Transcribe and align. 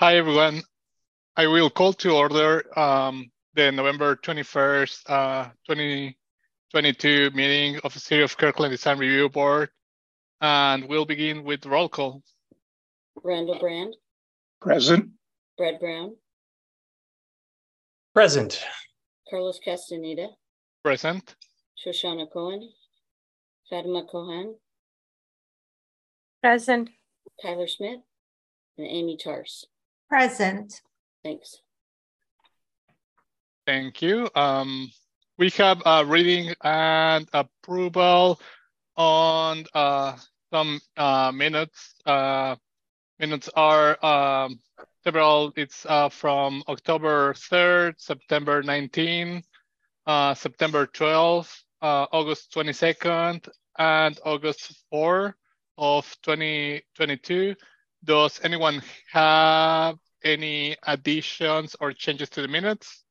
Hi, 0.00 0.16
everyone. 0.16 0.62
I 1.36 1.48
will 1.48 1.70
call 1.70 1.92
to 1.94 2.12
order 2.12 2.62
um, 2.78 3.32
the 3.54 3.72
November 3.72 4.14
21st, 4.14 5.10
uh, 5.10 5.48
2022 5.66 7.32
meeting 7.34 7.80
of 7.82 7.92
the 7.94 7.98
City 7.98 8.22
of 8.22 8.36
Kirkland 8.36 8.70
Design 8.70 9.00
Review 9.00 9.28
Board. 9.28 9.70
And 10.40 10.88
we'll 10.88 11.04
begin 11.04 11.42
with 11.42 11.66
roll 11.66 11.88
call. 11.88 12.22
Randall 13.24 13.58
Brand, 13.58 13.96
Present. 14.60 15.10
Brad 15.56 15.80
Brown, 15.80 16.14
Present. 18.14 18.62
Carlos 19.28 19.58
Castaneda, 19.64 20.28
Present. 20.84 21.34
Shoshana 21.84 22.30
Cohen, 22.32 22.70
Fatima 23.68 24.04
Cohen. 24.08 24.54
Present. 26.40 26.88
Tyler 27.42 27.66
Smith, 27.66 27.98
and 28.76 28.86
Amy 28.86 29.16
Tars. 29.16 29.66
Present. 30.08 30.80
Thanks. 31.22 31.60
Thank 33.66 34.00
you. 34.00 34.28
Um, 34.34 34.90
we 35.36 35.50
have 35.50 35.82
a 35.84 36.04
reading 36.04 36.54
and 36.62 37.28
approval 37.32 38.40
on 38.96 39.64
uh, 39.74 40.16
some 40.50 40.80
uh, 40.96 41.30
minutes. 41.32 41.94
Uh, 42.06 42.56
minutes 43.18 43.50
are 43.54 44.02
um, 44.04 44.58
several. 45.04 45.52
It's 45.56 45.84
uh, 45.86 46.08
from 46.08 46.62
October 46.68 47.34
3rd, 47.34 47.94
September 47.98 48.62
19, 48.62 49.42
uh, 50.06 50.34
September 50.34 50.86
12th, 50.86 51.54
uh, 51.82 52.06
August 52.10 52.52
22nd, 52.54 53.48
and 53.78 54.18
August 54.24 54.82
4 54.90 55.36
of 55.76 56.16
2022. 56.22 57.54
Does 58.04 58.40
anyone 58.42 58.82
have 59.12 59.98
any 60.24 60.76
additions 60.84 61.76
or 61.80 61.92
changes 61.92 62.30
to 62.30 62.42
the 62.42 62.48
minutes? 62.48 63.04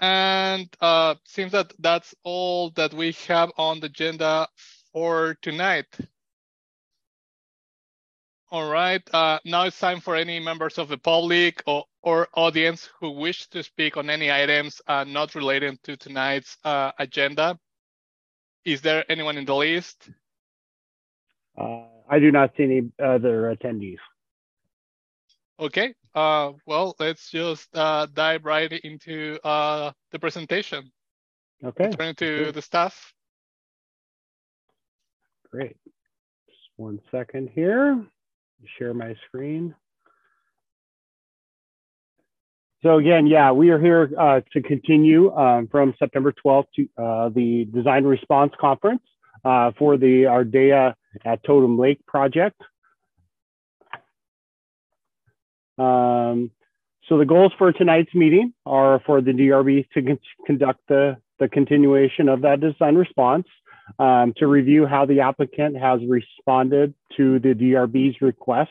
And 0.00 0.68
uh, 0.80 1.16
seems 1.24 1.50
that 1.52 1.72
that's 1.78 2.14
all 2.22 2.70
that 2.70 2.94
we 2.94 3.12
have 3.26 3.50
on 3.56 3.80
the 3.80 3.86
agenda 3.86 4.46
for 4.92 5.36
tonight. 5.42 5.86
All 8.50 8.70
right, 8.70 9.02
uh, 9.12 9.38
now 9.44 9.64
it's 9.64 9.78
time 9.78 10.00
for 10.00 10.16
any 10.16 10.40
members 10.40 10.78
of 10.78 10.88
the 10.88 10.96
public 10.96 11.62
or, 11.66 11.84
or 12.02 12.28
audience 12.32 12.88
who 12.98 13.10
wish 13.10 13.46
to 13.48 13.62
speak 13.62 13.98
on 13.98 14.08
any 14.08 14.32
items 14.32 14.80
uh, 14.86 15.04
not 15.04 15.34
related 15.34 15.82
to 15.82 15.98
tonight's 15.98 16.56
uh, 16.64 16.92
agenda. 16.98 17.58
Is 18.64 18.80
there 18.80 19.04
anyone 19.10 19.36
in 19.36 19.44
the 19.44 19.54
list? 19.54 20.08
Uh, 21.58 21.84
I 22.08 22.18
do 22.20 22.32
not 22.32 22.52
see 22.56 22.62
any 22.62 22.90
other 22.98 23.54
attendees. 23.54 23.98
Okay, 25.60 25.92
uh, 26.14 26.52
well, 26.64 26.96
let's 26.98 27.30
just 27.30 27.68
uh, 27.76 28.06
dive 28.14 28.46
right 28.46 28.72
into 28.72 29.38
uh, 29.44 29.92
the 30.10 30.18
presentation. 30.18 30.90
Okay. 31.62 31.90
Turn 31.90 32.14
to 32.14 32.50
the 32.52 32.62
staff. 32.62 33.12
Great. 35.50 35.76
Just 36.46 36.70
one 36.76 36.98
second 37.10 37.50
here. 37.54 38.06
Share 38.78 38.94
my 38.94 39.14
screen. 39.26 39.74
So 42.82 42.98
again, 42.98 43.26
yeah, 43.26 43.50
we 43.52 43.70
are 43.70 43.80
here 43.80 44.10
uh, 44.18 44.40
to 44.52 44.62
continue 44.62 45.34
um, 45.34 45.66
from 45.68 45.94
September 45.98 46.32
12th 46.44 46.66
to 46.76 46.88
uh, 46.96 47.28
the 47.30 47.66
Design 47.74 48.04
Response 48.04 48.52
Conference 48.60 49.02
uh, 49.44 49.72
for 49.78 49.96
the 49.96 50.24
Ardea 50.24 50.94
at 51.24 51.42
Totem 51.44 51.76
Lake 51.76 52.04
project. 52.06 52.60
Um, 55.76 56.50
so 57.08 57.18
the 57.18 57.24
goals 57.24 57.52
for 57.58 57.72
tonight's 57.72 58.14
meeting 58.14 58.52
are 58.66 59.00
for 59.06 59.20
the 59.20 59.32
DRB 59.32 59.88
to 59.94 60.02
con 60.02 60.18
conduct 60.46 60.80
the, 60.88 61.16
the 61.40 61.48
continuation 61.48 62.28
of 62.28 62.42
that 62.42 62.60
design 62.60 62.96
response, 62.96 63.46
um, 63.98 64.32
to 64.36 64.46
review 64.46 64.86
how 64.86 65.06
the 65.06 65.20
applicant 65.20 65.76
has 65.76 66.00
responded 66.06 66.94
to 67.16 67.38
the 67.38 67.54
DRB's 67.54 68.20
requests 68.20 68.68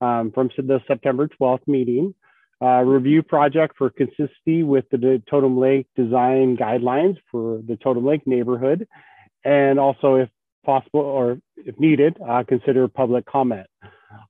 um, 0.00 0.30
from 0.32 0.50
the 0.56 0.80
September 0.86 1.28
12th 1.40 1.66
meeting, 1.66 2.14
uh, 2.62 2.82
review 2.82 3.22
project 3.22 3.76
for 3.78 3.90
consistency 3.90 4.62
with 4.62 4.84
the 4.90 5.22
Totem 5.30 5.58
Lake 5.58 5.86
design 5.96 6.56
guidelines 6.56 7.16
for 7.30 7.60
the 7.66 7.76
Totem 7.76 8.04
Lake 8.04 8.26
neighborhood, 8.26 8.86
and 9.44 9.78
also 9.78 10.16
if 10.16 10.28
possible 10.64 11.00
or 11.00 11.38
if 11.56 11.78
needed, 11.80 12.16
uh, 12.26 12.44
consider 12.46 12.86
public 12.88 13.24
comment. 13.24 13.66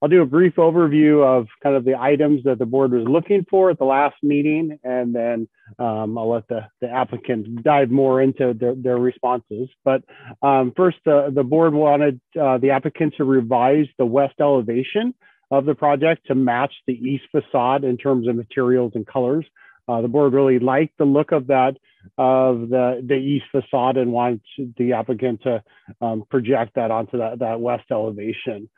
I'll 0.03 0.09
do 0.09 0.23
a 0.23 0.27
brief 0.27 0.57
overview 0.57 1.25
of 1.25 1.47
kind 1.63 1.77
of 1.77 1.85
the 1.85 1.99
items 1.99 2.45
that 2.45 2.59
the 2.59 2.67
board 2.67 2.93
was 2.93 3.07
looking 3.07 3.47
for 3.49 3.71
at 3.71 3.79
the 3.79 3.85
last 3.85 4.17
meeting, 4.23 4.79
and 4.85 5.15
then 5.15 5.49
um, 5.79 6.17
I'll 6.19 6.31
let 6.31 6.49
the, 6.49 6.67
the 6.81 6.91
applicant 6.91 7.63
dive 7.63 7.91
more 7.91 8.21
into 8.21 8.55
their, 8.55 8.75
their 8.75 8.99
responses. 8.99 9.69
But 9.85 10.03
um, 10.43 10.73
first, 10.77 10.99
uh, 11.07 11.31
the 11.31 11.45
board 11.45 11.75
wanted 11.75 12.21
uh, 12.41 12.59
the 12.59 12.71
applicant 12.71 13.15
to 13.17 13.25
revise 13.25 13.87
the 13.99 14.07
west 14.07 14.35
elevation 14.41 15.15
of 15.51 15.65
the 15.65 15.75
project 15.75 16.27
to 16.27 16.35
match 16.35 16.73
the 16.87 16.95
east 16.95 17.25
facade 17.31 17.85
in 17.85 17.97
terms 17.97 18.29
of 18.29 18.37
materials 18.37 18.93
and 18.95 19.07
colors. 19.07 19.45
Uh, 19.89 20.01
the 20.01 20.09
board 20.09 20.33
really 20.33 20.59
liked 20.59 20.97
the 20.99 21.05
look 21.05 21.33
of 21.33 21.49
that 21.49 21.77
of 22.19 22.69
the, 22.69 23.03
the 23.07 23.15
east 23.15 23.47
facade 23.51 23.97
and 23.97 24.13
wanted 24.13 24.41
the 24.77 24.93
applicant 24.93 25.43
to 25.43 25.63
um, 26.01 26.25
project 26.31 26.75
that 26.75 26.91
onto 26.91 27.19
that, 27.19 27.39
that 27.41 27.61
west 27.61 27.85
elevation. 27.91 28.69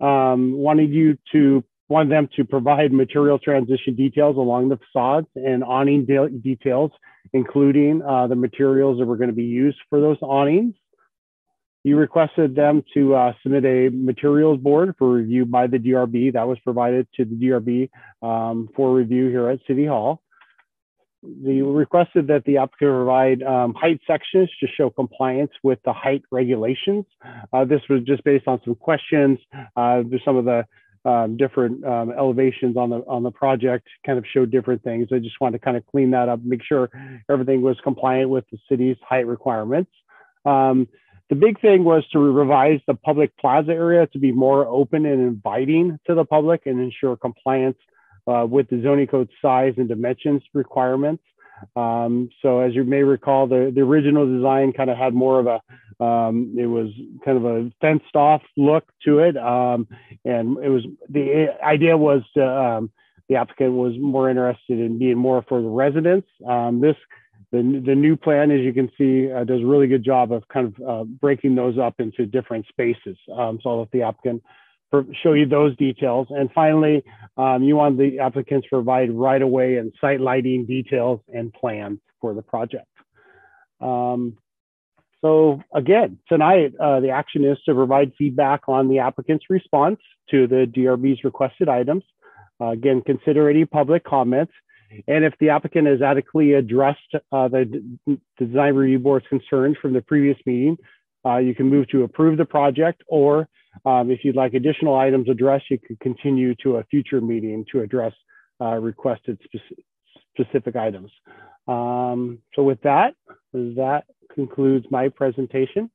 Um, 0.00 0.52
wanted 0.52 0.90
you 0.90 1.18
to 1.32 1.64
want 1.88 2.08
them 2.08 2.28
to 2.36 2.44
provide 2.44 2.92
material 2.92 3.38
transition 3.38 3.94
details 3.94 4.36
along 4.36 4.68
the 4.68 4.78
facades 4.78 5.26
and 5.34 5.62
awning 5.62 6.06
de 6.06 6.28
details, 6.40 6.90
including 7.32 8.02
uh, 8.02 8.26
the 8.26 8.36
materials 8.36 8.98
that 8.98 9.06
were 9.06 9.16
going 9.16 9.28
to 9.28 9.36
be 9.36 9.44
used 9.44 9.78
for 9.90 10.00
those 10.00 10.16
awnings. 10.22 10.74
You 11.84 11.96
requested 11.96 12.54
them 12.54 12.84
to 12.94 13.14
uh, 13.14 13.32
submit 13.42 13.64
a 13.64 13.88
materials 13.90 14.60
board 14.60 14.94
for 14.98 15.12
review 15.12 15.44
by 15.44 15.66
the 15.66 15.78
DRB. 15.78 16.32
That 16.32 16.46
was 16.46 16.58
provided 16.60 17.08
to 17.16 17.24
the 17.24 17.34
DRB 17.34 17.90
um, 18.22 18.68
for 18.76 18.94
review 18.94 19.28
here 19.28 19.48
at 19.48 19.58
City 19.66 19.86
Hall. 19.86 20.21
They 21.22 21.62
requested 21.62 22.26
that 22.28 22.44
the 22.44 22.58
applicant 22.58 22.90
provide 22.90 23.42
um, 23.42 23.74
height 23.74 24.00
sections 24.06 24.50
to 24.60 24.66
show 24.66 24.90
compliance 24.90 25.52
with 25.62 25.78
the 25.84 25.92
height 25.92 26.22
regulations. 26.32 27.04
Uh, 27.52 27.64
this 27.64 27.80
was 27.88 28.02
just 28.02 28.24
based 28.24 28.48
on 28.48 28.60
some 28.64 28.74
questions. 28.74 29.38
Uh, 29.76 30.02
there's 30.04 30.24
some 30.24 30.36
of 30.36 30.44
the 30.44 30.66
um, 31.04 31.36
different 31.36 31.84
um, 31.84 32.10
elevations 32.10 32.76
on 32.76 32.90
the 32.90 32.98
on 33.08 33.22
the 33.22 33.30
project 33.30 33.88
kind 34.06 34.18
of 34.18 34.24
show 34.32 34.46
different 34.46 34.82
things. 34.82 35.08
I 35.12 35.18
just 35.18 35.40
wanted 35.40 35.58
to 35.58 35.64
kind 35.64 35.76
of 35.76 35.86
clean 35.86 36.10
that 36.12 36.28
up, 36.28 36.40
make 36.44 36.62
sure 36.64 36.90
everything 37.28 37.62
was 37.62 37.76
compliant 37.82 38.30
with 38.30 38.44
the 38.50 38.58
city's 38.68 38.96
height 39.08 39.26
requirements. 39.26 39.90
Um, 40.44 40.88
the 41.28 41.36
big 41.36 41.60
thing 41.60 41.84
was 41.84 42.04
to 42.12 42.18
revise 42.18 42.80
the 42.86 42.94
public 42.94 43.36
plaza 43.38 43.72
area 43.72 44.06
to 44.08 44.18
be 44.18 44.32
more 44.32 44.66
open 44.66 45.06
and 45.06 45.20
inviting 45.20 45.98
to 46.06 46.14
the 46.14 46.24
public 46.24 46.66
and 46.66 46.80
ensure 46.80 47.16
compliance 47.16 47.78
uh, 48.26 48.46
with 48.48 48.68
the 48.68 48.80
zoning 48.82 49.06
code 49.06 49.28
size 49.40 49.74
and 49.76 49.88
dimensions 49.88 50.42
requirements. 50.54 51.22
Um, 51.76 52.28
so 52.42 52.60
as 52.60 52.74
you 52.74 52.84
may 52.84 53.02
recall, 53.02 53.46
the, 53.46 53.72
the 53.74 53.82
original 53.82 54.26
design 54.26 54.72
kind 54.72 54.90
of 54.90 54.96
had 54.96 55.14
more 55.14 55.38
of 55.38 55.46
a, 55.46 56.04
um, 56.04 56.54
it 56.58 56.66
was 56.66 56.88
kind 57.24 57.36
of 57.36 57.44
a 57.44 57.70
fenced 57.80 58.16
off 58.16 58.42
look 58.56 58.84
to 59.04 59.20
it. 59.20 59.36
Um, 59.36 59.86
and 60.24 60.58
it 60.58 60.68
was, 60.68 60.84
the 61.08 61.54
idea 61.64 61.96
was 61.96 62.22
to, 62.34 62.44
um, 62.44 62.90
the 63.28 63.36
applicant 63.36 63.72
was 63.72 63.94
more 63.98 64.28
interested 64.28 64.78
in 64.80 64.98
being 64.98 65.16
more 65.16 65.44
for 65.48 65.62
the 65.62 65.68
residents. 65.68 66.28
Um, 66.46 66.80
this, 66.80 66.96
the, 67.52 67.82
the 67.84 67.94
new 67.94 68.16
plan, 68.16 68.50
as 68.50 68.60
you 68.60 68.72
can 68.72 68.90
see, 68.98 69.30
uh, 69.30 69.44
does 69.44 69.62
a 69.62 69.66
really 69.66 69.86
good 69.86 70.04
job 70.04 70.32
of 70.32 70.46
kind 70.48 70.74
of 70.74 70.88
uh, 70.88 71.04
breaking 71.04 71.54
those 71.54 71.78
up 71.78 72.00
into 72.00 72.26
different 72.26 72.66
spaces. 72.66 73.16
Um, 73.32 73.60
so 73.62 73.70
I'll 73.70 73.78
let 73.80 73.90
the 73.92 74.02
applicant 74.02 74.42
show 75.22 75.32
you 75.32 75.46
those 75.46 75.76
details. 75.76 76.26
And 76.30 76.50
finally, 76.52 77.02
um, 77.36 77.62
you 77.62 77.76
want 77.76 77.98
the 77.98 78.18
applicants 78.18 78.66
provide 78.68 79.10
right-of-way 79.10 79.76
and 79.76 79.92
site 80.00 80.20
lighting 80.20 80.66
details 80.66 81.20
and 81.32 81.52
plans 81.52 81.98
for 82.20 82.34
the 82.34 82.42
project. 82.42 82.86
Um, 83.80 84.36
so 85.22 85.62
again, 85.72 86.18
tonight, 86.28 86.74
uh, 86.80 87.00
the 87.00 87.10
action 87.10 87.44
is 87.44 87.58
to 87.66 87.74
provide 87.74 88.12
feedback 88.18 88.62
on 88.68 88.88
the 88.88 88.98
applicant's 88.98 89.44
response 89.48 90.00
to 90.30 90.46
the 90.46 90.66
DRB's 90.66 91.24
requested 91.24 91.68
items. 91.68 92.02
Uh, 92.60 92.70
again, 92.70 93.02
consider 93.02 93.48
any 93.48 93.64
public 93.64 94.04
comments. 94.04 94.52
And 95.08 95.24
if 95.24 95.32
the 95.40 95.48
applicant 95.48 95.86
has 95.86 96.02
adequately 96.02 96.52
addressed 96.52 97.14
uh, 97.14 97.48
the 97.48 97.82
design 98.38 98.74
review 98.74 98.98
board's 98.98 99.26
concerns 99.28 99.76
from 99.80 99.94
the 99.94 100.02
previous 100.02 100.36
meeting, 100.44 100.76
uh, 101.24 101.38
you 101.38 101.54
can 101.54 101.68
move 101.68 101.88
to 101.88 102.02
approve 102.02 102.36
the 102.36 102.44
project 102.44 103.02
or 103.06 103.48
um, 103.84 104.10
if 104.10 104.20
you'd 104.24 104.36
like 104.36 104.54
additional 104.54 104.96
items 104.96 105.28
addressed, 105.28 105.70
you 105.70 105.78
could 105.78 105.98
continue 106.00 106.54
to 106.56 106.76
a 106.76 106.84
future 106.84 107.20
meeting 107.20 107.64
to 107.72 107.80
address 107.80 108.12
uh, 108.60 108.76
requested 108.76 109.38
specific 110.34 110.76
items. 110.76 111.10
Um, 111.66 112.38
so 112.54 112.62
with 112.62 112.80
that, 112.82 113.14
that 113.52 114.04
concludes 114.34 114.86
my 114.90 115.08
presentation. 115.08 115.90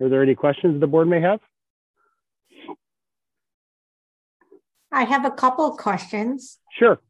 Are 0.00 0.08
there 0.08 0.22
any 0.22 0.34
questions 0.34 0.80
the 0.80 0.86
board 0.86 1.08
may 1.08 1.20
have? 1.20 1.40
I 4.92 5.04
have 5.04 5.24
a 5.24 5.30
couple 5.30 5.70
of 5.70 5.76
questions. 5.76 6.58
Sure. 6.78 7.00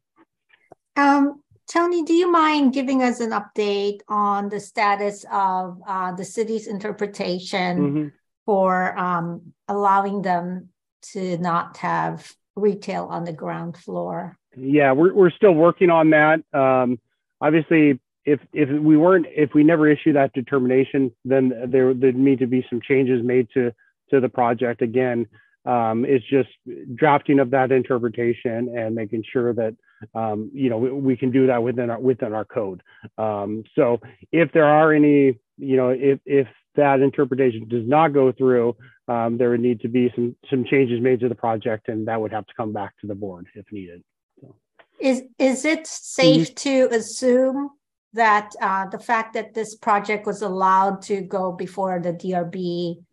Um, 0.95 1.41
Tony, 1.67 2.03
do 2.03 2.13
you 2.13 2.31
mind 2.31 2.73
giving 2.73 3.01
us 3.01 3.21
an 3.21 3.31
update 3.31 4.01
on 4.07 4.49
the 4.49 4.59
status 4.59 5.25
of 5.31 5.81
uh, 5.87 6.11
the 6.13 6.25
city's 6.25 6.67
interpretation 6.67 7.79
mm 7.79 7.93
-hmm 7.93 8.11
for 8.45 8.97
um, 8.97 9.53
allowing 9.71 10.21
them 10.21 10.69
to 11.13 11.37
not 11.37 11.77
have 11.77 12.33
retail 12.55 13.05
on 13.05 13.23
the 13.23 13.33
ground 13.33 13.77
floor? 13.77 14.37
Yeah, 14.55 14.91
we're 14.91 15.13
we're 15.13 15.31
still 15.31 15.53
working 15.53 15.89
on 15.89 16.09
that. 16.11 16.43
Um, 16.53 16.99
obviously, 17.39 17.99
if 18.25 18.39
if 18.53 18.69
we 18.69 18.97
weren't 18.97 19.25
if 19.29 19.53
we 19.53 19.63
never 19.63 19.89
issue 19.89 20.13
that 20.13 20.33
determination, 20.33 21.11
then 21.25 21.53
there 21.67 21.93
there'd 21.93 22.15
need 22.15 22.39
to 22.39 22.47
be 22.47 22.65
some 22.69 22.81
changes 22.81 23.23
made 23.23 23.47
to 23.53 23.71
to 24.09 24.19
the 24.19 24.29
project. 24.29 24.81
Again, 24.81 25.27
um, 25.65 26.05
it's 26.05 26.25
just 26.29 26.49
drafting 26.95 27.39
of 27.39 27.51
that 27.51 27.71
interpretation 27.71 28.75
and 28.77 28.95
making 28.95 29.23
sure 29.31 29.53
that 29.53 29.75
um, 30.13 30.51
you 30.53 30.69
know 30.69 30.77
we, 30.77 30.91
we, 30.91 31.17
can 31.17 31.31
do 31.31 31.47
that 31.47 31.63
within 31.63 31.89
our 31.89 31.99
within 31.99 32.33
our 32.33 32.45
code. 32.45 32.81
Um, 33.17 33.63
so 33.75 34.01
if 34.31 34.51
there 34.51 34.65
are 34.65 34.91
any 34.93 35.39
you 35.57 35.77
know 35.77 35.89
if 35.89 36.19
if 36.25 36.47
that 36.75 37.01
interpretation 37.01 37.67
does 37.67 37.87
not 37.87 38.09
go 38.09 38.31
through, 38.31 38.75
um, 39.07 39.37
there 39.37 39.49
would 39.49 39.61
need 39.61 39.81
to 39.81 39.87
be 39.87 40.11
some 40.15 40.35
some 40.49 40.63
changes 40.65 41.01
made 41.01 41.19
to 41.19 41.29
the 41.29 41.35
project, 41.35 41.89
and 41.89 42.07
that 42.07 42.19
would 42.19 42.31
have 42.31 42.45
to 42.45 42.53
come 42.55 42.71
back 42.71 42.93
to 43.01 43.07
the 43.07 43.15
board 43.15 43.47
if 43.55 43.65
needed. 43.71 44.03
So. 44.39 44.55
Is 44.99 45.23
is 45.37 45.65
it 45.65 45.87
safe 45.87 46.53
mm-hmm. 46.55 46.89
to 46.89 46.95
assume 46.95 47.69
that 48.13 48.51
uh, 48.61 48.87
the 48.87 48.99
fact 48.99 49.33
that 49.33 49.53
this 49.53 49.75
project 49.75 50.25
was 50.25 50.41
allowed 50.41 51.01
to 51.03 51.21
go 51.21 51.51
before 51.51 51.99
the 51.99 52.13
DRB 52.13 53.03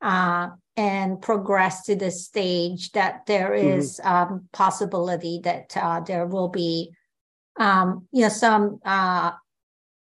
uh, 0.00 0.50
and 0.76 1.20
progress 1.20 1.84
to 1.84 1.96
this 1.96 2.24
stage, 2.24 2.92
that 2.92 3.26
there 3.26 3.54
is, 3.54 4.00
mm-hmm. 4.02 4.08
mm-hmm. 4.08 4.32
um, 4.34 4.48
possibility 4.52 5.40
that 5.42 5.76
uh, 5.76 6.00
there 6.00 6.26
will 6.26 6.48
be, 6.48 6.92
um, 7.58 8.06
you 8.12 8.22
know, 8.22 8.28
some 8.28 8.80
uh, 8.84 9.32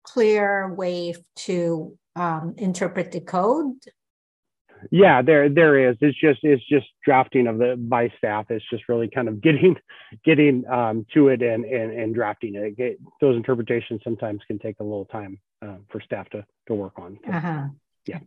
clear 0.04 0.74
way 0.74 1.13
to 1.36 1.98
um, 2.18 2.56
interpret 2.58 3.12
the 3.12 3.22
code? 3.22 3.75
Yeah, 4.92 5.22
there 5.22 5.50
there 5.50 5.90
is. 5.90 5.98
It's 6.02 6.19
just 6.19 6.40
it's 6.44 6.64
just 6.68 6.86
drafting 7.04 7.48
of 7.48 7.58
the 7.58 7.75
by 7.78 8.12
staff. 8.18 8.46
It's 8.50 8.66
just 8.69 8.88
really 8.88 9.10
kind 9.10 9.28
of 9.28 9.42
getting 9.42 9.75
getting 10.25 10.68
um, 10.68 11.06
to 11.14 11.30
it 11.30 11.42
and, 11.42 11.66
and 11.66 11.92
and 11.92 12.16
drafting 12.16 12.56
it. 12.56 13.00
Those 13.22 13.36
interpretations 13.36 14.02
sometimes 14.04 14.42
can 14.48 14.60
take 14.60 14.80
a 14.80 14.84
little 14.84 15.06
time 15.06 15.40
uh, 15.62 15.78
for 15.90 16.02
staff 16.02 16.30
to 16.30 16.46
to 16.68 16.74
work 16.74 16.94
on. 16.98 17.18
So, 17.25 17.31
uh-huh. 17.31 17.68
Yeah, 18.06 18.19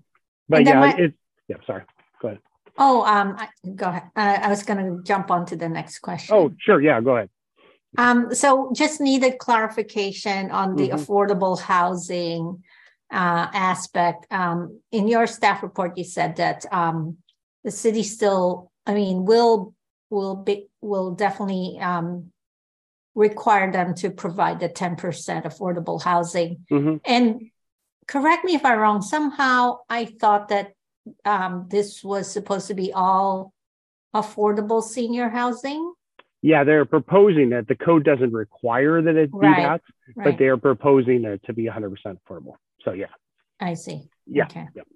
but 0.49 0.65
yeah, 0.65 0.81
my, 0.81 0.95
it, 0.97 1.15
yeah. 1.49 1.57
Sorry, 1.67 1.83
go 2.21 2.29
ahead. 2.29 2.41
Oh, 2.79 3.05
um, 3.05 3.37
go 3.77 3.87
ahead. 3.87 4.11
Uh, 4.17 4.39
I 4.43 4.49
was 4.49 4.63
going 4.63 4.79
to 4.79 5.03
jump 5.03 5.31
on 5.31 5.47
to 5.47 5.57
the 5.57 5.69
next 5.69 6.01
question. 6.01 6.35
Oh, 6.35 6.53
sure. 6.59 6.81
Yeah, 6.81 7.01
go 7.01 7.17
ahead. 7.17 7.31
Um, 7.99 8.35
so 8.35 8.73
just 8.75 9.01
needed 9.01 9.39
clarification 9.39 10.51
on 10.51 10.77
the 10.77 10.91
mm-hmm. 10.91 10.97
affordable 10.97 11.61
housing 11.61 12.63
uh, 13.12 13.49
aspect. 13.53 14.27
Um, 14.31 14.81
in 14.93 15.09
your 15.09 15.27
staff 15.27 15.62
report, 15.62 15.99
you 15.99 16.05
said 16.05 16.37
that 16.37 16.65
um, 16.73 17.19
the 17.65 17.71
city 17.71 18.03
still, 18.03 18.71
I 18.87 18.95
mean, 18.95 19.25
will 19.25 19.75
will 20.11 20.37
be 20.37 20.69
will 20.81 21.12
definitely 21.12 21.79
um, 21.81 22.31
require 23.15 23.71
them 23.71 23.95
to 23.97 24.11
provide 24.11 24.61
the 24.61 24.69
ten 24.69 24.97
percent 24.97 25.45
affordable 25.45 26.03
housing. 26.03 26.65
Mm-hmm. 26.71 26.97
And 27.05 27.51
correct 28.07 28.45
me 28.45 28.55
if 28.55 28.65
I'm 28.65 28.79
wrong. 28.79 29.03
Somehow, 29.03 29.79
I 29.89 30.05
thought 30.05 30.49
that 30.49 30.73
um, 31.25 31.67
this 31.71 32.05
was 32.05 32.31
supposed 32.31 32.69
to 32.69 32.75
be 32.75 32.93
all 32.93 33.53
affordable 34.15 34.83
senior 34.83 35.29
housing. 35.29 35.95
Yeah, 36.43 36.65
they're 36.65 36.87
proposing 36.87 37.51
that 37.51 37.69
the 37.69 37.75
code 37.75 38.05
doesn't 38.05 38.33
require 38.33 39.03
that 39.03 39.15
it 39.15 39.31
right, 39.33 39.56
be 39.56 39.63
that, 39.63 39.83
right. 40.17 40.25
but 40.25 40.39
they're 40.39 40.56
proposing 40.56 41.25
it 41.25 41.43
to 41.45 41.53
be 41.53 41.65
100% 41.65 41.95
affordable. 42.06 42.55
So 42.85 42.93
yeah. 42.93 43.06
I 43.61 43.75
see. 43.75 44.09
Yeah. 44.27 44.44
Okay. 44.44 44.67
Yep. 44.75 44.87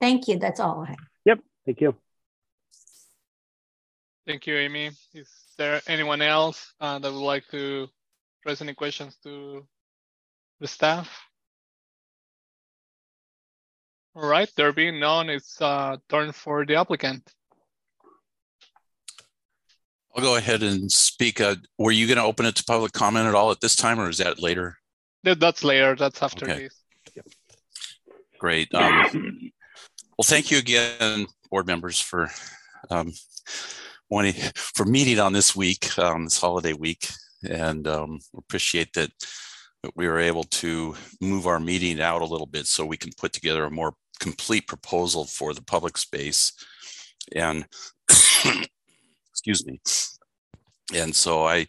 Thank 0.00 0.28
you. 0.28 0.38
That's 0.38 0.60
all 0.60 0.82
I 0.82 0.90
have. 0.90 0.96
Yep. 1.24 1.40
Thank 1.66 1.80
you. 1.80 1.94
Thank 4.26 4.46
you, 4.46 4.56
Amy. 4.56 4.90
Is 5.14 5.30
there 5.56 5.80
anyone 5.86 6.20
else 6.20 6.74
uh, 6.80 6.98
that 6.98 7.12
would 7.12 7.18
like 7.18 7.48
to 7.50 7.88
raise 8.44 8.60
any 8.60 8.74
questions 8.74 9.16
to 9.24 9.66
the 10.60 10.66
staff? 10.66 11.08
All 14.14 14.28
right, 14.28 14.50
there 14.56 14.72
being 14.72 14.98
none, 14.98 15.30
it's 15.30 15.60
uh, 15.62 15.96
turn 16.08 16.32
for 16.32 16.66
the 16.66 16.74
applicant. 16.74 17.32
I'll 20.14 20.24
go 20.24 20.36
ahead 20.36 20.62
and 20.62 20.90
speak. 20.90 21.40
Uh, 21.40 21.54
were 21.78 21.92
you 21.92 22.06
going 22.06 22.16
to 22.18 22.24
open 22.24 22.44
it 22.44 22.56
to 22.56 22.64
public 22.64 22.92
comment 22.92 23.26
at 23.26 23.34
all 23.34 23.50
at 23.52 23.60
this 23.60 23.76
time, 23.76 24.00
or 24.00 24.10
is 24.10 24.18
that 24.18 24.42
later? 24.42 24.76
That's 25.34 25.64
later. 25.64 25.94
That's 25.96 26.22
after 26.22 26.44
okay. 26.44 26.64
this. 26.64 26.82
Yep. 27.16 27.26
Great. 28.38 28.74
Um, 28.74 29.50
well, 30.16 30.24
thank 30.24 30.50
you 30.50 30.58
again, 30.58 31.26
board 31.50 31.66
members, 31.66 32.00
for 32.00 32.30
um, 32.90 33.12
wanting 34.10 34.34
for 34.54 34.84
meeting 34.84 35.18
on 35.18 35.32
this 35.32 35.54
week, 35.56 35.98
um, 35.98 36.24
this 36.24 36.40
holiday 36.40 36.72
week, 36.72 37.08
and 37.48 37.86
um, 37.86 38.20
appreciate 38.36 38.92
that, 38.94 39.10
that 39.82 39.92
we 39.96 40.06
were 40.06 40.18
able 40.18 40.44
to 40.44 40.94
move 41.20 41.46
our 41.46 41.60
meeting 41.60 42.00
out 42.00 42.22
a 42.22 42.26
little 42.26 42.46
bit 42.46 42.66
so 42.66 42.84
we 42.84 42.96
can 42.96 43.10
put 43.18 43.32
together 43.32 43.64
a 43.64 43.70
more 43.70 43.94
complete 44.20 44.66
proposal 44.66 45.24
for 45.24 45.54
the 45.54 45.62
public 45.62 45.96
space. 45.96 46.52
And 47.34 47.66
excuse 49.32 49.66
me. 49.66 49.80
And 50.94 51.14
so 51.14 51.46
I 51.46 51.66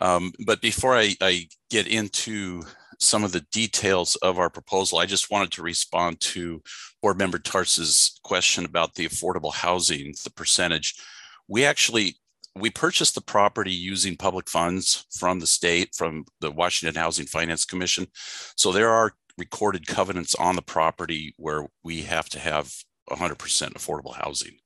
um, 0.00 0.32
but 0.46 0.60
before 0.60 0.96
I, 0.96 1.14
I, 1.20 1.48
get 1.70 1.86
into 1.86 2.62
some 2.98 3.24
of 3.24 3.32
the 3.32 3.44
details 3.52 4.16
of 4.16 4.38
our 4.38 4.48
proposal, 4.48 4.98
I 4.98 5.06
just 5.06 5.30
wanted 5.30 5.52
to 5.52 5.62
respond 5.62 6.20
to 6.20 6.62
Board 7.02 7.18
Member 7.18 7.38
Tarse's 7.38 8.18
question 8.24 8.64
about 8.64 8.94
the 8.94 9.06
affordable 9.06 9.52
housing, 9.52 10.14
the 10.24 10.30
percentage. 10.30 10.94
We 11.46 11.64
actually 11.64 12.16
we 12.56 12.70
purchased 12.70 13.14
the 13.14 13.20
property 13.20 13.72
using 13.72 14.16
public 14.16 14.48
funds 14.48 15.06
from 15.12 15.38
the 15.38 15.46
state, 15.46 15.94
from 15.94 16.24
the 16.40 16.50
Washington 16.50 17.00
Housing 17.00 17.26
Finance 17.26 17.64
Commission. 17.64 18.06
So 18.56 18.72
there 18.72 18.90
are 18.90 19.12
recorded 19.36 19.86
covenants 19.86 20.34
on 20.34 20.56
the 20.56 20.62
property 20.62 21.34
where 21.36 21.66
we 21.84 22.02
have 22.02 22.28
to 22.30 22.38
have 22.38 22.72
100% 23.10 23.36
affordable 23.74 24.14
housing. 24.14 24.56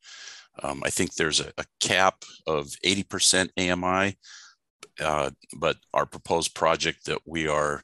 Um, 0.62 0.82
I 0.84 0.90
think 0.90 1.14
there's 1.14 1.40
a, 1.40 1.52
a 1.58 1.64
cap 1.80 2.24
of 2.46 2.68
80% 2.84 3.50
AMI 3.58 4.16
uh, 5.02 5.30
but 5.58 5.76
our 5.92 6.06
proposed 6.06 6.54
project 6.54 7.06
that 7.06 7.20
we 7.26 7.48
are 7.48 7.82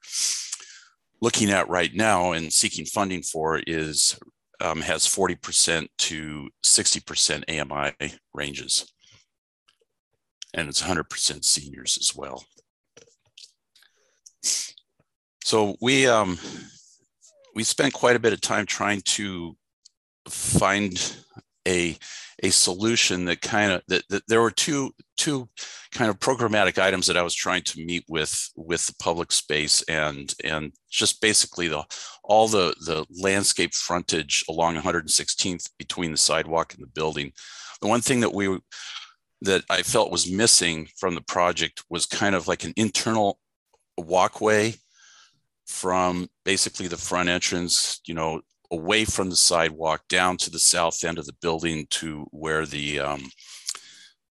looking 1.21 1.51
at 1.51 1.69
right 1.69 1.95
now 1.95 2.33
and 2.33 2.53
seeking 2.53 2.85
funding 2.85 3.23
for 3.23 3.61
is 3.67 4.19
um, 4.61 4.81
has 4.81 5.07
40% 5.07 5.89
to 5.99 6.49
60% 6.65 7.45
AMI 7.49 8.17
ranges. 8.35 8.93
and 10.55 10.69
it's 10.69 10.83
100% 10.83 11.45
seniors 11.45 11.99
as 12.01 12.15
well. 12.17 12.45
So 15.45 15.77
we 15.81 16.07
um, 16.07 16.39
we 17.55 17.65
spent 17.65 17.95
quite 17.95 18.17
a 18.17 18.19
bit 18.21 18.33
of 18.33 18.41
time 18.41 18.67
trying 18.67 19.01
to 19.17 19.57
find 20.29 21.17
a 21.67 21.97
a 22.43 22.51
solution 22.51 23.25
that 23.25 23.41
kind 23.41 23.73
of 23.73 23.83
that, 23.89 24.05
that 24.09 24.23
there 24.29 24.41
were 24.41 24.51
two 24.51 24.93
two 25.17 25.49
kind 25.93 26.09
of 26.11 26.21
programmatic 26.21 26.81
items 26.81 27.07
that 27.07 27.17
I 27.17 27.23
was 27.23 27.35
trying 27.35 27.63
to 27.63 27.85
meet 27.85 28.05
with 28.09 28.51
with 28.57 28.87
the 28.87 28.95
public 29.01 29.33
space 29.33 29.83
and 29.83 30.33
and 30.45 30.73
just 30.91 31.21
basically 31.21 31.69
the 31.69 31.85
all 32.23 32.49
the 32.49 32.75
the 32.87 33.05
landscape 33.21 33.75
frontage 33.75 34.45
along 34.49 34.77
116th 34.77 35.71
between 35.79 36.13
the 36.13 36.19
sidewalk 36.19 36.75
and 36.75 36.83
the 36.83 36.91
building. 36.91 37.33
The 37.81 37.89
one 37.89 38.01
thing 38.01 38.21
that 38.21 38.35
we 38.35 38.59
that 39.43 39.65
I 39.71 39.83
felt 39.83 40.11
was 40.11 40.31
missing 40.31 40.89
from 40.97 41.15
the 41.15 41.21
project 41.23 41.85
was 41.89 42.07
kind 42.07 42.35
of 42.35 42.49
like 42.49 42.65
an 42.65 42.73
internal 42.77 43.39
walkway 43.97 44.75
from 45.67 46.29
basically 46.45 46.89
the 46.89 46.97
front 46.97 47.29
entrance, 47.29 48.01
you 48.07 48.15
know, 48.15 48.41
away 48.71 49.05
from 49.05 49.31
the 49.31 49.37
sidewalk 49.37 50.03
down 50.09 50.37
to 50.37 50.51
the 50.51 50.59
south 50.59 51.05
end 51.05 51.19
of 51.19 51.27
the 51.27 51.37
building 51.41 51.87
to 51.91 52.27
where 52.31 52.67
the 52.67 52.99
um, 52.99 53.31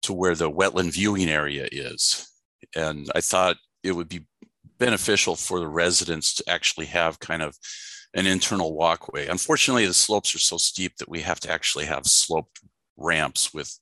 to 0.02 0.14
where 0.14 0.36
the 0.36 0.50
wetland 0.50 0.94
viewing 0.94 1.30
area 1.30 1.68
is. 1.72 2.28
And 2.76 3.10
I 3.14 3.22
thought 3.22 3.58
it 3.84 3.92
would 3.92 4.10
be 4.10 4.26
beneficial 4.80 5.36
for 5.36 5.60
the 5.60 5.68
residents 5.68 6.34
to 6.36 6.50
actually 6.50 6.88
have 6.88 7.20
kind 7.20 7.42
of 7.42 7.58
an 8.14 8.26
internal 8.26 8.74
walkway. 8.74 9.28
Unfortunately, 9.28 9.86
the 9.86 9.94
slopes 9.94 10.34
are 10.36 10.40
so 10.40 10.58
steep 10.58 10.98
that 10.98 11.10
we 11.10 11.22
have 11.22 11.40
to 11.42 11.52
actually 11.52 11.86
have 11.86 12.06
sloped 12.06 12.60
ramps 12.98 13.54
with 13.54 13.78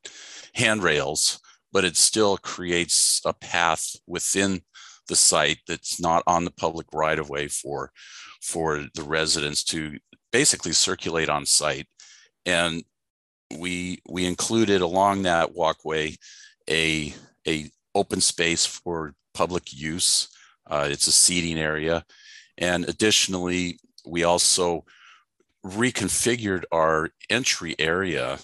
handrails, 0.54 1.40
but 1.72 1.86
it 1.86 1.98
still 1.98 2.38
creates 2.38 3.22
a 3.26 3.34
path 3.34 3.96
within 4.08 4.62
the 5.08 5.16
site 5.16 5.60
that's 5.68 6.00
not 6.00 6.24
on 6.28 6.46
the 6.46 6.52
public 6.52 6.88
right 6.94 7.20
of 7.20 7.30
way 7.30 7.48
for 7.48 7.92
for 8.42 8.86
the 8.96 9.04
residents 9.04 9.64
to 9.66 9.98
basically 10.32 10.74
circulate 10.74 11.30
on 11.30 11.46
site. 11.46 11.88
And 12.46 12.84
we 13.58 14.00
we 14.08 14.26
included 14.26 14.82
along 14.82 15.24
that 15.24 15.54
walkway 15.56 16.16
a 16.70 17.14
a 17.48 17.72
open 17.96 18.22
space 18.22 18.66
for 18.66 19.14
public 19.34 19.74
use. 19.74 20.30
Uh, 20.70 20.88
it's 20.90 21.08
a 21.08 21.12
seating 21.12 21.58
area. 21.58 22.06
And 22.58 22.88
additionally 22.88 23.80
we 24.06 24.24
also 24.24 24.86
reconfigured 25.66 26.64
our 26.72 27.10
entry 27.30 27.76
area 27.80 28.40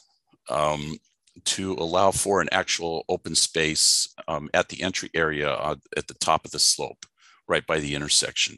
um, 0.50 0.98
to 1.44 1.74
allow 1.74 2.12
for 2.12 2.42
an 2.42 2.50
actual 2.51 3.06
open 3.10 3.36
space 3.36 4.13
um, 4.27 4.50
at 4.54 4.70
the 4.70 4.82
entry 4.82 5.10
area 5.13 5.51
uh, 5.51 5.75
at 5.98 6.08
the 6.08 6.13
top 6.15 6.46
of 6.46 6.51
the 6.51 6.60
slope, 6.60 7.06
right 7.48 7.65
by 7.65 7.80
the 7.80 7.96
intersection. 7.96 8.58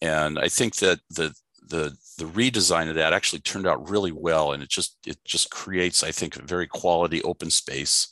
And 0.00 0.38
I 0.38 0.48
think 0.48 0.76
that 0.76 1.00
the 1.10 1.34
the 1.68 1.96
the 2.18 2.24
redesign 2.24 2.88
of 2.88 2.96
that 2.96 3.12
actually 3.12 3.40
turned 3.40 3.66
out 3.66 3.88
really 3.88 4.12
well, 4.12 4.52
and 4.52 4.62
it 4.62 4.68
just 4.68 4.98
it 5.06 5.18
just 5.24 5.50
creates, 5.50 6.02
I 6.02 6.10
think, 6.10 6.36
a 6.36 6.42
very 6.42 6.66
quality 6.66 7.22
open 7.22 7.50
space. 7.50 8.08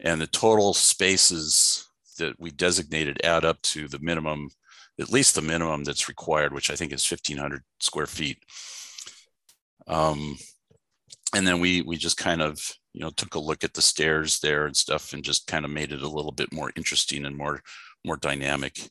And 0.00 0.20
the 0.20 0.26
total 0.26 0.74
spaces 0.74 1.88
that 2.18 2.38
we 2.38 2.50
designated 2.50 3.20
add 3.24 3.44
up 3.44 3.60
to 3.62 3.88
the 3.88 3.98
minimum, 4.00 4.50
at 5.00 5.12
least 5.12 5.34
the 5.34 5.42
minimum 5.42 5.84
that's 5.84 6.08
required, 6.08 6.52
which 6.52 6.70
I 6.70 6.76
think 6.76 6.92
is 6.92 7.08
1,500 7.08 7.62
square 7.80 8.06
feet. 8.06 8.38
Um, 9.86 10.36
and 11.34 11.46
then 11.46 11.60
we 11.60 11.82
we 11.82 11.96
just 11.96 12.16
kind 12.16 12.42
of 12.42 12.58
you 12.92 13.00
know 13.00 13.10
took 13.10 13.34
a 13.34 13.40
look 13.40 13.64
at 13.64 13.74
the 13.74 13.82
stairs 13.82 14.40
there 14.40 14.66
and 14.66 14.76
stuff 14.76 15.12
and 15.12 15.24
just 15.24 15.46
kind 15.46 15.64
of 15.64 15.70
made 15.70 15.92
it 15.92 16.02
a 16.02 16.08
little 16.08 16.32
bit 16.32 16.52
more 16.52 16.72
interesting 16.76 17.24
and 17.24 17.36
more 17.36 17.62
more 18.04 18.16
dynamic 18.16 18.90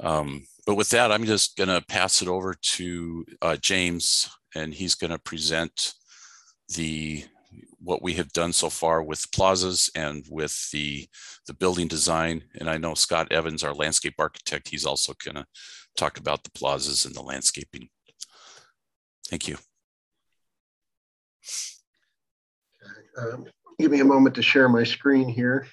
um, 0.00 0.46
but 0.68 0.74
with 0.74 0.90
that 0.90 1.10
i'm 1.10 1.24
just 1.24 1.56
going 1.56 1.70
to 1.70 1.82
pass 1.88 2.20
it 2.20 2.28
over 2.28 2.54
to 2.60 3.24
uh, 3.40 3.56
james 3.56 4.28
and 4.54 4.74
he's 4.74 4.94
going 4.94 5.10
to 5.10 5.18
present 5.18 5.94
the 6.76 7.24
what 7.80 8.02
we 8.02 8.12
have 8.12 8.30
done 8.32 8.52
so 8.52 8.68
far 8.68 9.02
with 9.02 9.32
plazas 9.32 9.90
and 9.94 10.26
with 10.30 10.70
the 10.72 11.08
the 11.46 11.54
building 11.54 11.88
design. 11.88 12.44
And 12.60 12.68
i 12.68 12.76
know 12.76 12.92
scott 12.92 13.32
evans 13.32 13.64
our 13.64 13.72
landscape 13.72 14.16
architect 14.18 14.68
he's 14.68 14.84
also 14.84 15.14
going 15.24 15.36
to 15.36 15.46
talk 15.96 16.18
about 16.18 16.44
the 16.44 16.50
plazas 16.50 17.04
and 17.04 17.14
the 17.14 17.22
landscaping. 17.22 17.88
Thank 19.28 19.48
you. 19.48 19.56
Um, 23.18 23.46
give 23.80 23.90
me 23.90 24.00
a 24.00 24.04
moment 24.04 24.34
to 24.36 24.42
share 24.42 24.68
my 24.68 24.84
screen 24.84 25.28
here. 25.28 25.66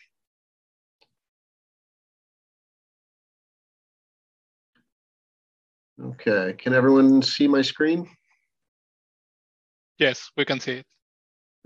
Okay, 6.04 6.54
can 6.58 6.74
everyone 6.74 7.22
see 7.22 7.48
my 7.48 7.62
screen? 7.62 8.10
Yes, 9.98 10.30
we 10.36 10.44
can 10.44 10.60
see 10.60 10.74
it. 10.74 10.86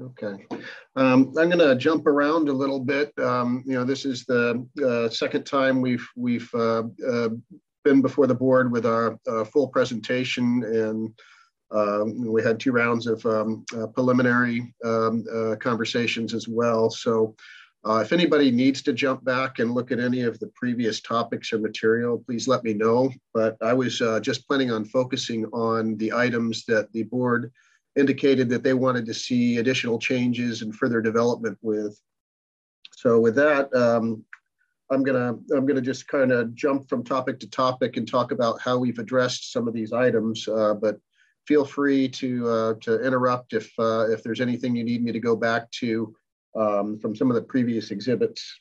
Okay, 0.01 0.45
um, 0.95 1.33
I'm 1.37 1.49
going 1.49 1.57
to 1.59 1.75
jump 1.75 2.07
around 2.07 2.47
a 2.47 2.53
little 2.53 2.79
bit. 2.79 3.11
Um, 3.19 3.63
you 3.65 3.73
know, 3.73 3.83
this 3.83 4.05
is 4.05 4.23
the 4.25 4.65
uh, 4.85 5.09
second 5.09 5.45
time 5.45 5.81
we've 5.81 6.07
we've 6.15 6.49
uh, 6.53 6.83
uh, 7.05 7.29
been 7.83 8.01
before 8.01 8.27
the 8.27 8.35
board 8.35 8.71
with 8.71 8.85
our 8.85 9.17
uh, 9.27 9.43
full 9.43 9.67
presentation, 9.67 10.63
and 10.63 11.13
um, 11.71 12.31
we 12.31 12.41
had 12.43 12.59
two 12.59 12.71
rounds 12.71 13.07
of 13.07 13.25
um, 13.25 13.65
uh, 13.75 13.87
preliminary 13.87 14.73
um, 14.85 15.25
uh, 15.33 15.55
conversations 15.57 16.33
as 16.33 16.47
well. 16.47 16.89
So 16.89 17.35
uh, 17.85 17.99
if 18.03 18.11
anybody 18.11 18.51
needs 18.51 18.81
to 18.81 18.93
jump 18.93 19.23
back 19.23 19.59
and 19.59 19.71
look 19.71 19.91
at 19.91 19.99
any 19.99 20.21
of 20.21 20.37
the 20.39 20.47
previous 20.47 20.99
topics 20.99 21.53
or 21.53 21.59
material, 21.59 22.21
please 22.25 22.47
let 22.47 22.63
me 22.63 22.73
know. 22.73 23.09
But 23.33 23.55
I 23.61 23.73
was 23.73 24.01
uh, 24.01 24.19
just 24.19 24.45
planning 24.47 24.69
on 24.69 24.83
focusing 24.83 25.45
on 25.47 25.95
the 25.97 26.11
items 26.11 26.65
that 26.65 26.91
the 26.91 27.03
board 27.03 27.51
indicated 27.95 28.49
that 28.49 28.63
they 28.63 28.73
wanted 28.73 29.05
to 29.05 29.13
see 29.13 29.57
additional 29.57 29.97
changes 29.97 30.61
and 30.61 30.75
further 30.75 31.01
development 31.01 31.57
with. 31.61 31.97
So 32.91 33.19
with 33.19 33.35
that, 33.35 33.73
um, 33.73 34.25
I'm 34.91 35.03
gonna 35.03 35.37
I'm 35.55 35.65
gonna 35.65 35.81
just 35.81 36.07
kind 36.07 36.31
of 36.33 36.53
jump 36.55 36.89
from 36.89 37.03
topic 37.03 37.39
to 37.39 37.49
topic 37.49 37.95
and 37.95 38.07
talk 38.07 38.31
about 38.31 38.59
how 38.59 38.77
we've 38.77 38.99
addressed 38.99 39.53
some 39.53 39.67
of 39.67 39.73
these 39.73 39.93
items. 39.93 40.47
Uh, 40.47 40.73
but 40.73 40.99
feel 41.47 41.63
free 41.63 42.09
to 42.09 42.47
uh, 42.49 42.73
to 42.81 43.05
interrupt 43.05 43.53
if 43.53 43.71
uh, 43.79 44.09
if 44.09 44.21
there's 44.21 44.41
anything 44.41 44.75
you 44.75 44.83
need 44.83 45.03
me 45.03 45.13
to 45.13 45.19
go 45.19 45.35
back 45.35 45.69
to 45.71 46.13
um, 46.55 46.99
from 46.99 47.15
some 47.15 47.29
of 47.29 47.35
the 47.35 47.41
previous 47.41 47.91
exhibits. 47.91 48.59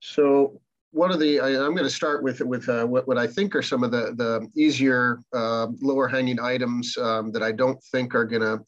So 0.00 0.60
one 0.90 1.10
of 1.10 1.18
the 1.18 1.40
I, 1.40 1.48
am 1.50 1.74
going 1.74 1.84
to 1.84 1.90
start 1.90 2.22
with 2.22 2.40
with 2.40 2.68
uh, 2.68 2.86
what, 2.86 3.08
what 3.08 3.18
I 3.18 3.26
think 3.26 3.54
are 3.56 3.62
some 3.62 3.82
of 3.82 3.90
the 3.90 4.14
the 4.16 4.48
easier 4.56 5.18
uh, 5.32 5.68
lower 5.80 6.06
hanging 6.06 6.38
items 6.40 6.96
um, 6.98 7.32
that 7.32 7.42
I 7.42 7.52
don't 7.52 7.82
think 7.84 8.14
are 8.14 8.24
going 8.24 8.42
to 8.42 8.60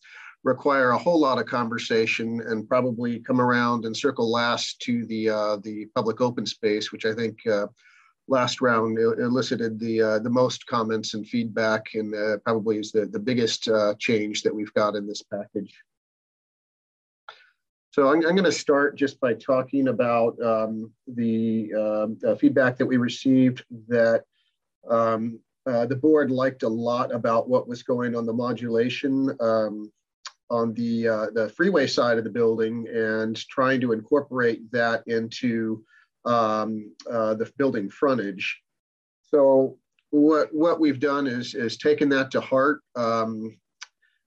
require 0.42 0.90
a 0.90 0.98
whole 0.98 1.20
lot 1.20 1.38
of 1.38 1.46
conversation 1.46 2.40
and 2.46 2.68
probably 2.68 3.18
come 3.20 3.40
around 3.40 3.84
and 3.84 3.96
circle 3.96 4.30
last 4.30 4.80
to 4.80 5.04
the 5.06 5.28
uh, 5.28 5.56
the 5.62 5.86
public 5.94 6.20
open 6.20 6.46
space, 6.46 6.92
which 6.92 7.04
I 7.04 7.14
think 7.14 7.38
uh, 7.46 7.66
last 8.28 8.60
round 8.60 8.98
elicited 8.98 9.78
the 9.78 10.02
uh, 10.02 10.18
the 10.18 10.30
most 10.30 10.66
comments 10.66 11.14
and 11.14 11.26
feedback, 11.26 11.94
and 11.94 12.14
uh, 12.14 12.38
probably 12.38 12.78
is 12.78 12.92
the 12.92 13.06
the 13.06 13.18
biggest 13.18 13.68
uh, 13.68 13.94
change 13.98 14.42
that 14.42 14.54
we've 14.54 14.72
got 14.74 14.94
in 14.94 15.06
this 15.06 15.22
package. 15.22 15.74
So 17.96 18.08
I'm, 18.08 18.16
I'm 18.16 18.36
going 18.36 18.44
to 18.44 18.52
start 18.52 18.94
just 18.94 19.18
by 19.20 19.32
talking 19.32 19.88
about 19.88 20.38
um, 20.42 20.92
the 21.06 21.72
um, 21.72 22.36
feedback 22.36 22.76
that 22.76 22.84
we 22.84 22.98
received 22.98 23.64
that 23.88 24.24
um, 24.86 25.40
uh, 25.66 25.86
the 25.86 25.96
board 25.96 26.30
liked 26.30 26.62
a 26.62 26.68
lot 26.68 27.10
about 27.10 27.48
what 27.48 27.66
was 27.66 27.82
going 27.82 28.14
on 28.14 28.26
the 28.26 28.34
modulation 28.34 29.34
um, 29.40 29.90
on 30.50 30.74
the 30.74 31.08
uh, 31.08 31.26
the 31.32 31.48
freeway 31.56 31.86
side 31.86 32.18
of 32.18 32.24
the 32.24 32.28
building 32.28 32.86
and 32.94 33.34
trying 33.48 33.80
to 33.80 33.92
incorporate 33.92 34.70
that 34.72 35.02
into 35.06 35.82
um, 36.26 36.92
uh, 37.10 37.32
the 37.32 37.50
building 37.56 37.88
frontage. 37.88 38.60
So 39.22 39.78
what 40.10 40.52
what 40.52 40.80
we've 40.80 41.00
done 41.00 41.26
is 41.26 41.54
is 41.54 41.78
taken 41.78 42.10
that 42.10 42.30
to 42.32 42.42
heart. 42.42 42.82
Um, 42.94 43.56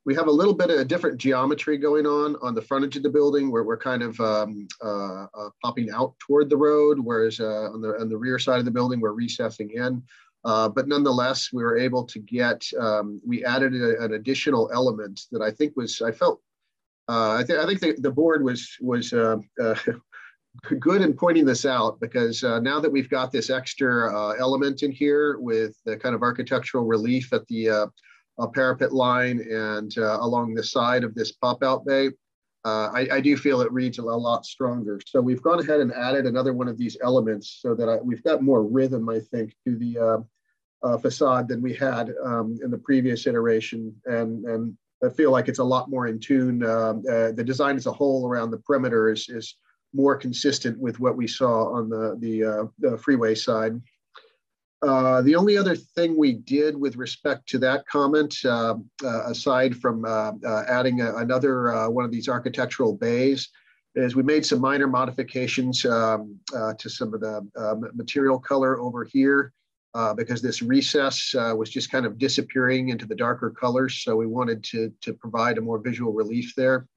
we 0.06 0.16
have 0.16 0.28
a 0.28 0.32
little 0.32 0.54
bit 0.54 0.70
of 0.70 0.80
a 0.80 0.86
different 0.86 1.18
geometry 1.18 1.78
going 1.78 2.06
on 2.06 2.36
on 2.42 2.56
the 2.56 2.62
frontage 2.62 2.96
of 2.98 3.04
the 3.04 3.10
building 3.10 3.52
where 3.52 3.64
we're 3.64 3.78
kind 3.78 4.02
of 4.02 4.20
um, 4.20 4.68
uh, 4.84 5.26
uh, 5.26 5.50
popping 5.64 5.90
out 5.92 6.16
toward 6.20 6.50
the 6.50 6.58
road, 6.58 7.00
whereas 7.00 7.40
uh, 7.40 7.70
on 7.74 7.82
the 7.82 7.90
on 8.00 8.10
the 8.10 8.18
rear 8.18 8.40
side 8.40 8.60
of 8.60 8.66
the 8.66 8.72
building 8.72 9.00
we're 9.00 9.12
recessing 9.12 9.70
in. 9.72 10.02
Uh, 10.46 10.70
but 10.70 10.88
nonetheless, 10.88 11.50
we 11.52 11.64
were 11.64 11.78
able 11.78 12.06
to 12.06 12.20
get 12.20 12.66
um, 12.80 13.22
we 13.28 13.44
added 13.44 13.76
a, 13.76 14.02
an 14.02 14.14
additional 14.14 14.70
element 14.74 15.22
that 15.32 15.42
I 15.42 15.52
think 15.52 15.76
was 15.76 16.02
I 16.02 16.12
felt 16.12 16.42
uh, 17.10 17.38
I, 17.40 17.44
th- 17.44 17.60
I 17.60 17.66
think 17.66 17.80
the, 17.82 17.94
the 18.00 18.12
board 18.12 18.44
was 18.44 18.78
was 18.80 19.12
uh, 19.12 19.38
uh, 19.62 19.76
good 20.80 21.02
in 21.02 21.14
pointing 21.14 21.46
this 21.46 21.66
out 21.66 22.00
because 22.00 22.44
uh, 22.44 22.60
now 22.60 22.80
that 22.80 22.92
we've 22.92 23.10
got 23.10 23.32
this 23.32 23.50
extra 23.50 24.16
uh, 24.16 24.36
element 24.40 24.84
in 24.84 24.92
here 24.92 25.40
with 25.40 25.76
the 25.86 25.98
kind 25.98 26.16
of 26.16 26.22
architectural 26.22 26.86
relief 26.86 27.34
at 27.34 27.46
the 27.48 27.70
uh, 27.70 27.88
uh 28.40 28.48
parapet 28.48 28.94
line 28.94 29.40
and 29.52 29.98
uh, 29.98 30.18
along 30.22 30.54
the 30.54 30.64
side 30.64 31.04
of 31.04 31.14
this 31.14 31.32
pop 31.32 31.64
out 31.64 31.86
bay, 31.86 32.10
uh, 32.66 32.90
I, 32.94 33.08
I, 33.14 33.22
do 33.22 33.38
feel 33.38 33.62
it 33.62 33.72
reads 33.72 34.00
a 34.00 34.04
lot 34.04 34.46
stronger. 34.46 35.00
So 35.06 35.22
we've 35.22 35.42
gone 35.42 35.60
ahead 35.60 35.80
and 35.80 35.94
added 35.94 36.26
another 36.26 36.54
one 36.54 36.68
of 36.68 36.78
these 36.78 36.98
elements 37.02 37.60
so 37.62 37.74
that 37.74 37.88
I, 37.88 37.98
we've 37.98 38.24
got 38.24 38.44
more 38.44 38.64
rhythm, 38.64 39.08
I 39.08 39.20
think, 39.20 39.56
to 39.66 39.78
the 39.78 39.98
uh, 39.98 40.88
uh, 40.88 40.98
facade 40.98 41.48
than 41.48 41.62
we 41.62 41.74
had 41.74 42.14
um, 42.24 42.60
in 42.62 42.70
the 42.70 42.78
previous 42.78 43.28
iteration. 43.28 43.96
And, 44.06 44.44
and 44.46 44.78
I 45.04 45.10
feel 45.10 45.32
like 45.32 45.48
it's 45.48 45.60
a 45.60 45.64
lot 45.64 45.90
more 45.90 46.08
in 46.08 46.20
tune. 46.20 46.64
Um, 46.66 47.04
uh, 47.10 47.32
the 47.32 47.44
design 47.46 47.78
as 47.78 47.86
a 47.86 47.94
whole 47.94 48.28
around 48.28 48.52
the 48.52 48.60
perimeter 48.60 49.10
is, 49.10 49.30
is 49.30 49.56
more 49.94 50.18
consistent 50.18 50.78
with 50.78 51.00
what 51.00 51.16
we 51.16 51.28
saw 51.28 51.74
on 51.74 51.90
the, 51.90 52.18
the, 52.20 52.44
uh, 52.44 52.66
the 52.80 52.98
freeway 52.98 53.36
side. 53.36 53.80
Uh, 54.82 55.22
the 55.24 55.36
only 55.36 55.58
other 55.58 55.76
thing 55.76 56.16
we 56.18 56.34
did 56.34 56.80
with 56.80 56.96
respect 56.96 57.48
to 57.50 57.58
that 57.58 57.86
comment, 57.88 58.34
uh, 58.46 58.76
uh, 59.04 59.24
aside 59.26 59.76
from 59.76 60.06
uh, 60.06 60.32
uh, 60.46 60.64
adding 60.70 61.02
a, 61.02 61.18
another 61.18 61.90
one 61.90 62.06
of 62.06 62.12
these 62.12 62.30
architectural 62.30 62.96
bays, 62.96 63.50
is 63.96 64.16
we 64.16 64.24
made 64.24 64.46
some 64.46 64.62
minor 64.62 64.88
modifications 64.88 65.84
um, 65.86 66.40
to 66.78 66.90
some 66.90 67.14
of 67.14 67.20
the 67.20 67.92
material 67.94 68.40
color 68.40 68.80
over 68.80 69.04
here 69.04 69.52
because 70.16 70.42
this 70.42 70.62
recess 70.62 71.34
was 71.34 71.70
just 71.70 71.92
kind 71.92 72.06
of 72.06 72.18
disappearing 72.18 72.90
into 72.90 73.06
the 73.06 73.16
darker 73.16 73.50
colors. 73.50 74.02
So 74.04 74.16
we 74.16 74.28
wanted 74.28 74.64
to, 74.66 74.94
to 75.02 75.14
provide 75.14 75.58
a 75.58 75.62
more 75.62 75.80
visual 75.80 76.14
relief 76.14 76.54
there. 76.56 76.88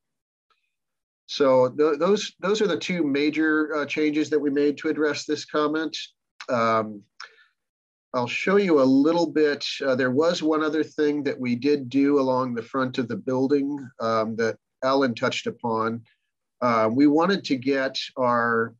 So 1.26 1.70
th 1.70 1.98
those, 1.98 2.32
those 2.40 2.60
are 2.60 2.68
the 2.68 2.78
two 2.78 3.02
major 3.02 3.84
changes 3.86 4.28
that 4.30 4.38
we 4.38 4.50
made 4.50 4.76
to 4.78 4.88
address 4.88 5.24
this 5.24 5.44
comment. 5.44 5.96
Um, 6.48 7.02
I'll 8.14 8.28
show 8.28 8.56
you 8.56 8.82
a 8.82 8.84
little 8.84 9.26
bit. 9.26 9.64
Uh, 9.84 9.94
there 9.94 10.10
was 10.10 10.42
one 10.42 10.62
other 10.62 10.84
thing 10.84 11.22
that 11.22 11.38
we 11.38 11.56
did 11.56 11.88
do 11.88 12.20
along 12.20 12.54
the 12.54 12.62
front 12.62 12.98
of 12.98 13.08
the 13.08 13.16
building 13.16 13.78
um, 14.00 14.36
that 14.36 14.58
Alan 14.84 15.14
touched 15.14 15.46
upon. 15.46 16.02
Uh, 16.60 16.90
we 16.92 17.06
wanted 17.06 17.42
to 17.44 17.56
get 17.56 17.98
our, 18.18 18.74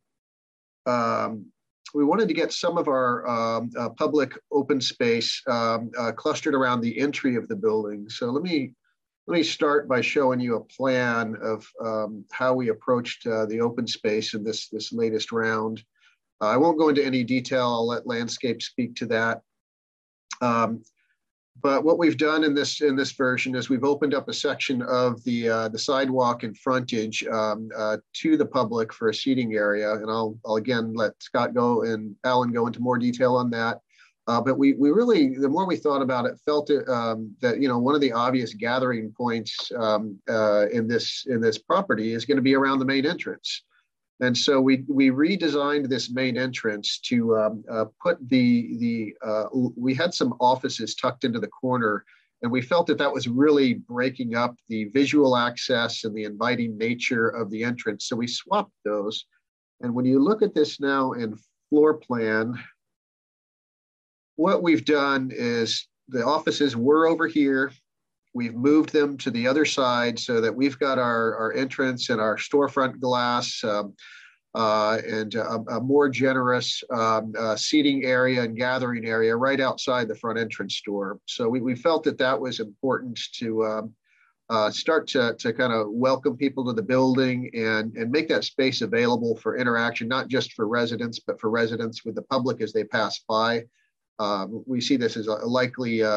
um, 0.85 1.47
we 1.95 2.03
wanted 2.03 2.27
to 2.27 2.33
get 2.35 2.53
some 2.53 2.77
of 2.77 2.87
our 2.87 3.27
um, 3.27 3.71
uh, 3.77 3.89
public 3.89 4.37
open 4.51 4.79
space 4.79 5.41
um, 5.47 5.89
uh, 5.97 6.11
clustered 6.11 6.53
around 6.53 6.81
the 6.81 6.99
entry 6.99 7.35
of 7.35 7.47
the 7.47 7.55
building. 7.55 8.07
So 8.09 8.27
let 8.27 8.43
me, 8.43 8.73
let 9.25 9.37
me 9.37 9.43
start 9.43 9.89
by 9.89 10.01
showing 10.01 10.39
you 10.41 10.57
a 10.57 10.63
plan 10.63 11.35
of 11.41 11.67
um, 11.83 12.23
how 12.31 12.53
we 12.53 12.69
approached 12.69 13.25
uh, 13.25 13.47
the 13.47 13.61
open 13.61 13.87
space 13.87 14.35
in 14.35 14.43
this, 14.43 14.69
this 14.69 14.93
latest 14.93 15.31
round. 15.31 15.83
Uh, 16.41 16.47
I 16.47 16.57
won't 16.57 16.77
go 16.77 16.89
into 16.89 17.05
any 17.05 17.23
detail. 17.23 17.63
I'll 17.63 17.87
let 17.87 18.07
landscape 18.07 18.61
speak 18.61 18.95
to 18.95 19.05
that. 19.07 19.41
Um, 20.41 20.83
but 21.61 21.83
what 21.83 21.97
we've 21.97 22.17
done 22.17 22.43
in 22.43 22.53
this 22.53 22.81
in 22.81 22.95
this 22.95 23.11
version 23.11 23.55
is 23.55 23.69
we've 23.69 23.83
opened 23.83 24.13
up 24.13 24.27
a 24.27 24.33
section 24.33 24.81
of 24.81 25.23
the 25.23 25.47
uh, 25.47 25.69
the 25.69 25.79
sidewalk 25.79 26.43
and 26.43 26.57
frontage 26.57 27.23
um, 27.27 27.69
uh, 27.77 27.97
to 28.21 28.35
the 28.35 28.45
public 28.45 28.91
for 28.91 29.09
a 29.09 29.13
seating 29.13 29.53
area, 29.53 29.93
and 29.93 30.09
I'll 30.09 30.37
I'll 30.45 30.55
again 30.55 30.93
let 30.93 31.21
Scott 31.21 31.53
go 31.53 31.83
and 31.83 32.15
Alan 32.23 32.51
go 32.51 32.67
into 32.67 32.79
more 32.79 32.97
detail 32.97 33.35
on 33.35 33.49
that. 33.51 33.79
Uh, 34.25 34.41
but 34.41 34.57
we 34.57 34.73
we 34.73 34.89
really 34.89 35.37
the 35.37 35.49
more 35.49 35.67
we 35.67 35.75
thought 35.75 36.01
about 36.01 36.25
it, 36.25 36.39
felt 36.45 36.69
it, 36.69 36.87
um, 36.89 37.35
that 37.41 37.61
you 37.61 37.67
know 37.67 37.77
one 37.77 37.93
of 37.93 38.01
the 38.01 38.11
obvious 38.11 38.53
gathering 38.53 39.13
points 39.15 39.71
um, 39.77 40.19
uh, 40.29 40.67
in 40.69 40.87
this 40.87 41.25
in 41.29 41.39
this 41.39 41.59
property 41.59 42.13
is 42.13 42.25
going 42.25 42.37
to 42.37 42.41
be 42.41 42.55
around 42.55 42.79
the 42.79 42.85
main 42.85 43.05
entrance. 43.05 43.63
And 44.23 44.37
so 44.37 44.61
we, 44.61 44.83
we 44.87 45.09
redesigned 45.09 45.89
this 45.89 46.09
main 46.09 46.37
entrance 46.37 46.97
to 46.99 47.37
um, 47.37 47.63
uh, 47.69 47.85
put 48.01 48.17
the, 48.29 48.77
the 48.77 49.15
uh, 49.25 49.45
we 49.75 49.93
had 49.93 50.13
some 50.13 50.33
offices 50.39 50.95
tucked 50.95 51.25
into 51.25 51.39
the 51.39 51.47
corner 51.47 52.05
and 52.41 52.51
we 52.51 52.61
felt 52.61 52.87
that 52.87 52.97
that 52.97 53.11
was 53.11 53.27
really 53.27 53.75
breaking 53.75 54.35
up 54.35 54.55
the 54.67 54.85
visual 54.85 55.37
access 55.37 56.03
and 56.03 56.15
the 56.15 56.25
inviting 56.25 56.77
nature 56.77 57.29
of 57.29 57.49
the 57.49 57.63
entrance. 57.63 58.05
So 58.05 58.17
we 58.17 58.27
swapped 58.27 58.73
those. 58.83 59.25
And 59.81 59.93
when 59.93 60.05
you 60.05 60.19
look 60.19 60.41
at 60.41 60.53
this 60.53 60.79
now 60.79 61.13
in 61.13 61.37
floor 61.69 61.95
plan, 61.95 62.53
what 64.35 64.61
we've 64.61 64.85
done 64.85 65.31
is 65.33 65.87
the 66.09 66.25
offices 66.25 66.75
were 66.75 67.07
over 67.07 67.27
here 67.27 67.71
We've 68.33 68.55
moved 68.55 68.91
them 68.91 69.17
to 69.19 69.31
the 69.31 69.47
other 69.47 69.65
side 69.65 70.17
so 70.17 70.41
that 70.41 70.55
we've 70.55 70.79
got 70.79 70.97
our, 70.97 71.35
our 71.35 71.53
entrance 71.53 72.09
and 72.09 72.19
our 72.19 72.37
storefront 72.37 72.99
glass 72.99 73.63
um, 73.63 73.93
uh, 74.55 74.99
and 75.07 75.33
a, 75.35 75.59
a, 75.69 75.81
more 75.81 76.09
generous 76.09 76.83
um, 76.91 77.33
uh, 77.37 77.55
seating 77.55 78.05
area 78.05 78.43
and 78.43 78.55
gathering 78.55 79.05
area 79.05 79.35
right 79.35 79.59
outside 79.59 80.07
the 80.07 80.15
front 80.15 80.37
entrance 80.37 80.81
door. 80.85 81.19
So 81.25 81.49
we, 81.49 81.59
we 81.59 81.75
felt 81.75 82.03
that 82.03 82.19
that 82.19 82.39
was 82.39 82.59
important 82.59 83.19
to 83.39 83.65
um, 83.65 83.93
uh, 84.49 84.69
start 84.69 85.07
to, 85.07 85.35
to 85.39 85.53
kind 85.53 85.73
of 85.73 85.87
welcome 85.89 86.37
people 86.37 86.65
to 86.65 86.73
the 86.73 86.83
building 86.83 87.49
and, 87.55 87.95
and 87.95 88.11
make 88.11 88.27
that 88.29 88.43
space 88.43 88.81
available 88.81 89.35
for 89.37 89.57
interaction, 89.57 90.07
not 90.07 90.27
just 90.27 90.53
for 90.53 90.67
residents, 90.67 91.19
but 91.19 91.39
for 91.39 91.49
residents 91.49 92.05
with 92.05 92.13
the 92.13 92.21
public 92.23 92.61
as 92.61 92.73
they 92.73 92.83
pass 92.83 93.21
by. 93.27 93.63
Um, 94.19 94.63
we 94.67 94.79
see 94.79 94.95
this 94.95 95.17
as 95.17 95.27
a 95.27 95.33
likely 95.33 96.03
uh, 96.03 96.07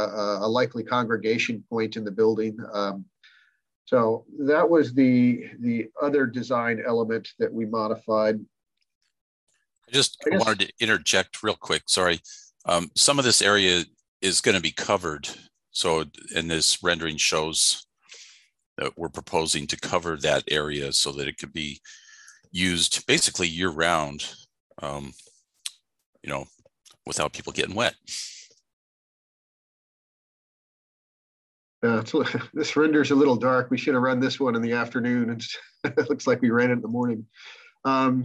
a 0.40 0.48
likely 0.48 0.84
congregation 0.84 1.64
point 1.70 1.96
in 1.96 2.04
the 2.04 2.10
building. 2.10 2.58
Um, 2.72 3.06
so 3.86 4.24
that 4.40 4.68
was 4.68 4.92
the 4.92 5.48
the 5.60 5.88
other 6.02 6.26
design 6.26 6.82
element 6.86 7.28
that 7.38 7.52
we 7.52 7.64
modified. 7.64 8.38
I 9.88 9.92
just 9.92 10.18
I 10.30 10.36
wanted 10.36 10.68
to 10.68 10.72
interject 10.80 11.42
real 11.42 11.56
quick. 11.56 11.84
Sorry, 11.86 12.20
um, 12.66 12.90
some 12.94 13.18
of 13.18 13.24
this 13.24 13.40
area 13.40 13.84
is 14.20 14.40
going 14.40 14.56
to 14.56 14.62
be 14.62 14.72
covered. 14.72 15.28
So, 15.70 16.04
and 16.34 16.50
this 16.50 16.82
rendering 16.82 17.16
shows 17.18 17.86
that 18.78 18.96
we're 18.96 19.08
proposing 19.08 19.66
to 19.68 19.76
cover 19.76 20.16
that 20.16 20.44
area 20.50 20.92
so 20.92 21.12
that 21.12 21.28
it 21.28 21.38
could 21.38 21.52
be 21.52 21.80
used 22.50 23.06
basically 23.06 23.46
year 23.46 23.70
round. 23.70 24.34
Um, 24.82 25.12
you 26.22 26.30
know, 26.30 26.46
without 27.06 27.32
people 27.32 27.52
getting 27.52 27.74
wet. 27.74 27.94
Uh, 31.82 32.02
this 32.54 32.76
render's 32.76 33.10
a 33.10 33.14
little 33.14 33.36
dark. 33.36 33.70
We 33.70 33.78
should 33.78 33.94
have 33.94 34.02
run 34.02 34.20
this 34.20 34.40
one 34.40 34.56
in 34.56 34.62
the 34.62 34.72
afternoon. 34.72 35.30
And 35.30 35.44
it 35.84 36.08
looks 36.08 36.26
like 36.26 36.42
we 36.42 36.50
ran 36.50 36.70
it 36.70 36.74
in 36.74 36.82
the 36.82 36.88
morning. 36.88 37.26
Um, 37.84 38.24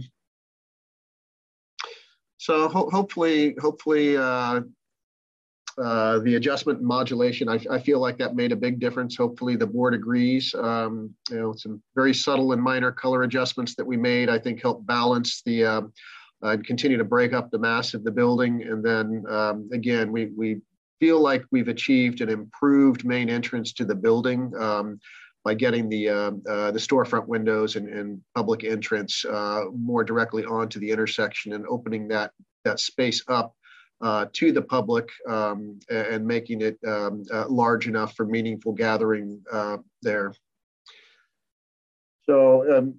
so 2.38 2.68
ho 2.68 2.90
hopefully, 2.90 3.54
hopefully 3.60 4.16
uh, 4.16 4.62
uh, 5.78 6.18
the 6.18 6.34
adjustment 6.34 6.80
and 6.80 6.88
modulation, 6.88 7.48
I, 7.48 7.60
I, 7.70 7.78
feel 7.78 8.00
like 8.00 8.18
that 8.18 8.34
made 8.34 8.52
a 8.52 8.56
big 8.56 8.80
difference. 8.80 9.16
Hopefully 9.16 9.56
the 9.56 9.66
board 9.66 9.94
agrees. 9.94 10.54
Um, 10.54 11.14
you 11.30 11.36
know, 11.36 11.54
some 11.54 11.80
very 11.94 12.12
subtle 12.12 12.52
and 12.52 12.60
minor 12.60 12.90
color 12.90 13.22
adjustments 13.22 13.74
that 13.76 13.86
we 13.86 13.96
made, 13.96 14.28
I 14.28 14.38
think 14.38 14.60
help 14.60 14.84
balance 14.84 15.40
the 15.46 15.64
uh, 15.64 15.82
and 16.42 16.66
continue 16.66 16.98
to 16.98 17.04
break 17.04 17.32
up 17.32 17.50
the 17.50 17.58
mass 17.58 17.94
of 17.94 18.04
the 18.04 18.10
building. 18.10 18.62
And 18.62 18.84
then 18.84 19.24
um, 19.28 19.68
again, 19.72 20.10
we, 20.12 20.26
we 20.36 20.60
feel 21.00 21.20
like 21.20 21.44
we've 21.50 21.68
achieved 21.68 22.20
an 22.20 22.28
improved 22.28 23.04
main 23.04 23.28
entrance 23.28 23.72
to 23.74 23.84
the 23.84 23.94
building 23.94 24.52
um, 24.58 25.00
by 25.44 25.54
getting 25.54 25.88
the, 25.88 26.08
uh, 26.08 26.30
uh, 26.48 26.70
the 26.70 26.78
storefront 26.78 27.26
windows 27.26 27.76
and, 27.76 27.88
and 27.88 28.20
public 28.34 28.64
entrance 28.64 29.24
uh, 29.24 29.64
more 29.76 30.04
directly 30.04 30.44
onto 30.44 30.78
the 30.78 30.90
intersection 30.90 31.52
and 31.54 31.66
opening 31.66 32.06
that, 32.08 32.30
that 32.64 32.78
space 32.78 33.22
up 33.28 33.54
uh, 34.00 34.26
to 34.32 34.52
the 34.52 34.62
public 34.62 35.08
um, 35.28 35.78
and 35.90 36.26
making 36.26 36.60
it 36.60 36.76
um, 36.86 37.22
uh, 37.32 37.46
large 37.48 37.86
enough 37.86 38.14
for 38.16 38.26
meaningful 38.26 38.72
gathering 38.72 39.40
uh, 39.52 39.76
there. 40.02 40.32
So 42.24 42.78
um, 42.78 42.94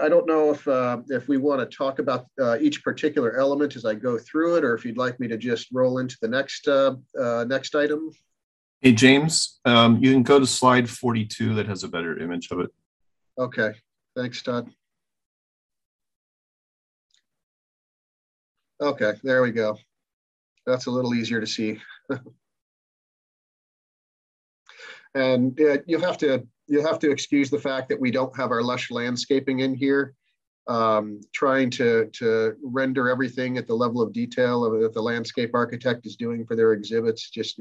I 0.00 0.08
don't 0.08 0.26
know 0.26 0.50
if 0.50 0.66
uh, 0.66 0.98
if 1.08 1.28
we 1.28 1.36
want 1.36 1.60
to 1.60 1.76
talk 1.76 1.98
about 1.98 2.26
uh, 2.40 2.56
each 2.60 2.82
particular 2.82 3.36
element 3.36 3.76
as 3.76 3.84
I 3.84 3.94
go 3.94 4.18
through 4.18 4.56
it, 4.56 4.64
or 4.64 4.74
if 4.74 4.84
you'd 4.84 4.96
like 4.96 5.20
me 5.20 5.28
to 5.28 5.36
just 5.36 5.68
roll 5.72 5.98
into 5.98 6.16
the 6.22 6.28
next 6.28 6.66
uh, 6.66 6.94
uh 7.18 7.44
next 7.46 7.74
item. 7.74 8.10
Hey 8.80 8.92
James, 8.92 9.60
um, 9.64 10.02
you 10.02 10.12
can 10.12 10.22
go 10.22 10.38
to 10.40 10.46
slide 10.46 10.88
42. 10.88 11.54
That 11.54 11.66
has 11.68 11.84
a 11.84 11.88
better 11.88 12.18
image 12.18 12.50
of 12.50 12.60
it. 12.60 12.70
Okay, 13.38 13.72
thanks, 14.16 14.42
Todd. 14.42 14.70
Okay, 18.80 19.12
there 19.22 19.42
we 19.42 19.52
go. 19.52 19.76
That's 20.66 20.86
a 20.86 20.90
little 20.90 21.14
easier 21.14 21.40
to 21.40 21.46
see. 21.46 21.80
and 25.14 25.58
you'll 25.86 26.00
have 26.00 26.18
to 26.18 26.46
you'll 26.72 26.86
have 26.86 26.98
to 26.98 27.10
excuse 27.10 27.50
the 27.50 27.58
fact 27.58 27.86
that 27.90 28.00
we 28.00 28.10
don't 28.10 28.34
have 28.34 28.50
our 28.50 28.62
lush 28.62 28.90
landscaping 28.90 29.60
in 29.60 29.74
here. 29.74 30.14
Um, 30.68 31.20
trying 31.34 31.70
to, 31.70 32.06
to 32.12 32.54
render 32.62 33.10
everything 33.10 33.58
at 33.58 33.66
the 33.66 33.74
level 33.74 34.00
of 34.00 34.12
detail 34.12 34.64
of, 34.64 34.80
that 34.80 34.94
the 34.94 35.02
landscape 35.02 35.50
architect 35.54 36.06
is 36.06 36.16
doing 36.16 36.46
for 36.46 36.56
their 36.56 36.72
exhibits 36.72 37.28
just 37.28 37.60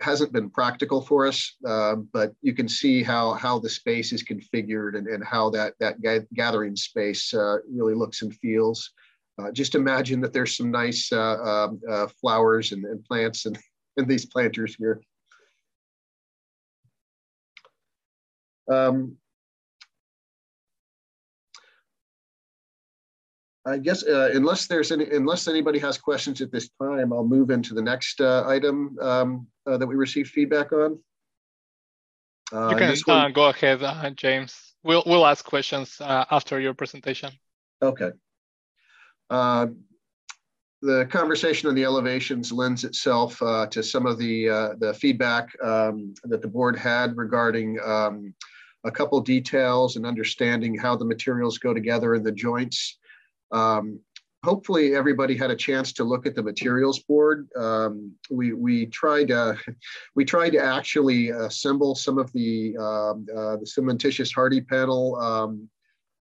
hasn't 0.00 0.32
been 0.32 0.48
practical 0.48 1.00
for 1.00 1.26
us, 1.26 1.56
uh, 1.66 1.96
but 2.12 2.34
you 2.40 2.54
can 2.54 2.68
see 2.68 3.02
how, 3.02 3.32
how 3.32 3.58
the 3.58 3.68
space 3.68 4.12
is 4.12 4.22
configured 4.22 4.96
and, 4.96 5.08
and 5.08 5.24
how 5.24 5.50
that, 5.50 5.72
that 5.80 5.96
gathering 6.34 6.76
space 6.76 7.34
uh, 7.34 7.56
really 7.68 7.94
looks 7.94 8.22
and 8.22 8.32
feels. 8.36 8.92
Uh, 9.40 9.50
just 9.50 9.74
imagine 9.74 10.20
that 10.20 10.32
there's 10.32 10.56
some 10.56 10.70
nice 10.70 11.10
uh, 11.10 11.42
um, 11.42 11.80
uh, 11.90 12.06
flowers 12.20 12.70
and, 12.70 12.84
and 12.84 13.02
plants 13.04 13.46
and, 13.46 13.58
and 13.96 14.06
these 14.06 14.26
planters 14.26 14.76
here. 14.76 15.00
Um, 18.70 19.16
I 23.68 23.76
guess 23.76 24.02
uh, 24.06 24.30
unless 24.32 24.66
there's 24.66 24.92
any, 24.92 25.04
unless 25.10 25.46
anybody 25.46 25.78
has 25.80 25.98
questions 25.98 26.40
at 26.40 26.50
this 26.50 26.70
time, 26.80 27.12
I'll 27.12 27.26
move 27.26 27.50
into 27.50 27.74
the 27.74 27.82
next 27.82 28.20
uh, 28.20 28.44
item 28.46 28.96
um, 29.00 29.46
uh, 29.66 29.76
that 29.76 29.86
we 29.86 29.94
received 29.94 30.30
feedback 30.30 30.72
on. 30.72 30.98
Uh, 32.52 32.70
you 32.70 32.76
can 32.76 32.96
one... 33.04 33.18
Uh, 33.18 33.28
go 33.28 33.48
ahead, 33.48 33.82
uh, 33.82 34.10
James. 34.10 34.74
We'll 34.82 35.02
we'll 35.04 35.26
ask 35.26 35.44
questions 35.44 35.96
after 36.00 36.58
your 36.60 36.72
presentation. 36.72 37.30
Okay. 37.82 38.10
the 39.28 41.06
conversation 41.10 41.68
on 41.68 41.74
the 41.74 41.84
elevations 41.84 42.50
lends 42.52 42.84
itself 42.84 43.38
to 43.38 43.82
some 43.82 44.06
of 44.06 44.18
the 44.18 44.46
the 44.78 44.94
feedback 44.94 45.48
um, 45.62 46.14
that 46.24 46.40
the 46.40 46.48
board 46.48 46.78
had 46.78 47.16
regarding. 47.16 47.78
Um, 47.84 48.34
a 48.88 48.92
couple 48.92 49.20
details 49.20 49.96
and 49.96 50.04
understanding 50.04 50.76
how 50.76 50.96
the 50.96 51.04
materials 51.04 51.58
go 51.58 51.72
together 51.72 52.14
in 52.14 52.22
the 52.22 52.32
joints. 52.32 52.98
Um, 53.52 54.00
Hopefully, 54.44 54.94
everybody 54.94 55.36
had 55.36 55.50
a 55.50 55.56
chance 55.56 55.92
to 55.92 56.04
look 56.04 56.24
at 56.24 56.36
the 56.36 56.42
materials 56.42 57.00
board. 57.00 57.48
Um, 57.56 58.12
We, 58.30 58.52
we 58.52 58.86
tried, 58.86 59.32
uh, 59.32 59.54
we 60.14 60.24
tried 60.24 60.50
to 60.50 60.64
actually 60.64 61.30
assemble 61.30 61.96
some 61.96 62.18
of 62.18 62.32
the, 62.32 62.76
um, 62.76 63.26
uh, 63.36 63.56
the 63.56 63.66
cementitious 63.66 64.32
Hardie 64.32 64.66
panel 64.66 65.16
um, 65.16 65.68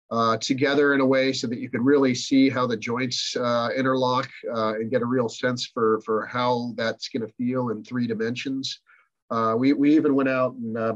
uh, 0.09 0.37
together 0.37 0.95
in 0.95 1.01
a 1.01 1.05
way 1.05 1.31
so 1.31 1.45
that 1.47 1.59
you 1.59 1.69
could 1.69 1.85
really 1.85 2.15
see 2.15 2.49
how 2.49 2.65
the 2.65 2.77
joints 2.77 3.35
uh, 3.35 3.69
interlock 3.77 4.27
uh, 4.55 4.73
and 4.75 4.89
get 4.89 5.03
a 5.03 5.05
real 5.05 5.29
sense 5.29 5.67
for, 5.67 6.01
for 6.03 6.25
how 6.25 6.73
that's 6.75 7.09
going 7.09 7.25
to 7.25 7.33
feel 7.33 7.69
in 7.69 7.83
three 7.83 8.07
dimensions. 8.07 8.79
Uh, 9.29 9.53
we, 9.57 9.73
we 9.73 9.95
even 9.95 10.15
went 10.15 10.29
out 10.29 10.53
and 10.55 10.77
uh, 10.77 10.95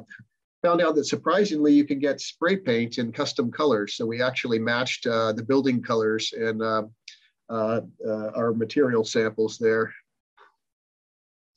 found 0.62 0.82
out 0.82 0.96
that 0.96 1.06
surprisingly 1.06 1.74
you 1.74 1.86
can 1.86 2.00
get 2.00 2.22
spray 2.22 2.56
paint 2.56 2.98
in 2.98 3.12
custom 3.12 3.52
colors. 3.52 3.96
So 3.96 4.06
we 4.06 4.22
actually 4.22 4.60
matched 4.60 5.08
uh, 5.08 5.34
the 5.34 5.44
building 5.44 5.82
colors 5.82 6.34
and 6.34 6.62
uh, 6.62 6.84
uh, 7.50 7.82
uh, 8.08 8.32
our 8.36 8.54
material 8.54 9.04
samples 9.04 9.58
there. 9.58 9.94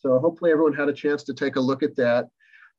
So 0.01 0.19
hopefully 0.19 0.51
everyone 0.51 0.75
had 0.75 0.89
a 0.89 0.93
chance 0.93 1.23
to 1.25 1.35
take 1.35 1.57
a 1.57 1.61
look 1.61 1.83
at 1.83 1.97
that. 1.97 2.29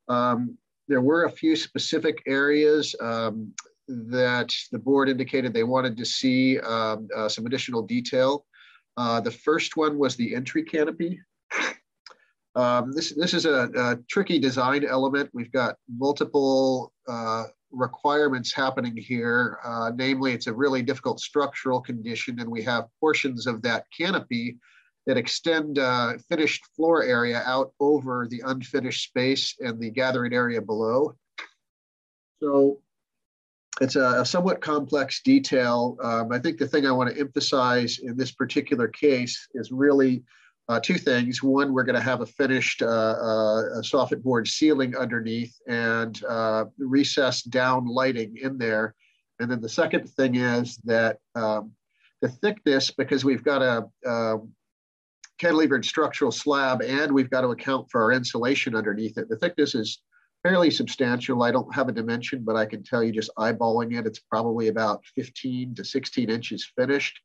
Um, 0.08 0.56
there 0.88 1.00
were 1.00 1.24
a 1.24 1.30
few 1.30 1.56
specific 1.56 2.22
areas 2.26 2.94
um, 3.00 3.52
that 3.88 4.54
the 4.70 4.78
board 4.78 5.08
indicated 5.08 5.52
they 5.52 5.64
wanted 5.64 5.96
to 5.96 6.04
see 6.04 6.60
um, 6.60 7.08
uh, 7.16 7.28
some 7.28 7.46
additional 7.46 7.82
detail. 7.82 8.46
Uh, 8.96 9.20
the 9.20 9.30
first 9.30 9.76
one 9.76 9.98
was 9.98 10.16
the 10.16 10.34
entry 10.34 10.62
canopy. 10.62 11.20
Um, 12.56 12.90
this, 12.92 13.12
this 13.14 13.34
is 13.34 13.44
a, 13.44 13.68
a, 13.76 13.96
tricky 14.08 14.38
design 14.38 14.82
element. 14.84 15.28
We've 15.34 15.52
got 15.52 15.76
multiple 15.94 16.90
uh, 17.06 17.44
requirements 17.70 18.50
happening 18.50 18.96
here. 18.96 19.58
Uh, 19.62 19.90
namely, 19.94 20.32
it's 20.32 20.46
a 20.46 20.54
really 20.54 20.80
difficult 20.80 21.20
structural 21.20 21.82
condition, 21.82 22.40
and 22.40 22.50
we 22.50 22.62
have 22.62 22.86
portions 22.98 23.46
of 23.46 23.60
that 23.62 23.84
canopy 23.96 24.56
that 25.06 25.18
extend 25.18 25.78
uh, 25.78 26.14
finished 26.30 26.64
floor 26.74 27.04
area 27.04 27.42
out 27.44 27.72
over 27.78 28.26
the 28.26 28.42
unfinished 28.46 29.06
space 29.06 29.54
and 29.60 29.78
the 29.78 29.90
gathering 29.90 30.32
area 30.32 30.60
below. 30.60 31.14
So 32.42 32.80
it's 33.82 33.96
a, 33.96 34.22
a 34.22 34.24
somewhat 34.24 34.62
complex 34.62 35.20
detail. 35.22 35.98
Um, 36.02 36.32
I 36.32 36.38
think 36.38 36.56
the 36.56 36.66
thing 36.66 36.86
I 36.86 36.92
want 36.92 37.12
to 37.12 37.20
emphasize 37.20 37.98
in 37.98 38.16
this 38.16 38.32
particular 38.32 38.88
case 38.88 39.46
is 39.54 39.70
really 39.70 40.24
uh, 40.68 40.80
two 40.80 40.98
things. 40.98 41.42
One, 41.42 41.72
we're 41.72 41.84
going 41.84 41.96
to 41.96 42.00
have 42.00 42.20
a 42.20 42.26
finished 42.26 42.82
uh, 42.82 42.86
uh, 42.86 43.82
soffit 43.82 44.22
board 44.22 44.48
ceiling 44.48 44.96
underneath 44.96 45.56
and 45.68 46.22
uh, 46.24 46.64
recessed 46.78 47.50
down 47.50 47.86
lighting 47.86 48.36
in 48.42 48.58
there. 48.58 48.94
And 49.38 49.50
then 49.50 49.60
the 49.60 49.68
second 49.68 50.08
thing 50.10 50.36
is 50.36 50.76
that 50.84 51.18
um, 51.34 51.72
the 52.20 52.28
thickness, 52.28 52.90
because 52.90 53.24
we've 53.24 53.44
got 53.44 53.62
a, 53.62 53.86
a 54.08 54.38
cantilevered 55.40 55.84
structural 55.84 56.32
slab 56.32 56.82
and 56.82 57.12
we've 57.12 57.30
got 57.30 57.42
to 57.42 57.48
account 57.48 57.90
for 57.90 58.02
our 58.02 58.12
insulation 58.12 58.74
underneath 58.74 59.18
it, 59.18 59.28
the 59.28 59.36
thickness 59.36 59.74
is 59.74 60.00
fairly 60.42 60.70
substantial. 60.70 61.42
I 61.42 61.50
don't 61.50 61.72
have 61.74 61.88
a 61.88 61.92
dimension, 61.92 62.42
but 62.44 62.56
I 62.56 62.66
can 62.66 62.82
tell 62.82 63.04
you 63.04 63.12
just 63.12 63.30
eyeballing 63.38 63.98
it, 63.98 64.06
it's 64.06 64.20
probably 64.20 64.68
about 64.68 65.04
15 65.14 65.74
to 65.76 65.84
16 65.84 66.30
inches 66.30 66.72
finished. 66.76 67.20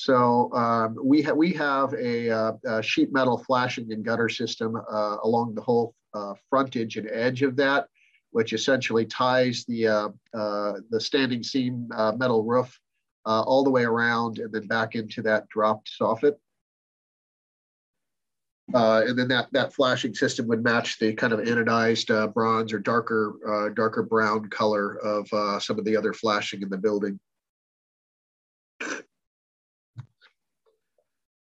So 0.00 0.50
um, 0.54 0.96
we, 1.04 1.20
ha 1.20 1.34
we 1.34 1.52
have 1.52 1.92
a, 1.92 2.30
uh, 2.30 2.52
a, 2.64 2.82
sheet 2.82 3.12
metal 3.12 3.36
flashing 3.36 3.92
and 3.92 4.02
gutter 4.02 4.30
system 4.30 4.74
uh, 4.74 5.16
along 5.24 5.54
the 5.54 5.60
whole 5.60 5.94
uh, 6.14 6.32
frontage 6.48 6.96
and 6.96 7.06
edge 7.12 7.42
of 7.42 7.54
that, 7.56 7.86
which 8.30 8.54
essentially 8.54 9.04
ties 9.04 9.66
the, 9.68 9.88
uh, 9.88 10.08
uh, 10.32 10.72
the 10.88 10.98
standing 10.98 11.42
seam 11.42 11.86
metal 12.16 12.44
roof 12.44 12.80
all 13.26 13.62
the 13.62 13.68
way 13.68 13.84
around 13.84 14.38
and 14.38 14.50
then 14.50 14.66
back 14.68 14.94
into 14.94 15.20
that 15.20 15.46
dropped 15.50 15.90
soffit. 16.00 16.36
And 18.72 19.18
then 19.18 19.28
that 19.28 19.48
that 19.52 19.74
flashing 19.74 20.14
system 20.14 20.48
would 20.48 20.64
match 20.64 20.98
the 20.98 21.12
kind 21.12 21.34
of 21.34 21.40
anodized 21.40 22.32
bronze 22.32 22.72
or 22.72 22.78
darker 22.78 23.70
darker 23.76 24.02
brown 24.02 24.48
color 24.48 24.96
of 24.96 25.62
some 25.62 25.78
of 25.78 25.84
the 25.84 25.94
other 25.94 26.14
flashing 26.14 26.62
in 26.62 26.70
the 26.70 26.78
building. 26.78 27.20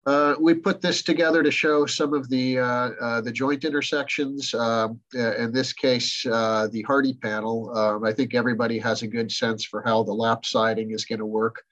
Uh, 0.08 0.34
we 0.40 0.54
put 0.54 0.80
this 0.80 1.02
together 1.02 1.42
to 1.42 1.50
show 1.50 1.84
some 1.84 2.14
of 2.14 2.30
the 2.30 2.58
uh, 2.58 2.90
uh, 2.98 3.20
the 3.20 3.30
joint 3.30 3.62
intersections. 3.62 4.54
Um, 4.54 4.98
in 5.12 5.52
this 5.52 5.74
case, 5.74 6.22
the 6.22 6.84
Hardie 6.88 7.20
panel. 7.20 7.76
Um, 7.76 8.04
I 8.04 8.14
think 8.14 8.34
everybody 8.34 8.78
has 8.78 9.02
a 9.02 9.06
good 9.06 9.30
sense 9.30 9.66
for 9.66 9.82
how 9.82 10.02
the 10.02 10.14
lap 10.14 10.46
siding 10.46 10.92
is 10.92 11.04
going 11.04 11.18
to 11.18 11.26
work. 11.26 11.62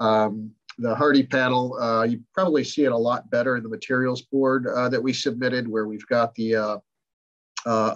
Um, 0.00 0.50
the 0.76 0.94
Hardie 0.94 1.30
panel, 1.30 1.78
uh, 1.80 2.02
you 2.02 2.20
probably 2.34 2.62
see 2.62 2.84
it 2.84 2.92
a 2.92 2.96
lot 2.96 3.30
better 3.30 3.56
in 3.56 3.62
the 3.62 3.70
materials 3.70 4.20
board 4.20 4.66
uh, 4.66 4.90
that 4.90 5.02
we 5.02 5.14
submitted 5.14 5.66
where 5.66 5.88
we've 5.88 6.06
got 6.08 6.34
the 6.34 6.56
uh, 6.56 6.78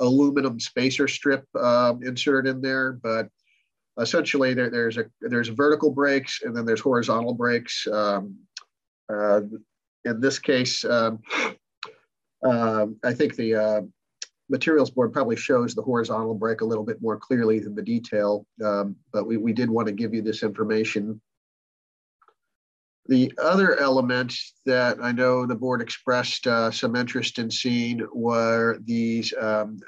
aluminum 0.00 0.58
spacer 0.58 1.06
strip 1.06 1.44
um, 1.54 2.02
inserted 2.02 2.56
in 2.56 2.62
there. 2.62 2.92
But 2.92 3.28
essentially 4.00 4.54
there, 4.54 4.70
there's 4.70 4.96
a 4.96 5.04
there's 5.20 5.48
vertical 5.48 5.90
breaks 5.90 6.40
and 6.44 6.56
then 6.56 6.64
there's 6.64 6.80
horizontal 6.80 7.34
breaks. 7.34 7.86
Um, 7.86 8.38
in 10.04 10.20
this 10.20 10.38
case, 10.38 10.84
um, 10.84 11.20
I 12.42 13.12
think 13.14 13.36
the 13.36 13.88
materials 14.48 14.90
board 14.90 15.12
probably 15.12 15.36
shows 15.36 15.74
the 15.74 15.82
horizontal 15.82 16.34
break 16.34 16.60
a 16.60 16.64
little 16.64 16.84
bit 16.84 17.00
more 17.00 17.16
clearly 17.16 17.58
than 17.58 17.74
the 17.74 17.82
detail, 17.82 18.46
um, 18.64 18.96
but 19.12 19.26
we, 19.26 19.36
we 19.36 19.52
did 19.52 19.70
want 19.70 19.86
to 19.88 19.92
give 19.92 20.12
you 20.12 20.20
this 20.20 20.42
information 20.42 21.20
the 23.06 23.32
other 23.38 23.78
element 23.78 24.34
that 24.64 24.98
I 25.02 25.12
know 25.12 25.44
the 25.44 25.54
board 25.54 25.82
expressed 25.82 26.46
uh, 26.46 26.70
some 26.70 26.94
interest 26.94 27.38
in 27.38 27.50
seeing 27.50 28.06
were 28.12 28.78
these 28.84 29.34
um, 29.40 29.78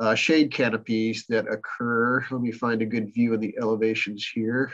uh, 0.00 0.14
shade 0.14 0.52
canopies 0.52 1.26
that 1.28 1.46
occur. 1.46 2.24
Let 2.30 2.40
me 2.40 2.52
find 2.52 2.80
a 2.80 2.86
good 2.86 3.12
view 3.12 3.34
of 3.34 3.40
the 3.40 3.54
elevations 3.60 4.28
here. 4.32 4.72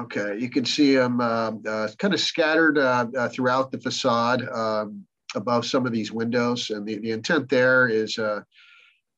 Okay, 0.00 0.38
you 0.38 0.50
can 0.50 0.64
see 0.64 0.94
them 0.94 1.20
uh, 1.20 1.52
uh, 1.68 1.88
kind 1.98 2.14
of 2.14 2.20
scattered 2.20 2.78
uh, 2.78 3.06
uh, 3.16 3.28
throughout 3.28 3.70
the 3.70 3.78
facade 3.78 4.42
um, 4.48 5.04
above 5.34 5.66
some 5.66 5.86
of 5.86 5.92
these 5.92 6.10
windows. 6.10 6.70
And 6.70 6.86
the, 6.86 6.98
the 6.98 7.12
intent 7.12 7.48
there 7.48 7.88
is 7.88 8.18
uh, 8.18 8.40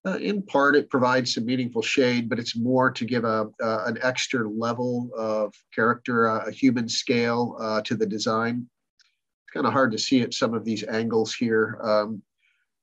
uh, 0.06 0.18
in 0.18 0.42
part, 0.42 0.76
it 0.76 0.88
provides 0.88 1.34
some 1.34 1.44
meaningful 1.44 1.82
shade, 1.82 2.28
but 2.28 2.38
it's 2.38 2.56
more 2.56 2.90
to 2.90 3.04
give 3.04 3.24
a, 3.24 3.48
uh, 3.60 3.84
an 3.86 3.98
extra 4.02 4.48
level 4.48 5.10
of 5.16 5.52
character, 5.74 6.26
a 6.26 6.50
human 6.52 6.88
scale 6.88 7.82
to 7.84 7.96
the 7.96 8.06
design. 8.06 8.68
It's 8.98 9.52
kind 9.52 9.66
of 9.66 9.72
hard 9.72 9.90
to 9.92 9.98
see 9.98 10.22
at 10.22 10.34
some 10.34 10.54
of 10.54 10.64
these 10.64 10.84
angles 10.84 11.34
here, 11.34 11.78
um, 11.82 12.22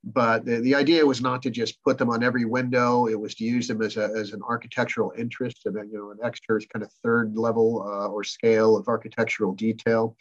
but 0.03 0.45
the, 0.45 0.59
the 0.59 0.75
idea 0.75 1.05
was 1.05 1.21
not 1.21 1.41
to 1.43 1.49
just 1.49 1.81
put 1.83 1.97
them 1.97 2.09
on 2.09 2.23
every 2.23 2.45
window. 2.45 3.07
It 3.07 3.19
was 3.19 3.35
to 3.35 3.45
use 3.45 3.67
them 3.67 3.81
as, 3.81 3.95
a, 3.95 4.05
as 4.17 4.33
an 4.33 4.41
architectural 4.47 5.13
interest 5.17 5.65
and 5.65 5.75
then, 5.75 5.89
you 5.91 5.97
know, 5.97 6.11
an 6.11 6.17
extra 6.23 6.59
kind 6.73 6.83
of 6.83 6.91
third 7.03 7.37
level 7.37 7.83
uh, 7.87 8.07
or 8.07 8.23
scale 8.23 8.75
of 8.75 8.87
architectural 8.87 9.53
detail. 9.53 10.17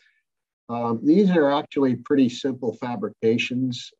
Um, 0.68 1.00
these 1.02 1.30
are 1.30 1.50
actually 1.50 1.96
pretty 1.96 2.28
simple 2.28 2.74
fabrications. 2.74 3.90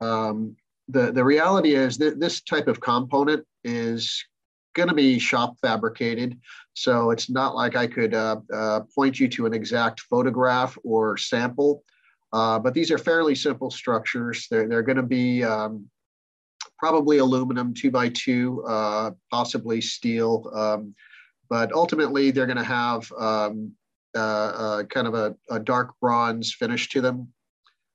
Um, 0.00 0.56
the, 0.88 1.12
the 1.12 1.24
reality 1.24 1.74
is 1.74 1.98
that 1.98 2.18
this 2.18 2.40
type 2.40 2.66
of 2.66 2.80
component 2.80 3.44
is 3.62 4.24
going 4.74 4.88
to 4.88 4.94
be 4.94 5.18
shop 5.18 5.56
fabricated. 5.60 6.38
So 6.74 7.10
it's 7.10 7.28
not 7.28 7.54
like 7.54 7.76
I 7.76 7.86
could 7.86 8.14
uh, 8.14 8.36
uh, 8.52 8.80
point 8.94 9.20
you 9.20 9.28
to 9.28 9.46
an 9.46 9.54
exact 9.54 10.00
photograph 10.00 10.78
or 10.82 11.16
sample, 11.16 11.82
uh, 12.32 12.58
but 12.58 12.74
these 12.74 12.90
are 12.90 12.98
fairly 12.98 13.34
simple 13.34 13.70
structures. 13.70 14.46
They're, 14.50 14.68
they're 14.68 14.82
going 14.82 14.96
to 14.96 15.02
be 15.02 15.44
um, 15.44 15.88
probably 16.78 17.18
aluminum 17.18 17.74
two 17.74 17.90
by 17.90 18.08
two, 18.10 18.64
uh, 18.66 19.12
possibly 19.30 19.80
steel, 19.80 20.50
um, 20.54 20.94
but 21.48 21.72
ultimately 21.72 22.30
they're 22.30 22.46
going 22.46 22.56
to 22.56 22.64
have 22.64 23.10
um, 23.18 23.72
uh, 24.16 24.18
uh, 24.18 24.82
kind 24.84 25.06
of 25.06 25.14
a, 25.14 25.36
a 25.50 25.60
dark 25.60 25.92
bronze 26.00 26.52
finish 26.52 26.88
to 26.88 27.00
them. 27.00 27.28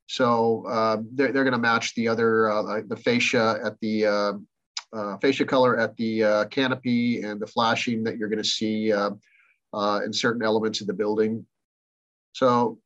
So 0.08 0.66
uh, 0.68 0.98
they're, 1.14 1.32
they're 1.32 1.44
going 1.44 1.54
to 1.54 1.60
match 1.60 1.96
the 1.96 2.08
other, 2.08 2.52
uh, 2.52 2.82
the 2.88 2.98
fascia 2.98 3.60
at 3.64 3.80
the 3.80 4.06
uh, 4.94 5.18
fascia 5.18 5.46
color 5.46 5.80
at 5.80 5.96
the 5.98 6.48
canopy 6.52 7.22
and 7.22 7.40
the 7.40 7.48
flashing 7.48 8.04
that 8.04 8.18
you're 8.18 8.30
going 8.30 8.44
to 8.44 8.44
see 8.44 8.92
in 8.92 10.14
certain 10.14 10.44
elements 10.44 10.82
of 10.82 10.88
the 10.88 10.94
building. 10.94 11.46
So 12.34 12.80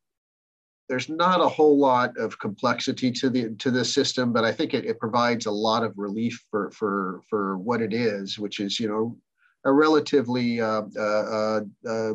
there's 0.88 1.08
not 1.08 1.40
a 1.40 1.48
whole 1.48 1.78
lot 1.78 2.16
of 2.16 2.38
complexity 2.38 3.10
to 3.10 3.28
the 3.28 3.54
to 3.56 3.70
this 3.70 3.92
system, 3.92 4.32
but 4.32 4.44
I 4.44 4.52
think 4.52 4.72
it, 4.72 4.84
it 4.84 5.00
provides 5.00 5.46
a 5.46 5.50
lot 5.50 5.82
of 5.82 5.92
relief 5.96 6.44
for 6.50 6.70
for 6.70 7.22
for 7.28 7.58
what 7.58 7.82
it 7.82 7.92
is, 7.92 8.38
which 8.38 8.60
is 8.60 8.78
you 8.78 8.88
know 8.88 9.16
a 9.64 9.72
relatively 9.72 10.60
uh, 10.60 10.82
uh, 10.96 11.60
uh, 11.88 12.12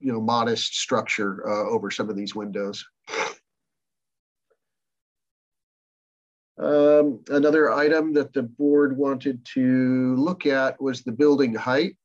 you 0.00 0.12
know 0.12 0.20
modest 0.20 0.76
structure 0.76 1.48
uh, 1.48 1.68
over 1.68 1.90
some 1.90 2.08
of 2.08 2.16
these 2.16 2.34
windows. 2.34 2.84
Um, 6.58 7.20
another 7.28 7.72
item 7.72 8.12
that 8.12 8.32
the 8.32 8.44
board 8.44 8.96
wanted 8.96 9.44
to 9.54 10.14
look 10.16 10.46
at 10.46 10.80
was 10.80 11.02
the 11.02 11.10
building 11.10 11.54
height. 11.54 11.96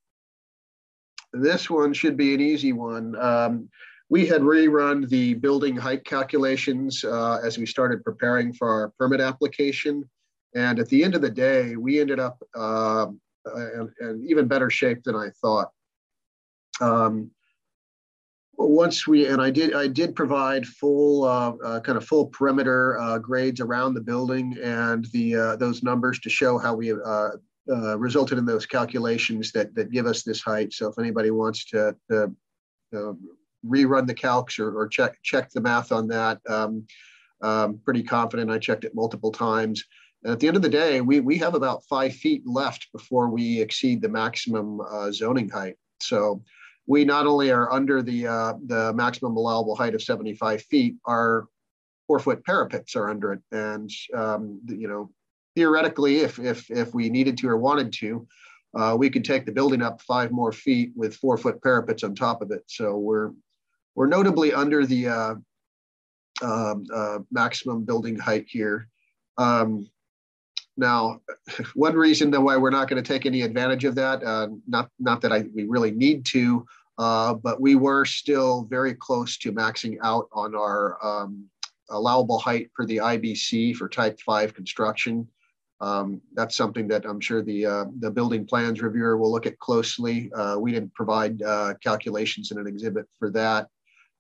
This 1.31 1.69
one 1.69 1.93
should 1.93 2.17
be 2.17 2.33
an 2.33 2.41
easy 2.41 2.73
one. 2.73 3.15
Um, 3.17 3.69
we 4.09 4.25
had 4.25 4.41
rerun 4.41 5.07
the 5.09 5.33
building 5.35 5.75
height 5.75 6.05
calculations 6.05 7.03
uh, 7.03 7.39
as 7.43 7.57
we 7.57 7.65
started 7.65 8.03
preparing 8.03 8.53
for 8.53 8.69
our 8.69 8.93
permit 8.97 9.19
application. 9.19 10.07
And 10.55 10.79
at 10.79 10.87
the 10.87 11.03
end 11.03 11.13
of 11.13 11.21
the 11.21 11.29
day, 11.29 11.75
we 11.75 11.99
ended 11.99 12.19
up 12.19 12.41
uh, 12.55 13.07
in, 13.55 13.91
in, 14.01 14.25
even 14.27 14.47
better 14.47 14.69
shape 14.69 15.03
than 15.03 15.15
I 15.15 15.29
thought. 15.41 15.71
Um, 16.79 17.31
once 18.57 19.05
we 19.05 19.27
and 19.27 19.41
I 19.41 19.51
did 19.51 19.75
I 19.75 19.87
did 19.87 20.15
provide 20.15 20.65
full 20.65 21.25
uh, 21.25 21.53
uh, 21.63 21.79
kind 21.81 21.97
of 21.97 22.05
full 22.05 22.27
perimeter 22.27 22.97
uh, 22.99 23.19
grades 23.19 23.59
around 23.59 23.93
the 23.93 24.01
building 24.01 24.57
and 24.63 25.05
the 25.13 25.35
uh, 25.35 25.55
those 25.57 25.83
numbers 25.83 26.19
to 26.21 26.29
show 26.29 26.57
how 26.57 26.73
we 26.73 26.91
uh, 26.91 27.29
resulted 27.97 28.39
in 28.39 28.45
those 28.45 28.65
calculations 28.65 29.51
that 29.51 29.75
that 29.75 29.91
give 29.91 30.07
us 30.07 30.23
this 30.23 30.41
height. 30.41 30.73
So 30.73 30.87
if 30.87 30.97
anybody 30.97 31.29
wants 31.29 31.65
to, 31.65 31.95
to 32.09 32.33
rerun 33.65 34.07
the 34.07 34.15
calcs 34.15 34.59
or, 34.59 34.77
or, 34.77 34.87
check 34.87 35.17
check 35.23 35.49
the 35.51 35.61
math 35.61 35.91
on 35.91 36.07
that, 36.07 36.39
um, 36.47 36.85
I'm 37.41 37.77
pretty 37.79 38.03
confident. 38.03 38.51
I 38.51 38.59
checked 38.59 38.83
it 38.83 38.95
multiple 38.95 39.31
times. 39.31 39.83
And 40.23 40.33
at 40.33 40.39
the 40.39 40.47
end 40.47 40.57
of 40.57 40.63
the 40.63 40.69
day, 40.69 41.01
we 41.01 41.19
we 41.19 41.37
have 41.37 41.53
about 41.53 41.83
five 41.85 42.13
feet 42.13 42.43
left 42.45 42.87
before 42.91 43.29
we 43.29 43.61
exceed 43.61 44.01
the 44.01 44.09
maximum 44.09 44.81
zoning 45.11 45.49
height. 45.49 45.75
So 46.01 46.43
we 46.87 47.03
not 47.03 47.27
only 47.27 47.51
are 47.51 47.71
under 47.71 48.01
the 48.01 48.27
uh, 48.27 48.53
the 48.65 48.93
maximum 48.93 49.35
allowable 49.37 49.75
height 49.75 49.93
of 49.93 50.01
75 50.01 50.63
feet, 50.63 50.95
our 51.05 51.45
four 52.07 52.19
foot 52.19 52.43
parapets 52.45 52.95
are 52.95 53.09
under 53.09 53.33
it, 53.33 53.41
and 53.51 53.91
um, 54.15 54.61
you 54.67 54.87
know 54.87 55.11
theoretically, 55.55 56.17
if 56.17 56.39
if 56.39 56.71
if 56.71 56.93
we 56.93 57.09
needed 57.09 57.37
to 57.37 57.49
or 57.49 57.57
wanted 57.57 57.91
to, 57.91 58.27
uh, 58.77 58.95
we 58.97 59.09
could 59.09 59.25
take 59.25 59.45
the 59.45 59.51
building 59.51 59.81
up 59.81 60.01
five 60.01 60.31
more 60.31 60.51
feet 60.51 60.91
with 60.95 61.15
four 61.15 61.37
foot 61.37 61.61
parapets 61.61 62.03
on 62.03 62.15
top 62.15 62.41
of 62.41 62.51
it. 62.51 62.63
So 62.67 62.97
we're 62.97 63.31
we're 63.97 64.05
notably 64.07 64.53
under 64.53 64.85
the 64.85 65.07
uh, 65.07 65.35
um, 66.43 66.85
uh, 66.93 67.17
maximum 67.31 67.83
building 67.83 68.15
height 68.15 68.45
here. 68.47 68.87
Um, 69.39 69.89
now, 70.77 71.21
one 71.73 71.95
reason 71.95 72.31
why 72.31 72.57
we're 72.57 72.69
not 72.69 72.87
going 72.87 73.03
to 73.03 73.07
take 73.07 73.25
any 73.25 73.41
advantage 73.41 73.85
of 73.85 73.95
that, 73.95 74.23
uh, 74.23 74.49
not 74.67 74.91
not 74.99 75.19
that 75.21 75.33
I, 75.33 75.45
we 75.53 75.63
really 75.63 75.89
need 75.89 76.25
to, 76.27 76.63
uh, 76.99 77.33
but 77.33 77.59
we 77.59 77.73
were 77.73 78.05
still 78.05 78.67
very 78.69 78.93
close 78.93 79.35
to 79.39 79.51
maxing 79.51 79.97
out 80.03 80.29
on 80.31 80.53
our 80.53 81.03
um, 81.03 81.49
allowable 81.89 82.37
height 82.37 82.69
for 82.75 82.85
the 82.85 82.97
IBC 82.97 83.75
for 83.75 83.89
Type 83.89 84.19
5 84.21 84.53
construction. 84.53 85.27
Um, 85.81 86.21
that's 86.35 86.55
something 86.55 86.87
that 86.89 87.05
I'm 87.05 87.19
sure 87.19 87.41
the 87.41 87.65
uh, 87.65 87.85
the 87.97 88.11
building 88.11 88.45
plans 88.45 88.79
reviewer 88.79 89.17
will 89.17 89.31
look 89.31 89.47
at 89.47 89.57
closely. 89.57 90.31
Uh, 90.33 90.57
we 90.59 90.71
didn't 90.71 90.93
provide 90.93 91.41
uh, 91.41 91.73
calculations 91.83 92.51
in 92.51 92.59
an 92.59 92.67
exhibit 92.67 93.07
for 93.17 93.31
that, 93.31 93.69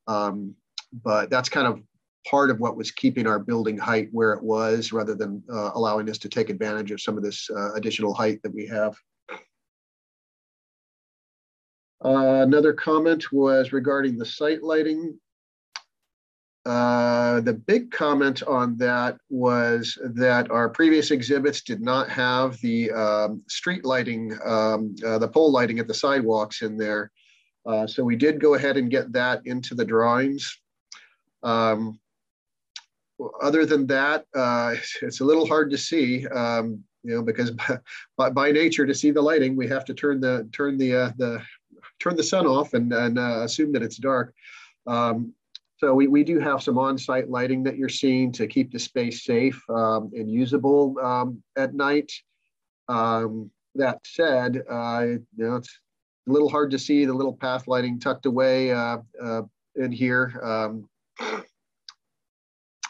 um, 0.07 0.55
but 1.03 1.29
that's 1.29 1.49
kind 1.49 1.67
of 1.67 1.81
part 2.27 2.49
of 2.49 2.59
what 2.59 2.75
was 2.75 2.91
keeping 2.91 3.27
our 3.27 3.39
building 3.39 3.77
height 3.77 4.09
where 4.11 4.33
it 4.33 4.43
was 4.43 4.91
rather 4.91 5.15
than 5.15 5.41
uh, 5.51 5.71
allowing 5.75 6.09
us 6.09 6.17
to 6.17 6.29
take 6.29 6.49
advantage 6.49 6.91
of 6.91 7.01
some 7.01 7.17
of 7.17 7.23
this 7.23 7.49
uh, 7.49 7.73
additional 7.73 8.13
height 8.13 8.41
that 8.43 8.53
we 8.53 8.65
have. 8.67 8.95
Uh, 12.03 12.43
another 12.43 12.73
comment 12.73 13.31
was 13.31 13.73
regarding 13.73 14.17
the 14.17 14.25
site 14.25 14.61
lighting. 14.61 15.17
Uh, 16.65 17.39
the 17.41 17.53
big 17.53 17.89
comment 17.91 18.43
on 18.43 18.77
that 18.77 19.17
was 19.29 19.97
that 20.03 20.51
our 20.51 20.67
previous 20.67 21.11
exhibits 21.11 21.61
did 21.61 21.81
not 21.81 22.09
have 22.09 22.59
the 22.59 22.91
um, 22.91 23.41
street 23.47 23.85
lighting, 23.85 24.37
um, 24.45 24.93
uh, 25.05 25.17
the 25.17 25.27
pole 25.27 25.51
lighting 25.51 25.79
at 25.79 25.87
the 25.87 25.93
sidewalks 25.93 26.61
in 26.61 26.77
there. 26.77 27.09
Uh, 27.67 27.85
so 27.85 28.03
we 28.03 28.15
did 28.15 28.39
go 28.39 28.53
ahead 28.53 28.77
and 28.77 28.89
get 28.89 29.11
that 29.11 29.41
into 29.45 29.75
the 29.75 29.83
drawings. 29.83 30.57
Um, 31.43 31.99
other 33.41 33.65
than 33.65 33.85
that, 33.87 34.25
uh, 34.33 34.75
it's 35.01 35.19
a 35.19 35.25
little 35.25 35.45
hard 35.45 35.69
to 35.71 35.77
see, 35.77 36.25
um, 36.27 36.83
you 37.03 37.15
know, 37.15 37.21
because 37.21 37.51
by, 38.17 38.29
by, 38.29 38.51
nature, 38.51 38.85
to 38.85 38.95
see 38.95 39.11
the 39.11 39.21
lighting, 39.21 39.55
we 39.55 39.67
have 39.67 39.85
to 39.85 39.93
turn 39.93 40.21
the 40.21 40.47
turn 40.53 40.77
the 40.77 40.95
uh, 40.95 41.11
the 41.17 41.41
turn 41.99 42.15
the 42.15 42.23
sun 42.23 42.45
off 42.45 42.73
and, 42.73 42.93
and 42.93 43.19
uh, 43.19 43.41
assume 43.43 43.71
that 43.73 43.83
it's 43.83 43.97
dark. 43.97 44.33
Um, 44.85 45.33
so 45.77 45.93
we, 45.93 46.07
we 46.07 46.23
do 46.23 46.39
have 46.39 46.63
some 46.63 46.79
on-site 46.79 47.29
lighting 47.29 47.61
that 47.63 47.77
you're 47.77 47.89
seeing 47.89 48.31
to 48.33 48.47
keep 48.47 48.71
the 48.71 48.79
space 48.79 49.23
safe 49.23 49.61
um, 49.69 50.09
and 50.13 50.29
usable 50.29 50.95
um, 50.99 51.43
at 51.55 51.75
night. 51.75 52.11
Um, 52.87 53.51
that 53.75 53.99
said, 54.03 54.63
uh, 54.69 55.03
you 55.05 55.25
know, 55.37 55.57
it's 55.57 55.79
a 56.27 56.31
little 56.31 56.49
hard 56.49 56.71
to 56.71 56.79
see 56.79 57.05
the 57.05 57.13
little 57.13 57.33
path 57.33 57.67
lighting 57.67 57.99
tucked 57.99 58.25
away 58.25 58.71
uh, 58.71 58.97
uh 59.21 59.41
in 59.75 59.91
here. 59.91 60.39
Um, 60.43 60.89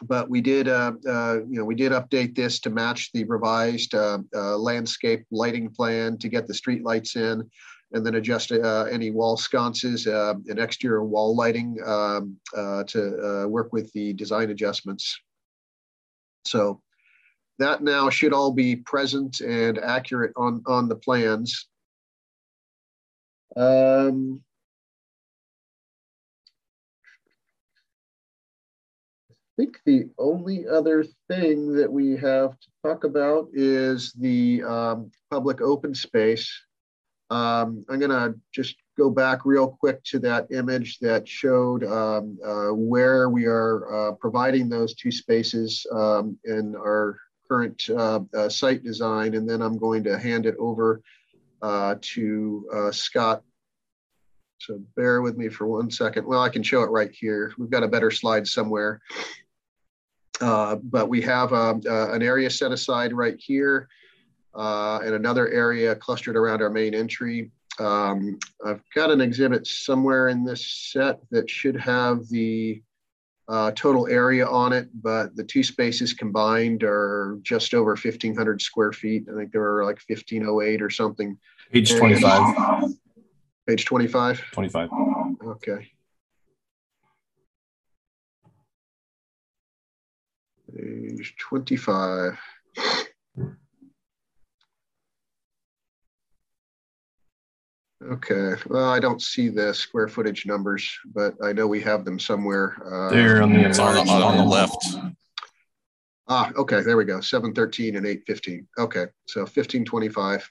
but 0.04 0.30
we 0.30 0.41
did, 0.41 0.67
uh, 0.67 0.93
uh, 1.10 1.39
you 1.50 1.58
know, 1.58 1.65
we 1.65 1.76
did 1.76 1.91
update 1.91 2.36
this 2.36 2.60
to 2.62 2.69
match 2.69 3.12
the 3.13 3.23
revised 3.23 3.95
uh, 3.95 4.19
uh 4.34 4.56
landscape 4.58 5.26
lighting 5.32 5.69
plan 5.69 6.17
to 6.19 6.30
get 6.30 6.47
the 6.47 6.54
street 6.54 6.84
lights 6.84 7.15
in, 7.15 7.50
and 7.93 8.06
then 8.06 8.15
adjust 8.15 8.52
any 8.52 9.12
wall 9.12 9.38
sconces 9.38 10.06
and 10.06 10.60
exterior 10.60 11.04
wall 11.04 11.36
lighting 11.36 11.78
um, 11.86 12.38
to 12.54 13.47
work 13.50 13.73
with 13.73 13.91
the 13.93 14.13
design 14.13 14.52
adjustments. 14.52 15.19
So 16.45 16.82
that 17.60 17.82
now 17.82 18.10
should 18.10 18.34
all 18.34 18.52
be 18.52 18.76
present 18.76 19.41
and 19.41 19.80
accurate 19.80 20.34
on 20.38 20.63
on 20.67 20.88
the 20.88 20.95
plans. 20.95 21.67
Um, 23.58 24.41
think 29.58 29.80
the 29.86 30.08
only 30.20 30.67
other 30.67 31.04
thing 31.28 31.74
that 31.74 31.91
we 31.91 32.12
have 32.12 32.52
to 32.60 32.67
talk 32.84 33.04
about 33.04 33.48
is 33.54 34.13
the 34.13 34.63
um, 34.63 35.12
public 35.32 35.62
open 35.62 35.96
space. 35.96 36.48
Um, 37.30 37.84
I'm 37.89 38.00
going 38.00 38.12
to 38.12 38.36
just 38.54 38.76
go 38.98 39.10
back 39.10 39.46
real 39.46 39.67
quick 39.67 40.04
to 40.06 40.20
that 40.20 40.48
image 40.52 41.00
that 41.00 41.28
showed 41.28 41.84
um, 41.84 42.38
uh, 42.46 42.70
where 42.70 43.30
we 43.30 43.46
are 43.46 44.12
uh, 44.12 44.12
providing 44.13 44.70
those 44.70 44.93
two 44.93 45.12
spaces 45.12 45.86
um, 45.91 46.38
in 46.46 46.76
our 46.76 47.20
current 47.50 47.89
uh, 47.89 48.20
uh, 48.38 48.48
site 48.48 48.84
design. 48.84 49.34
And 49.34 49.50
then 49.50 49.62
I'm 49.62 49.78
going 49.78 50.04
to 50.04 50.20
hand 50.20 50.46
it 50.46 50.56
over 50.60 51.02
uh, 51.62 51.96
to 52.02 52.67
uh, 52.74 52.91
Scott 52.91 53.43
so 54.60 54.82
bear 54.96 55.22
with 55.22 55.38
me 55.38 55.50
for 55.50 55.67
one 55.67 55.91
second. 55.91 56.26
Well, 56.26 56.41
I 56.41 56.50
can 56.50 56.63
show 56.63 56.82
it 56.82 56.89
right 56.89 57.12
here. 57.12 57.54
We've 57.58 57.70
got 57.70 57.84
a 57.84 57.88
better 57.88 58.10
slide 58.10 58.48
somewhere. 58.48 59.02
Uh, 60.41 60.78
but 60.84 61.10
we 61.10 61.22
have 61.22 61.54
um, 61.54 61.82
uh, 61.88 62.12
an 62.12 62.22
area 62.22 62.50
set 62.50 62.72
aside 62.72 63.13
right 63.13 63.39
here 63.39 63.88
uh, 64.56 65.00
and 65.04 65.15
another 65.15 65.50
area 65.50 65.96
clustered 65.96 66.36
around 66.36 66.62
our 66.62 66.70
main 66.70 66.93
entry. 66.93 67.52
Um, 67.80 68.39
I've 68.65 68.82
got 68.96 69.12
an 69.12 69.22
exhibit 69.22 69.67
somewhere 69.67 70.30
in 70.30 70.43
this 70.43 70.65
set 70.91 71.20
that 71.30 71.50
should 71.50 71.76
have 71.80 72.28
the 72.30 72.82
uh, 73.47 73.71
total 73.71 74.07
area 74.07 74.45
on 74.45 74.73
it, 74.73 74.89
but 75.01 75.36
the 75.36 75.43
two 75.43 75.63
spaces 75.63 76.13
combined 76.13 76.83
are 76.83 77.39
just 77.43 77.73
over 77.73 77.91
1,500 77.91 78.62
square 78.62 78.91
feet. 78.91 79.25
I 79.31 79.36
think 79.36 79.51
they 79.51 79.60
were 79.60 79.86
like 79.86 79.99
1,508 80.07 80.81
or 80.81 80.89
something. 80.89 81.38
Page 81.71 81.95
25. 81.95 82.93
Page 83.65 83.86
25? 83.86 84.41
25. 84.51 84.89
Okay. 85.45 85.91
Page 90.75 91.36
25. 91.39 92.38
Okay, 98.03 98.53
well, 98.67 98.89
I 98.89 98.99
don't 98.99 99.21
see 99.21 99.49
the 99.49 99.73
square 99.73 100.07
footage 100.07 100.45
numbers, 100.45 100.88
but 101.15 101.33
I 101.43 101.51
know 101.51 101.65
we 101.65 101.81
have 101.81 102.05
them 102.05 102.19
somewhere. 102.19 102.77
Uh, 102.86 103.10
There 103.10 103.41
on 103.41 103.51
the, 103.51 103.62
It's 103.62 103.79
on 103.79 104.05
the, 104.05 104.12
on 104.12 104.38
the 104.38 104.43
left. 104.43 104.95
Ah, 106.27 106.51
okay, 106.55 106.81
there 106.81 106.95
we 106.95 107.05
go. 107.05 107.21
Seven 107.21 107.53
thirteen 107.53 107.95
and 107.95 108.05
eight 108.05 108.21
fifteen. 108.27 108.67
Okay, 108.77 109.05
so 109.27 109.47
fifteen 109.47 109.83
twenty-five. 109.83 110.47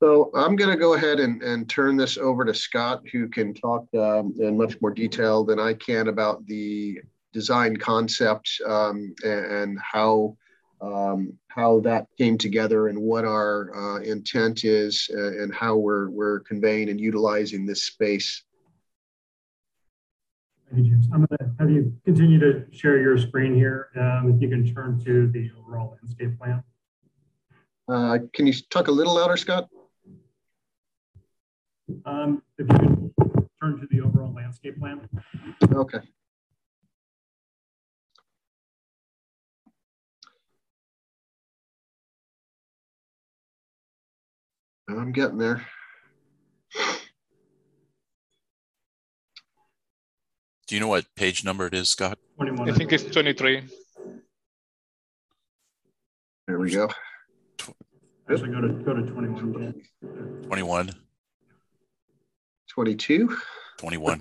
So 0.00 0.30
I'm 0.34 0.56
going 0.56 0.70
to 0.70 0.76
go 0.76 0.94
ahead 0.94 1.20
and, 1.20 1.42
and 1.42 1.68
turn 1.68 1.96
this 1.96 2.16
over 2.16 2.44
to 2.44 2.54
Scott, 2.54 3.02
who 3.12 3.28
can 3.28 3.54
talk 3.54 3.86
um, 3.94 4.34
in 4.38 4.56
much 4.56 4.80
more 4.80 4.90
detail 4.90 5.44
than 5.44 5.58
I 5.58 5.74
can 5.74 6.08
about 6.08 6.46
the 6.46 7.00
design 7.32 7.76
concept 7.76 8.50
um, 8.66 9.14
and, 9.24 9.46
and 9.46 9.78
how 9.80 10.36
um, 10.84 11.38
how 11.48 11.80
that 11.80 12.06
came 12.18 12.36
together 12.36 12.88
and 12.88 12.98
what 13.00 13.24
our 13.24 13.74
uh, 13.74 14.00
intent 14.00 14.64
is 14.64 15.08
uh, 15.14 15.42
and 15.42 15.54
how 15.54 15.76
we're 15.76 16.10
we're 16.10 16.40
conveying 16.40 16.88
and 16.90 17.00
utilizing 17.00 17.64
this 17.64 17.84
space. 17.84 18.42
Thank 20.70 20.86
you, 20.86 20.92
James. 20.92 21.06
I'm 21.12 21.24
going 21.24 21.38
to 21.38 21.54
have 21.58 21.70
you 21.70 21.94
continue 22.04 22.38
to 22.40 22.66
share 22.72 22.98
your 22.98 23.16
screen 23.16 23.54
here. 23.54 23.90
Um, 23.96 24.32
if 24.34 24.42
you 24.42 24.48
can 24.48 24.74
turn 24.74 25.02
to 25.04 25.28
the 25.28 25.50
overall 25.58 25.96
landscape 26.00 26.38
plan. 26.38 26.62
Uh, 27.86 28.18
can 28.32 28.46
you 28.46 28.54
talk 28.70 28.88
a 28.88 28.90
little 28.90 29.14
louder, 29.14 29.36
Scott? 29.36 29.68
Um, 32.06 32.42
if 32.58 32.66
you 32.70 32.78
can 32.78 33.12
turn 33.62 33.80
to 33.80 33.86
the 33.90 34.00
overall 34.00 34.32
landscape 34.32 34.78
plan. 34.78 35.08
Okay. 35.72 35.98
I'm 44.88 45.12
getting 45.12 45.38
there. 45.38 45.64
Do 50.66 50.74
you 50.74 50.80
know 50.80 50.88
what 50.88 51.04
page 51.14 51.44
number 51.44 51.66
it 51.66 51.74
is, 51.74 51.88
Scott? 51.88 52.18
21. 52.36 52.70
I 52.70 52.72
think 52.72 52.92
it's 52.92 53.04
23. 53.04 53.64
There 56.46 56.58
we 56.58 56.70
go. 56.70 56.88
Actually, 58.30 58.50
go 58.50 58.60
to 58.60 58.68
go 58.68 58.94
to 58.94 59.02
21. 59.02 59.74
21, 60.46 60.90
22. 62.68 63.36
21. 63.78 64.20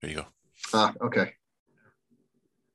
there 0.00 0.10
you 0.10 0.16
go. 0.16 0.26
Ah, 0.72 0.92
okay. 1.00 1.32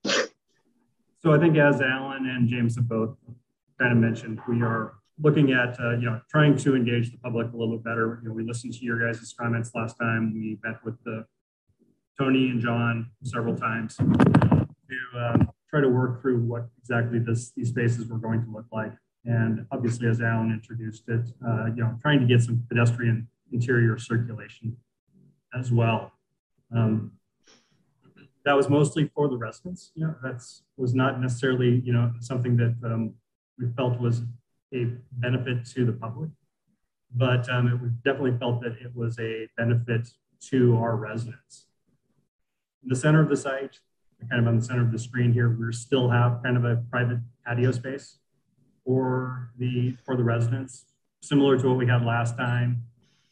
So 0.06 1.34
I 1.34 1.40
think 1.40 1.58
as 1.58 1.82
Alan 1.82 2.28
and 2.28 2.48
James 2.48 2.76
have 2.76 2.88
both 2.88 3.16
kind 3.80 3.92
of 3.92 3.98
mentioned, 3.98 4.40
we 4.48 4.62
are 4.62 4.96
looking 5.20 5.52
at 5.52 5.80
uh, 5.80 5.92
you 5.98 6.06
know 6.06 6.22
trying 6.30 6.58
to 6.58 6.76
engage 6.76 7.12
the 7.12 7.18
public 7.18 7.52
a 7.54 7.58
little 7.58 7.76
bit 7.76 7.84
better. 7.84 8.20
You 8.22 8.30
know, 8.30 8.36
we 8.36 8.44
listened 8.44 8.74
to 8.74 8.86
your 8.86 9.00
guys' 9.00 9.34
comments 9.38 9.72
last 9.74 9.98
time. 9.98 10.34
We 10.34 10.60
met 10.64 10.84
with 10.84 11.02
the 11.04 11.26
Tony 12.20 12.50
and 12.50 12.62
John 12.62 13.12
several 13.24 13.56
times 13.56 13.98
to 13.98 14.06
um, 15.18 15.50
try 15.70 15.82
to 15.82 15.90
work 15.90 16.22
through 16.22 16.42
what 16.42 16.68
exactly 16.80 17.20
this 17.20 17.52
these 17.56 17.70
spaces 17.70 18.08
were 18.08 18.18
going 18.18 18.44
to 18.44 18.52
look 18.52 18.66
like. 18.72 18.94
And 19.26 19.66
obviously, 19.72 20.08
as 20.08 20.22
Alan 20.22 20.52
introduced 20.52 21.08
it, 21.08 21.30
uh, 21.46 21.66
you 21.68 21.84
know, 21.84 21.98
trying 22.02 22.20
to 22.20 22.26
get 22.26 22.42
some 22.42 22.64
pedestrian 22.68 23.28
interior 23.52 23.98
circulation 23.98 24.78
as 25.58 25.72
well. 25.72 26.14
Um, 26.76 27.12
that 28.46 28.54
was 28.54 28.70
mostly 28.70 29.12
for 29.14 29.28
the 29.30 29.38
residents. 29.38 29.92
You 29.94 30.08
know, 30.08 30.16
that's 30.24 30.64
was 30.78 30.94
not 30.94 31.22
necessarily 31.22 31.82
you 31.86 31.94
know 31.94 32.14
something 32.20 32.58
that 32.58 32.76
um, 32.84 33.14
we 33.60 33.68
felt 33.76 34.00
was 34.00 34.22
a 34.74 34.88
benefit 35.12 35.66
to 35.66 35.86
the 35.86 35.94
public, 35.94 36.30
but 37.14 37.50
um, 37.50 37.68
it 37.68 37.82
we 37.82 37.90
definitely 38.04 38.38
felt 38.38 38.62
that 38.62 38.74
it 38.82 38.96
was 38.96 39.20
a 39.20 39.48
benefit 39.58 40.10
to 40.50 40.78
our 40.78 40.96
residents. 40.96 41.68
In 42.84 42.90
the 42.90 42.96
center 42.96 43.22
of 43.22 43.30
the 43.30 43.38
site, 43.38 43.80
kind 44.30 44.42
of 44.42 44.48
on 44.48 44.58
the 44.58 44.66
center 44.66 44.82
of 44.82 44.92
the 44.92 45.00
screen 45.00 45.34
here, 45.34 45.50
we 45.50 45.72
still 45.74 46.10
have 46.10 46.42
kind 46.44 46.58
of 46.58 46.66
a 46.66 46.78
private 46.90 47.20
patio 47.46 47.72
space 47.72 48.18
for 48.86 49.52
the 49.58 49.96
for 50.06 50.16
the 50.16 50.24
residents, 50.24 50.86
similar 51.22 51.60
to 51.60 51.68
what 51.70 51.78
we 51.78 51.88
had 51.88 52.04
last 52.04 52.38
time, 52.38 52.84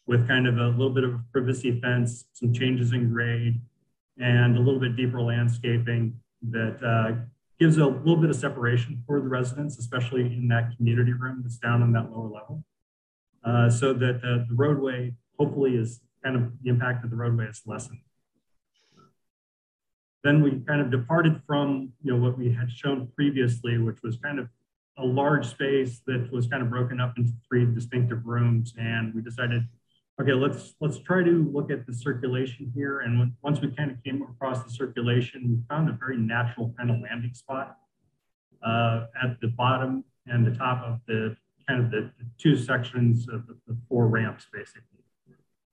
with 0.06 0.28
kind 0.28 0.48
of 0.48 0.58
a 0.58 0.68
little 0.68 0.92
bit 0.92 1.04
of 1.04 1.14
a 1.14 1.24
privacy 1.32 1.80
fence, 1.80 2.26
some 2.34 2.54
changes 2.54 2.94
in 2.94 3.12
grade, 3.12 3.60
and 4.20 4.58
a 4.58 4.60
little 4.60 4.80
bit 4.80 4.96
deeper 4.96 5.22
landscaping 5.22 6.20
that 6.50 6.78
uh, 6.84 7.16
gives 7.60 7.78
a 7.78 7.86
little 7.86 8.16
bit 8.16 8.30
of 8.30 8.36
separation 8.36 9.04
for 9.06 9.20
the 9.20 9.28
residents, 9.28 9.78
especially 9.78 10.22
in 10.22 10.48
that 10.48 10.76
community 10.78 11.14
room 11.14 11.42
that's 11.44 11.58
down 11.58 11.82
on 11.82 11.92
that 11.92 12.12
lower 12.12 12.30
level. 12.30 12.64
Uh, 13.44 13.70
so 13.70 13.94
that 13.94 14.22
the, 14.22 14.46
the 14.50 14.56
roadway 14.56 15.14
hopefully 15.38 15.76
is 15.76 16.02
kind 16.24 16.36
of 16.36 16.52
the 16.62 16.70
impact 16.70 17.04
of 17.04 17.10
the 17.10 17.16
roadway 17.16 17.46
is 17.46 17.62
lessened. 17.66 18.00
Then 20.24 20.42
we 20.42 20.60
kind 20.68 20.82
of 20.82 20.92
departed 20.92 21.42
from 21.48 21.94
you 22.04 22.12
know 22.12 22.22
what 22.22 22.38
we 22.38 22.52
had 22.52 22.70
shown 22.70 23.08
previously, 23.16 23.78
which 23.78 24.00
was 24.04 24.18
kind 24.18 24.40
of 24.40 24.50
a 24.98 25.06
large 25.06 25.48
space 25.48 26.02
that 26.08 26.30
was 26.32 26.48
kind 26.48 26.62
of 26.62 26.70
broken 26.70 27.00
up 27.00 27.18
into 27.18 27.32
three 27.48 27.66
distinctive 27.66 28.26
rooms, 28.26 28.74
and 28.78 29.14
we 29.14 29.22
decided, 29.22 29.64
okay, 30.22 30.34
let's 30.34 30.74
let's 30.82 31.00
try 31.00 31.24
to 31.24 31.50
look 31.52 31.72
at 31.72 31.86
the 31.86 31.94
circulation 31.94 32.72
here. 32.76 33.00
And 33.00 33.34
once 33.42 33.62
we 33.62 33.70
kind 33.72 33.92
of 33.92 34.04
came 34.04 34.22
across 34.22 34.64
the 34.64 34.70
circulation, 34.70 35.44
we 35.50 35.58
found 35.70 35.90
a 35.90 35.94
very 35.94 36.18
natural 36.18 36.74
kind 36.78 36.90
of 36.90 36.98
landing 37.02 37.34
spot 37.34 37.78
uh, 38.66 39.06
at 39.22 39.40
the 39.42 39.48
bottom 39.48 40.04
and 40.26 40.46
the 40.46 40.52
top 40.52 40.84
of 40.84 41.00
the 41.08 41.36
kind 41.68 41.84
of 41.84 41.92
the, 41.92 42.12
the 42.18 42.26
two 42.38 42.58
sections 42.58 43.28
of 43.30 43.48
the, 43.48 43.56
the, 43.68 43.78
four 43.88 44.08
ramps, 44.08 44.48
basically. 44.52 45.04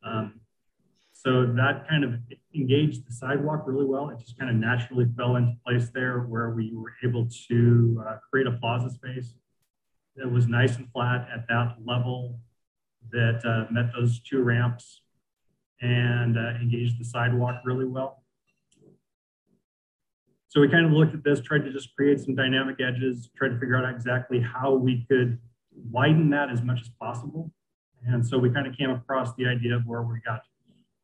Um, 0.04 0.40
so 1.12 1.46
that 1.46 1.88
kind 1.88 2.04
of 2.04 2.14
engaged 2.54 3.08
the 3.08 3.12
sidewalk 3.12 3.64
really 3.66 3.86
well. 3.86 4.10
It 4.10 4.18
just 4.18 4.38
kind 4.38 4.50
of 4.50 4.56
naturally 4.56 5.06
fell 5.16 5.36
into 5.36 5.54
place 5.66 5.90
there 5.94 6.20
where 6.20 6.50
we 6.50 6.72
were 6.74 6.92
able 7.02 7.28
to 7.48 8.04
uh, 8.06 8.16
create 8.30 8.46
a 8.46 8.52
plaza 8.52 8.90
space 8.90 9.34
that 10.16 10.30
was 10.30 10.46
nice 10.46 10.76
and 10.76 10.86
flat 10.92 11.26
at 11.34 11.48
that 11.48 11.76
level 11.84 12.38
that 13.12 13.40
uh, 13.44 13.72
met 13.72 13.86
those 13.98 14.20
two 14.20 14.42
ramps 14.42 15.02
and 15.80 16.38
uh, 16.38 16.60
engaged 16.60 16.98
the 16.98 17.04
sidewalk 17.04 17.60
really 17.64 17.84
well. 17.84 18.22
So 20.48 20.60
we 20.60 20.68
kind 20.68 20.86
of 20.86 20.92
looked 20.92 21.14
at 21.14 21.22
this, 21.22 21.40
tried 21.40 21.64
to 21.64 21.72
just 21.72 21.94
create 21.94 22.20
some 22.20 22.34
dynamic 22.34 22.76
edges, 22.80 23.28
tried 23.36 23.50
to 23.50 23.58
figure 23.58 23.76
out 23.76 23.92
exactly 23.94 24.40
how 24.40 24.72
we 24.72 25.04
could 25.08 25.38
widen 25.90 26.30
that 26.30 26.50
as 26.50 26.62
much 26.62 26.80
as 26.80 26.88
possible. 26.88 27.52
And 28.06 28.26
so 28.26 28.38
we 28.38 28.50
kind 28.50 28.66
of 28.66 28.76
came 28.76 28.90
across 28.90 29.34
the 29.34 29.46
idea 29.46 29.76
of 29.76 29.82
where 29.86 30.02
we 30.02 30.18
got 30.24 30.40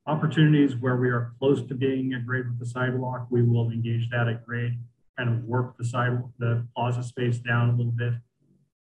opportunities 0.07 0.77
where 0.77 0.97
we 0.97 1.09
are 1.09 1.33
close 1.39 1.63
to 1.67 1.75
being 1.75 2.13
at 2.15 2.27
grade 2.27 2.49
with 2.49 2.59
the 2.59 2.67
sidewalk, 2.67 3.27
we 3.31 3.43
will 3.43 3.71
engage 3.71 4.09
that 4.11 4.29
at 4.29 4.45
grade, 4.45 4.79
kind 5.17 5.31
of 5.31 5.45
work 5.45 5.77
the 5.79 5.85
sidewalk, 5.85 6.31
the 6.39 6.67
plaza 6.75 7.03
space 7.03 7.39
down 7.39 7.71
a 7.71 7.77
little 7.77 7.93
bit 7.93 8.15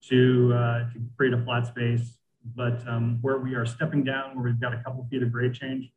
to, 0.08 0.52
uh, 0.54 0.78
to 0.92 1.00
create 1.16 1.32
a 1.32 1.44
flat 1.44 1.66
space. 1.66 2.18
But 2.57 2.87
um, 2.88 3.18
where 3.22 3.38
we 3.38 3.55
are 3.55 3.64
stepping 3.64 4.05
down, 4.05 4.35
where 4.35 4.44
we've 4.44 4.61
got 4.61 4.74
a 4.74 4.83
couple 4.83 5.07
feet 5.11 5.22
of 5.22 5.33
grade 5.33 5.55
change, 5.55 5.90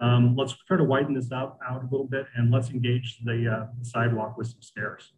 um, 0.00 0.36
let's 0.36 0.54
try 0.66 0.76
to 0.76 0.84
widen 0.84 1.14
this 1.14 1.32
out, 1.32 1.58
out 1.68 1.82
a 1.82 1.88
little 1.90 2.06
bit 2.06 2.26
and 2.36 2.50
let's 2.50 2.70
engage 2.70 3.18
the, 3.24 3.48
uh, 3.48 3.66
the 3.78 3.84
sidewalk 3.84 4.36
with 4.36 4.46
some 4.48 4.62
stairs. 4.62 5.12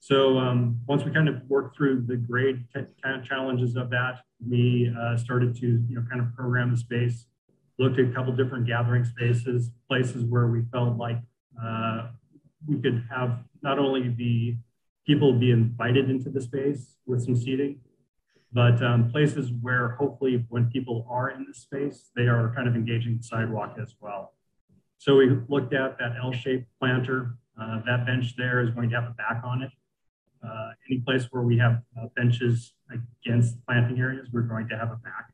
So 0.00 0.38
um, 0.38 0.80
once 0.86 1.04
we 1.04 1.10
kind 1.12 1.28
of 1.28 1.42
worked 1.48 1.76
through 1.76 2.04
the 2.06 2.16
grade 2.16 2.64
kind 2.72 2.86
of 3.04 3.24
challenges 3.24 3.76
of 3.76 3.90
that, 3.90 4.20
we 4.46 4.92
uh, 4.98 5.16
started 5.16 5.56
to 5.56 5.66
you 5.66 5.96
know 5.96 6.04
kind 6.08 6.20
of 6.20 6.32
program 6.34 6.70
the 6.70 6.76
space 6.76 7.26
looked 7.78 7.98
at 7.98 8.06
a 8.06 8.12
couple 8.12 8.34
different 8.34 8.66
gathering 8.66 9.04
spaces, 9.04 9.70
places 9.88 10.24
where 10.24 10.48
we 10.48 10.62
felt 10.72 10.96
like 10.96 11.18
uh, 11.62 12.08
we 12.66 12.80
could 12.80 13.04
have 13.10 13.38
not 13.62 13.78
only 13.78 14.08
the 14.08 14.56
people 15.06 15.32
be 15.32 15.50
invited 15.50 16.10
into 16.10 16.28
the 16.28 16.40
space 16.40 16.96
with 17.06 17.22
some 17.22 17.36
seating, 17.36 17.80
but 18.52 18.82
um, 18.82 19.10
places 19.10 19.52
where 19.60 19.90
hopefully 19.90 20.46
when 20.48 20.70
people 20.70 21.06
are 21.10 21.30
in 21.30 21.44
the 21.46 21.54
space, 21.54 22.10
they 22.16 22.28
are 22.28 22.52
kind 22.54 22.66
of 22.66 22.74
engaging 22.74 23.18
the 23.18 23.22
sidewalk 23.22 23.76
as 23.80 23.94
well. 24.00 24.34
So 24.96 25.16
we 25.16 25.38
looked 25.48 25.74
at 25.74 25.98
that 25.98 26.12
L-shaped 26.22 26.66
planter. 26.80 27.36
Uh, 27.60 27.80
that 27.86 28.06
bench 28.06 28.36
there 28.36 28.60
is 28.60 28.70
going 28.70 28.88
to 28.90 28.96
have 28.96 29.04
a 29.04 29.14
back 29.14 29.42
on 29.44 29.62
it. 29.62 29.70
Uh, 30.44 30.70
any 30.90 31.00
place 31.00 31.26
where 31.30 31.42
we 31.42 31.58
have 31.58 31.82
uh, 32.00 32.06
benches 32.16 32.74
against 32.90 33.64
planting 33.66 33.98
areas, 33.98 34.28
we're 34.32 34.42
going 34.42 34.68
to 34.68 34.76
have 34.76 34.90
a 34.90 34.96
back. 34.96 35.32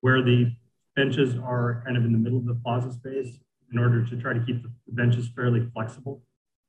Where 0.00 0.22
the 0.22 0.52
benches 0.94 1.36
are 1.36 1.82
kind 1.84 1.96
of 1.96 2.04
in 2.04 2.12
the 2.12 2.18
middle 2.18 2.38
of 2.38 2.46
the 2.46 2.54
plaza 2.54 2.92
space 2.92 3.38
in 3.72 3.78
order 3.78 4.04
to 4.04 4.16
try 4.16 4.32
to 4.32 4.40
keep 4.44 4.62
the 4.62 4.70
benches 4.88 5.28
fairly 5.34 5.66
flexible. 5.72 6.22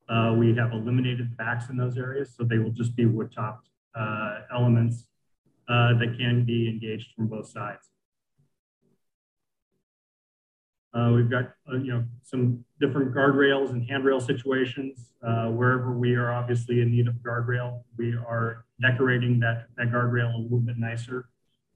Uh, 0.10 0.36
we 0.38 0.56
have 0.56 0.72
eliminated 0.72 1.36
backs 1.38 1.70
in 1.70 1.78
those 1.78 1.97
areas, 1.97 2.34
so 2.36 2.43
they 2.43 2.58
will 2.58 2.72
just 2.72 2.95
be 2.95 3.06
wood 3.06 3.32
topped 3.32 3.70
uh, 3.95 4.39
elements 4.54 5.06
uh, 5.68 5.93
that 5.99 6.16
can 6.18 6.43
be 6.45 6.70
engaged 6.70 7.14
from 7.16 7.28
both 7.28 7.47
sides. 7.47 7.89
Uh, 10.93 11.11
we've 11.16 11.30
got 11.30 11.53
uh, 11.72 11.78
you 11.78 11.91
know 11.91 12.03
some 12.22 12.64
different 12.80 13.14
guardrails 13.16 13.72
and 13.72 13.89
handrail 13.89 14.20
situations. 14.20 15.14
Uh, 15.26 15.47
wherever 15.47 15.91
we 15.91 16.14
are 16.14 16.32
obviously 16.32 16.82
in 16.82 16.91
need 16.91 17.07
of 17.07 17.16
guardrail, 17.16 17.82
we 17.97 18.14
are 18.14 18.66
decorating 18.82 19.39
that, 19.39 19.66
that 19.78 19.88
guardrail 19.88 20.34
a 20.36 20.38
little 20.38 20.59
bit 20.59 20.78
nicer 20.78 21.30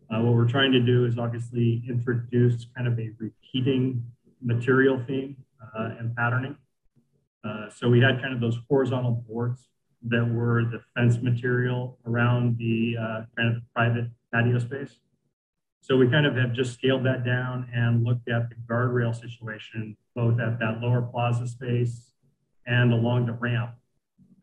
uh, 0.09 0.21
what 0.21 0.33
we're 0.33 0.47
trying 0.47 0.71
to 0.71 0.79
do 0.79 1.05
is 1.05 1.17
obviously 1.17 1.83
introduce 1.87 2.65
kind 2.75 2.87
of 2.87 2.97
a 2.99 3.11
repeating 3.19 4.03
material 4.41 5.01
theme 5.07 5.35
uh, 5.77 5.89
and 5.99 6.15
patterning 6.15 6.55
Uh, 7.43 7.69
so 7.69 7.87
we 7.89 7.99
had 8.01 8.21
kind 8.21 8.33
of 8.33 8.39
those 8.39 8.57
horizontal 8.69 9.23
boards 9.27 9.69
that 10.03 10.25
were 10.25 10.63
the 10.63 10.81
fence 10.95 11.21
material 11.21 11.97
around 12.05 12.57
the 12.57 12.95
uh, 12.99 13.21
kind 13.35 13.55
of 13.55 13.63
private 13.73 14.09
patio 14.33 14.59
space. 14.59 14.99
So 15.81 15.95
we 15.95 16.09
kind 16.09 16.25
of 16.25 16.35
have 16.35 16.53
just 16.53 16.73
scaled 16.73 17.05
that 17.05 17.23
down 17.23 17.69
and 17.73 18.03
looked 18.03 18.29
at 18.29 18.49
the 18.49 18.55
guardrail 18.69 19.15
situation, 19.15 19.95
both 20.15 20.39
at 20.39 20.59
that 20.59 20.79
lower 20.81 21.01
plaza 21.01 21.47
space 21.47 22.11
and 22.65 22.91
along 22.91 23.27
the 23.27 23.33
ramp 23.33 23.71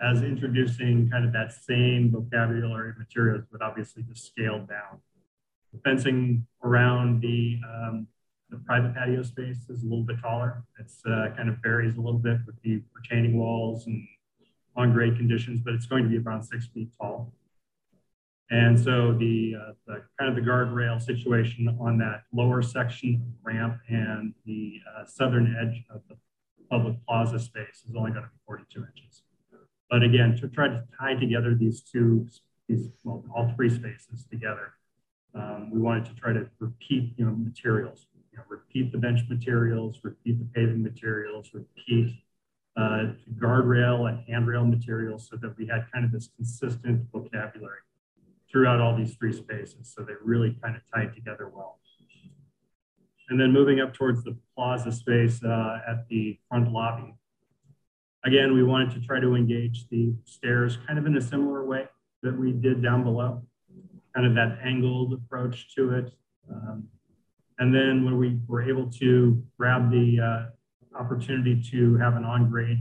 as 0.03 0.23
introducing 0.23 1.09
kind 1.11 1.25
of 1.25 1.33
that 1.33 1.53
same 1.53 2.11
vocabulary 2.11 2.93
materials, 2.99 3.45
but 3.53 3.63
obviously 3.63 4.03
just 4.03 4.27
scaled 4.27 4.69
down. 4.69 5.01
The 5.73 5.81
fencing 5.81 6.47
around 6.63 7.21
the, 7.21 7.59
um, 7.69 8.07
the 8.51 8.57
private 8.59 8.95
patio 8.95 9.23
space 9.23 9.69
is 9.69 9.83
a 9.83 9.87
little 9.87 10.05
bit 10.05 10.17
taller. 10.21 10.65
It's 10.79 11.01
uh, 11.07 11.29
kind 11.37 11.49
of 11.49 11.57
varies 11.63 11.97
a 11.97 12.01
little 12.01 12.19
bit 12.19 12.39
with 12.47 12.61
the 12.63 12.83
retaining 12.95 13.37
walls 13.37 13.87
and 13.87 14.07
on 14.77 14.93
grade 14.93 15.17
conditions, 15.17 15.61
but 15.61 15.75
it's 15.75 15.87
going 15.87 16.05
to 16.05 16.11
be 16.11 16.19
around 16.19 16.43
six 16.43 16.67
feet 16.67 16.89
tall. 17.01 17.33
And 18.51 18.79
so 18.79 19.13
the, 19.13 19.55
uh, 19.59 19.73
the 19.87 20.03
kind 20.19 20.31
of 20.31 20.35
the 20.37 20.49
guardrail 20.49 21.01
situation 21.01 21.77
on 21.81 21.99
that 21.99 22.25
lower 22.33 22.63
section 22.63 23.15
of 23.15 23.23
ramp 23.43 23.79
and 23.89 24.35
the 24.45 24.81
uh, 24.97 25.05
southern 25.07 25.57
edge 25.61 25.85
of 25.91 26.03
the 26.09 26.17
public 26.71 26.97
plaza 27.07 27.39
space 27.39 27.85
is 27.89 27.95
only 27.97 28.11
going 28.11 28.25
to 28.25 28.29
be 28.29 28.39
42 28.47 28.81
inches. 28.81 29.23
But 29.91 30.03
again, 30.03 30.37
to 30.41 30.49
try 30.49 30.69
to 30.69 30.83
tie 30.99 31.15
together 31.15 31.55
these 31.55 31.81
two, 31.81 32.27
these 32.69 32.89
well, 33.03 33.25
all 33.35 33.53
three 33.57 33.71
spaces 33.71 34.27
together, 34.31 34.73
um, 35.35 35.71
we 35.73 35.81
wanted 35.81 36.07
to 36.07 36.15
try 36.15 36.33
to 36.33 36.49
repeat, 36.59 37.13
you 37.17 37.25
know, 37.25 37.33
materials, 37.33 38.07
you 38.33 38.39
know, 38.39 38.45
repeat 38.49 38.93
the 38.93 38.99
bench 38.99 39.21
materials, 39.29 40.01
repeat 40.03 40.39
the 40.39 40.47
paving 40.55 40.83
materials, 40.83 41.51
repeat 41.53 42.15
uh, 42.77 43.07
guardrail 43.39 44.09
and 44.09 44.25
handrail 44.29 44.65
materials, 44.65 45.29
so 45.29 45.37
that 45.37 45.57
we 45.57 45.67
had 45.67 45.87
kind 45.93 46.05
of 46.05 46.13
this 46.13 46.29
consistent 46.37 47.07
vocabulary 47.13 47.79
throughout 48.51 48.81
all 48.81 48.97
these 48.97 49.15
three 49.15 49.33
spaces. 49.33 49.93
So 49.95 50.03
they 50.03 50.15
really 50.23 50.57
kind 50.63 50.77
of 50.77 50.83
tied 50.95 51.15
together 51.15 51.51
well. 51.55 51.79
And 53.31 53.41
then 53.41 53.53
moving 53.53 53.81
up 53.81 53.95
towards 53.95 54.23
the 54.23 54.37
plaza 54.55 54.93
space 54.93 55.43
uh, 55.43 55.79
at 55.89 56.07
the 56.09 56.39
front 56.49 56.71
lobby, 56.71 57.15
Again, 58.25 58.55
we 58.55 58.63
wanted 58.63 58.91
to 58.93 59.07
try 59.07 59.21
to 59.21 59.35
engage 59.35 59.87
the 59.91 60.15
stairs 60.25 60.79
kind 60.87 60.99
of 60.99 61.05
in 61.05 61.15
a 61.17 61.21
similar 61.21 61.65
way 61.67 61.87
that 62.23 62.35
we 62.37 62.53
did 62.53 62.83
down 62.83 63.05
below, 63.05 63.43
kind 64.15 64.27
of 64.27 64.35
that 64.35 64.61
angled 64.65 65.13
approach 65.13 65.75
to 65.75 65.91
it. 65.91 66.11
Um, 66.51 66.89
and 67.59 67.75
then 67.75 68.03
when 68.03 68.17
we 68.17 68.39
were 68.49 68.63
able 68.63 68.91
to 68.93 69.43
grab 69.59 69.91
the 69.91 70.21
uh, 70.21 70.51
opportunity 70.95 71.63
to 71.71 71.97
have 71.97 72.17
an 72.17 72.25
on-grade 72.25 72.81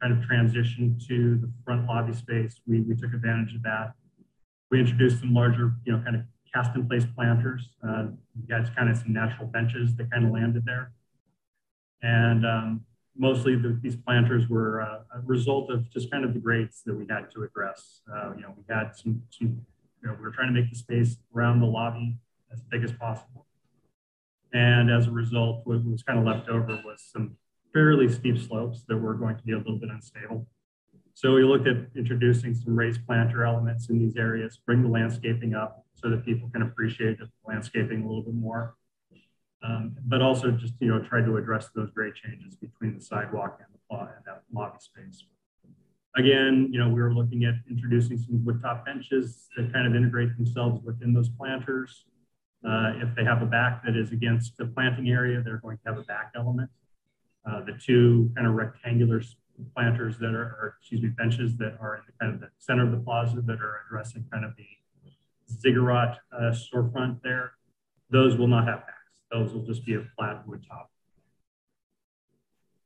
kind 0.00 0.16
of 0.16 0.24
transition 0.24 0.98
to 1.08 1.36
the 1.36 1.50
front 1.64 1.86
lobby 1.86 2.12
space, 2.12 2.60
we, 2.66 2.80
we 2.80 2.94
took 2.94 3.12
advantage 3.12 3.54
of 3.54 3.62
that. 3.62 3.92
We 4.70 4.80
introduced 4.80 5.20
some 5.20 5.34
larger, 5.34 5.74
you 5.84 5.92
know, 5.92 6.02
kind 6.04 6.16
of 6.16 6.22
cast 6.54 6.74
in 6.76 6.86
place 6.88 7.04
planters. 7.14 7.68
Uh, 7.86 8.06
we 8.36 8.52
had 8.52 8.74
kind 8.76 8.88
of 8.88 8.96
some 8.96 9.12
natural 9.12 9.46
benches 9.46 9.96
that 9.96 10.10
kind 10.10 10.24
of 10.24 10.32
landed 10.32 10.64
there. 10.64 10.92
And 12.02 12.46
um, 12.46 12.84
mostly 13.16 13.56
the, 13.56 13.78
these 13.82 13.96
planters 13.96 14.48
were 14.48 14.82
uh, 14.82 15.00
a 15.16 15.20
result 15.24 15.70
of 15.70 15.90
just 15.90 16.10
kind 16.10 16.24
of 16.24 16.32
the 16.32 16.40
grades 16.40 16.82
that 16.86 16.94
we 16.94 17.06
had 17.10 17.30
to 17.32 17.42
address. 17.42 18.00
Uh, 18.10 18.34
you 18.36 18.42
know, 18.42 18.54
we 18.56 18.62
had 18.72 18.94
some, 18.94 19.22
some, 19.30 19.60
you 20.00 20.08
know, 20.08 20.14
we 20.14 20.22
were 20.22 20.30
trying 20.30 20.54
to 20.54 20.58
make 20.58 20.70
the 20.70 20.76
space 20.76 21.16
around 21.34 21.60
the 21.60 21.66
lobby 21.66 22.16
as 22.52 22.60
big 22.70 22.84
as 22.84 22.92
possible. 22.92 23.47
And 24.52 24.90
as 24.90 25.06
a 25.06 25.10
result, 25.10 25.62
what 25.64 25.84
was 25.84 26.02
kind 26.02 26.18
of 26.18 26.24
left 26.24 26.48
over 26.48 26.80
was 26.84 27.02
some 27.12 27.36
fairly 27.72 28.08
steep 28.08 28.38
slopes 28.38 28.84
that 28.88 28.96
were 28.96 29.14
going 29.14 29.36
to 29.36 29.42
be 29.42 29.52
a 29.52 29.58
little 29.58 29.78
bit 29.78 29.90
unstable. 29.90 30.46
So 31.14 31.34
we 31.34 31.42
looked 31.42 31.66
at 31.66 31.76
introducing 31.96 32.54
some 32.54 32.76
raised 32.76 33.04
planter 33.06 33.44
elements 33.44 33.90
in 33.90 33.98
these 33.98 34.16
areas, 34.16 34.60
bring 34.64 34.82
the 34.82 34.88
landscaping 34.88 35.54
up 35.54 35.84
so 35.94 36.08
that 36.10 36.24
people 36.24 36.48
can 36.50 36.62
appreciate 36.62 37.18
the 37.18 37.28
landscaping 37.46 38.02
a 38.02 38.06
little 38.06 38.22
bit 38.22 38.34
more 38.34 38.76
um, 39.62 39.96
but 40.06 40.22
also 40.22 40.50
just 40.50 40.74
you 40.80 40.88
know 40.88 41.00
try 41.00 41.20
to 41.20 41.36
address 41.36 41.68
those 41.74 41.90
grade 41.90 42.14
changes 42.14 42.54
between 42.54 42.94
the 42.94 43.00
sidewalk 43.00 43.58
and 43.60 43.68
the 43.72 43.78
plot 43.88 44.14
and 44.16 44.24
that 44.26 44.42
lobby 44.52 44.78
space. 44.80 45.24
Again, 46.16 46.68
you 46.70 46.80
know, 46.80 46.88
we 46.88 47.00
were 47.00 47.12
looking 47.12 47.44
at 47.44 47.54
introducing 47.70 48.18
some 48.18 48.44
wood 48.44 48.60
top 48.60 48.84
benches 48.84 49.48
that 49.56 49.72
kind 49.72 49.86
of 49.86 49.94
integrate 49.94 50.36
themselves 50.36 50.82
within 50.84 51.12
those 51.12 51.28
planters. 51.28 52.06
Uh, 52.66 52.92
if 52.96 53.14
they 53.14 53.24
have 53.24 53.40
a 53.40 53.46
back 53.46 53.84
that 53.84 53.96
is 53.96 54.10
against 54.12 54.56
the 54.56 54.66
planting 54.66 55.10
area, 55.10 55.40
they're 55.44 55.58
going 55.58 55.76
to 55.78 55.82
have 55.86 55.98
a 55.98 56.02
back 56.02 56.32
element. 56.34 56.68
Uh, 57.48 57.62
the 57.64 57.72
two 57.72 58.30
kind 58.34 58.46
of 58.46 58.54
rectangular 58.54 59.22
planters 59.74 60.18
that 60.18 60.34
are, 60.34 60.56
or 60.60 60.76
excuse 60.80 61.00
me, 61.02 61.08
benches 61.08 61.56
that 61.56 61.76
are 61.80 61.96
in 61.96 62.02
the 62.06 62.12
kind 62.20 62.34
of 62.34 62.40
the 62.40 62.48
center 62.58 62.84
of 62.84 62.90
the 62.90 62.98
plaza 62.98 63.40
that 63.40 63.60
are 63.60 63.82
addressing 63.86 64.24
kind 64.32 64.44
of 64.44 64.52
the 64.56 64.66
ziggurat 65.50 66.18
uh, 66.32 66.52
storefront 66.52 67.22
there, 67.22 67.52
those 68.10 68.36
will 68.36 68.48
not 68.48 68.66
have 68.66 68.80
backs. 68.80 69.20
Those 69.30 69.52
will 69.52 69.62
just 69.62 69.84
be 69.84 69.94
a 69.94 70.02
flat 70.16 70.46
wood 70.46 70.64
top. 70.68 70.90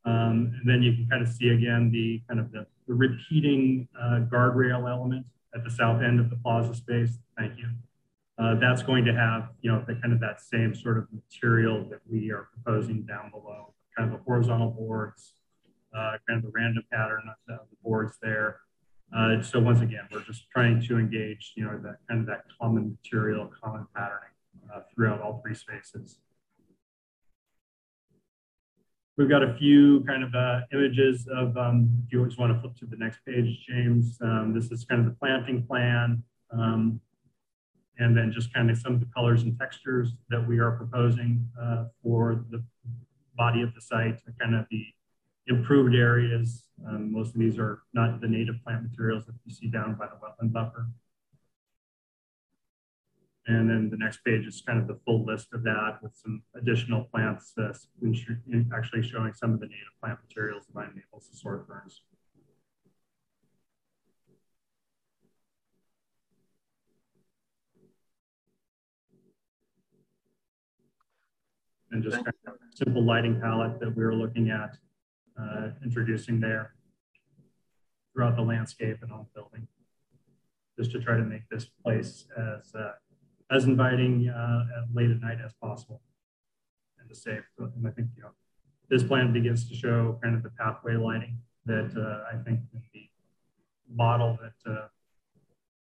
Um, 0.05 0.53
and 0.59 0.63
then 0.69 0.83
you 0.83 0.95
can 0.95 1.09
kind 1.09 1.23
of 1.23 1.29
see 1.29 1.51
again 1.51 1.91
the 1.93 2.23
kind 2.29 2.41
of 2.41 2.51
the, 2.51 2.67
the 2.89 2.95
repeating 2.95 3.89
uh, 4.01 4.21
guardrail 4.31 4.91
element 4.91 5.25
at 5.55 5.63
the 5.65 5.71
south 5.71 6.03
end 6.03 6.19
of 6.19 6.31
the 6.31 6.37
plaza 6.37 6.75
space. 6.75 7.19
Thank 7.39 7.59
you. 7.59 7.69
Uh, 8.43 8.57
that's 8.57 8.83
going 8.83 9.05
to 9.05 9.15
have, 9.15 9.51
you 9.61 9.71
know, 9.71 9.85
the 9.87 9.95
kind 9.97 10.13
of 10.13 10.19
that 10.19 10.41
same 10.41 10.75
sort 10.75 10.99
of 10.99 11.07
material 11.13 11.87
that 11.89 12.01
we 12.11 12.33
are 12.33 12.49
proposing 12.53 13.03
down 13.03 13.31
below, 13.31 13.73
kind 13.97 14.11
of 14.11 14.19
the 14.19 14.25
horizontal 14.25 14.71
boards, 14.71 15.35
uh, 15.97 16.17
kind 16.29 16.39
of 16.39 16.43
the 16.43 16.51
random 16.53 16.83
pattern 16.91 17.23
of 17.29 17.37
the, 17.47 17.59
boards 17.85 18.17
there. 18.21 18.61
Uh, 19.17 19.41
so 19.43 19.61
once 19.61 19.81
again, 19.81 20.09
we're 20.11 20.23
just 20.23 20.49
trying 20.51 20.83
to 20.83 20.99
engage, 20.99 21.53
you 21.57 21.65
know, 21.65 21.79
that 21.85 21.99
kind 22.09 22.21
of 22.21 22.27
that 22.27 22.43
common 22.61 22.97
material, 23.03 23.49
common 23.63 23.87
patterning 23.95 24.35
uh, 24.75 24.81
throughout 24.93 25.21
all 25.21 25.41
three 25.45 25.55
spaces. 25.55 26.19
We've 29.17 29.29
got 29.29 29.45
a 29.45 29.55
few 29.57 30.03
kind 30.05 30.25
of 30.25 30.35
uh, 30.35 30.61
images 30.73 31.29
of, 31.33 31.57
um, 31.57 31.91
if 32.07 32.13
you 32.13 32.25
just 32.25 32.41
want 32.41 32.53
to 32.55 32.61
flip 32.61 32.75
to 32.79 32.87
the 32.87 32.97
next 32.97 33.21
page, 33.25 33.67
James, 33.69 34.19
um, 34.21 34.53
this 34.53 34.73
is 34.73 34.85
kind 34.85 35.01
of 35.01 35.07
the 35.07 35.17
planting 35.21 35.65
plan. 35.65 36.25
Um, 36.51 37.01
and 38.03 38.17
then 38.17 38.33
just 38.33 38.53
kind 38.53 38.69
of 38.69 38.77
some 38.77 38.95
of 38.95 39.01
the 39.01 39.07
colors 39.15 39.43
and 39.45 39.57
textures 39.59 40.15
that 40.29 40.45
we 40.47 40.59
are 40.59 40.73
proposing 40.73 41.49
uh, 41.61 41.85
for 42.03 42.45
the 42.51 42.63
body 43.37 43.63
of 43.63 43.73
the 43.75 43.81
site, 43.81 44.19
kind 44.41 44.55
of 44.57 44.67
the 44.71 44.85
improved 45.47 45.95
areas. 45.95 46.65
Um, 46.87 47.13
most 47.13 47.35
of 47.35 47.41
these 47.41 47.59
are 47.59 47.83
not 47.95 48.21
the 48.21 48.27
native 48.27 48.57
plant 48.65 48.83
materials 48.83 49.27
that 49.27 49.35
you 49.45 49.55
see 49.55 49.69
down 49.69 49.95
by 49.95 50.07
the 50.07 50.15
wetland 50.15 50.53
buffer. 50.53 50.89
And 53.47 53.71
then 53.71 53.91
the 53.91 53.97
next 53.97 54.25
page 54.25 54.47
is 54.47 54.63
kind 54.67 54.81
of 54.81 54.87
the 54.87 54.99
full 55.05 55.25
list 55.25 55.49
of 55.53 55.63
that 55.65 55.99
with 56.03 56.15
some 56.15 56.43
additional 56.57 57.05
plants 57.05 57.53
uh, 57.59 57.73
actually 58.75 59.03
showing 59.03 59.33
some 59.33 59.53
of 59.53 59.61
the 59.61 59.67
native 59.67 59.95
plant 60.01 60.19
materials, 60.29 60.65
the 60.67 60.73
vine 60.73 60.93
maples, 60.95 61.29
the 61.31 61.37
sword 61.37 61.65
ferns. 61.69 62.03
And 71.93 72.03
just 72.03 72.17
kind 72.17 72.35
of 72.47 72.55
simple 72.75 73.05
lighting 73.05 73.41
palette 73.41 73.79
that 73.81 73.95
we 73.95 74.03
were 74.03 74.15
looking 74.15 74.51
at 74.51 74.77
uh, 75.41 75.69
introducing 75.85 76.41
there 76.41 76.75
throughout 78.13 78.37
the 78.37 78.43
landscape 78.43 78.99
and 79.03 79.13
on 79.13 79.27
the 79.27 79.41
building, 79.41 79.69
just 80.79 80.91
to 80.93 81.01
try 81.01 81.17
to 81.17 81.23
make 81.23 81.43
this 81.51 81.67
place 81.85 82.27
as 82.37 82.75
uh, 82.75 82.93
as 83.51 83.65
inviting 83.65 84.29
uh, 84.29 84.65
late 84.95 85.11
at 85.11 85.21
night 85.21 85.39
as 85.45 85.53
possible 85.61 86.01
and 86.99 87.09
to 87.09 87.15
safe. 87.15 87.45
And 87.59 87.87
I 87.87 87.91
think 87.91 88.09
you 88.17 88.23
know 88.23 88.31
this 88.89 89.03
plan 89.03 89.33
begins 89.33 89.69
to 89.69 89.75
show 89.75 90.19
kind 90.23 90.35
of 90.35 90.43
the 90.43 90.51
pathway 90.51 90.97
lighting 90.97 91.39
that 91.67 91.93
uh, 91.97 92.35
I 92.35 92.43
think 92.43 92.61
the 92.73 93.09
model 93.95 94.39
that 94.43 94.71
uh, 94.71 94.87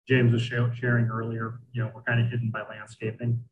James 0.09 0.33
was 0.33 0.43
sharing 0.43 1.07
earlier, 1.07 1.61
you 1.73 1.83
know, 1.83 1.91
we're 1.95 2.03
kind 2.03 2.21
of 2.21 2.31
hidden 2.31 2.51
by 2.51 2.63
landscaping, 2.69 3.43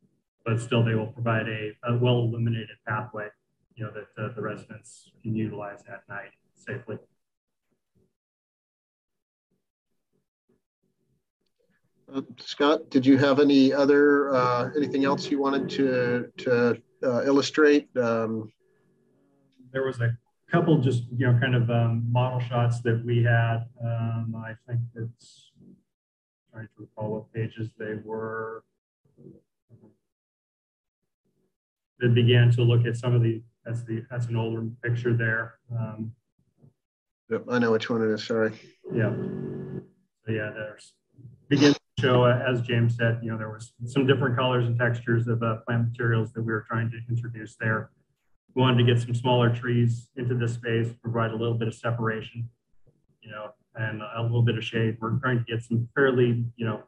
but 0.45 0.61
still 0.61 0.84
they 0.84 0.95
will 0.95 1.09
provide 1.09 1.49
a, 1.49 1.72
a 1.84 1.99
well 1.99 2.18
illuminated 2.20 2.76
pathway, 2.86 3.28
you 3.74 3.84
know, 3.84 3.93
that 3.93 4.22
uh, 4.22 4.32
the 4.34 4.43
residents 4.43 5.11
can 5.22 5.34
utilize 5.34 5.82
at 5.89 6.03
night 6.09 6.30
safely. 6.55 6.99
Uh, 12.12 12.22
Scott, 12.39 12.89
did 12.91 13.05
you 13.05 13.18
have 13.18 13.39
any 13.39 13.72
other 13.72 14.34
uh, 14.34 14.70
anything 14.76 15.05
else 15.05 15.30
you 15.30 15.39
wanted 15.39 15.68
to 15.68 16.32
to 16.39 16.80
uh, 17.03 17.22
illustrate? 17.24 17.89
Um, 17.97 18.51
there 19.72 19.84
was 19.84 20.01
a 20.01 20.16
couple 20.51 20.78
just 20.78 21.05
you 21.14 21.26
know 21.26 21.39
kind 21.39 21.55
of 21.55 21.70
um, 21.70 22.07
model 22.11 22.41
shots 22.41 22.80
that 22.80 23.05
we 23.05 23.22
had. 23.22 23.66
Um, 23.84 24.34
I 24.36 24.55
think 24.66 24.80
it's 24.95 25.53
trying 26.51 26.66
to 26.66 26.72
recall 26.78 27.11
what 27.11 27.32
pages 27.32 27.70
they 27.78 27.97
were. 28.03 28.64
That 32.01 32.14
began 32.14 32.51
to 32.53 32.62
look 32.62 32.86
at 32.86 32.96
some 32.96 33.14
of 33.14 33.22
the 33.22 33.42
that's 33.64 33.82
the 33.82 34.05
that's 34.11 34.26
an 34.26 34.36
older 34.36 34.66
picture 34.82 35.16
there. 35.16 35.59
Um, 35.76 36.12
Yep, 37.30 37.44
I 37.51 37.59
know 37.59 37.72
which 37.72 37.90
one 37.90 38.03
it 38.03 38.11
is. 38.11 38.24
Sorry. 38.24 38.53
Yeah. 38.92 39.12
So 39.14 40.32
yeah, 40.32 40.51
there's 40.55 40.94
begin 41.49 41.74
to 41.74 41.80
show, 42.01 42.24
uh, 42.24 42.42
as 42.46 42.62
James 42.62 42.96
said, 42.96 43.20
you 43.22 43.30
know, 43.30 43.38
there 43.38 43.51
was 43.51 43.72
some 43.86 44.07
different 44.07 44.36
colors 44.36 44.66
and 44.66 44.78
textures 44.78 45.28
of 45.28 45.42
uh, 45.42 45.57
plant 45.66 45.88
materials 45.90 46.32
that 46.32 46.42
we 46.42 46.53
were 46.53 46.64
trying 46.68 46.90
to 46.90 46.99
introduce 47.09 47.57
there. 47.57 47.90
We 48.55 48.62
wanted 48.62 48.78
to 48.86 48.92
get 48.92 49.03
some 49.03 49.14
smaller 49.14 49.55
trees 49.55 50.09
into 50.16 50.34
this 50.34 50.55
space, 50.55 50.88
provide 51.03 51.32
a 51.32 51.36
little 51.36 51.55
bit 51.55 51.68
of 51.68 51.74
separation, 51.74 52.49
you 53.20 53.30
know, 53.30 53.51
and 53.74 54.01
a 54.03 54.22
little 54.22 54.42
bit 54.42 54.57
of 54.57 54.64
shade. 54.64 54.96
We're 55.01 55.18
trying 55.18 55.38
to 55.38 55.44
get 55.44 55.62
some 55.62 55.88
fairly, 55.94 56.44
you 56.57 56.66
know, 56.66 56.82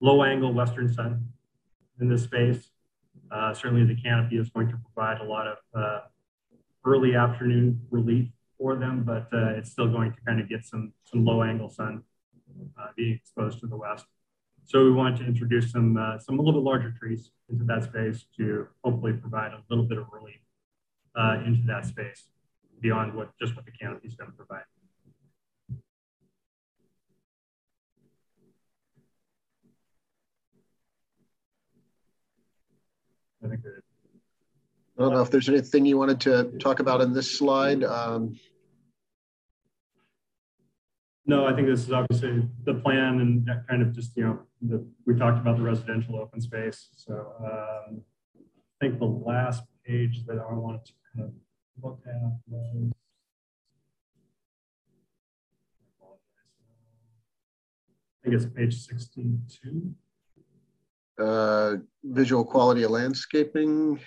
low 0.00 0.22
angle 0.24 0.52
western 0.52 0.92
sun 0.92 1.26
in 2.00 2.08
this 2.08 2.24
space. 2.24 2.69
Uh, 3.30 3.54
certainly 3.54 3.84
the 3.84 4.00
canopy 4.00 4.36
is 4.36 4.48
going 4.50 4.68
to 4.68 4.76
provide 4.76 5.20
a 5.20 5.24
lot 5.24 5.46
of 5.46 5.58
uh, 5.74 6.00
early 6.84 7.14
afternoon 7.14 7.80
relief 7.90 8.28
for 8.58 8.76
them, 8.76 9.04
but 9.04 9.28
uh, 9.32 9.56
it's 9.56 9.70
still 9.70 9.88
going 9.88 10.12
to 10.12 10.18
kind 10.26 10.40
of 10.40 10.48
get 10.48 10.64
some, 10.64 10.92
some 11.04 11.24
low 11.24 11.42
angle 11.42 11.68
sun 11.68 12.02
uh, 12.78 12.86
being 12.96 13.14
exposed 13.14 13.60
to 13.60 13.66
the 13.66 13.76
west. 13.76 14.04
So 14.64 14.84
we 14.84 14.92
wanted 14.92 15.18
to 15.20 15.26
introduce 15.26 15.72
some, 15.72 15.96
uh, 15.96 16.18
some 16.18 16.38
a 16.38 16.42
little 16.42 16.60
bit 16.60 16.64
larger 16.64 16.92
trees 16.98 17.30
into 17.48 17.64
that 17.64 17.84
space 17.84 18.26
to 18.36 18.68
hopefully 18.84 19.12
provide 19.12 19.52
a 19.52 19.62
little 19.68 19.84
bit 19.84 19.98
of 19.98 20.06
relief 20.12 20.40
uh, 21.16 21.42
into 21.44 21.66
that 21.66 21.86
space 21.86 22.28
beyond 22.80 23.14
what 23.14 23.30
just 23.40 23.56
what 23.56 23.64
the 23.64 23.72
canopy 23.72 24.08
is 24.08 24.14
going 24.14 24.30
to 24.30 24.36
provide. 24.36 24.62
I 33.42 33.48
don't 34.98 35.14
know 35.14 35.22
if 35.22 35.30
there's 35.30 35.48
anything 35.48 35.86
you 35.86 35.96
wanted 35.96 36.20
to 36.22 36.52
talk 36.58 36.80
about 36.80 37.00
in 37.00 37.14
this 37.14 37.38
slide. 37.38 37.84
Um, 37.84 38.38
no, 41.26 41.46
I 41.46 41.54
think 41.54 41.68
this 41.68 41.80
is 41.80 41.92
obviously 41.92 42.42
the 42.64 42.74
plan 42.74 43.20
and 43.20 43.46
that 43.46 43.66
kind 43.68 43.82
of 43.82 43.92
just, 43.92 44.16
you 44.16 44.24
know, 44.24 44.40
the, 44.60 44.84
we 45.06 45.14
talked 45.14 45.38
about 45.38 45.56
the 45.56 45.62
residential 45.62 46.16
open 46.18 46.40
space. 46.40 46.88
So 46.96 47.14
um, 47.40 48.02
I 48.36 48.84
think 48.84 48.98
the 48.98 49.06
last 49.06 49.62
page 49.86 50.24
that 50.26 50.38
I 50.38 50.52
wanted 50.52 50.84
to 50.86 50.92
kind 51.14 51.28
of 51.28 51.34
look 51.82 52.00
at 52.06 52.32
was 52.48 52.92
I 58.22 58.28
think 58.28 58.34
it's 58.34 58.44
page 58.54 58.74
62. 58.74 59.94
Uh, 61.18 61.76
visual 62.04 62.44
quality 62.44 62.82
of 62.82 62.90
landscaping. 62.90 64.00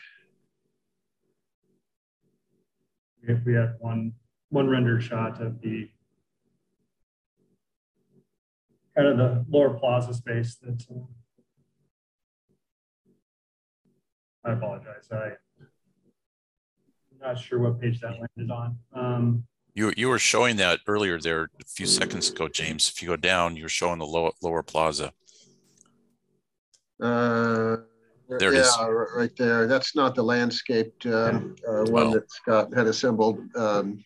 If 3.21 3.45
we 3.45 3.53
have 3.53 3.75
one 3.79 4.13
one 4.49 4.69
rendered 4.69 5.01
shot 5.01 5.41
of 5.41 5.61
the 5.61 5.89
kind 8.95 9.07
of 9.07 9.17
the 9.17 9.45
lower 9.49 9.73
plaza 9.73 10.13
space 10.13 10.55
that 10.61 10.85
uh, 10.91 10.99
I 14.45 14.53
apologize. 14.53 15.07
I, 15.11 15.25
am 15.25 15.33
not 17.21 17.39
sure 17.39 17.59
what 17.59 17.79
page 17.79 18.01
that 18.01 18.11
landed 18.11 18.51
on. 18.51 18.77
Um, 18.93 19.45
you, 19.73 19.91
you 19.97 20.09
were 20.09 20.19
showing 20.19 20.57
that 20.57 20.81
earlier 20.85 21.19
there 21.19 21.43
a 21.43 21.65
few 21.67 21.87
seconds 21.87 22.29
ago, 22.29 22.47
James. 22.47 22.91
If 22.93 23.01
you 23.01 23.07
go 23.07 23.15
down, 23.15 23.55
you're 23.55 23.69
showing 23.69 23.99
the 23.99 24.05
lower, 24.05 24.31
lower 24.41 24.61
plaza. 24.61 25.13
Uh, 27.01 27.77
there 28.39 28.53
yeah, 28.53 28.61
is. 28.61 28.77
right 29.15 29.35
there. 29.37 29.67
That's 29.67 29.95
not 29.95 30.15
the 30.15 30.23
landscaped 30.23 31.05
um, 31.05 31.55
uh, 31.67 31.83
one 31.85 32.11
that 32.11 32.31
Scott 32.31 32.73
had 32.73 32.87
assembled. 32.87 33.39
Um, 33.55 34.03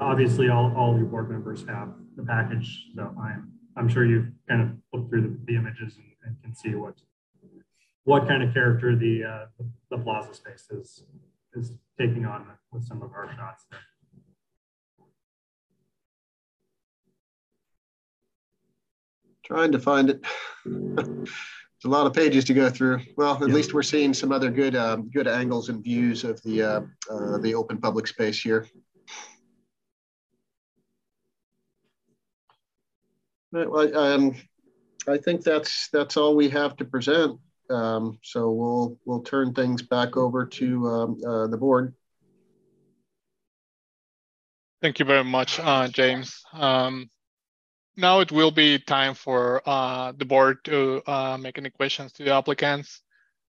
obviously, 0.00 0.48
all, 0.48 0.72
all 0.76 0.96
your 0.96 1.06
board 1.06 1.30
members 1.30 1.64
have 1.68 1.94
the 2.16 2.22
package, 2.22 2.86
so 2.94 3.14
I'm 3.20 3.52
I'm 3.76 3.88
sure 3.88 4.04
you've 4.06 4.28
kind 4.48 4.62
of 4.62 4.68
looked 4.92 5.10
through 5.10 5.22
the, 5.22 5.52
the 5.52 5.58
images 5.58 5.96
and, 5.96 6.06
and, 6.24 6.42
can 6.42 6.54
see 6.54 6.74
what 6.74 6.94
what 8.04 8.26
kind 8.26 8.42
of 8.42 8.54
character 8.54 8.96
the 8.96 9.24
uh, 9.24 9.46
the, 9.58 9.96
the 9.96 10.02
plaza 10.02 10.34
space 10.34 10.66
is 10.70 11.04
is 11.54 11.72
taking 11.98 12.26
on 12.26 12.46
with 12.72 12.84
some 12.84 13.02
of 13.02 13.12
our 13.12 13.30
shots 13.36 13.64
there. 13.70 13.80
Trying 19.44 19.72
to 19.72 19.78
find 19.78 20.10
it. 20.10 20.24
it's 21.76 21.84
a 21.84 21.88
lot 21.88 22.06
of 22.06 22.14
pages 22.14 22.44
to 22.46 22.54
go 22.54 22.70
through. 22.70 23.00
Well, 23.16 23.34
at 23.34 23.50
least 23.50 23.74
we're 23.74 23.82
seeing 23.82 24.14
some 24.14 24.32
other 24.32 24.50
good 24.50 24.74
um, 24.74 25.10
good 25.10 25.28
angles 25.28 25.68
and 25.68 25.84
views 25.84 26.24
of 26.24 26.42
the 26.42 26.62
uh, 26.62 26.80
uh, 27.10 27.38
the 27.38 27.54
open 27.54 27.78
public 27.78 28.06
space 28.06 28.40
here. 28.40 28.66
Well, 33.52 33.96
um, 33.96 34.34
I 35.06 35.18
think 35.18 35.42
that's 35.42 35.88
that's 35.92 36.16
all 36.16 36.34
we 36.34 36.48
have 36.48 36.76
to 36.76 36.84
present. 36.86 37.38
Um, 37.68 38.18
so 38.22 38.50
we'll 38.50 38.98
we'll 39.04 39.22
turn 39.22 39.52
things 39.52 39.82
back 39.82 40.16
over 40.16 40.46
to 40.46 40.86
um, 40.88 41.20
uh, 41.26 41.46
the 41.46 41.58
board. 41.58 41.94
Thank 44.80 44.98
you 44.98 45.04
very 45.04 45.24
much, 45.24 45.58
uh, 45.60 45.88
James. 45.88 46.42
Um, 46.52 47.10
now 47.96 48.20
it 48.20 48.30
will 48.30 48.50
be 48.50 48.78
time 48.78 49.14
for 49.14 49.62
uh, 49.66 50.12
the 50.12 50.24
board 50.24 50.64
to 50.64 51.02
uh, 51.06 51.36
make 51.38 51.58
any 51.58 51.70
questions 51.70 52.12
to 52.12 52.24
the 52.24 52.34
applicants. 52.34 53.02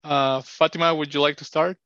Uh, 0.04 0.42
Fatima, 0.42 0.94
would 0.94 1.14
you 1.14 1.22
like 1.22 1.38
to 1.38 1.46
start? 1.46 1.78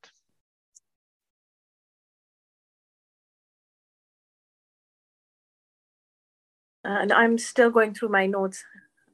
and 6.83 7.11
I'm 7.13 7.37
still 7.37 7.69
going 7.69 7.93
through 7.93 8.09
my 8.09 8.25
notes. 8.25 8.63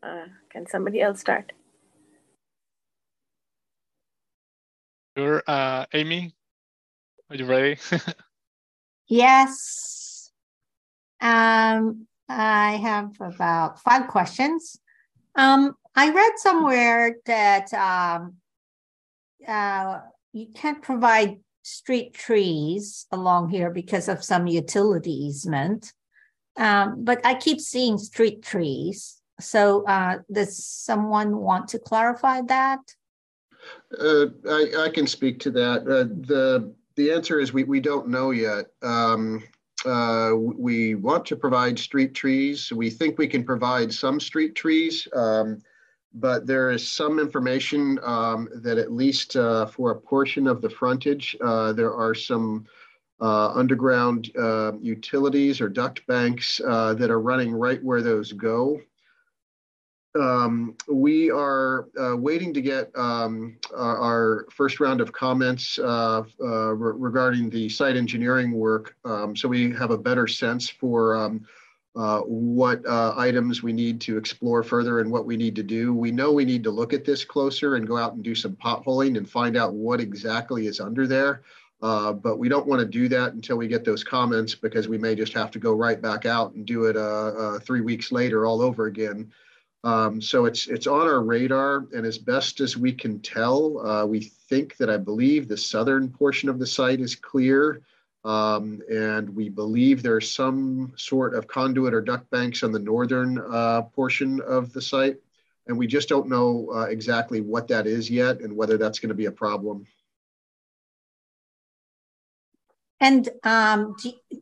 Uh, 0.01 0.25
can 0.49 0.67
somebody 0.67 1.01
else 1.01 1.19
start? 1.19 1.51
Sure. 5.17 5.41
Uh, 5.47 5.85
Amy, 5.93 6.33
are 7.29 7.35
you 7.35 7.45
ready? 7.45 7.77
yes. 9.07 10.31
Um, 11.19 12.07
I 12.29 12.71
have 12.77 13.15
about 13.19 13.79
five 13.81 14.07
questions. 14.07 14.79
Um, 15.35 15.75
I 15.95 16.09
read 16.11 16.33
somewhere 16.37 17.17
that 17.25 17.73
um, 17.73 18.35
uh, 19.47 19.99
you 20.33 20.47
can't 20.53 20.81
provide 20.81 21.39
street 21.63 22.13
trees 22.13 23.05
along 23.11 23.49
here 23.49 23.69
because 23.69 24.07
of 24.07 24.23
some 24.23 24.47
utility 24.47 25.11
easement. 25.11 25.93
Um, 26.57 27.03
but 27.03 27.23
I 27.25 27.35
keep 27.35 27.59
seeing 27.61 27.97
street 27.97 28.41
trees. 28.41 29.21
So 29.39 29.85
uh, 29.85 30.19
does 30.31 30.65
someone 30.65 31.37
want 31.37 31.67
to 31.69 31.79
clarify 31.79 32.41
that? 32.47 32.79
Uh, 33.99 34.27
I, 34.49 34.85
I, 34.85 34.89
can 34.89 35.05
speak 35.05 35.39
to 35.41 35.51
that. 35.51 35.81
Uh, 35.81 36.07
the 36.27 36.73
the 36.95 37.11
answer 37.11 37.39
is 37.39 37.53
we, 37.53 37.63
we 37.63 37.79
don't 37.79 38.07
know 38.07 38.31
yet. 38.31 38.67
Um, 38.81 39.43
uh, 39.85 40.31
we 40.35 40.95
want 40.95 41.25
to 41.27 41.35
provide 41.35 41.77
street 41.77 42.13
trees. 42.13 42.71
We 42.71 42.89
think 42.89 43.17
we 43.17 43.27
can 43.27 43.43
provide 43.43 43.93
some 43.93 44.19
street 44.19 44.55
trees, 44.55 45.07
um, 45.13 45.61
but 46.13 46.47
there 46.47 46.71
is 46.71 46.87
some 46.87 47.19
information 47.19 47.99
um, 48.03 48.49
that 48.55 48.77
at 48.77 48.91
least 48.91 49.35
uh, 49.35 49.67
for 49.67 49.91
a 49.91 49.99
portion 49.99 50.47
of 50.47 50.61
the 50.61 50.69
frontage, 50.69 51.35
uh, 51.43 51.73
there 51.73 51.93
are 51.93 52.15
some 52.15 52.65
uh, 53.19 53.49
underground 53.49 54.31
uh, 54.37 54.73
utilities 54.79 55.59
or 55.61 55.69
duct 55.69 56.05
banks 56.07 56.61
uh, 56.67 56.93
that 56.93 57.09
are 57.09 57.19
running 57.19 57.51
right 57.51 57.83
where 57.83 58.01
those 58.01 58.31
go. 58.31 58.79
Um, 60.19 60.75
we 60.87 61.29
are 61.29 61.87
uh, 61.99 62.15
waiting 62.17 62.53
to 62.53 62.61
get 62.61 62.91
um, 62.95 63.57
our, 63.75 63.97
our, 63.97 64.47
first 64.51 64.79
round 64.79 65.01
of 65.01 65.13
comments 65.13 65.77
uh, 65.79 66.23
uh, 66.41 66.73
re 66.73 66.93
regarding 66.97 67.49
the 67.49 67.69
site 67.69 67.95
engineering 67.95 68.51
work 68.53 68.95
um, 69.05 69.35
so 69.35 69.47
we 69.47 69.71
have 69.73 69.91
a 69.91 69.97
better 69.97 70.27
sense 70.27 70.69
for 70.69 71.15
um, 71.15 71.45
what 71.93 72.81
items 72.87 73.63
we 73.63 73.73
need 73.73 73.99
to 74.01 74.17
explore 74.17 74.63
further 74.63 74.99
and 74.99 75.11
what 75.11 75.25
we 75.25 75.35
need 75.35 75.55
to 75.55 75.63
do. 75.63 75.93
We 75.93 76.11
know 76.11 76.31
we 76.31 76.45
need 76.45 76.63
to 76.63 76.71
look 76.71 76.93
at 76.93 77.05
this 77.05 77.25
closer 77.25 77.75
and 77.75 77.87
go 77.87 77.97
out 77.97 78.13
and 78.13 78.23
do 78.23 78.35
some 78.35 78.55
potholing 78.55 79.17
and 79.17 79.27
find 79.27 79.57
out 79.57 79.73
what 79.73 79.99
exactly 79.99 80.67
is 80.67 80.79
under 80.79 81.07
there. 81.07 81.41
Uh, 81.81 82.11
but 82.11 82.37
we 82.37 82.49
don't 82.49 82.67
want 82.67 82.79
to 82.79 82.87
do 82.87 83.07
that 83.07 83.33
until 83.33 83.57
we 83.57 83.67
get 83.67 83.85
those 83.85 84.03
comments 84.03 84.55
because 84.55 84.87
we 84.87 84.97
may 84.97 85.13
just 85.13 85.33
have 85.33 85.51
to 85.51 85.59
go 85.59 85.73
right 85.73 86.01
back 86.01 86.25
out 86.25 86.53
and 86.53 86.65
do 86.65 86.85
it 86.85 86.97
uh, 86.97 86.99
uh, 86.99 87.59
three 87.59 87.81
weeks 87.81 88.11
later 88.11 88.45
all 88.45 88.61
over 88.61 88.87
again. 88.87 89.31
Um, 89.83 90.21
so 90.21 90.45
it's 90.45 90.67
it's 90.67 90.87
on 90.87 91.07
our 91.07 91.21
radar, 91.21 91.85
and 91.93 92.05
as 92.05 92.17
best 92.17 92.59
as 92.59 92.75
we 92.75 92.91
can 92.91 93.19
tell, 93.19 93.79
uh, 93.85 94.05
we 94.05 94.21
think 94.49 94.75
that 94.77 94.89
I 94.89 94.97
believe 94.97 95.47
the 95.47 95.57
southern 95.57 96.09
portion 96.09 96.49
of 96.49 96.59
the 96.59 96.65
site 96.65 96.99
is 96.99 97.15
clear, 97.15 97.81
um, 98.23 98.81
and 98.89 99.29
we 99.29 99.49
believe 99.49 100.01
there's 100.01 100.31
some 100.31 100.93
sort 100.97 101.35
of 101.35 101.47
conduit 101.47 101.93
or 101.93 102.01
duct 102.01 102.29
banks 102.31 102.63
on 102.63 102.71
the 102.71 102.79
northern 102.79 103.37
uh, 103.37 103.83
portion 103.83 104.41
of 104.41 104.73
the 104.73 104.81
site, 104.81 105.17
and 105.67 105.77
we 105.77 105.85
just 105.85 106.09
don't 106.09 106.27
know 106.27 106.69
uh, 106.73 106.87
exactly 106.87 107.41
what 107.41 107.67
that 107.67 107.85
is 107.85 108.09
yet 108.09 108.41
and 108.41 108.55
whether 108.55 108.77
that's 108.77 108.99
going 108.99 109.09
to 109.09 109.15
be 109.15 109.25
a 109.25 109.31
problem. 109.31 109.85
And 112.99 113.29
um, 113.43 113.95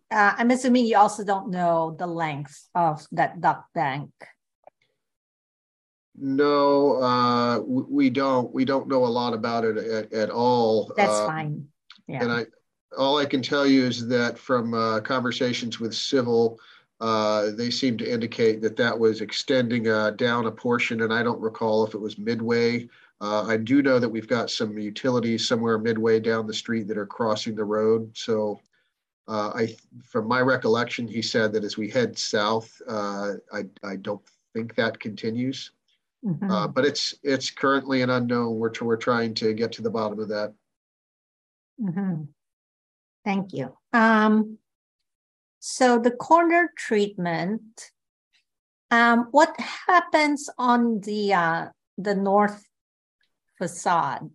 uh, 0.09 0.33
I'm 0.38 0.49
assuming 0.49 0.86
you 0.86 0.97
also 0.97 1.25
don't 1.25 1.49
know 1.51 1.95
the 1.99 2.07
length 2.07 2.69
of 2.73 3.05
that 3.11 3.41
duct 3.41 3.73
bank. 3.73 4.11
No, 6.18 7.01
uh, 7.01 7.55
w- 7.59 7.88
we 7.89 8.09
don't. 8.09 8.53
We 8.53 8.66
don't 8.66 8.88
know 8.88 9.05
a 9.05 9.07
lot 9.07 9.34
about 9.34 9.66
it 9.66 9.78
at, 9.78 10.13
at 10.13 10.30
all. 10.30 10.91
That's 10.95 11.11
Uh, 11.11 11.28
fine. 11.28 11.68
And 12.07 12.32
I, 12.32 12.45
all 12.97 13.18
I 13.18 13.26
can 13.26 13.41
tell 13.41 13.66
you 13.68 13.86
is 13.86 14.07
that 14.07 14.38
from 14.38 14.74
uh, 14.74 15.01
conversations 15.01 15.80
with 15.80 15.93
civil, 15.93 16.59
uh, 17.01 17.51
they 17.51 17.70
seem 17.70 17.97
to 17.97 18.09
indicate 18.09 18.61
that 18.61 18.78
that 18.78 18.97
was 18.97 19.20
extending 19.20 19.89
uh, 19.89 20.11
down 20.11 20.45
a 20.45 20.51
portion, 20.51 21.01
and 21.01 21.13
I 21.13 21.24
don't 21.24 21.41
recall 21.41 21.86
if 21.86 21.93
it 21.93 21.99
was 21.99 22.18
midway. 22.18 22.88
Uh, 23.20 23.43
I 23.43 23.57
do 23.57 23.82
know 23.82 23.99
that 23.99 24.09
we've 24.09 24.28
got 24.28 24.49
some 24.49 24.78
utilities 24.78 25.47
somewhere 25.47 25.78
midway 25.78 26.20
down 26.20 26.47
the 26.47 26.53
street 26.53 26.88
that 26.88 26.97
are 26.97 27.05
crossing 27.05 27.55
the 27.55 27.63
road. 27.63 28.11
So 28.16 28.59
uh, 29.28 29.51
I, 29.55 29.76
from 30.03 30.28
my 30.28 30.41
recollection, 30.41 31.07
he 31.07 31.22
said 31.22 31.51
that 31.53 31.63
as 31.63 31.78
we 31.78 31.89
head 31.89 32.18
south, 32.18 32.82
uh, 32.88 33.34
I, 33.51 33.66
I 33.84 33.95
don't 33.97 34.22
think 34.53 34.76
that 34.76 34.99
continues. 34.99 35.72
Mhm. 36.26 36.49
Uh, 36.49 36.67
but 36.67 36.86
it's 36.86 37.13
it's 37.23 37.51
currently 37.51 38.01
an 38.01 38.09
unknown. 38.09 38.55
We're 38.55 38.71
we're 38.82 38.97
trying 38.97 39.36
to 39.36 39.53
get 39.53 39.71
to 39.73 39.82
the 39.82 39.91
bottom 39.91 40.19
of 40.19 40.30
that. 40.30 40.53
Mhm. 41.80 42.30
Thank 43.23 43.53
you. 43.53 43.78
Um, 43.93 44.59
so 45.59 45.97
the 45.97 46.11
corner 46.11 46.71
treatment, 46.78 47.91
um, 48.91 49.28
what 49.32 49.59
happens 49.59 50.47
on 50.59 50.99
the, 51.01 51.34
uh, 51.34 51.69
the 51.97 52.13
north 52.13 52.63
facade 53.57 54.30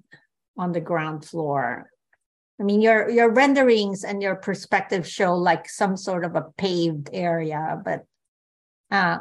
on 0.57 0.73
the 0.73 0.81
ground 0.81 1.25
floor? 1.25 1.89
I 2.59 2.65
mean, 2.65 2.81
your, 2.81 3.09
your 3.09 3.31
renderings 3.33 4.03
and 4.03 4.21
your 4.21 4.35
perspective 4.35 5.07
show 5.07 5.37
like 5.37 5.69
some 5.69 5.97
sort 5.97 6.25
of 6.25 6.35
a 6.35 6.47
paved 6.59 7.11
area, 7.13 7.81
but, 7.85 8.05
uh, 8.91 9.19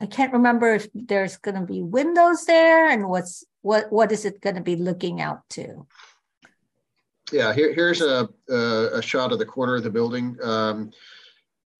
I 0.00 0.06
can't 0.06 0.32
remember 0.32 0.74
if 0.74 0.88
there's 0.94 1.36
gonna 1.36 1.66
be 1.66 1.82
windows 1.82 2.44
there 2.46 2.88
and 2.88 3.08
what's, 3.08 3.44
what, 3.62 3.92
what 3.92 4.12
is 4.12 4.24
it 4.24 4.40
gonna 4.40 4.62
be 4.62 4.76
looking 4.76 5.20
out 5.20 5.48
to? 5.50 5.86
Yeah, 7.32 7.52
here, 7.52 7.72
here's 7.72 8.00
a, 8.00 8.28
a, 8.48 8.88
a 8.94 9.02
shot 9.02 9.32
of 9.32 9.38
the 9.38 9.46
corner 9.46 9.76
of 9.76 9.82
the 9.82 9.90
building. 9.90 10.36
Um, 10.42 10.90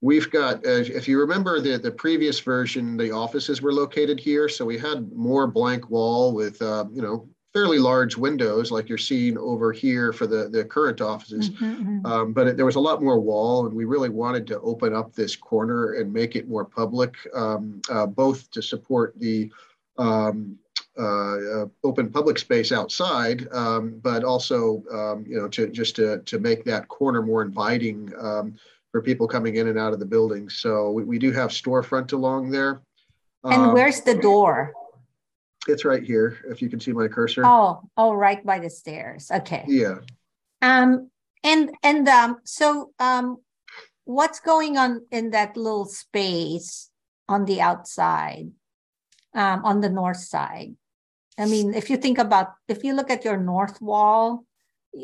we've 0.00 0.30
got, 0.30 0.56
uh, 0.66 0.84
if 0.86 1.08
you 1.08 1.18
remember 1.18 1.60
the, 1.60 1.78
the 1.78 1.90
previous 1.90 2.38
version, 2.40 2.96
the 2.96 3.10
offices 3.10 3.60
were 3.62 3.72
located 3.72 4.20
here. 4.20 4.48
So 4.48 4.64
we 4.64 4.78
had 4.78 5.10
more 5.12 5.46
blank 5.46 5.90
wall 5.90 6.34
with, 6.34 6.60
uh, 6.62 6.84
you 6.92 7.02
know, 7.02 7.28
fairly 7.53 7.78
large 7.78 8.16
windows 8.16 8.70
like 8.70 8.88
you're 8.88 8.98
seeing 8.98 9.36
over 9.36 9.72
here 9.72 10.12
for 10.12 10.26
the, 10.26 10.48
the 10.48 10.64
current 10.64 11.01
offices. 11.01 11.51
Mhm, 11.51 12.03
mhm. 12.03 12.07
Um, 12.07 12.32
but 12.32 12.46
it, 12.46 12.57
there 12.57 12.66
was 12.66 12.76
a 12.76 12.80
lot 12.80 13.03
more 13.03 13.18
wall, 13.18 13.66
and 13.66 13.74
we 13.74 13.84
really 13.84 14.09
wanted 14.09 14.46
to 14.48 14.61
open 14.61 14.94
up 14.94 15.14
this 15.14 15.34
corner 15.34 15.94
and 15.94 16.12
make 16.12 16.36
it 16.36 16.48
more 16.48 16.64
public, 16.64 17.16
um, 17.34 17.80
uh, 17.90 18.07
both 18.07 18.51
to 18.53 18.62
support 18.62 19.14
the 19.18 19.51
um, 19.98 20.59
uh, 20.98 21.62
uh, 21.62 21.66
open 21.84 22.11
public 22.11 22.38
space 22.38 22.72
outside, 22.72 23.48
um, 23.53 23.98
but 24.03 24.24
also, 24.24 24.82
um, 24.92 25.24
you 25.26 25.36
know, 25.36 25.48
to 25.48 25.68
just 25.68 25.96
to 25.96 26.18
to 26.18 26.38
make 26.38 26.64
that 26.64 26.88
corner 26.88 27.22
more 27.22 27.42
inviting 27.42 28.12
um, 28.18 28.55
for 28.90 29.01
people 29.01 29.26
coming 29.26 29.57
in 29.57 29.68
and 29.68 29.78
out 29.78 29.92
of 29.92 29.98
the 29.98 30.07
building. 30.07 30.48
So 30.48 30.90
we, 30.90 31.05
we 31.05 31.18
do 31.18 31.32
have 31.32 31.51
storefront 31.51 32.12
along 32.12 32.51
there. 32.51 32.80
And 33.44 33.72
where's 33.72 34.01
the 34.01 34.14
door? 34.14 34.74
It's 35.68 35.84
right 35.84 36.02
here, 36.02 36.38
if 36.48 36.62
you 36.62 36.68
can 36.68 36.80
see 36.80 36.92
my 36.92 37.08
cursor. 37.08 37.44
Oh, 37.44 37.82
oh, 37.96 38.12
right 38.14 38.44
by 38.44 38.58
the 38.58 38.70
stairs. 38.70 39.30
Okay. 39.30 39.64
Yeah. 39.66 39.96
Um, 40.62 41.11
and, 41.44 41.70
and, 41.82 42.08
um, 42.08 42.36
so, 42.44 42.92
um, 42.98 43.38
what's 44.04 44.40
going 44.40 44.76
on 44.76 45.06
in 45.11 45.30
that 45.30 45.56
little 45.56 45.84
space 45.84 46.90
on 47.28 47.44
the 47.44 47.61
outside? 47.61 48.50
Um, 49.32 49.64
on 49.64 49.80
the 49.80 49.88
north 49.88 50.16
side? 50.16 50.74
I 51.38 51.46
mean, 51.46 51.72
if 51.72 51.88
you 51.88 51.96
think 51.96 52.18
about, 52.18 52.48
if 52.66 52.82
you 52.82 52.94
look 52.94 53.11
at 53.11 53.24
your 53.24 53.36
north 53.36 53.80
wall, 53.80 54.44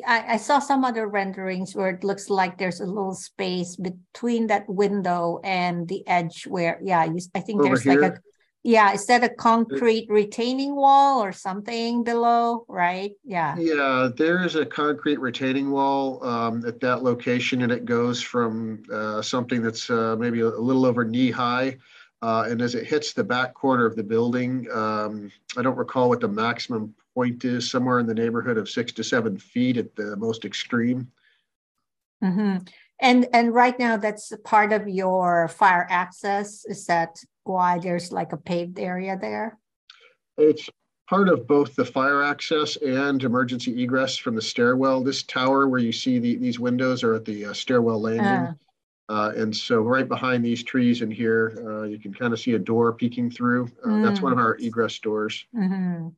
I, 0.04 0.34
I 0.34 0.36
saw 0.38 0.58
some 0.58 0.84
other 0.84 1.06
renderings 1.06 1.76
where 1.76 1.90
it 1.90 2.02
looks 2.02 2.28
like 2.28 2.58
there's 2.58 2.80
a 2.80 2.86
little 2.86 3.14
space 3.14 3.76
between 3.76 4.48
that 4.48 4.68
window 4.68 5.38
and 5.44 5.86
the 5.86 6.04
edge 6.08 6.44
where, 6.48 6.80
yeah, 6.82 7.04
you, 7.04 7.20
I 7.36 7.40
think 7.40 7.60
Over 7.60 7.68
there's 7.68 7.86
like 7.86 7.98
a, 7.98 8.02
here? 8.02 8.22
Yeah, 8.66 8.92
is 8.92 9.06
that 9.06 9.22
a 9.22 9.28
concrete 9.28 10.06
retaining 10.08 10.74
wall 10.74 11.22
or 11.22 11.30
something 11.30 12.02
below, 12.02 12.64
right? 12.66 13.12
Yeah. 13.22 13.56
Yeah, 13.56 14.08
there 14.16 14.44
is 14.44 14.56
a 14.56 14.66
concrete 14.66 15.20
retaining 15.20 15.70
wall 15.70 16.24
um, 16.26 16.64
at 16.66 16.80
that 16.80 17.04
location, 17.04 17.62
and 17.62 17.70
it 17.70 17.84
goes 17.84 18.20
from 18.20 18.82
uh, 18.92 19.22
something 19.22 19.62
that's 19.62 19.88
uh, 19.88 20.16
maybe 20.18 20.40
a, 20.40 20.48
a 20.48 20.58
little 20.58 20.84
over 20.84 21.04
knee 21.04 21.30
high. 21.30 21.76
Uh, 22.22 22.46
and 22.48 22.60
as 22.60 22.74
it 22.74 22.88
hits 22.88 23.12
the 23.12 23.22
back 23.22 23.54
corner 23.54 23.86
of 23.86 23.94
the 23.94 24.02
building, 24.02 24.66
um, 24.72 25.30
I 25.56 25.62
don't 25.62 25.78
recall 25.78 26.08
what 26.08 26.20
the 26.20 26.26
maximum 26.26 26.92
point 27.14 27.44
is, 27.44 27.70
somewhere 27.70 28.00
in 28.00 28.06
the 28.06 28.14
neighborhood 28.14 28.58
of 28.58 28.68
six 28.68 28.90
to 28.94 29.04
seven 29.04 29.38
feet 29.38 29.76
at 29.76 29.94
the 29.94 30.16
most 30.16 30.44
extreme. 30.44 31.06
Mm-hmm. 32.20 32.64
And, 33.00 33.28
and 33.32 33.54
right 33.54 33.78
now 33.78 33.96
that's 33.96 34.32
part 34.42 34.72
of 34.72 34.88
your 34.88 35.46
fire 35.46 35.86
access. 35.88 36.64
Is 36.64 36.86
that 36.86 37.16
why 37.48 37.78
there's 37.78 38.12
like 38.12 38.32
a 38.32 38.36
paved 38.36 38.78
area 38.78 39.18
there? 39.20 39.58
It's 40.36 40.68
part 41.08 41.28
of 41.28 41.46
both 41.46 41.74
the 41.76 41.84
fire 41.84 42.22
access 42.22 42.76
and 42.76 43.22
emergency 43.22 43.82
egress 43.82 44.16
from 44.16 44.34
the 44.34 44.42
stairwell. 44.42 45.02
This 45.02 45.22
tower 45.22 45.68
where 45.68 45.80
you 45.80 45.92
see 45.92 46.18
the, 46.18 46.36
these 46.36 46.58
windows 46.58 47.02
are 47.04 47.14
at 47.14 47.24
the 47.24 47.46
uh, 47.46 47.52
stairwell 47.52 48.00
landing. 48.00 48.54
Uh, 49.08 49.32
and 49.36 49.56
so 49.56 49.82
right 49.82 50.08
behind 50.08 50.44
these 50.44 50.64
trees 50.64 51.00
in 51.02 51.10
here, 51.10 51.62
uh, 51.64 51.82
you 51.84 51.98
can 51.98 52.12
kind 52.12 52.32
of 52.32 52.40
see 52.40 52.54
a 52.54 52.58
door 52.58 52.92
peeking 52.92 53.30
through. 53.30 53.70
Uh, 53.84 54.00
That's 54.00 54.20
one 54.20 54.32
of 54.32 54.38
our 54.38 54.56
egress 54.56 54.98
doors. 54.98 55.46
hmm 55.54 56.08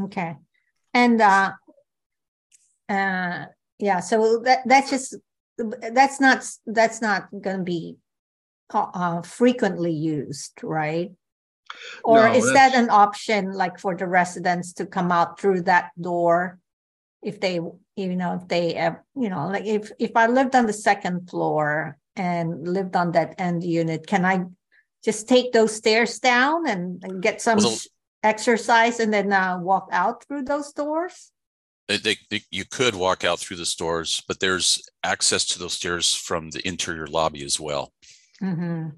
Okay. 0.00 0.36
And, 0.94 1.20
uh, 1.20 1.52
uh, 2.88 3.44
yeah, 3.78 4.00
so 4.00 4.38
that, 4.44 4.60
that's 4.66 4.90
just, 4.90 5.16
that's 5.92 6.20
not, 6.20 6.48
that's 6.66 7.02
not 7.02 7.28
gonna 7.38 7.62
be 7.62 7.98
uh, 8.72 9.22
frequently 9.22 9.92
used, 9.92 10.60
right? 10.62 11.10
Or 12.04 12.16
No, 12.28 12.34
is 12.34 12.52
that 12.52 12.74
an 12.74 12.90
option 12.90 13.52
like 13.52 13.78
for 13.78 13.94
the 13.94 14.06
residents 14.06 14.72
to 14.74 14.86
come 14.86 15.12
out 15.12 15.38
through 15.40 15.62
that 15.62 15.90
door? 16.00 16.58
If 17.22 17.40
they, 17.40 17.54
you 17.96 18.16
know, 18.16 18.34
if 18.40 18.48
they, 18.48 18.74
you 19.16 19.28
know, 19.28 19.48
like 19.48 19.66
if, 19.66 19.90
if 19.98 20.12
I 20.16 20.26
lived 20.26 20.54
on 20.54 20.66
the 20.66 20.72
second 20.72 21.28
floor 21.28 21.98
and 22.16 22.66
lived 22.66 22.96
on 22.96 23.12
that 23.12 23.34
end 23.38 23.64
unit, 23.64 24.06
can 24.06 24.24
I 24.24 24.44
just 25.04 25.28
take 25.28 25.52
those 25.52 25.74
stairs 25.74 26.18
down 26.18 26.68
and, 26.68 27.02
and 27.04 27.22
get 27.22 27.42
some 27.42 27.58
Well, 27.58 27.78
exercise 28.22 29.00
and 29.00 29.12
then 29.12 29.32
uh, 29.32 29.58
walk 29.58 29.88
out 29.92 30.24
through 30.24 30.44
those 30.44 30.72
doors? 30.72 31.30
They, 31.88 31.96
they, 31.96 32.16
they- 32.30 32.44
you 32.50 32.64
could 32.64 32.94
walk 32.94 33.24
out 33.24 33.40
through 33.40 33.56
the 33.56 33.66
stores, 33.66 34.22
but 34.28 34.40
there's 34.40 34.82
access 35.02 35.44
to 35.46 35.58
those 35.58 35.72
stairs 35.74 36.14
from 36.14 36.50
the 36.50 36.66
interior 36.66 37.06
lobby 37.06 37.44
as 37.44 37.58
well. 37.58 37.92
Mm-hmm. 38.42 38.88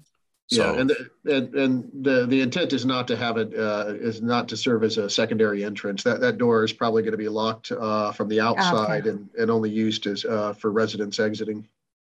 So 0.47 0.73
Yeah, 0.73 0.81
and, 0.81 0.89
the- 0.89 1.35
and, 1.35 1.55
and 1.55 1.91
the, 2.03 2.25
the 2.25 2.41
intent 2.41 2.73
is 2.73 2.85
not 2.85 3.07
to 3.07 3.15
have 3.15 3.37
it, 3.37 3.57
uh, 3.57 3.93
is 3.95 4.21
not 4.21 4.49
to 4.49 4.57
serve 4.57 4.83
as 4.83 4.97
a 4.97 5.09
secondary 5.09 5.63
entrance. 5.63 6.03
That, 6.03 6.19
that 6.21 6.37
door 6.37 6.63
is 6.63 6.73
probably 6.73 7.03
going 7.03 7.13
to 7.13 7.17
be 7.17 7.29
locked, 7.29 7.71
uh, 7.71 8.11
from 8.11 8.27
the 8.27 8.41
outside 8.41 9.07
and, 9.07 9.29
and 9.37 9.49
only 9.49 9.69
used 9.69 10.07
as, 10.07 10.25
uh, 10.25 10.53
for 10.53 10.71
residents 10.71 11.19
exiting. 11.19 11.67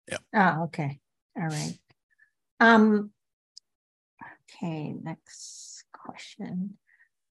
Yeah. 0.09 0.19
Oh, 0.35 0.65
okay. 0.65 1.01
All 1.37 1.49
right. 1.49 1.79
Um, 2.61 3.11
okay, 4.51 4.93
next 5.03 5.85
question. 5.93 6.77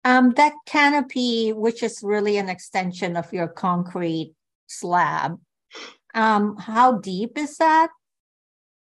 Um, 0.04 0.34
that 0.38 0.54
canopy, 0.66 1.54
which 1.54 1.82
is 1.82 2.04
really 2.04 2.38
an 2.38 2.50
extension 2.50 3.16
of 3.16 3.32
your 3.34 3.48
concrete 3.48 4.34
slab, 4.68 5.40
um, 6.14 6.58
how 6.58 7.00
deep 7.00 7.38
is 7.38 7.58
that? 7.58 7.90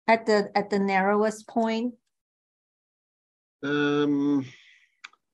At 0.07 0.25
the, 0.25 0.51
at 0.55 0.69
the 0.69 0.79
narrowest 0.79 1.47
point? 1.47 1.95
Um, 3.63 4.45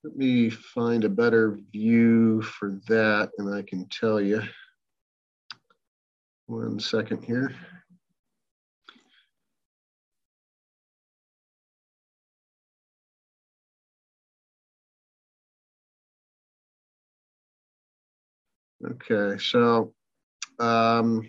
let 0.02 0.16
me 0.16 0.50
find 0.50 1.04
a 1.04 1.08
better 1.08 1.58
view 1.70 2.42
for 2.42 2.80
that 2.88 3.30
and 3.38 3.54
I 3.54 3.62
can 3.62 3.86
tell 3.88 4.20
you. 4.20 4.42
One 6.46 6.80
second 6.80 7.24
here. 7.24 7.54
Okay, 18.84 19.38
so 19.38 19.94
um, 20.58 21.28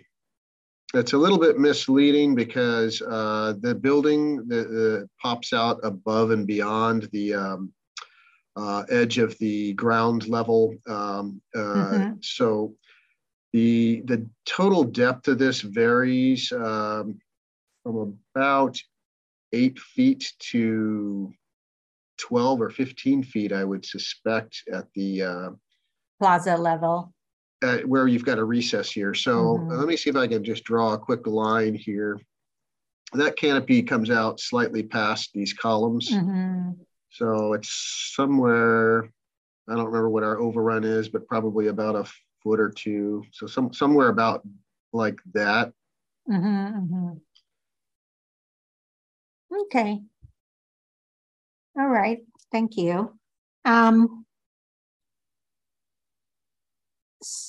it's 0.92 1.12
a 1.12 1.18
little 1.18 1.38
bit 1.38 1.58
misleading 1.58 2.34
because 2.34 3.00
uh, 3.02 3.54
the 3.60 3.74
building 3.74 4.46
that 4.48 4.66
uh, 5.02 5.06
pops 5.20 5.52
out 5.52 5.80
above 5.82 6.30
and 6.30 6.46
beyond 6.46 7.08
the 7.12 7.34
um, 7.34 7.72
uh, 8.56 8.84
edge 8.90 9.18
of 9.18 9.36
the 9.38 9.72
ground 9.74 10.28
level. 10.28 10.74
Um, 10.86 11.40
uh, 11.54 11.58
Mhm. 11.58 12.24
So 12.24 12.76
The, 13.52 14.02
the 14.06 14.26
total 14.46 14.82
depth 14.82 15.28
of 15.28 15.38
this 15.38 15.60
varies 15.60 16.50
um, 16.50 17.20
from 17.82 18.18
about 18.34 18.76
eight 19.52 19.78
feet 19.78 20.32
to 20.50 21.32
12 22.18 22.60
or 22.60 22.70
15 22.70 23.22
feet, 23.22 23.52
I 23.52 23.62
would 23.62 23.84
suspect, 23.84 24.62
at 24.72 24.86
the 24.94 25.22
uh, 25.22 25.50
Plaza 26.18 26.56
level. 26.56 27.12
At 27.64 27.88
where 27.88 28.06
you've 28.06 28.24
got 28.24 28.38
a 28.38 28.44
recess 28.44 28.90
here. 28.90 29.14
So 29.14 29.58
Mhm. 29.58 29.78
let 29.78 29.88
me 29.88 29.96
see 29.96 30.10
if 30.10 30.16
I 30.16 30.28
can 30.28 30.44
just 30.44 30.64
draw 30.64 30.92
a 30.92 30.98
quick 30.98 31.26
line 31.26 31.74
here. 31.74 32.20
That 33.12 33.36
canopy 33.36 33.82
comes 33.82 34.10
out 34.10 34.40
slightly 34.40 34.82
past 34.82 35.30
these 35.32 35.52
columns. 35.52 36.10
Mhm. 36.10 36.78
So 37.10 37.52
it's 37.54 38.12
somewhere, 38.14 39.04
I 39.68 39.74
don't 39.74 39.86
remember 39.86 40.10
what 40.10 40.24
our 40.24 40.38
overrun 40.38 40.84
is, 40.84 41.08
but 41.08 41.26
probably 41.26 41.68
about 41.68 41.94
a 41.94 42.10
foot 42.42 42.60
or 42.60 42.70
two. 42.70 43.24
So 43.32 43.46
some 43.46 43.72
somewhere 43.72 44.08
about 44.08 44.46
like 44.92 45.20
that. 45.32 45.72
Mhm, 46.28 46.88
mhm. 46.90 47.20
Okay. 49.52 50.02
All 51.76 51.88
right, 51.88 52.24
thank 52.52 52.76
you. 52.76 53.18
Um. 53.64 54.23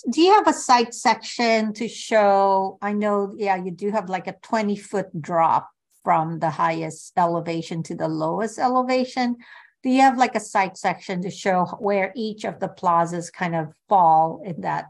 Do 0.09 0.21
you 0.21 0.33
have 0.33 0.47
a 0.47 0.53
site 0.53 0.93
section 0.93 1.73
to 1.73 1.87
show, 1.87 2.77
I 2.81 2.93
know, 2.93 3.33
yeah, 3.37 3.55
you 3.55 3.71
do 3.71 3.91
have 3.91 4.09
like 4.09 4.27
a 4.27 4.35
twenty 4.41 4.75
foot 4.75 5.21
drop 5.21 5.69
from 6.03 6.39
the 6.39 6.51
highest 6.51 7.13
elevation 7.17 7.83
to 7.83 7.95
the 7.95 8.07
lowest 8.07 8.59
elevation. 8.59 9.37
Do 9.83 9.89
you 9.89 10.01
have 10.01 10.17
like 10.17 10.35
a 10.35 10.39
site 10.39 10.77
section 10.77 11.21
to 11.23 11.31
show 11.31 11.65
where 11.79 12.13
each 12.15 12.45
of 12.45 12.59
the 12.59 12.67
plazas 12.67 13.29
kind 13.31 13.55
of 13.55 13.73
fall 13.89 14.41
in 14.45 14.61
that 14.61 14.85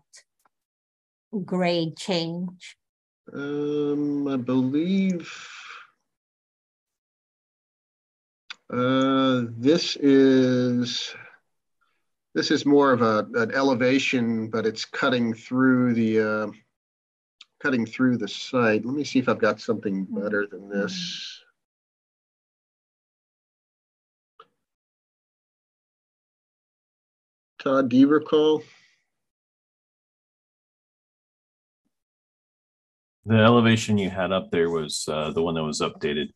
grade 1.45 1.97
change? 1.97 2.77
Um, 3.33 4.27
I 4.27 4.37
believe 4.37 5.33
uh, 8.71 9.43
this 9.57 9.95
is 9.95 11.15
this 12.35 12.51
is 12.51 12.65
more 12.65 12.91
of 12.91 13.01
a 13.01 13.25
an 13.35 13.51
elevation, 13.51 14.49
but 14.49 14.65
it's 14.65 14.83
cutting 14.83 15.33
through 15.33 15.93
the 15.93 16.19
uh, 16.19 16.47
cutting 17.61 17.85
through 17.85 18.17
the 18.17 18.27
site. 18.27 18.85
Let 18.85 18.93
me 18.93 19.05
see 19.05 19.19
if 19.19 19.29
I've 19.29 19.39
got 19.39 19.61
something 19.61 20.05
better 20.09 20.45
than 20.45 20.69
this. 20.69 21.41
Todd, 27.63 27.89
do 27.89 27.95
you 27.97 28.07
recall? 28.07 28.61
The 33.25 33.37
elevation 33.37 33.97
you 33.97 34.09
had 34.09 34.31
up 34.31 34.51
there 34.51 34.69
was 34.69 35.07
uh, 35.09 35.31
the 35.31 35.41
one 35.41 35.55
that 35.55 35.63
was 35.63 35.81
updated. 35.81 36.27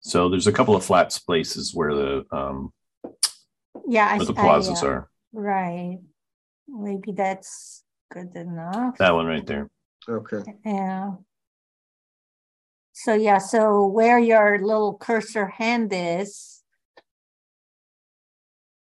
So 0.00 0.28
there's 0.28 0.48
a 0.48 0.52
couple 0.52 0.74
of 0.74 0.82
flat 0.84 1.16
places 1.24 1.72
where 1.74 1.94
the 1.94 2.24
um, 2.32 2.72
Yeah. 3.86 4.06
I 4.06 4.16
where 4.16 4.24
the 4.24 4.32
s- 4.32 4.38
I, 4.38 4.42
plazas 4.42 4.82
uh, 4.82 4.86
are. 4.86 5.09
Right. 5.32 5.98
Maybe 6.68 7.12
that's 7.12 7.82
good 8.12 8.34
enough. 8.34 8.98
That 8.98 9.14
one 9.14 9.26
right 9.26 9.46
there. 9.46 9.68
Okay. 10.08 10.42
Yeah. 10.64 11.12
So 12.92 13.14
yeah, 13.14 13.38
so 13.38 13.86
where 13.86 14.18
your 14.18 14.58
little 14.58 14.96
cursor 14.98 15.46
hand 15.46 15.90
is, 15.94 16.62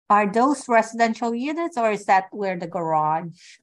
are 0.09 0.29
those 0.31 0.67
residential 0.67 1.33
units 1.33 1.77
or 1.77 1.91
is 1.91 2.05
that 2.05 2.25
where 2.31 2.57
the 2.57 2.67
garage? 2.67 3.57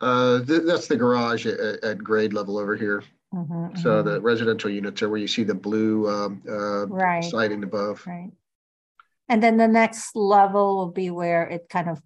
Uh, 0.00 0.44
th- 0.44 0.62
that's 0.64 0.86
the 0.86 0.96
garage 0.96 1.46
at, 1.46 1.82
at 1.82 1.98
grade 1.98 2.32
level 2.32 2.58
over 2.58 2.76
here. 2.76 3.02
Mhm, 3.34 3.76
So 3.78 4.02
mhm. 4.02 4.04
the 4.04 4.20
residential 4.20 4.70
units 4.70 5.02
are 5.02 5.08
where 5.08 5.18
you 5.18 5.28
see 5.28 5.44
the 5.44 5.54
blue 5.54 6.08
um, 6.08 6.42
uh, 6.48 6.86
Right. 6.86 7.24
siding 7.24 7.64
above. 7.64 8.06
Right. 8.06 8.30
And 9.28 9.42
then 9.42 9.56
the 9.56 9.68
next 9.68 10.14
level 10.14 10.76
will 10.76 10.92
be 10.92 11.10
where 11.10 11.42
it 11.48 11.68
kind 11.68 11.88
of, 11.88 12.00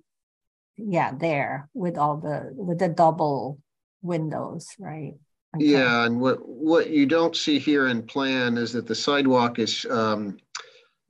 yeah, 0.76 1.12
there 1.12 1.68
with 1.74 1.98
all 1.98 2.16
the, 2.16 2.50
with 2.54 2.78
the 2.78 2.88
double 2.88 3.58
windows, 4.02 4.68
right? 4.78 5.14
Okay. 5.54 5.66
Yeah, 5.66 6.06
and 6.06 6.18
what 6.18 6.38
what 6.48 6.90
you 6.90 7.04
don't 7.04 7.36
see 7.36 7.58
here 7.58 7.88
in 7.88 8.02
plan 8.02 8.56
is 8.56 8.72
that 8.72 8.86
the 8.86 8.94
sidewalk 8.94 9.58
is 9.58 9.84
um, 9.90 10.38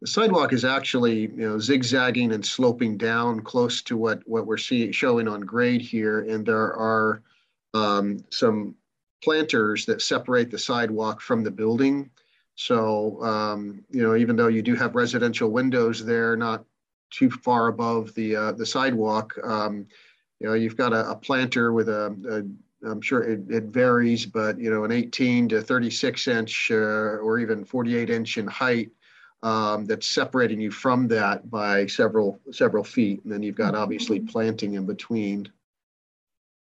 the 0.01 0.09
sidewalk 0.09 0.53
is 0.53 0.65
actually 0.65 1.21
you 1.21 1.49
know 1.49 1.59
zigzagging 1.61 2.33
and 2.33 2.45
sloping 2.45 2.97
down 2.97 3.41
close 3.41 3.83
to 3.83 3.97
what 3.97 4.21
what 4.27 4.47
we're 4.47 4.57
seeing 4.57 4.91
showing 4.91 5.29
on 5.29 5.43
grade 5.43 5.81
here, 5.81 6.23
and 6.23 6.45
there 6.45 6.75
are 6.75 7.23
um, 7.73 8.25
some 8.31 8.75
planters 9.23 9.87
that 9.87 10.03
separate 10.03 10.51
the 10.51 10.59
sidewalk 10.59 11.21
from 11.21 11.45
the 11.45 11.51
building. 11.51 12.11
So 12.57 13.23
um, 13.23 13.85
you 13.91 14.03
know 14.03 14.17
even 14.17 14.35
though 14.35 14.49
you 14.49 14.63
do 14.63 14.75
have 14.75 14.97
residential 14.97 15.51
windows 15.51 16.05
there, 16.05 16.37
not 16.37 16.65
too 17.13 17.31
far 17.31 17.69
above 17.69 18.15
the 18.15 18.35
uh, 18.35 18.53
the 18.53 18.67
sidewalk. 18.67 19.35
Um, 19.45 19.87
you 20.41 20.49
know, 20.49 20.55
you've 20.55 20.77
got 20.77 20.93
a, 20.93 21.11
a 21.11 21.15
planter 21.15 21.73
with 21.73 21.89
a, 21.89 22.07
a 22.29 22.89
I'm 22.89 23.01
sure 23.01 23.23
it, 23.23 23.49
it 23.49 23.65
varies, 23.65 24.27
but 24.27 24.59
you 24.59 24.71
know, 24.71 24.85
an 24.85 24.91
18 24.91 25.49
to 25.51 25.63
36 25.63 26.29
inch 26.29 26.71
uh, 26.73 26.75
or 26.75 27.39
even 27.39 27.65
48 27.65 28.11
inch 28.11 28.39
in 28.39 28.47
height 28.49 28.91
um, 29.43 29.87
that's 29.87 30.07
separating 30.07 30.61
you 30.61 30.71
from 30.71 31.09
that 31.09 31.51
by 31.51 31.87
several 31.87 32.41
several 32.51 32.85
feet, 32.85 33.23
and 33.25 33.33
then 33.33 33.43
you've 33.43 33.57
got 33.57 33.75
obviously 33.75 34.21
planting 34.21 34.75
in 34.75 34.87
between. 34.87 35.51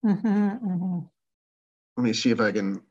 Mhm, 0.05 0.61
mhm. 0.63 1.09
Let 1.97 2.05
me 2.05 2.13
see 2.13 2.31
if 2.31 2.41
I 2.41 2.53
can. 2.53 2.83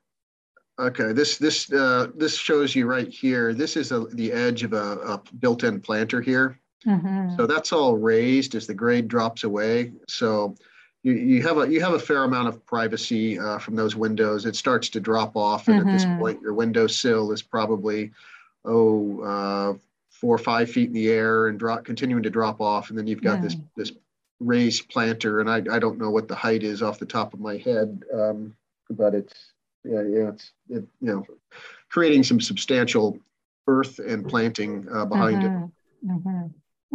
Okay, 0.80 1.14
this 1.14 1.38
this 1.38 1.72
uh, 1.72 2.08
this 2.16 2.36
shows 2.36 2.76
you 2.76 2.88
right 2.88 3.08
here. 3.08 3.54
This 3.54 3.78
is 3.78 3.92
a, 3.92 4.06
the 4.06 4.32
edge 4.32 4.64
of 4.64 4.74
a, 4.74 4.98
a 5.00 5.22
built-in 5.40 5.82
planter 5.82 6.22
here. 6.22 6.60
Mhm. 6.86 7.36
So 7.36 7.48
that's 7.48 7.72
all 7.72 7.98
raised 7.98 8.56
as 8.56 8.68
the 8.68 8.74
grade 8.74 9.08
drops 9.08 9.44
away. 9.44 9.94
So 10.08 10.56
you, 11.04 11.14
you 11.14 11.44
have 11.44 11.58
a 11.58 11.70
you 11.70 11.82
have 11.82 11.94
a 11.94 12.00
fair 12.00 12.24
amount 12.24 12.48
of 12.48 12.66
privacy 12.66 13.40
uh, 13.40 13.60
from 13.60 13.76
those 13.76 13.96
windows. 13.96 14.46
It 14.46 14.56
starts 14.56 14.90
to 14.90 15.00
drop 15.00 15.36
off, 15.36 15.68
and 15.68 15.80
at 15.80 15.92
this 15.92 16.06
Mhm. 16.06 16.18
point, 16.18 16.42
your 16.42 16.54
window 16.54 16.88
sill 16.88 17.32
is 17.32 17.42
probably 17.42 18.12
oh 18.66 19.22
uh, 19.22 19.74
four 20.10 20.36
or 20.36 20.40
five 20.40 20.70
feet 20.72 20.88
in 20.88 20.94
the 20.94 21.10
air 21.10 21.48
and 21.48 21.60
drop 21.60 21.84
continuing 21.84 22.24
to 22.24 22.30
drop 22.30 22.62
off, 22.62 22.90
and 22.90 22.98
then 22.98 23.08
you've 23.08 23.22
got 23.22 23.42
this 23.42 23.56
this 23.76 23.92
raised 24.40 24.90
planter, 24.90 25.40
and 25.40 25.50
I, 25.50 25.58
I 25.58 25.80
don't 25.80 26.00
know 26.00 26.10
what 26.10 26.28
the 26.28 26.36
height 26.36 26.64
is 26.64 26.82
off 26.82 27.00
the 27.00 27.06
top 27.06 27.34
of 27.34 27.40
my 27.40 27.58
head, 27.58 28.04
um, 28.14 28.56
but 28.90 29.14
it's 29.14 29.52
yeah 29.84 30.02
yeah 30.04 30.30
it's 30.30 30.52
it, 30.70 30.88
you 31.02 31.08
know 31.08 31.26
creating 31.90 32.24
some 32.24 32.40
substantial 32.42 33.20
earth 33.68 34.00
and 34.00 34.28
planting 34.28 34.88
uh, 34.92 35.06
behind 35.06 35.44
it. 35.44 35.52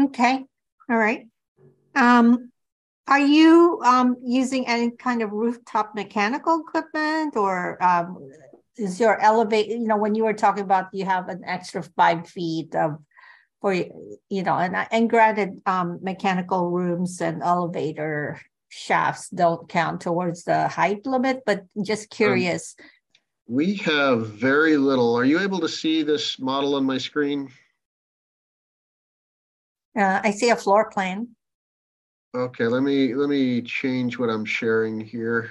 Okay, 0.01 0.45
all 0.89 0.97
right. 0.97 1.27
Um, 1.95 2.53
are 3.07 3.19
you 3.19 3.81
um 3.85 4.17
using 4.23 4.67
any 4.69 4.91
kind 4.91 5.23
of 5.23 5.33
rooftop 5.33 5.95
mechanical 5.95 6.61
equipment 6.61 7.37
or 7.37 7.83
um 7.83 8.19
is 8.77 9.01
your 9.01 9.21
elevate, 9.21 9.67
you 9.69 9.81
know, 9.81 9.97
when 9.97 10.15
you 10.15 10.25
were 10.25 10.35
talking 10.35 10.63
about 10.63 10.87
you 10.93 11.05
have 11.05 11.29
an 11.29 11.43
extra 11.45 11.83
five 11.83 12.29
feet 12.29 12.75
of 12.75 12.99
for 13.61 13.75
you 13.75 14.43
know, 14.43 14.55
and 14.55 14.77
and 14.93 15.11
granted, 15.11 15.61
um, 15.67 15.99
mechanical 16.03 16.71
rooms 16.71 17.21
and 17.21 17.43
elevator 17.43 18.41
shafts 18.69 19.29
don't 19.31 19.69
count 19.69 20.01
towards 20.01 20.45
the 20.45 20.69
height 20.69 21.05
limit, 21.07 21.43
but 21.45 21.65
just 21.83 22.11
curious. 22.11 22.77
We 23.49 23.77
have 23.77 24.29
very 24.29 24.77
little. 24.77 25.17
Are 25.17 25.25
you 25.25 25.41
able 25.41 25.61
to 25.61 25.69
see 25.69 26.03
this 26.03 26.39
model 26.39 26.75
on 26.77 26.85
my 26.85 26.99
screen? 26.99 27.51
Uh, 29.99 30.21
I 30.23 30.31
see 30.31 30.51
a 30.51 30.57
floor 30.57 30.91
plan. 30.91 31.29
Okay, 32.37 32.67
let 32.67 32.83
me 32.83 33.15
let 33.15 33.29
me 33.29 33.63
change 33.63 34.17
what 34.17 34.31
I'm 34.31 34.45
sharing 34.45 35.01
here. 35.01 35.51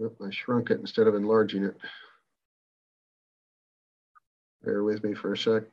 Oop, 0.00 0.16
I 0.24 0.30
shrunk 0.30 0.70
it 0.70 0.78
instead 0.78 1.08
of 1.08 1.16
enlarging 1.16 1.64
it. 1.64 1.76
Bear 4.62 4.84
with 4.84 5.02
me 5.02 5.14
for 5.14 5.32
a 5.32 5.36
sec. 5.36 5.64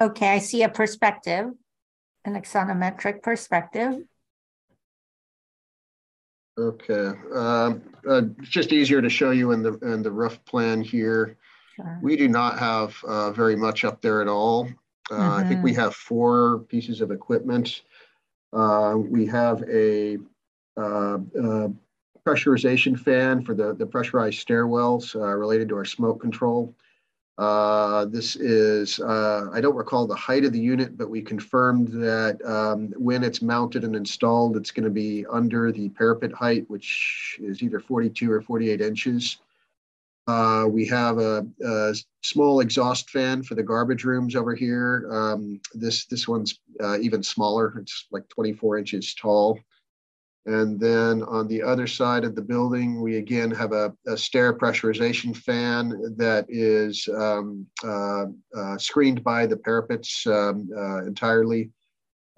Okay, 0.00 0.28
I 0.28 0.38
see 0.38 0.62
a 0.62 0.68
perspective, 0.68 1.50
an 2.24 2.34
axonometric 2.34 3.22
perspective. 3.22 4.02
Okay, 6.58 7.12
um, 7.34 7.82
uh, 8.08 8.22
it's 8.38 8.48
just 8.48 8.72
easier 8.72 9.02
to 9.02 9.08
show 9.08 9.30
you 9.30 9.52
in 9.52 9.62
the 9.62 9.74
in 9.78 10.02
the 10.02 10.10
rough 10.10 10.42
plan 10.44 10.80
here. 10.80 11.36
Sure. 11.76 12.00
We 12.02 12.16
do 12.16 12.28
not 12.28 12.58
have 12.58 12.96
uh, 13.04 13.30
very 13.32 13.56
much 13.56 13.84
up 13.84 14.00
there 14.00 14.20
at 14.20 14.28
all. 14.28 14.68
Uh, 15.10 15.34
I 15.34 15.44
think 15.44 15.64
we 15.64 15.74
have 15.74 15.94
four 15.94 16.60
pieces 16.68 17.00
of 17.00 17.10
equipment. 17.10 17.82
Uh, 18.52 18.94
we 18.96 19.26
have 19.26 19.62
a 19.68 20.18
uh, 20.76 21.18
uh, 21.42 21.68
pressurization 22.26 22.98
fan 22.98 23.42
for 23.44 23.54
the, 23.54 23.74
the 23.74 23.86
pressurized 23.86 24.46
stairwells 24.46 25.16
uh, 25.16 25.34
related 25.34 25.68
to 25.70 25.76
our 25.76 25.84
smoke 25.84 26.20
control. 26.20 26.74
Uh, 27.40 28.04
this 28.04 28.36
is, 28.36 29.00
uh, 29.00 29.48
I 29.50 29.62
don't 29.62 29.74
recall 29.74 30.06
the 30.06 30.14
height 30.14 30.44
of 30.44 30.52
the 30.52 30.60
unit, 30.60 30.98
but 30.98 31.08
we 31.08 31.22
confirmed 31.22 31.88
that 31.88 32.38
um, 32.44 32.92
when 32.98 33.24
it's 33.24 33.40
mounted 33.40 33.82
and 33.82 33.96
installed, 33.96 34.58
it's 34.58 34.70
going 34.70 34.84
to 34.84 34.90
be 34.90 35.24
under 35.24 35.72
the 35.72 35.88
parapet 35.88 36.32
height, 36.32 36.68
which 36.68 37.38
is 37.42 37.62
either 37.62 37.80
42 37.80 38.30
or 38.30 38.42
48 38.42 38.82
inches. 38.82 39.38
Uh, 40.26 40.66
we 40.68 40.86
have 40.86 41.16
a, 41.16 41.46
a, 41.64 41.94
small 42.20 42.60
exhaust 42.60 43.08
fan 43.08 43.42
for 43.42 43.54
the 43.54 43.62
garbage 43.62 44.04
rooms 44.04 44.36
over 44.36 44.54
here. 44.54 45.08
Um, 45.10 45.62
this 45.72 46.04
this 46.04 46.28
one's 46.28 46.60
uh, 46.78 46.98
even 46.98 47.22
smaller. 47.22 47.78
It's 47.78 48.06
like 48.10 48.28
24 48.28 48.76
inches 48.76 49.14
tall. 49.14 49.58
And 50.46 50.80
then 50.80 51.22
on 51.24 51.48
the 51.48 51.62
other 51.62 51.86
side 51.86 52.24
of 52.24 52.34
the 52.34 52.42
building, 52.42 53.02
we 53.02 53.16
again 53.18 53.50
have 53.50 53.72
a, 53.72 53.92
a 54.06 54.16
stair 54.16 54.54
pressurization 54.54 55.36
fan 55.36 56.14
that 56.16 56.46
is 56.48 57.06
um, 57.14 57.66
uh, 57.84 58.26
uh, 58.56 58.78
screened 58.78 59.22
by 59.22 59.46
the 59.46 59.56
parapets 59.56 60.26
um, 60.26 60.70
uh, 60.76 61.04
entirely. 61.04 61.70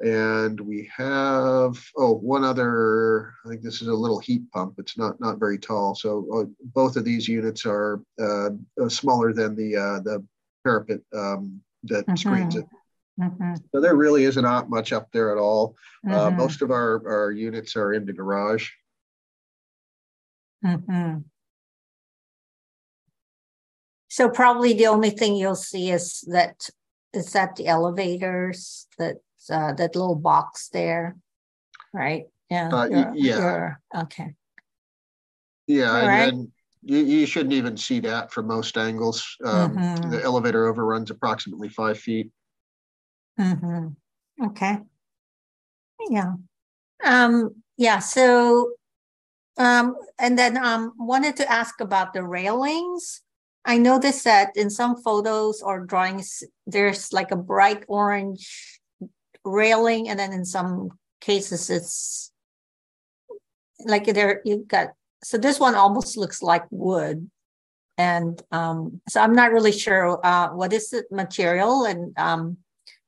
And 0.01 0.59
we 0.61 0.91
have, 0.97 1.81
oh, 1.97 2.15
one 2.15 2.43
other, 2.43 3.35
I 3.47 3.51
think 3.51 3.63
this 3.63 3.81
is 3.81 3.87
a 3.87 3.95
little 3.95 4.19
heat 4.19 4.51
pump. 4.51 4.75
It's 4.79 4.99
not, 4.99 5.21
not 5.21 5.39
very 5.39 5.59
tall. 5.59 5.95
So 5.95 6.27
uh, 6.35 6.45
both 6.75 6.97
of 6.97 7.05
these 7.05 7.29
units 7.29 7.65
are 7.67 8.03
uh, 8.21 8.51
smaller 8.89 9.33
than 9.33 9.55
the, 9.55 9.77
uh, 9.77 10.01
the 10.01 10.25
parapet 10.65 11.03
um, 11.15 11.63
that 11.85 12.05
mm-hmm. 12.07 12.17
screens 12.17 12.57
it. 12.57 12.67
Mm-hmm. 13.23 13.55
So 13.73 13.81
there 13.81 13.95
really 13.95 14.25
isn't 14.25 14.43
not 14.43 14.69
much 14.69 14.93
up 14.93 15.11
there 15.13 15.31
at 15.31 15.39
all. 15.39 15.77
Uh, 16.07 16.11
mm-hmm. 16.11 16.19
Uh, 16.19 16.31
most 16.31 16.63
of 16.63 16.71
our, 16.71 17.07
our 17.07 17.31
units 17.31 17.77
are 17.77 17.93
in 17.93 18.05
the 18.05 18.13
garage. 18.13 18.71
Mm-hmm. 20.65 21.19
So 24.09 24.29
probably 24.29 24.75
the 24.75 24.89
only 24.89 25.11
thing 25.11 25.37
you'll 25.37 25.55
see 25.55 25.91
is 25.91 26.25
that 26.29 26.69
is 27.15 27.33
that 27.33 27.57
the 27.57 27.67
elevators 27.67 28.87
that 28.99 29.17
uh, 29.51 29.73
that 29.75 29.97
little 29.97 30.15
box 30.15 30.69
there, 30.69 31.17
right? 31.93 32.25
Yeah. 32.51 32.69
Uh, 32.69 32.89
you're, 32.89 33.13
yeah. 33.15 33.39
You're, 33.39 33.81
okay. 34.03 34.35
Yeah, 35.67 35.97
and, 35.97 36.39
right. 36.39 36.49
you, 36.83 36.99
you 36.99 37.27
shouldn't 37.27 37.55
even 37.55 37.77
see 37.77 38.01
that 38.01 38.33
from 38.33 38.47
most 38.47 38.77
angles. 38.77 39.37
Um, 39.45 39.77
mm-hmm. 39.77 40.11
The 40.11 40.23
elevator 40.23 40.67
overruns 40.67 41.11
approximately 41.11 41.69
five 41.69 41.99
feet. 41.99 42.31
Mm-hmm. 43.39 44.45
Okay. 44.47 44.79
Yeah. 46.11 46.35
Um, 47.05 47.63
yeah. 47.77 47.99
So, 47.99 48.73
um, 49.59 49.97
and 50.19 50.39
then 50.39 50.57
um, 50.57 50.93
wanted 50.99 51.37
to 51.37 51.51
ask 51.51 51.81
about 51.81 52.13
the 52.13 52.23
railings. 52.23 53.23
I 53.65 53.79
noticed 53.79 54.25
that 54.25 54.57
in 54.57 54.71
some 54.71 55.01
photos 55.03 55.63
or 55.63 55.85
drawings, 55.87 56.43
there's 56.67 57.13
like 57.13 57.31
a 57.31 57.37
bright 57.37 57.85
orange 57.87 58.81
railing, 59.45 60.09
and 60.09 60.19
then 60.19 60.33
in 60.33 60.45
some 60.45 60.91
cases, 61.21 61.71
it's 61.71 62.33
like 63.85 64.07
there 64.07 64.43
you've 64.45 64.67
got. 64.67 64.89
So 65.23 65.39
this 65.39 65.61
one 65.61 65.77
almost 65.77 66.17
looks 66.17 66.43
like 66.43 66.65
wood, 66.71 67.31
and 67.97 68.43
um, 68.51 69.01
so 69.09 69.21
I'm 69.21 69.35
not 69.35 69.53
really 69.53 69.71
sure 69.71 70.19
uh, 70.27 70.49
what 70.49 70.73
is 70.73 70.91
the 70.91 71.05
material 71.13 71.85
and 71.85 72.19
um, 72.19 72.57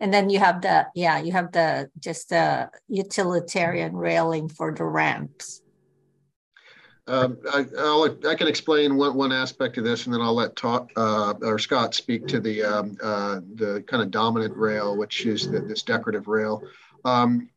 and 0.04 0.12
then 0.12 0.28
you 0.28 0.38
have 0.38 0.60
the 0.60 0.86
yeah 0.94 1.18
you 1.18 1.32
have 1.32 1.50
the 1.52 1.90
just 1.98 2.28
the 2.28 2.68
utilitarian 2.88 3.96
railing 3.96 4.48
for 4.48 4.72
the 4.72 4.84
ramps 4.84 5.62
um, 7.06 7.36
I, 7.52 7.66
I 8.26 8.34
can 8.34 8.48
explain 8.48 8.96
one, 8.96 9.14
one 9.14 9.30
aspect 9.30 9.76
of 9.76 9.84
this, 9.84 10.06
and 10.06 10.14
then 10.14 10.22
I'll 10.22 10.32
let 10.32 10.56
talk, 10.56 10.90
uh, 10.96 11.34
or 11.42 11.58
Scott 11.58 11.94
speak 11.94 12.26
to 12.28 12.40
the 12.40 12.64
um, 12.64 12.96
uh, 13.02 13.40
the 13.56 13.84
kind 13.86 14.02
of 14.02 14.10
dominant 14.10 14.56
rail, 14.56 14.96
which 14.96 15.26
is 15.26 15.50
the, 15.50 15.60
this 15.60 15.82
decorative 15.82 16.28
rail. 16.28 16.62
Um, 17.04 17.50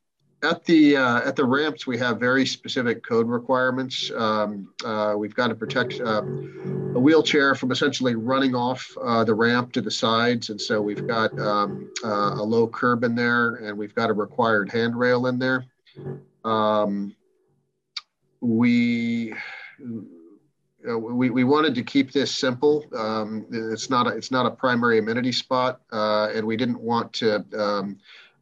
at 0.43 0.63
the 0.65 0.95
uh, 0.97 1.21
at 1.27 1.35
the 1.35 1.45
ramps, 1.45 1.87
we 1.87 1.97
have 1.97 2.19
very 2.19 2.45
specific 2.45 3.03
code 3.03 3.27
requirements. 3.27 4.11
Um, 4.15 4.71
uh, 4.85 5.15
we've 5.17 5.33
got 5.33 5.47
to 5.47 5.55
protect 5.55 5.99
uh, 5.99 6.21
a 6.21 6.99
wheelchair 6.99 7.55
from 7.55 7.71
essentially 7.71 8.15
running 8.15 8.53
off 8.53 8.87
uh, 9.01 9.23
the 9.23 9.33
ramp 9.33 9.71
to 9.73 9.81
the 9.81 9.91
sides, 9.91 10.49
and 10.49 10.61
so 10.61 10.81
we've 10.81 11.07
got 11.07 11.37
um, 11.39 11.91
uh, 12.03 12.35
a 12.35 12.43
low 12.43 12.67
curb 12.67 13.03
in 13.03 13.15
there, 13.15 13.55
and 13.55 13.77
we've 13.77 13.95
got 13.95 14.09
a 14.09 14.13
required 14.13 14.71
handrail 14.71 15.27
in 15.27 15.39
there. 15.39 15.65
Um, 16.43 17.15
we. 18.41 19.33
Uh, 20.87 20.97
we, 20.97 21.29
we 21.29 21.43
wanted 21.43 21.75
to 21.75 21.83
keep 21.83 22.13
this 22.13 22.33
simple. 22.33 22.85
Um, 22.95 23.45
it's 23.51 23.89
not 23.89 24.07
a, 24.07 24.11
it's 24.11 24.31
not 24.31 24.45
a 24.45 24.51
primary 24.51 24.99
amenity 24.99 25.33
spot, 25.33 25.81
and 25.91 26.45
we 26.45 26.55
didn't 26.55 26.79
want 26.79 27.11
to 27.13 27.43
um, 27.57 27.97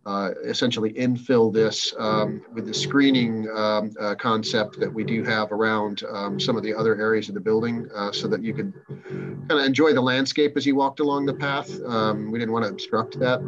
uh, 0.06 0.32
essentially 0.44 0.94
infill 0.94 1.52
this 1.52 1.94
um, 1.98 2.44
with 2.54 2.68
the 2.68 2.74
screening 2.74 3.50
um, 3.56 3.92
uh, 4.00 4.14
concept 4.16 4.80
that 4.80 4.94
we 4.94 5.04
do 5.04 5.24
have 5.24 5.52
around 5.52 6.04
um, 6.12 6.40
some 6.40 6.56
of 6.56 6.64
the 6.64 6.74
other 6.74 6.96
areas 7.02 7.28
of 7.28 7.34
the 7.34 7.42
building 7.42 7.88
uh, 7.96 8.12
so 8.12 8.28
that 8.28 8.44
you 8.44 8.54
could 8.54 8.74
kind 8.88 9.52
of 9.52 9.66
enjoy 9.66 9.94
the 9.94 10.02
landscape 10.02 10.56
as 10.56 10.66
you 10.66 10.76
walked 10.76 11.00
along 11.00 11.26
the 11.26 11.34
path. 11.34 11.82
Um, 11.86 12.32
we 12.32 12.38
didn't 12.38 12.54
want 12.54 12.66
to 12.66 12.70
obstruct 12.70 13.20
that. 13.20 13.40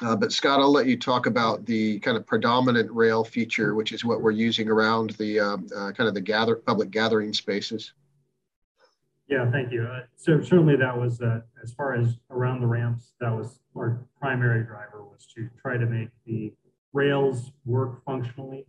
Uh, 0.00 0.14
but 0.14 0.32
Scott, 0.32 0.60
I'll 0.60 0.70
let 0.70 0.86
you 0.86 0.96
talk 0.96 1.26
about 1.26 1.66
the 1.66 1.98
kind 2.00 2.16
of 2.16 2.24
predominant 2.24 2.88
rail 2.92 3.24
feature, 3.24 3.74
which 3.74 3.90
is 3.90 4.04
what 4.04 4.22
we're 4.22 4.30
using 4.30 4.68
around 4.68 5.10
the 5.10 5.40
um, 5.40 5.66
uh, 5.74 5.90
kind 5.90 6.06
of 6.06 6.14
the 6.14 6.20
gather 6.20 6.54
public 6.54 6.92
gathering 6.92 7.32
spaces. 7.32 7.94
Yeah, 9.26 9.50
thank 9.50 9.72
you. 9.72 9.88
So 10.16 10.40
certainly 10.40 10.76
that 10.76 10.96
was, 10.96 11.20
as 11.62 11.74
far 11.74 11.94
as 11.94 12.16
around 12.30 12.60
the 12.60 12.66
ramps, 12.66 13.12
that 13.20 13.30
was 13.30 13.58
our 13.78 14.00
primary 14.20 14.64
driver 14.64 15.02
was 15.02 15.26
to 15.34 15.48
try 15.60 15.76
to 15.76 15.86
make 15.86 16.10
the 16.26 16.52
rails 16.92 17.52
work 17.64 18.04
functionally, 18.04 18.66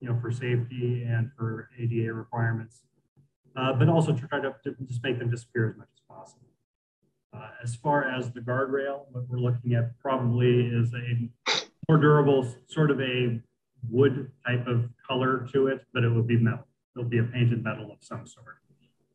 you 0.00 0.08
know, 0.08 0.18
for 0.20 0.30
safety 0.30 1.04
and 1.06 1.30
for 1.36 1.68
ADA 1.78 2.12
requirements, 2.12 2.82
uh, 3.56 3.72
but 3.72 3.88
also 3.88 4.12
to 4.12 4.26
try 4.26 4.40
to, 4.40 4.54
to, 4.64 4.74
just 4.86 5.02
make 5.02 5.18
them 5.18 5.30
disappear 5.30 5.68
as 5.68 5.76
much 5.76 5.88
as 5.94 6.00
possible. 6.08 6.46
Uh, 7.36 7.48
as 7.62 7.74
far 7.76 8.04
as 8.04 8.30
the 8.32 8.40
guardrail, 8.40 9.02
what 9.12 9.28
we're 9.28 9.38
looking 9.38 9.74
at 9.74 9.98
probably 9.98 10.66
is 10.66 10.92
a 10.94 11.28
more 11.88 11.98
durable, 11.98 12.54
sort 12.68 12.90
of 12.90 13.00
a 13.00 13.40
wood 13.90 14.30
type 14.46 14.66
of 14.66 14.88
color 15.06 15.46
to 15.52 15.66
it, 15.68 15.84
but 15.92 16.04
it 16.04 16.08
will 16.08 16.22
be 16.22 16.36
metal. 16.36 16.66
It'll 16.96 17.08
be 17.08 17.18
a 17.18 17.24
painted 17.24 17.62
metal 17.62 17.90
of 17.92 17.98
some 18.00 18.26
sort. 18.26 18.58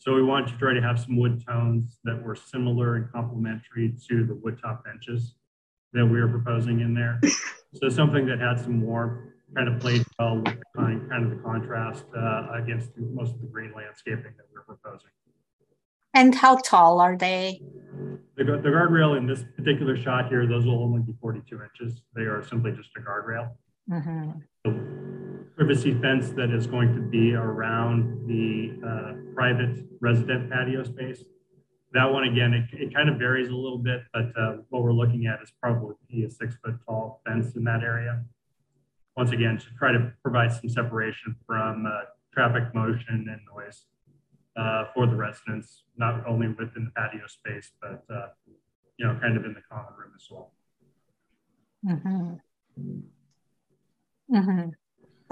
So 0.03 0.13
we 0.13 0.21
wanted 0.21 0.49
to 0.49 0.57
try 0.57 0.73
to 0.73 0.81
have 0.81 0.99
some 0.99 1.15
wood 1.15 1.41
tones 1.47 1.97
that 2.03 2.21
were 2.21 2.35
similar 2.35 2.97
and 2.97 3.09
complementary 3.09 3.95
to 4.09 4.25
the 4.25 4.35
wood 4.35 4.59
top 4.61 4.83
benches 4.83 5.35
that 5.93 6.05
we 6.05 6.19
were 6.19 6.27
proposing 6.27 6.81
in 6.81 6.93
there. 6.93 7.19
So 7.75 7.89
something 7.89 8.27
that 8.27 8.39
had 8.39 8.59
some 8.59 8.83
warmth, 8.83 9.31
kind 9.55 9.67
of 9.67 9.79
played 9.79 10.05
well 10.19 10.35
with 10.35 10.59
kind, 10.77 11.09
kind 11.09 11.23
of 11.23 11.31
the 11.31 11.43
contrast 11.43 12.05
uh, 12.15 12.49
against 12.53 12.91
most 12.99 13.33
of 13.33 13.41
the 13.41 13.47
green 13.47 13.73
landscaping 13.75 14.31
that 14.37 14.45
we 14.51 14.59
we're 14.59 14.61
proposing. 14.61 15.09
And 16.13 16.35
how 16.35 16.57
tall 16.57 16.99
are 16.99 17.17
they? 17.17 17.63
The, 18.37 18.43
the 18.43 18.69
guardrail 18.69 19.17
in 19.17 19.25
this 19.25 19.43
particular 19.57 19.97
shot 19.97 20.27
here, 20.29 20.45
those 20.45 20.67
will 20.67 20.83
only 20.83 21.01
be 21.01 21.13
42 21.19 21.61
inches. 21.63 21.99
They 22.15 22.21
are 22.21 22.45
simply 22.47 22.73
just 22.73 22.89
a 22.95 22.99
guardrail. 22.99 23.49
Mm-hmm. 23.89 24.31
So 24.67 25.12
privacy 25.55 25.93
fence 26.01 26.29
that 26.31 26.51
is 26.51 26.65
going 26.67 26.93
to 26.93 27.01
be 27.01 27.33
around 27.33 28.27
the 28.27 28.73
uh, 28.85 29.33
private 29.35 29.83
resident 30.01 30.51
patio 30.51 30.83
space. 30.83 31.23
That 31.93 32.11
one, 32.11 32.23
again, 32.23 32.53
it, 32.53 32.65
it 32.73 32.93
kind 32.93 33.07
of 33.07 33.17
varies 33.17 33.49
a 33.49 33.55
little 33.55 33.77
bit, 33.77 34.01
but 34.13 34.31
uh, 34.35 34.57
what 34.69 34.81
we're 34.81 34.93
looking 34.93 35.27
at 35.27 35.41
is 35.43 35.51
probably 35.61 35.95
a 36.25 36.29
six 36.29 36.55
foot 36.63 36.75
tall 36.87 37.21
fence 37.25 37.55
in 37.55 37.63
that 37.65 37.83
area. 37.83 38.23
Once 39.15 39.31
again, 39.31 39.59
to 39.59 39.65
try 39.77 39.91
to 39.91 40.11
provide 40.23 40.51
some 40.51 40.69
separation 40.69 41.35
from 41.45 41.85
uh, 41.85 42.05
traffic 42.33 42.73
motion 42.73 43.27
and 43.29 43.39
noise 43.53 43.85
uh, 44.57 44.85
for 44.95 45.05
the 45.05 45.15
residents, 45.15 45.83
not 45.97 46.25
only 46.25 46.47
within 46.47 46.85
the 46.85 46.91
patio 46.95 47.27
space, 47.27 47.71
but 47.79 48.03
uh, 48.11 48.27
you 48.97 49.05
know, 49.05 49.15
kind 49.19 49.37
of 49.37 49.45
in 49.45 49.53
the 49.53 49.61
common 49.71 49.93
room 49.97 50.11
as 50.15 50.27
well. 50.31 50.51
Mm-hmm. 51.85 52.33
Mm-hmm. 54.35 54.69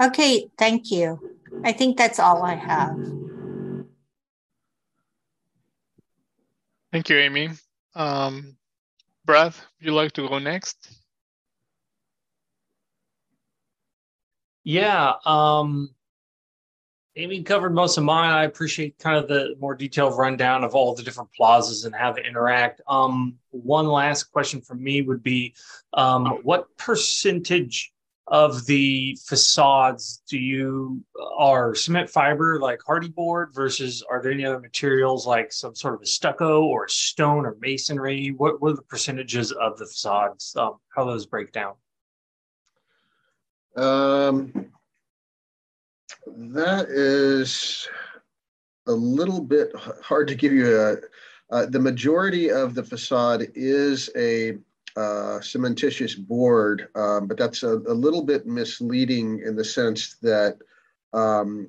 Okay, 0.02 0.50
thank 0.58 0.90
you. 0.90 1.20
I 1.64 1.72
think 1.72 1.96
that's 1.96 2.18
all 2.18 2.42
I 2.42 2.54
have. 2.54 2.96
Thank 6.90 7.08
you, 7.08 7.18
Amy. 7.18 7.50
Um, 7.94 8.56
Brad, 9.24 9.54
would 9.54 9.86
you 9.86 9.92
like 9.92 10.12
to 10.12 10.28
go 10.28 10.38
next? 10.40 10.98
Yeah, 14.64 15.12
um, 15.24 15.90
Amy 17.14 17.42
covered 17.42 17.74
most 17.74 17.96
of 17.96 18.04
mine. 18.04 18.30
I 18.30 18.44
appreciate 18.44 18.98
kind 18.98 19.16
of 19.16 19.28
the 19.28 19.54
more 19.60 19.74
detailed 19.74 20.18
rundown 20.18 20.64
of 20.64 20.74
all 20.74 20.94
the 20.94 21.02
different 21.02 21.32
plazas 21.32 21.84
and 21.84 21.94
how 21.94 22.12
they 22.12 22.24
interact. 22.24 22.80
Um, 22.88 23.38
one 23.50 23.86
last 23.86 24.24
question 24.24 24.60
from 24.60 24.82
me 24.82 25.02
would 25.02 25.22
be 25.22 25.54
um, 25.94 26.40
what 26.42 26.76
percentage 26.76 27.92
of 28.32 28.64
the 28.64 29.14
facades 29.26 30.22
do 30.26 30.38
you 30.38 31.04
are 31.36 31.74
cement 31.74 32.08
fiber 32.08 32.58
like 32.58 32.80
Hardie 32.80 33.14
board 33.14 33.50
versus 33.52 34.02
are 34.08 34.22
there 34.22 34.32
any 34.32 34.46
other 34.46 34.58
materials 34.58 35.26
like 35.26 35.52
some 35.52 35.74
sort 35.74 35.94
of 35.94 36.00
a 36.00 36.06
stucco 36.06 36.62
or 36.62 36.88
stone 36.88 37.44
or 37.44 37.58
masonry? 37.60 38.30
What, 38.30 38.62
what 38.62 38.72
are 38.72 38.76
the 38.76 38.82
percentages 38.82 39.52
of 39.52 39.76
the 39.76 39.84
facades 39.84 40.56
um, 40.58 40.76
how 40.96 41.04
those 41.04 41.26
break 41.26 41.52
down? 41.52 41.74
Um, 43.76 44.70
that 46.26 46.86
is 46.88 47.86
a 48.86 48.92
little 48.92 49.42
bit 49.42 49.72
hard 50.02 50.26
to 50.28 50.34
give 50.34 50.52
you 50.52 50.80
a 50.80 50.96
uh, 51.54 51.66
the 51.66 51.78
majority 51.78 52.50
of 52.50 52.74
the 52.74 52.82
facade 52.82 53.46
is 53.54 54.08
a 54.16 54.56
uh, 54.96 55.38
cementitious 55.40 56.18
board, 56.18 56.88
um, 56.94 57.26
but 57.26 57.36
that's 57.36 57.62
a, 57.62 57.76
a, 57.76 57.94
little 57.94 58.22
bit 58.22 58.46
misleading 58.46 59.40
in 59.44 59.56
the 59.56 59.64
sense 59.64 60.16
that 60.22 60.58
um, 61.12 61.68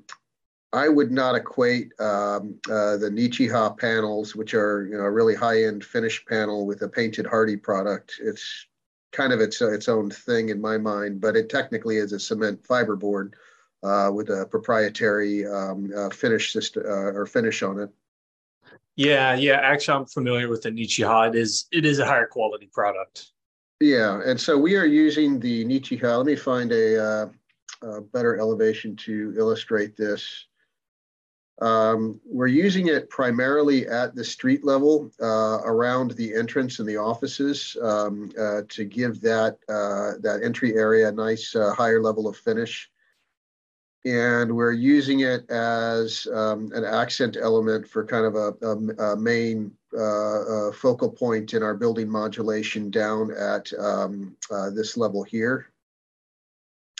I 0.73 0.89
would 0.89 1.11
not 1.11 1.35
equate 1.35 1.91
um, 1.99 2.55
uh, 2.69 2.97
the 2.97 3.09
Nichiha 3.11 3.77
panels, 3.77 4.35
which 4.35 4.53
are 4.53 4.87
you 4.87 4.97
know 4.97 5.03
a 5.03 5.11
really 5.11 5.35
high-end 5.35 5.85
finish 5.85 6.25
panel 6.25 6.65
with 6.65 6.81
a 6.81 6.89
painted 6.89 7.25
Hardie 7.25 7.61
product. 7.61 8.15
It's 8.19 8.67
kind 9.11 9.31
of 9.31 9.39
its 9.39 9.61
its 9.61 9.87
own 9.87 10.09
thing 10.09 10.49
in 10.49 10.59
my 10.59 10.77
mind, 10.77 11.21
but 11.21 11.37
it 11.37 11.49
technically 11.49 11.97
is 11.97 12.11
a 12.11 12.19
cement 12.19 12.65
fiber 12.65 12.95
board 12.95 13.35
uh, 13.83 14.09
with 14.13 14.29
a 14.29 14.47
proprietary 14.47 15.45
um, 15.45 15.91
uh, 15.95 16.09
finish 16.09 16.51
system 16.51 16.83
uh, 16.85 17.11
or 17.11 17.25
finish 17.25 17.61
on 17.63 17.79
it. 17.79 17.89
Yeah, 18.95 19.33
yeah. 19.33 19.59
Actually, 19.61 19.99
I'm 19.99 20.05
familiar 20.05 20.49
with 20.49 20.61
the 20.61 20.69
Nichiha. 20.69 21.29
It 21.29 21.35
is 21.35 21.65
it 21.71 21.85
is 21.85 21.99
a 21.99 22.05
higher 22.05 22.27
quality 22.27 22.69
product. 22.71 23.31
Yeah, 23.79 24.21
and 24.25 24.39
so 24.39 24.57
we 24.57 24.75
are 24.75 24.85
using 24.85 25.39
the 25.39 25.65
Nichiha. 25.65 26.17
Let 26.17 26.25
me 26.25 26.35
find 26.35 26.71
a, 26.71 27.03
uh, 27.03 27.27
a 27.81 28.01
better 28.01 28.39
elevation 28.39 28.95
to 28.97 29.33
illustrate 29.37 29.97
this. 29.97 30.45
Um, 31.61 32.19
we're 32.25 32.47
using 32.47 32.87
it 32.87 33.09
primarily 33.09 33.87
at 33.87 34.15
the 34.15 34.23
street 34.23 34.63
level 34.63 35.11
uh, 35.21 35.59
around 35.65 36.11
the 36.11 36.33
entrance 36.33 36.79
and 36.79 36.87
the 36.87 36.97
offices 36.97 37.77
um, 37.81 38.31
uh, 38.39 38.61
to 38.69 38.85
give 38.85 39.21
that 39.21 39.57
uh, 39.69 40.17
that 40.21 40.41
entry 40.43 40.75
area 40.75 41.09
a 41.09 41.11
nice 41.11 41.55
uh, 41.55 41.73
higher 41.73 42.01
level 42.01 42.27
of 42.27 42.37
finish 42.37 42.89
and 44.05 44.53
we're 44.53 44.73
using 44.73 45.21
it 45.21 45.49
as 45.49 46.27
um, 46.33 46.71
an 46.73 46.83
accent 46.83 47.37
element 47.39 47.87
for 47.87 48.05
kind 48.05 48.25
of 48.25 48.35
a, 48.35 48.53
a, 48.61 49.11
a 49.11 49.17
main 49.17 49.71
uh, 49.97 50.71
focal 50.73 51.09
point 51.09 51.53
in 51.53 51.63
our 51.63 51.73
building 51.73 52.09
modulation 52.09 52.89
down 52.89 53.31
at 53.31 53.71
um, 53.79 54.35
uh, 54.51 54.69
this 54.71 54.97
level 54.97 55.23
here. 55.23 55.67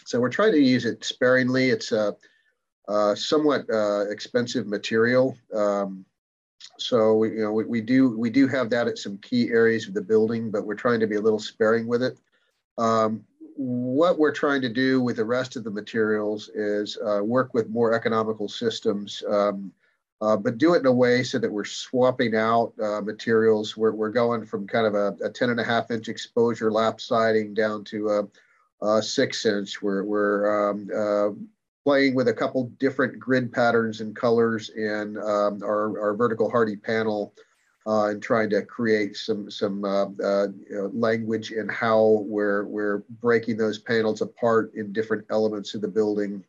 So 0.06 0.20
we're 0.20 0.30
trying 0.30 0.54
to 0.54 0.60
use 0.60 0.86
it 0.86 1.04
sparingly. 1.04 1.70
It's 1.70 1.91
a, 1.91 2.16
a 2.88 3.16
somewhat 3.16 3.70
uh, 3.70 4.06
expensive 4.10 4.68
material. 4.68 5.38
Um, 5.54 6.06
so 6.78 7.16
we, 7.16 7.32
you 7.32 7.41
know, 7.41 7.51
we, 7.51 7.66
we, 7.66 7.82
do 7.82 8.18
we 8.18 8.30
do 8.30 8.47
have 8.47 8.70
that 8.70 8.88
at 8.88 8.97
some 8.97 9.18
key 9.18 9.49
areas 9.49 9.88
of 9.88 9.93
the 9.93 10.01
building, 10.01 10.51
but 10.51 10.66
we're 10.66 10.76
trying 10.76 10.99
to 11.01 11.08
be 11.08 11.16
a 11.16 11.22
little 11.22 11.39
sparing 11.39 11.88
with 11.88 12.04
it. 12.04 12.18
Um, 12.78 13.26
what 13.64 14.20
we're 14.20 14.34
trying 14.34 14.61
to 14.61 14.68
do 14.68 15.01
with 15.01 15.16
the 15.16 15.24
rest 15.24 15.55
of 15.55 15.64
the 15.64 15.72
materials 15.72 16.49
is 16.49 16.97
uh, 16.97 17.24
work 17.24 17.53
with 17.53 17.70
more 17.70 17.93
economical 17.93 18.49
systems, 18.49 19.24
um, 19.30 19.72
uh, 20.20 20.36
but 20.36 20.57
do 20.57 20.74
it 20.74 20.80
in 20.80 20.86
a 20.86 20.91
way 20.91 21.24
so 21.24 21.39
that 21.39 21.51
we're 21.51 21.64
swapping 21.64 22.36
out 22.36 22.74
uh, 22.82 22.99
materials. 22.99 23.78
We're, 23.78 23.93
we're 23.93 24.09
going 24.09 24.45
from 24.45 24.68
kind 24.68 24.86
of 24.86 24.95
a, 24.95 25.16
a 25.24 25.30
10 25.30 25.49
and 25.49 25.61
a 25.61 25.64
half 25.64 25.91
inch 25.91 26.09
exposure 26.09 26.74
lap 26.74 26.99
siding 26.99 27.53
down 27.53 27.86
to 27.86 28.09
a, 28.82 28.86
a 28.86 29.01
six 29.01 29.45
inch. 29.45 29.82
We're, 29.82 30.03
we're 30.03 30.72
um, 30.72 30.89
uh, 30.93 31.30
playing 31.86 32.16
with 32.16 32.28
a 32.28 32.34
couple 32.34 32.66
different 32.80 33.18
grid 33.18 33.49
patterns 33.53 34.01
and 34.01 34.14
colors 34.14 34.72
in 34.72 35.16
um, 35.18 35.64
our, 35.64 36.01
our 36.01 36.16
vertical 36.16 36.51
Hardie 36.51 36.84
panel 36.84 37.34
uh, 37.86 38.09
and 38.09 38.21
trying 38.23 38.49
to 38.49 38.61
create 38.63 39.17
some 39.17 39.49
some 39.51 39.84
uh, 39.84 40.05
uh, 40.23 40.47
you 40.69 40.75
know, 40.75 40.91
language 40.93 41.51
in 41.51 41.67
how 41.67 42.23
we're 42.25 42.65
we're 42.65 43.03
breaking 43.21 43.57
those 43.57 43.79
panels 43.79 44.21
apart 44.21 44.73
in 44.75 44.93
different 44.93 45.25
elements 45.29 45.73
of 45.73 45.81
the 45.81 45.88
building. 45.88 46.43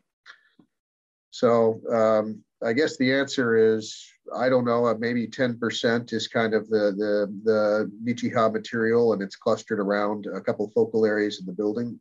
So 1.31 1.81
um, 1.93 2.45
I 2.63 2.73
guess 2.73 2.97
the 2.97 3.13
answer 3.13 3.57
is 3.57 4.07
I 4.35 4.49
don't 4.49 4.65
know. 4.65 4.87
Uh, 4.87 4.95
maybe 4.95 5.27
ten 5.27 5.59
percent 5.59 6.13
is 6.13 6.29
kind 6.29 6.55
of 6.55 6.69
the 6.69 6.93
the 6.97 7.41
the 7.45 7.91
Nichiha 8.05 8.53
material, 8.53 9.13
and 9.13 9.23
it's 9.23 9.37
clustered 9.37 9.81
around 9.81 10.27
a 10.27 10.41
couple 10.41 10.71
focal 10.71 11.05
areas 11.05 11.41
in 11.41 11.47
the 11.47 11.53
building. 11.53 12.01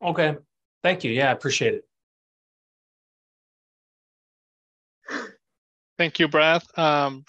Okay, 0.00 0.36
thank 0.82 1.04
you. 1.04 1.12
Yeah, 1.12 1.28
I 1.28 1.32
appreciate 1.32 1.74
it. 1.74 1.84
Thank 5.98 6.18
you, 6.18 6.28
Brad. 6.28 6.62
Um? 6.76 7.24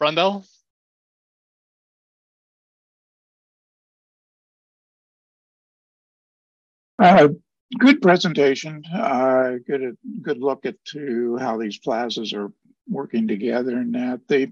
Uh, 7.00 7.30
good 7.78 8.02
presentation. 8.02 8.84
Uh, 8.94 9.54
good, 9.68 9.98
good 10.22 10.38
look 10.40 10.66
at 10.66 10.84
to 10.86 11.38
how 11.38 11.58
these 11.58 11.78
plazas 11.78 12.34
are 12.34 12.52
working 12.88 13.28
together 13.28 13.78
and 13.78 13.96
that. 13.96 14.22
The 14.28 14.52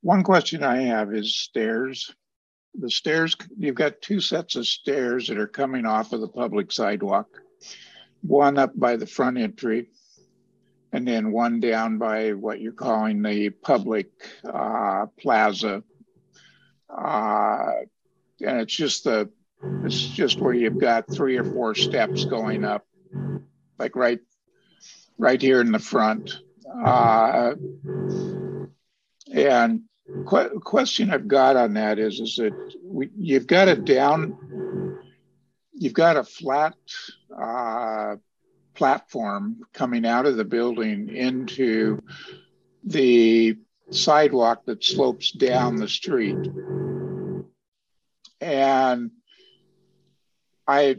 one 0.00 0.22
question 0.22 0.62
I 0.62 0.82
have 0.82 1.14
is 1.14 1.36
stairs. 1.36 2.14
The 2.74 2.90
stairs, 2.90 3.36
you've 3.58 3.74
got 3.74 4.00
two 4.00 4.20
sets 4.20 4.56
of 4.56 4.66
stairs 4.66 5.28
that 5.28 5.38
are 5.38 5.46
coming 5.46 5.86
off 5.86 6.12
of 6.12 6.20
the 6.20 6.28
public 6.28 6.72
sidewalk. 6.72 7.28
One 8.22 8.58
up 8.58 8.72
by 8.78 8.96
the 8.96 9.06
front 9.06 9.38
entry 9.38 9.88
and 10.96 11.06
then 11.06 11.30
one 11.30 11.60
down 11.60 11.98
by 11.98 12.32
what 12.32 12.58
you're 12.58 12.72
calling 12.72 13.20
the 13.20 13.50
public 13.50 14.08
uh, 14.50 15.04
plaza. 15.20 15.84
Uh, 16.88 17.72
and 18.40 18.60
it's 18.60 18.74
just 18.74 19.04
the 19.04 19.28
it's 19.84 20.00
just 20.00 20.40
where 20.40 20.54
you've 20.54 20.78
got 20.78 21.12
three 21.12 21.36
or 21.36 21.44
four 21.44 21.74
steps 21.74 22.24
going 22.24 22.64
up, 22.64 22.86
like 23.78 23.94
right 23.94 24.20
right 25.18 25.42
here 25.42 25.60
in 25.60 25.70
the 25.70 25.78
front. 25.78 26.38
Uh, 26.74 27.56
and 29.30 29.82
qu- 30.26 30.60
question 30.60 31.10
I've 31.10 31.28
got 31.28 31.56
on 31.56 31.74
that 31.74 31.98
is 31.98 32.20
is 32.20 32.36
that 32.36 32.54
we, 32.82 33.10
you've 33.18 33.46
got 33.46 33.68
a 33.68 33.76
down, 33.76 34.98
you've 35.74 35.92
got 35.92 36.16
a 36.16 36.24
flat 36.24 36.74
uh, 37.38 38.16
platform 38.76 39.62
coming 39.72 40.06
out 40.06 40.26
of 40.26 40.36
the 40.36 40.44
building 40.44 41.08
into 41.08 42.02
the 42.84 43.56
sidewalk 43.90 44.64
that 44.66 44.84
slopes 44.84 45.32
down 45.32 45.76
the 45.76 45.88
street. 45.88 46.38
And 48.40 49.10
I 50.66 50.96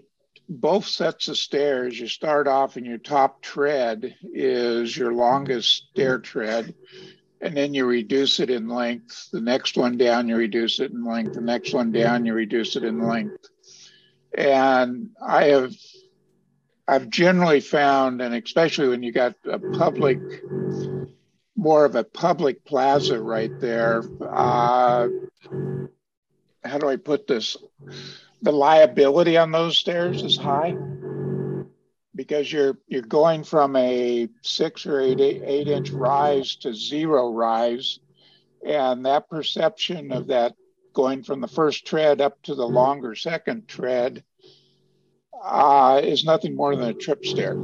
both 0.50 0.86
sets 0.86 1.28
of 1.28 1.38
stairs, 1.38 2.00
you 2.00 2.08
start 2.08 2.48
off 2.48 2.78
and 2.78 2.86
your 2.86 2.98
top 2.98 3.42
tread 3.42 4.16
is 4.34 4.96
your 4.96 5.14
longest 5.14 5.88
stair 5.92 6.20
tread, 6.20 6.74
and 7.42 7.56
then 7.56 7.74
you 7.74 7.86
reduce 7.86 8.40
it 8.40 8.50
in 8.50 8.70
length. 8.70 9.30
The 9.32 9.42
next 9.42 9.78
one 9.78 9.98
down, 9.98 10.30
you 10.30 10.38
reduce 10.38 10.80
it 10.80 10.92
in 10.92 11.04
length. 11.04 11.34
The 11.34 11.42
next 11.42 11.74
one 11.74 11.92
down, 11.92 12.26
you 12.26 12.34
reduce 12.34 12.76
it 12.76 12.84
in 12.84 13.02
length. 13.02 13.50
And 14.38 15.10
I 15.22 15.46
have 15.46 15.74
I've 16.88 17.10
generally 17.10 17.60
found, 17.60 18.22
and 18.22 18.34
especially 18.34 18.88
when 18.88 19.04
you 19.04 19.12
got 19.12 19.36
a 19.46 19.60
public, 19.60 20.20
more 21.56 21.84
of 21.84 21.96
a 21.96 22.04
public 22.04 22.64
plaza 22.64 23.22
right 23.22 23.52
there, 23.60 24.04
uh, 24.22 25.10
how 26.64 26.78
do 26.78 26.88
I 26.88 26.96
put 26.96 27.28
this? 27.28 27.58
The 28.42 28.54
liability 28.54 29.38
on 29.38 29.52
those 29.52 29.78
stairs 29.78 30.24
is 30.24 30.38
high 30.38 30.78
because 32.16 32.52
you're 32.52 32.78
you're 32.88 33.02
going 33.02 33.44
from 33.44 33.76
a 33.76 34.30
six 34.42 34.86
or 34.86 35.00
eight, 35.02 35.20
eight, 35.20 35.42
eight 35.46 35.68
inch 35.68 35.90
rise 35.92 36.56
to 36.58 36.74
zero 36.74 37.32
rise, 37.32 38.00
and 38.66 39.06
that 39.06 39.30
perception 39.30 40.12
of 40.12 40.28
that 40.28 40.56
going 40.94 41.24
from 41.24 41.42
the 41.42 41.48
first 41.48 41.86
tread 41.86 42.22
up 42.22 42.42
to 42.44 42.56
the 42.56 42.68
longer 42.68 43.14
second 43.14 43.68
tread 43.68 44.24
uh, 45.44 46.02
is 46.04 46.24
nothing 46.24 46.56
more 46.56 46.76
than 46.76 46.90
a 46.90 46.94
trip 46.94 47.26
stair. 47.26 47.58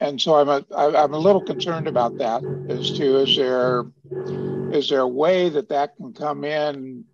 And 0.00 0.20
so 0.20 0.36
I'm 0.36 0.48
a, 0.48 0.64
I'm 0.74 1.12
a 1.12 1.18
little 1.18 1.42
concerned 1.42 1.86
about 1.86 2.18
that 2.18 2.42
as 2.68 2.90
to 2.92 3.18
is 3.18 3.36
there 3.36 3.84
is 4.72 4.88
there 4.88 5.00
a 5.00 5.08
way 5.08 5.50
that 5.50 5.68
that 5.68 5.96
can 5.96 6.12
come 6.14 6.44
in? 6.44 7.04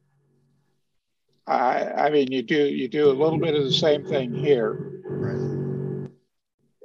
I, 1.48 1.84
I 1.84 2.10
mean, 2.10 2.30
you 2.30 2.42
do 2.42 2.66
you 2.66 2.86
do 2.88 3.10
a 3.10 3.12
little 3.12 3.38
bit 3.38 3.54
of 3.54 3.64
the 3.64 3.72
same 3.72 4.04
thing 4.04 4.32
here. 4.32 5.00
Right. 5.04 6.10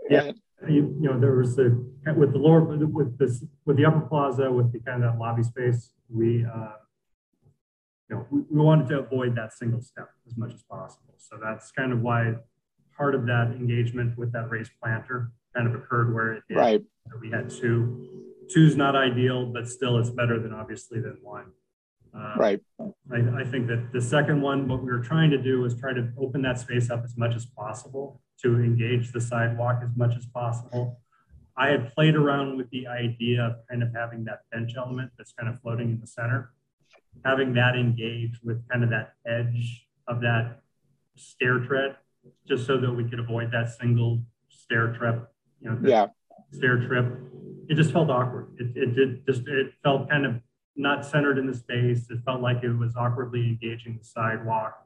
Yeah, 0.10 0.32
you, 0.68 0.96
you 1.00 1.10
know, 1.10 1.20
there 1.20 1.36
was 1.36 1.56
the 1.56 1.86
with 2.16 2.34
the 2.34 2.40
lower 2.40 2.62
with 2.62 3.18
this 3.18 3.44
with 3.66 3.78
the 3.78 3.86
upper 3.86 4.02
plaza 4.02 4.52
with 4.52 4.72
the 4.72 4.80
kind 4.80 5.04
of 5.04 5.14
that 5.14 5.20
lobby 5.20 5.44
space, 5.44 5.92
we 6.10 6.46
uh, 6.46 6.74
you 8.10 8.16
know, 8.16 8.28
we, 8.30 8.42
we 8.50 8.60
wanted 8.60 8.90
to 8.90 9.00
avoid 9.00 9.36
that 9.36 9.54
single 9.54 9.82
step 9.82 10.10
as 10.28 10.38
much 10.38 10.54
as 10.54 10.64
possible. 10.64 11.14
So 11.18 11.38
that's 11.42 11.72
kind 11.72 11.94
of 11.94 12.02
why 12.02 12.34
part 13.02 13.16
of 13.16 13.26
that 13.26 13.48
engagement 13.60 14.16
with 14.16 14.32
that 14.32 14.48
raised 14.52 14.72
planter 14.80 15.32
kind 15.56 15.68
of 15.68 15.74
occurred 15.74 16.14
where 16.14 16.34
it 16.34 16.44
did. 16.48 16.56
Right. 16.56 16.84
We 17.20 17.32
had 17.32 17.50
two. 17.50 18.08
Two's 18.54 18.76
not 18.76 18.96
ideal, 18.96 19.48
but 19.48 19.68
still 19.68 19.98
it's 19.98 20.12
better 20.12 20.40
than 20.40 20.54
obviously 20.54 21.00
than 21.00 21.18
one. 21.24 21.48
Uh, 22.16 22.36
right. 22.38 22.60
I, 22.80 23.42
I 23.42 23.44
think 23.44 23.68
that 23.68 23.90
the 23.92 24.02
second 24.02 24.40
one, 24.42 24.68
what 24.68 24.84
we 24.84 24.92
were 24.92 25.00
trying 25.00 25.32
to 25.32 25.42
do 25.42 25.62
was 25.62 25.74
try 25.74 25.94
to 25.94 26.12
open 26.20 26.44
that 26.44 26.60
space 26.60 26.92
up 26.92 27.04
as 27.04 27.18
much 27.18 27.34
as 27.36 27.46
possible 27.46 28.22
to 28.44 28.60
engage 28.60 29.12
the 29.14 29.22
sidewalk 29.22 29.82
as 29.84 29.90
much 29.96 30.16
as 30.16 30.28
possible. 30.28 31.00
I 31.58 31.70
had 31.70 31.94
played 31.96 32.16
around 32.16 32.58
with 32.58 32.70
the 32.70 32.86
idea 32.88 33.42
of 33.48 33.54
kind 33.68 33.82
of 33.82 33.90
having 33.96 34.26
that 34.26 34.42
bench 34.52 34.74
element 34.78 35.12
that's 35.18 35.34
kind 35.34 35.52
of 35.52 35.60
floating 35.62 35.90
in 35.90 36.00
the 36.00 36.08
center, 36.08 36.52
having 37.26 37.54
that 37.54 37.76
engage 37.76 38.40
with 38.44 38.68
kind 38.70 38.84
of 38.84 38.92
that 38.92 39.14
edge 39.26 39.88
of 40.08 40.22
that 40.22 40.60
stair 41.16 41.60
tread, 41.60 41.96
just 42.48 42.66
so 42.66 42.78
that 42.78 42.92
we 42.92 43.04
could 43.04 43.20
avoid 43.20 43.52
that 43.52 43.70
single 43.70 44.22
stair 44.50 44.94
trip, 44.94 45.32
you 45.60 45.70
know, 45.70 45.80
yeah. 45.84 46.08
stair 46.52 46.78
trip. 46.88 47.06
It 47.70 47.76
just 47.76 47.92
felt 47.92 48.10
awkward. 48.10 48.56
It, 48.60 48.76
it 48.76 48.96
did 48.96 49.26
just, 49.26 49.48
it 49.48 49.74
felt 49.84 50.10
kind 50.10 50.26
of 50.26 50.36
not 50.76 51.06
centered 51.06 51.38
in 51.38 51.48
the 51.48 51.54
space. 51.54 52.10
It 52.10 52.20
felt 52.26 52.42
like 52.42 52.64
it 52.64 52.74
was 52.74 52.96
awkwardly 52.96 53.48
engaging 53.48 53.98
the 53.98 54.04
sidewalk. 54.04 54.78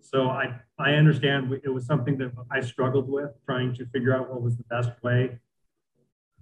So 0.00 0.28
I, 0.28 0.60
I 0.78 0.92
understand 0.92 1.52
it 1.64 1.68
was 1.70 1.86
something 1.86 2.18
that 2.18 2.32
I 2.50 2.60
struggled 2.60 3.08
with 3.08 3.30
trying 3.46 3.74
to 3.74 3.86
figure 3.86 4.14
out 4.14 4.30
what 4.30 4.42
was 4.42 4.56
the 4.56 4.64
best 4.64 4.90
way. 5.02 5.38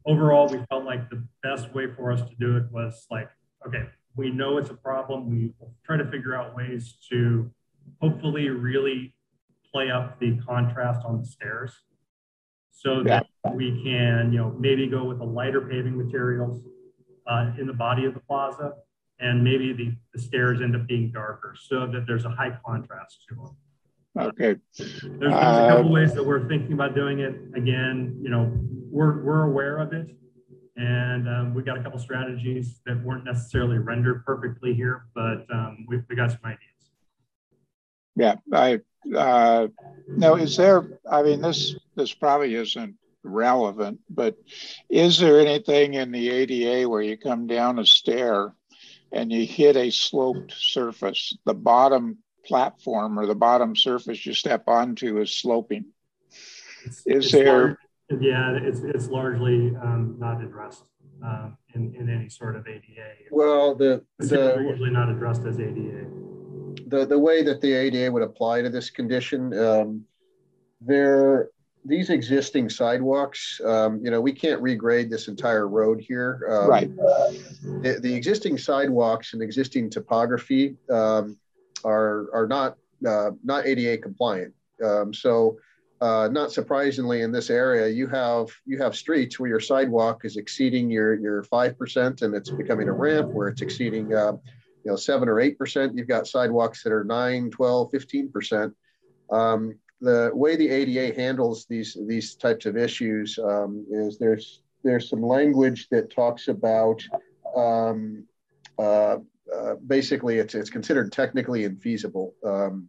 Overall, 0.05 0.49
we 0.49 0.59
felt 0.68 0.85
like 0.85 1.09
the 1.11 1.24
best 1.45 1.72
way 1.72 1.87
for 1.95 2.11
us 2.11 2.22
to 2.22 2.35
do 2.41 2.57
it 2.57 2.64
was 2.72 3.07
like, 3.09 3.30
okay, 3.66 3.85
we 4.16 4.30
know 4.30 4.59
it's 4.59 4.70
a 4.70 4.74
problem. 4.74 5.30
We 5.30 5.53
try 5.85 5.97
to 5.97 6.11
figure 6.11 6.35
out 6.35 6.57
ways 6.57 6.97
to 7.11 7.51
hopefully 8.01 8.49
really 8.49 9.14
play 9.72 9.90
up 9.90 10.18
the 10.20 10.38
contrast 10.46 11.00
on 11.04 11.20
the 11.20 11.26
stairs 11.26 11.72
so 12.70 13.02
that 13.02 13.26
we 13.54 13.82
can, 13.84 14.32
you 14.32 14.38
know, 14.38 14.54
maybe 14.58 14.86
go 14.86 15.04
with 15.04 15.20
a 15.20 15.24
lighter 15.24 15.60
paving 15.60 15.96
materials 15.96 16.60
uh, 17.26 17.52
in 17.58 17.66
the 17.66 17.72
body 17.72 18.04
of 18.04 18.14
the 18.14 18.20
plaza, 18.20 18.72
and 19.20 19.42
maybe 19.42 19.72
the, 19.72 19.94
the 20.14 20.20
stairs 20.20 20.60
end 20.60 20.74
up 20.74 20.86
being 20.86 21.12
darker 21.12 21.54
so 21.58 21.86
that 21.86 22.04
there's 22.06 22.24
a 22.24 22.30
high 22.30 22.58
contrast 22.64 23.24
to 23.28 23.34
them. 23.34 23.56
Okay. 24.18 24.56
There's, 24.76 25.00
there's 25.02 25.32
a 25.32 25.68
couple 25.68 25.88
uh, 25.88 25.92
ways 25.92 26.12
that 26.14 26.24
we're 26.24 26.46
thinking 26.48 26.72
about 26.72 26.94
doing 26.94 27.20
it. 27.20 27.34
Again, 27.54 28.18
you 28.22 28.30
know, 28.30 28.52
we're, 28.90 29.22
we're 29.22 29.42
aware 29.42 29.78
of 29.78 29.92
it. 29.92 30.08
And 30.76 31.28
um, 31.28 31.54
we 31.54 31.62
got 31.62 31.78
a 31.78 31.82
couple 31.82 31.98
strategies 31.98 32.80
that 32.86 33.02
weren't 33.04 33.24
necessarily 33.24 33.78
rendered 33.78 34.24
perfectly 34.24 34.74
here, 34.74 35.04
but 35.14 35.46
um, 35.52 35.84
we, 35.86 36.00
we 36.08 36.16
got 36.16 36.30
some 36.30 36.40
ideas. 36.44 36.58
Yeah, 38.16 38.34
I 38.52 38.80
uh, 39.16 39.68
no. 40.09 40.36
Is 40.36 40.57
there? 40.57 41.00
I 41.11 41.22
mean, 41.22 41.40
this 41.40 41.74
this 41.96 42.12
probably 42.12 42.55
isn't 42.55 42.96
relevant, 43.22 44.00
but 44.11 44.36
is 44.88 45.18
there 45.18 45.40
anything 45.40 45.94
in 45.94 46.12
the 46.12 46.30
ADA 46.30 46.88
where 46.88 47.03
you 47.03 47.16
come 47.16 47.46
down 47.46 47.78
a 47.78 47.86
stair 47.86 48.55
and 49.12 49.30
you 49.30 49.46
hit 49.46 49.76
a 49.76 49.90
sloped 49.90 50.53
surface? 50.53 51.36
The 51.44 51.55
bottom 51.55 52.18
platform 52.44 53.18
or 53.18 53.26
the 53.26 53.34
bottom 53.34 53.76
surface 53.76 54.24
you 54.26 54.34
step 54.34 54.64
onto 54.66 55.20
is 55.20 55.34
sloping. 55.34 55.86
It's, 56.84 56.98
is 57.07 57.24
it's 57.26 57.32
there? 57.32 57.78
Large, 58.11 58.22
yeah, 58.22 58.59
it's 58.61 58.80
it's 58.80 59.09
largely 59.09 59.74
um, 59.76 60.16
not 60.18 60.42
addressed 60.42 60.84
um, 61.24 61.57
in 61.74 61.94
in 61.94 62.09
any 62.09 62.28
sort 62.28 62.57
of 62.57 62.66
ADA. 62.66 63.14
Well, 63.30 63.74
the 63.74 64.05
the 64.18 64.64
usually 64.68 64.90
not 64.90 65.09
addressed 65.09 65.44
as 65.44 65.61
ADA. 65.61 66.07
The 66.93 67.07
the 67.07 67.18
way 67.18 67.43
that 67.43 67.62
the 67.62 67.72
ADA 67.72 68.12
would 68.12 68.22
apply 68.22 68.61
to 68.61 68.68
this 68.68 68.90
condition, 68.90 69.59
um, 69.59 70.05
there 70.82 71.49
these 71.86 72.11
existing 72.11 72.68
sidewalks, 72.68 73.61
um, 73.64 73.99
you 74.05 74.11
know, 74.11 74.20
we 74.20 74.32
can't 74.32 74.61
regrade 74.62 75.09
this 75.09 75.26
entire 75.26 75.68
road 75.68 76.03
here. 76.03 76.47
Um, 76.51 76.68
right. 76.68 76.97
The, 77.82 77.99
the, 78.01 78.14
existing 78.14 78.59
sidewalks 78.59 79.32
and 79.32 79.43
existing 79.43 79.88
topography 79.88 80.76
um, 80.90 81.38
are 81.82 82.28
are 82.34 82.47
not 82.47 82.76
uh, 83.09 83.30
not 83.43 83.64
ADA 83.64 83.97
compliant. 83.97 84.53
Um, 84.84 85.14
so, 85.14 85.57
uh, 86.03 86.28
not 86.30 86.53
surprisingly, 86.53 87.22
in 87.22 87.32
this 87.32 87.49
area, 87.49 87.88
you 87.88 88.07
have 88.09 88.49
you 88.66 88.76
have 88.82 88.95
streets 88.95 89.40
where 89.40 89.49
your 89.49 89.61
sidewalk 89.61 90.26
is 90.26 90.36
exceeding 90.36 90.90
your 90.90 91.14
your 91.14 91.43
five 91.45 91.78
percent, 91.78 92.20
and 92.20 92.34
it's 92.34 92.51
becoming 92.51 92.88
a 92.88 92.93
ramp 92.93 93.30
where 93.30 93.49
it's 93.49 93.62
exceeding. 93.62 94.14
Uh, 94.14 94.34
you 94.85 94.91
know, 94.91 94.97
seven 94.97 95.28
or 95.28 95.41
eight 95.41 95.59
percent. 95.59 95.97
You've 95.97 96.09
got 96.09 96.26
sidewalks 96.26 96.83
that 96.83 96.93
are 96.93 97.05
9, 97.05 97.51
12, 97.51 97.91
15 97.91 98.33
percent. 98.33 98.74
Um, 99.30 99.78
the 100.01 100.30
way 100.35 100.57
the 100.57 100.68
ADA 100.68 101.14
handles 101.14 101.66
these 101.68 101.97
these 102.07 102.35
types 102.35 102.66
of 102.66 102.76
issues 102.76 103.39
um, 103.39 103.87
is 103.91 104.18
there's 104.18 104.62
there's 104.83 105.09
some 105.09 105.22
language 105.22 105.89
that 105.91 106.11
talks 106.11 106.49
about 106.49 107.01
um, 107.57 108.26
uh, 108.78 109.18
uh, 109.55 109.74
basically 109.87 110.39
it's 110.39 110.55
it's 110.55 110.70
considered 110.70 111.12
technically 111.12 111.68
infeasible. 111.68 112.33
Um, 112.45 112.89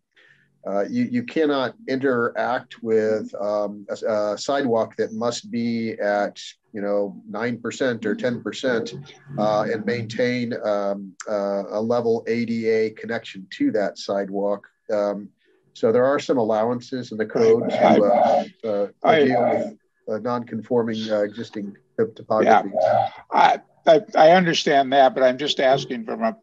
uh, 0.66 0.86
you, 0.90 1.04
you 1.04 1.24
cannot 1.24 1.76
interact 1.90 2.82
with 2.82 3.34
um, 3.36 3.86
a, 3.90 4.12
a, 4.12 4.38
sidewalk 4.38 4.96
that 4.96 5.12
must 5.12 5.52
be 5.52 5.94
at 6.00 6.42
you 6.72 6.82
know 6.82 7.22
nine 7.30 7.58
percent 7.60 8.06
or 8.06 8.16
ten 8.16 8.42
percent 8.42 8.94
uh, 9.38 9.64
and 9.64 9.86
maintain 9.86 10.54
um, 10.64 11.14
uh, 11.30 11.64
a 11.70 11.82
level 11.82 12.24
ADA 12.28 12.96
connection 12.96 13.46
to 13.58 13.72
that 13.72 13.98
sidewalk. 13.98 14.66
Um, 14.92 15.30
so 15.74 15.92
there 15.92 16.06
are 16.06 16.20
some 16.20 16.38
allowances 16.38 17.12
in 17.12 17.18
the 17.18 17.26
code 17.26 17.70
to 17.70 18.04
uh, 18.04 18.68
uh, 18.68 18.88
I, 19.04 19.24
deal 19.26 19.42
with 19.42 19.78
uh, 20.10 20.20
non-conforming 20.20 21.12
uh, 21.12 21.22
existing 21.22 21.76
topography. 22.16 22.70
Yeah, 22.74 23.10
I, 23.32 23.60
I, 23.86 24.02
I 24.16 24.32
understand 24.32 24.94
that, 24.94 25.14
but 25.14 25.24
I'm 25.24 25.38
just 25.38 25.60
asking 25.60 26.06
from 26.06 26.24
a 26.24 26.38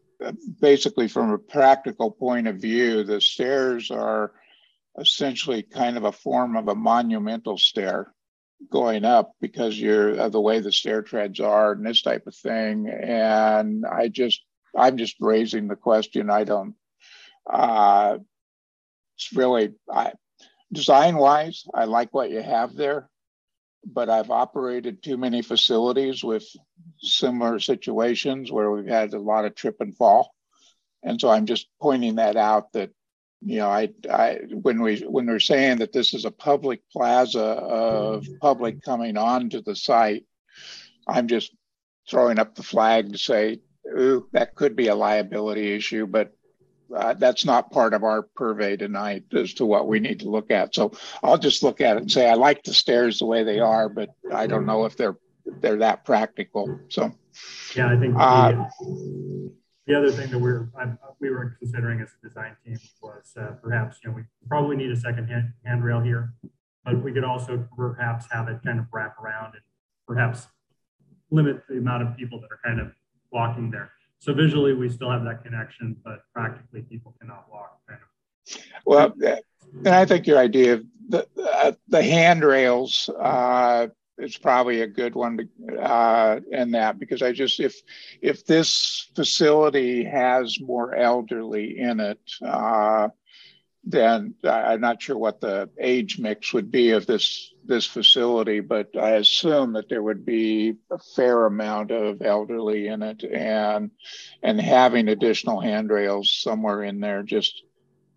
basically 0.59 1.07
from 1.07 1.31
a 1.31 1.37
practical 1.37 2.11
point 2.11 2.47
of 2.47 2.57
view. 2.57 3.03
The 3.03 3.21
stairs 3.21 3.91
are 3.91 4.33
essentially 4.99 5.63
kind 5.63 5.97
of 5.97 6.03
a 6.03 6.11
form 6.11 6.55
of 6.55 6.67
a 6.67 6.75
monumental 6.75 7.57
stair 7.57 8.13
going 8.69 9.05
up 9.05 9.33
because 9.41 9.79
you're 9.79 10.19
uh, 10.19 10.29
the 10.29 10.41
way 10.41 10.59
the 10.59 10.71
stair 10.71 11.01
treads 11.01 11.39
are 11.39 11.71
and 11.71 11.85
this 11.85 12.01
type 12.01 12.27
of 12.27 12.35
thing. 12.35 12.87
And 12.89 13.85
I 13.85 14.07
just 14.07 14.43
I'm 14.75 14.97
just 14.97 15.15
raising 15.19 15.67
the 15.67 15.75
question. 15.75 16.29
I 16.29 16.43
don't. 16.43 16.75
Uh, 17.49 18.19
it's 19.15 19.33
really 19.33 19.73
I, 19.91 20.13
design 20.71 21.15
wise, 21.17 21.65
I 21.73 21.85
like 21.85 22.13
what 22.13 22.31
you 22.31 22.41
have 22.41 22.75
there, 22.75 23.09
but 23.85 24.09
I've 24.09 24.31
operated 24.31 25.01
too 25.01 25.17
many 25.17 25.41
facilities 25.41 26.23
with 26.23 26.45
similar 26.99 27.59
situations 27.59 28.51
where 28.51 28.71
we've 28.71 28.87
had 28.87 29.13
a 29.13 29.19
lot 29.19 29.45
of 29.45 29.55
trip 29.55 29.77
and 29.79 29.95
fall. 29.95 30.33
And 31.03 31.19
so 31.19 31.29
I'm 31.29 31.45
just 31.45 31.67
pointing 31.81 32.15
that 32.15 32.35
out 32.35 32.73
that, 32.73 32.91
you 33.41 33.57
know, 33.57 33.69
I, 33.69 33.89
I 34.09 34.39
when 34.51 34.81
we 34.81 34.99
when 34.99 35.25
we're 35.25 35.39
saying 35.39 35.79
that 35.79 35.93
this 35.93 36.13
is 36.13 36.25
a 36.25 36.31
public 36.31 36.81
plaza 36.91 37.41
of 37.41 38.27
public 38.39 38.83
coming 38.83 39.17
onto 39.17 39.63
the 39.63 39.75
site, 39.75 40.25
I'm 41.07 41.27
just 41.27 41.55
throwing 42.07 42.37
up 42.37 42.53
the 42.53 42.63
flag 42.63 43.11
to 43.11 43.17
say, 43.17 43.59
ooh, 43.97 44.27
that 44.33 44.53
could 44.53 44.75
be 44.75 44.87
a 44.87 44.95
liability 44.95 45.73
issue, 45.73 46.05
but 46.05 46.33
uh, 46.95 47.13
that's 47.13 47.45
not 47.45 47.71
part 47.71 47.93
of 47.93 48.03
our 48.03 48.23
purvey 48.35 48.77
tonight 48.77 49.23
as 49.33 49.53
to 49.55 49.65
what 49.65 49.87
we 49.87 49.99
need 49.99 50.19
to 50.21 50.29
look 50.29 50.51
at. 50.51 50.75
So 50.75 50.91
I'll 51.23 51.37
just 51.37 51.63
look 51.63 51.81
at 51.81 51.97
it 51.97 52.01
and 52.01 52.11
say 52.11 52.29
I 52.29 52.33
like 52.33 52.63
the 52.63 52.73
stairs 52.73 53.19
the 53.19 53.25
way 53.25 53.43
they 53.43 53.59
are, 53.59 53.89
but 53.89 54.09
I 54.33 54.47
don't 54.47 54.65
know 54.65 54.85
if 54.85 54.97
they're 54.97 55.17
they're 55.59 55.77
that 55.77 56.05
practical. 56.05 56.79
So 56.89 57.11
yeah, 57.75 57.89
I 57.89 57.97
think 57.97 58.15
the, 58.15 58.21
uh, 58.21 58.69
the 59.87 59.95
other 59.95 60.11
thing 60.11 60.29
that 60.31 60.39
we're 60.39 60.69
I, 60.79 60.93
we 61.19 61.29
were 61.29 61.55
considering 61.59 62.01
as 62.01 62.09
a 62.23 62.27
design 62.27 62.55
team 62.65 62.77
was 63.01 63.33
uh, 63.39 63.53
perhaps 63.61 63.99
you 64.03 64.09
know 64.09 64.15
we 64.15 64.23
probably 64.47 64.75
need 64.75 64.91
a 64.91 64.97
second 64.97 65.27
hand, 65.27 65.53
handrail 65.65 66.01
here, 66.01 66.33
but 66.85 67.01
we 67.03 67.11
could 67.11 67.23
also 67.23 67.67
perhaps 67.75 68.25
have 68.31 68.47
it 68.47 68.59
kind 68.63 68.79
of 68.79 68.85
wrap 68.91 69.17
around 69.19 69.53
and 69.53 69.63
perhaps 70.07 70.47
limit 71.29 71.63
the 71.69 71.77
amount 71.77 72.03
of 72.03 72.15
people 72.17 72.39
that 72.39 72.51
are 72.51 72.59
kind 72.63 72.79
of 72.79 72.91
walking 73.31 73.71
there. 73.71 73.91
So 74.21 74.35
visually, 74.35 74.73
we 74.73 74.87
still 74.87 75.09
have 75.09 75.23
that 75.23 75.43
connection, 75.43 75.97
but 76.05 76.19
practically, 76.31 76.83
people 76.83 77.15
cannot 77.19 77.45
walk. 77.51 77.79
Kind 77.89 77.99
of. 78.01 78.61
Well, 78.85 79.13
and 79.83 79.95
I 79.95 80.05
think 80.05 80.27
your 80.27 80.37
idea 80.37 80.75
of 80.75 80.85
the 81.09 81.27
uh, 81.43 81.71
the 81.87 82.03
handrails 82.03 83.09
uh, 83.19 83.87
is 84.19 84.37
probably 84.37 84.81
a 84.81 84.87
good 84.87 85.15
one 85.15 85.37
to 85.37 85.81
uh, 85.81 86.39
in 86.51 86.69
that 86.71 86.99
because 86.99 87.23
I 87.23 87.31
just 87.31 87.59
if 87.59 87.81
if 88.21 88.45
this 88.45 89.09
facility 89.15 90.03
has 90.03 90.59
more 90.61 90.93
elderly 90.93 91.79
in 91.79 91.99
it, 91.99 92.21
uh, 92.45 93.09
then 93.83 94.35
I'm 94.43 94.81
not 94.81 95.01
sure 95.01 95.17
what 95.17 95.41
the 95.41 95.69
age 95.79 96.19
mix 96.19 96.53
would 96.53 96.71
be 96.71 96.91
of 96.91 97.07
this 97.07 97.53
this 97.63 97.85
facility, 97.85 98.59
but 98.59 98.89
I 98.97 99.11
assume 99.11 99.73
that 99.73 99.89
there 99.89 100.03
would 100.03 100.25
be 100.25 100.75
a 100.91 100.97
fair 101.15 101.45
amount 101.45 101.91
of 101.91 102.21
elderly 102.21 102.87
in 102.87 103.01
it 103.01 103.23
and 103.23 103.91
and 104.43 104.61
having 104.61 105.07
additional 105.07 105.59
handrails 105.59 106.31
somewhere 106.31 106.83
in 106.83 106.99
there 106.99 107.23
just 107.23 107.63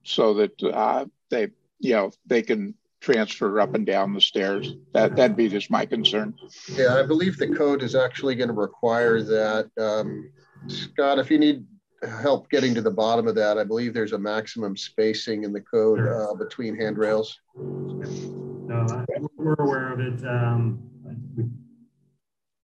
so 0.02 0.34
that 0.34 0.62
uh, 0.62 1.06
they 1.30 1.48
you 1.78 1.94
know 1.94 2.10
they 2.26 2.42
can 2.42 2.74
transfer 3.00 3.60
up 3.60 3.74
and 3.74 3.86
down 3.86 4.14
the 4.14 4.20
stairs. 4.20 4.74
That 4.92 5.16
that'd 5.16 5.36
be 5.36 5.48
just 5.48 5.70
my 5.70 5.86
concern. 5.86 6.34
Yeah, 6.72 6.96
I 6.96 7.02
believe 7.04 7.38
the 7.38 7.54
code 7.54 7.82
is 7.82 7.94
actually 7.94 8.34
going 8.34 8.48
to 8.48 8.54
require 8.54 9.22
that. 9.22 9.70
Um, 9.78 10.30
Scott, 10.66 11.18
if 11.18 11.30
you 11.30 11.38
need 11.38 11.66
help 12.06 12.50
getting 12.50 12.74
to 12.74 12.80
the 12.80 12.90
bottom 12.90 13.26
of 13.26 13.34
that, 13.34 13.58
I 13.58 13.64
believe 13.64 13.94
there's 13.94 14.12
a 14.12 14.18
maximum 14.18 14.76
spacing 14.76 15.44
in 15.44 15.52
the 15.52 15.60
code 15.60 16.00
uh, 16.00 16.34
between 16.34 16.76
handrails. 16.76 17.38
No, 17.56 19.04
we're 19.36 19.54
aware 19.54 19.92
of 19.92 20.00
it. 20.00 20.26
Um, 20.26 20.82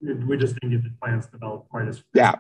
we, 0.01 0.15
we 0.15 0.37
just 0.37 0.55
didn't 0.55 0.71
get 0.71 0.85
the 0.85 0.95
plans 1.01 1.27
developed 1.27 1.69
quite 1.71 1.89
as. 1.89 2.03
Yeah, 2.15 2.37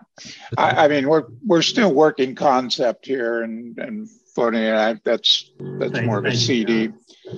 I, 0.56 0.84
I, 0.84 0.88
mean 0.88 1.08
we're 1.08 1.24
we're 1.44 1.62
still 1.62 1.92
working 1.92 2.34
concept 2.34 3.06
here 3.06 3.42
and 3.42 3.76
and 3.78 4.08
floating 4.34 4.62
it. 4.62 5.00
That's 5.04 5.50
that's 5.78 5.92
thank, 5.92 6.06
more 6.06 6.18
of 6.18 6.24
a 6.24 6.36
CD 6.36 6.90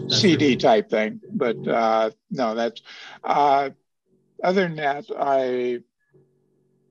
CD 0.08 0.56
type 0.56 0.90
thing. 0.90 1.20
But 1.32 1.66
uh, 1.66 2.10
no, 2.30 2.54
that's 2.54 2.82
uh, 3.24 3.70
other 4.42 4.62
than 4.62 4.76
that, 4.76 5.06
I 5.18 5.80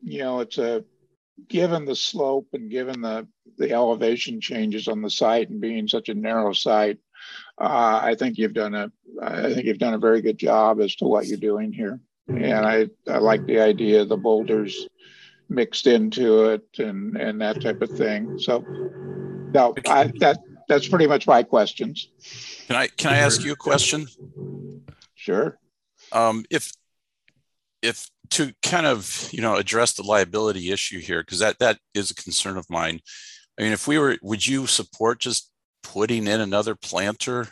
you 0.01 0.19
know 0.19 0.39
it's 0.39 0.57
a 0.57 0.83
given 1.47 1.85
the 1.85 1.95
slope 1.95 2.47
and 2.53 2.69
given 2.69 3.01
the 3.01 3.27
the 3.57 3.71
elevation 3.71 4.39
changes 4.39 4.87
on 4.87 5.01
the 5.01 5.09
site 5.09 5.49
and 5.49 5.59
being 5.59 5.87
such 5.87 6.09
a 6.09 6.13
narrow 6.13 6.53
site, 6.53 6.97
uh, 7.59 7.99
I 8.01 8.15
think 8.15 8.37
you've 8.37 8.53
done 8.53 8.75
a 8.75 8.91
I 9.21 9.53
think 9.53 9.65
you've 9.65 9.79
done 9.79 9.93
a 9.93 9.99
very 9.99 10.21
good 10.21 10.37
job 10.37 10.79
as 10.81 10.95
to 10.97 11.05
what 11.05 11.27
you're 11.27 11.37
doing 11.37 11.73
here. 11.73 11.99
And 12.27 12.65
I, 12.65 12.89
I 13.07 13.17
like 13.17 13.45
the 13.47 13.59
idea 13.59 14.01
of 14.01 14.09
the 14.09 14.17
boulders 14.17 14.87
mixed 15.49 15.87
into 15.87 16.45
it 16.51 16.67
and 16.77 17.17
and 17.17 17.41
that 17.41 17.61
type 17.61 17.81
of 17.81 17.89
thing. 17.89 18.37
So 18.39 18.63
no, 19.51 19.73
I, 19.87 20.11
that 20.19 20.39
that's 20.67 20.87
pretty 20.87 21.07
much 21.07 21.25
my 21.27 21.43
questions. 21.43 22.09
Can 22.67 22.75
I 22.75 22.87
can 22.87 23.11
I 23.11 23.17
ask 23.17 23.43
you 23.43 23.53
a 23.53 23.55
question? 23.55 24.07
Sure. 25.15 25.57
Um, 26.11 26.45
if 26.49 26.71
if 27.81 28.09
to 28.31 28.53
kind 28.61 28.85
of 28.85 29.29
you 29.31 29.41
know 29.41 29.55
address 29.55 29.93
the 29.93 30.03
liability 30.03 30.71
issue 30.71 30.99
here 30.99 31.21
because 31.21 31.39
that 31.39 31.59
that 31.59 31.79
is 31.93 32.11
a 32.11 32.15
concern 32.15 32.57
of 32.57 32.69
mine. 32.69 32.99
I 33.59 33.63
mean 33.63 33.71
if 33.71 33.87
we 33.87 33.97
were 33.97 34.17
would 34.21 34.45
you 34.45 34.67
support 34.67 35.19
just 35.19 35.51
putting 35.83 36.27
in 36.27 36.41
another 36.41 36.75
planter 36.75 37.47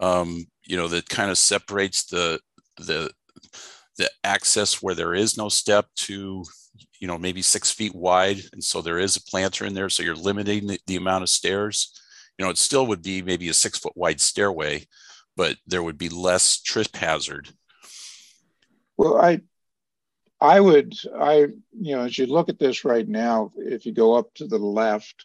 um, 0.00 0.46
you 0.64 0.76
know 0.76 0.88
that 0.88 1.08
kind 1.08 1.30
of 1.30 1.38
separates 1.38 2.04
the 2.06 2.40
the 2.78 3.10
the 3.98 4.10
access 4.24 4.82
where 4.82 4.94
there 4.94 5.14
is 5.14 5.36
no 5.36 5.48
step 5.48 5.86
to 5.94 6.44
you 6.98 7.06
know 7.06 7.18
maybe 7.18 7.42
six 7.42 7.70
feet 7.70 7.94
wide 7.94 8.40
and 8.52 8.62
so 8.62 8.80
there 8.80 8.98
is 8.98 9.16
a 9.16 9.22
planter 9.22 9.64
in 9.64 9.74
there 9.74 9.88
so 9.88 10.02
you're 10.02 10.14
limiting 10.14 10.66
the, 10.66 10.78
the 10.86 10.96
amount 10.96 11.22
of 11.22 11.28
stairs? 11.28 11.98
You 12.38 12.44
know 12.44 12.50
it 12.50 12.58
still 12.58 12.86
would 12.86 13.02
be 13.02 13.22
maybe 13.22 13.48
a 13.48 13.54
six 13.54 13.78
foot 13.78 13.92
wide 13.96 14.20
stairway 14.20 14.86
but 15.36 15.56
there 15.66 15.82
would 15.82 15.98
be 15.98 16.08
less 16.08 16.60
trip 16.60 16.94
hazard. 16.96 17.50
Well 18.96 19.20
i 19.20 19.40
I 20.42 20.58
would, 20.58 20.94
I, 21.16 21.46
you 21.72 21.94
know, 21.94 22.02
as 22.02 22.18
you 22.18 22.26
look 22.26 22.48
at 22.48 22.58
this 22.58 22.84
right 22.84 23.06
now, 23.06 23.52
if 23.56 23.86
you 23.86 23.92
go 23.92 24.14
up 24.14 24.34
to 24.34 24.48
the 24.48 24.58
left 24.58 25.24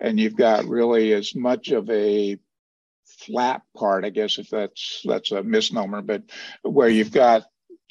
and 0.00 0.18
you've 0.18 0.36
got 0.36 0.64
really 0.64 1.12
as 1.12 1.34
much 1.34 1.68
of 1.68 1.90
a 1.90 2.38
flat 3.04 3.60
part, 3.76 4.06
I 4.06 4.08
guess 4.08 4.38
if 4.38 4.48
that's 4.48 5.02
that's 5.04 5.32
a 5.32 5.42
misnomer, 5.42 6.00
but 6.00 6.22
where 6.62 6.88
you've 6.88 7.12
got 7.12 7.44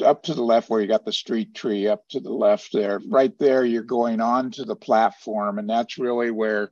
up 0.03 0.23
to 0.23 0.33
the 0.33 0.41
left 0.41 0.67
where 0.67 0.81
you 0.81 0.87
got 0.87 1.05
the 1.05 1.13
street 1.13 1.53
tree 1.53 1.87
up 1.87 2.07
to 2.09 2.19
the 2.19 2.33
left 2.33 2.73
there, 2.73 2.99
right 3.07 3.37
there, 3.37 3.63
you're 3.63 3.83
going 3.83 4.19
on 4.19 4.49
to 4.51 4.65
the 4.65 4.75
platform, 4.75 5.59
and 5.59 5.69
that's 5.69 5.99
really 5.99 6.31
where 6.31 6.71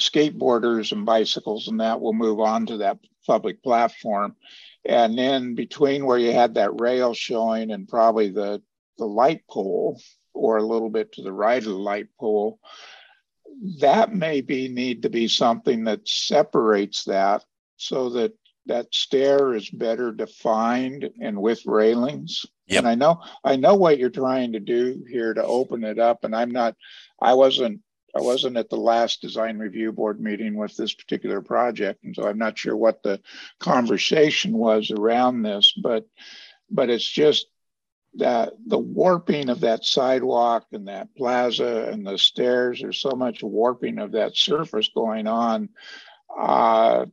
skateboarders 0.00 0.92
and 0.92 1.04
bicycles 1.04 1.68
and 1.68 1.80
that 1.80 2.00
will 2.00 2.14
move 2.14 2.40
on 2.40 2.64
to 2.64 2.78
that 2.78 2.98
public 3.26 3.62
platform. 3.62 4.36
And 4.86 5.18
then 5.18 5.54
between 5.54 6.06
where 6.06 6.18
you 6.18 6.32
had 6.32 6.54
that 6.54 6.80
rail 6.80 7.12
showing 7.12 7.70
and 7.72 7.86
probably 7.86 8.30
the 8.30 8.62
the 8.98 9.06
light 9.06 9.42
pole 9.48 10.00
or 10.34 10.58
a 10.58 10.62
little 10.62 10.90
bit 10.90 11.12
to 11.12 11.22
the 11.22 11.32
right 11.32 11.58
of 11.58 11.64
the 11.64 11.70
light 11.72 12.08
pole, 12.18 12.58
that 13.80 14.14
maybe 14.14 14.68
need 14.68 15.02
to 15.02 15.10
be 15.10 15.28
something 15.28 15.84
that 15.84 16.06
separates 16.06 17.04
that 17.04 17.44
so 17.76 18.10
that 18.10 18.32
that 18.66 18.92
stair 18.92 19.54
is 19.54 19.70
better 19.70 20.12
defined 20.12 21.08
and 21.20 21.40
with 21.40 21.64
railings. 21.66 22.44
Yep. 22.66 22.78
And 22.80 22.88
I 22.88 22.94
know 22.96 23.22
I 23.44 23.56
know 23.56 23.74
what 23.76 23.98
you're 23.98 24.10
trying 24.10 24.52
to 24.52 24.60
do 24.60 25.04
here 25.08 25.32
to 25.32 25.44
open 25.44 25.84
it 25.84 25.98
up. 25.98 26.24
And 26.24 26.34
I'm 26.34 26.50
not 26.50 26.74
I 27.20 27.34
wasn't 27.34 27.80
I 28.16 28.20
wasn't 28.20 28.56
at 28.56 28.70
the 28.70 28.76
last 28.76 29.20
design 29.20 29.58
review 29.58 29.92
board 29.92 30.20
meeting 30.20 30.56
with 30.56 30.76
this 30.76 30.94
particular 30.94 31.40
project. 31.40 32.02
And 32.02 32.14
so 32.14 32.26
I'm 32.26 32.38
not 32.38 32.58
sure 32.58 32.76
what 32.76 33.02
the 33.02 33.20
conversation 33.60 34.56
was 34.56 34.90
around 34.90 35.42
this, 35.42 35.72
but 35.80 36.06
but 36.70 36.90
it's 36.90 37.08
just 37.08 37.46
that 38.18 38.52
the 38.66 38.78
warping 38.78 39.48
of 39.48 39.60
that 39.60 39.84
sidewalk 39.84 40.66
and 40.72 40.88
that 40.88 41.14
plaza 41.16 41.88
and 41.90 42.06
the 42.06 42.18
stairs, 42.18 42.80
there's 42.80 43.00
so 43.00 43.12
much 43.12 43.42
warping 43.42 43.98
of 43.98 44.12
that 44.12 44.36
surface 44.36 44.90
going 44.94 45.26
on. 45.26 45.68
Uh, 46.36 47.06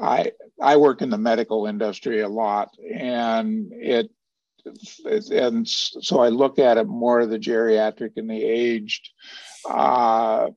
I 0.00 0.32
I 0.60 0.76
work 0.76 1.02
in 1.02 1.10
the 1.10 1.18
medical 1.18 1.66
industry 1.66 2.20
a 2.20 2.28
lot, 2.28 2.70
and 2.94 3.72
it, 3.72 4.10
and 5.04 5.68
so 5.68 6.20
I 6.20 6.28
look 6.28 6.58
at 6.58 6.78
it 6.78 6.86
more 6.86 7.26
the 7.26 7.38
geriatric 7.38 8.12
and 8.16 8.30
the 8.30 8.42
aged. 8.42 9.10
Uh, 9.68 10.50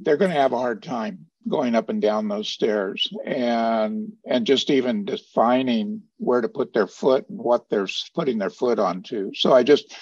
they're 0.00 0.16
going 0.16 0.30
to 0.30 0.40
have 0.40 0.52
a 0.52 0.58
hard 0.58 0.82
time 0.82 1.26
going 1.48 1.74
up 1.74 1.88
and 1.88 2.02
down 2.02 2.28
those 2.28 2.48
stairs 2.48 3.12
and 3.24 4.12
and 4.24 4.46
just 4.46 4.70
even 4.70 5.04
defining 5.04 6.02
where 6.18 6.40
to 6.40 6.48
put 6.48 6.72
their 6.72 6.86
foot 6.86 7.28
and 7.28 7.38
what 7.38 7.68
they're 7.68 7.88
putting 8.14 8.38
their 8.38 8.50
foot 8.50 8.78
onto. 8.78 9.32
So 9.34 9.52
i 9.52 9.62
just 9.62 9.94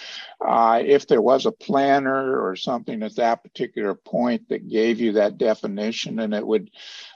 uh, 0.45 0.83
if 0.85 1.07
there 1.07 1.23
was 1.23 1.47
a 1.47 1.53
planner 1.53 2.41
or 2.41 2.57
something 2.57 3.03
at 3.03 3.17
that 3.17 3.43
particular 3.43 3.95
point 3.95 4.49
that 4.49 4.69
gave 4.69 5.01
you 5.01 5.13
that 5.13 5.39
definition 5.39 6.19
and 6.19 6.35
it 6.35 6.47
would 6.47 6.71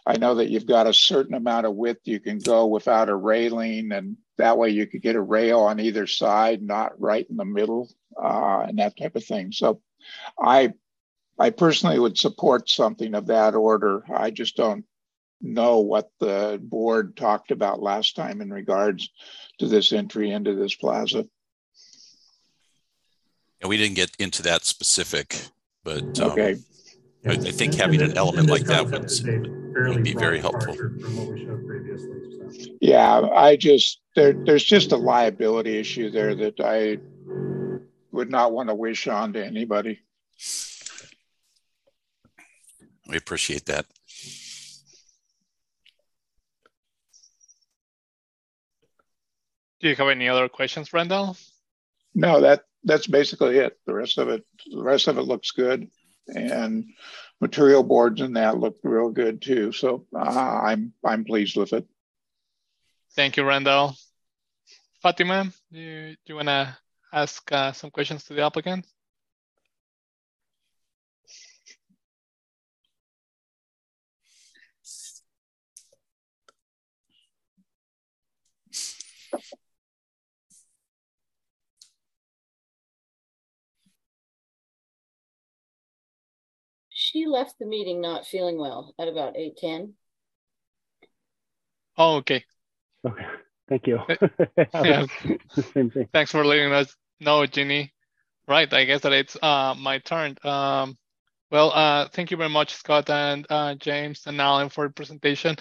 i 0.06 0.16
know 0.16 0.34
that 0.36 0.50
you've 0.50 0.66
got 0.66 0.86
a 0.86 0.94
certain 0.94 1.34
amount 1.34 1.66
of 1.66 1.74
width 1.74 2.00
you 2.04 2.20
can 2.20 2.38
go 2.38 2.66
without 2.66 3.08
a 3.08 3.14
railing 3.14 3.92
and 3.92 4.16
that 4.38 4.56
way 4.56 4.70
you 4.70 4.86
could 4.86 5.02
get 5.02 5.16
a 5.16 5.20
rail 5.20 5.60
on 5.60 5.80
either 5.80 6.06
side 6.06 6.62
not 6.62 6.98
right 7.00 7.26
in 7.28 7.36
the 7.36 7.44
middle 7.44 7.88
uh, 8.22 8.64
and 8.66 8.78
that 8.78 8.96
type 8.96 9.16
of 9.16 9.24
thing. 9.24 9.52
So 9.52 9.80
i 10.40 10.72
I 11.38 11.50
personally 11.50 11.98
would 11.98 12.18
support 12.18 12.68
something 12.68 13.14
of 13.14 13.26
that 13.26 13.54
order. 13.54 14.02
I 14.12 14.30
just 14.30 14.56
don't 14.56 14.84
know 15.40 15.78
what 15.78 16.10
the 16.18 16.58
board 16.60 17.16
talked 17.16 17.50
about 17.50 17.80
last 17.80 18.16
time 18.16 18.40
in 18.40 18.52
regards 18.52 19.08
to 19.58 19.68
this 19.68 19.92
entry 19.92 20.30
into 20.30 20.54
this 20.54 20.74
plaza. 20.74 21.26
Yeah, 23.60 23.68
we 23.68 23.76
didn't 23.76 23.96
get 23.96 24.10
into 24.18 24.42
that 24.42 24.64
specific, 24.64 25.40
but 25.84 26.18
um, 26.20 26.32
okay. 26.32 26.56
I, 27.26 27.32
I, 27.32 27.36
think 27.36 27.74
having 27.74 28.00
an 28.02 28.16
element 28.16 28.48
like 28.48 28.64
that 28.64 28.86
would, 28.86 29.88
would 29.88 30.04
be 30.04 30.14
very 30.14 30.40
helpful. 30.40 30.76
Yeah, 32.80 33.20
I 33.20 33.56
just 33.56 34.00
there, 34.14 34.32
there's 34.32 34.64
just 34.64 34.92
a 34.92 34.96
liability 34.96 35.78
issue 35.78 36.10
there 36.10 36.34
that 36.36 36.60
I 36.60 36.98
would 38.12 38.30
not 38.30 38.52
want 38.52 38.68
to 38.68 38.74
wish 38.74 39.08
on 39.08 39.32
to 39.32 39.44
anybody. 39.44 40.00
We 43.08 43.16
appreciate 43.16 43.66
that. 43.66 43.86
Do 49.80 49.88
you 49.88 49.94
have 49.94 50.08
any 50.08 50.28
other 50.28 50.48
questions, 50.48 50.92
Randall? 50.92 51.36
No, 52.14 52.40
that 52.40 52.64
that's 52.84 53.06
basically 53.06 53.58
it. 53.58 53.78
The 53.86 53.94
rest 53.94 54.18
of 54.18 54.28
it, 54.28 54.44
the 54.70 54.82
rest 54.82 55.08
of 55.08 55.18
it 55.18 55.22
looks 55.22 55.52
good, 55.52 55.88
and 56.26 56.84
material 57.40 57.82
boards 57.82 58.20
and 58.20 58.36
that 58.36 58.58
look 58.58 58.78
real 58.82 59.10
good 59.10 59.40
too. 59.40 59.72
So 59.72 60.06
uh, 60.14 60.60
I'm 60.64 60.92
I'm 61.04 61.24
pleased 61.24 61.56
with 61.56 61.72
it. 61.72 61.86
Thank 63.14 63.36
you, 63.36 63.44
Randall. 63.44 63.94
Fatima, 65.02 65.50
do 65.72 65.78
you, 65.78 66.08
do 66.10 66.16
you 66.26 66.34
want 66.34 66.48
to 66.48 66.76
ask 67.12 67.50
uh, 67.52 67.72
some 67.72 67.90
questions 67.90 68.24
to 68.24 68.34
the 68.34 68.42
applicant? 68.42 68.84
She 87.10 87.24
left 87.24 87.58
the 87.58 87.64
meeting 87.64 88.02
not 88.02 88.26
feeling 88.26 88.58
well 88.58 88.94
at 88.98 89.08
about 89.08 89.34
8:10. 89.34 89.94
Oh, 91.96 92.16
okay. 92.16 92.44
Okay. 93.02 93.26
Thank 93.66 93.86
you. 93.86 94.00
Yeah. 94.74 95.06
Same 95.72 95.90
thing. 95.90 96.08
Thanks 96.12 96.32
for 96.32 96.44
letting 96.44 96.70
us 96.70 96.94
know, 97.18 97.46
Ginny. 97.46 97.94
Right, 98.46 98.70
I 98.72 98.84
guess 98.84 99.00
that 99.02 99.12
it's 99.12 99.36
uh, 99.42 99.74
my 99.78 99.98
turn. 100.00 100.36
Um, 100.44 100.98
well, 101.50 101.72
uh, 101.72 102.08
thank 102.08 102.30
you 102.30 102.36
very 102.36 102.50
much, 102.50 102.74
Scott 102.74 103.08
and 103.08 103.46
uh, 103.48 103.74
James 103.76 104.26
and 104.26 104.38
Alan 104.38 104.68
for 104.68 104.86
the 104.86 104.92
presentation. 104.92 105.56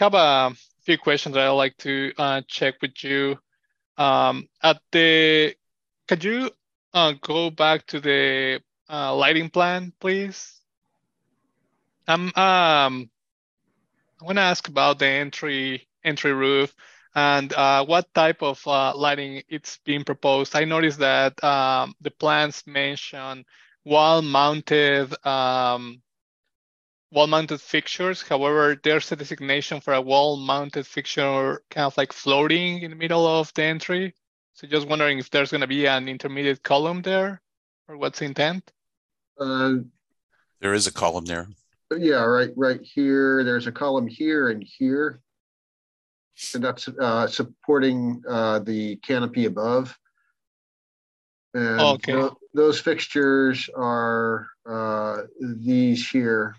I 0.00 0.04
have 0.04 0.14
a 0.14 0.54
few 0.86 0.96
questions 0.96 1.34
that 1.34 1.46
I'd 1.46 1.50
like 1.50 1.76
to 1.78 2.12
uh, 2.16 2.40
check 2.48 2.76
with 2.80 3.04
you. 3.04 3.38
Um, 3.98 4.48
at 4.62 4.80
the, 4.92 5.54
could 6.08 6.24
you 6.24 6.50
uh, 6.94 7.12
go 7.20 7.50
back 7.50 7.86
to 7.88 8.00
the 8.00 8.62
uh, 8.88 9.14
lighting 9.14 9.50
plan, 9.50 9.92
please? 10.00 10.59
I'm 12.10 12.26
um, 12.36 13.10
I 14.20 14.24
want 14.24 14.36
to 14.36 14.42
ask 14.42 14.68
about 14.68 14.98
the 14.98 15.06
entry 15.06 15.88
entry 16.04 16.32
roof 16.32 16.74
and 17.14 17.52
uh, 17.52 17.84
what 17.84 18.12
type 18.14 18.42
of 18.42 18.60
uh, 18.66 18.94
lighting 18.96 19.42
it's 19.48 19.78
being 19.84 20.04
proposed. 20.04 20.54
I 20.54 20.64
noticed 20.64 20.98
that 20.98 21.42
um, 21.42 21.94
the 22.00 22.10
plans 22.10 22.64
mention 22.66 23.44
wall-mounted 23.84 25.14
um, 25.26 26.02
wall-mounted 27.12 27.60
fixtures. 27.60 28.22
However, 28.22 28.76
there's 28.82 29.10
a 29.12 29.16
designation 29.16 29.80
for 29.80 29.94
a 29.94 30.00
wall-mounted 30.00 30.86
fixture 30.86 31.62
kind 31.70 31.86
of 31.86 31.96
like 31.96 32.12
floating 32.12 32.82
in 32.82 32.90
the 32.90 32.96
middle 32.96 33.26
of 33.26 33.52
the 33.54 33.62
entry. 33.62 34.14
So 34.54 34.66
just 34.66 34.88
wondering 34.88 35.18
if 35.18 35.30
there's 35.30 35.50
going 35.50 35.62
to 35.62 35.66
be 35.66 35.86
an 35.86 36.08
intermediate 36.08 36.62
column 36.62 37.02
there 37.02 37.40
or 37.88 37.96
what's 37.96 38.18
the 38.18 38.26
intent? 38.26 38.70
Uh, 39.38 39.76
There 40.60 40.74
is 40.74 40.86
a 40.86 40.92
column 40.92 41.24
there. 41.24 41.48
Yeah, 41.98 42.22
right, 42.24 42.50
right 42.56 42.80
here. 42.82 43.42
There's 43.44 43.66
a 43.66 43.72
column 43.72 44.06
here 44.06 44.50
and 44.50 44.62
here. 44.62 45.20
And 46.54 46.64
that's 46.64 46.88
uh, 46.88 47.26
supporting 47.26 48.22
uh, 48.28 48.60
the 48.60 48.96
canopy 48.96 49.44
above. 49.46 49.96
And 51.52 51.80
Okay. 51.80 52.12
tho- 52.12 52.38
those 52.54 52.80
fixtures 52.80 53.68
are 53.76 54.48
uh, 54.68 55.22
these 55.40 56.08
here. 56.08 56.54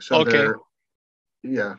So 0.00 0.20
Okay. 0.20 0.48
yeah, 1.42 1.76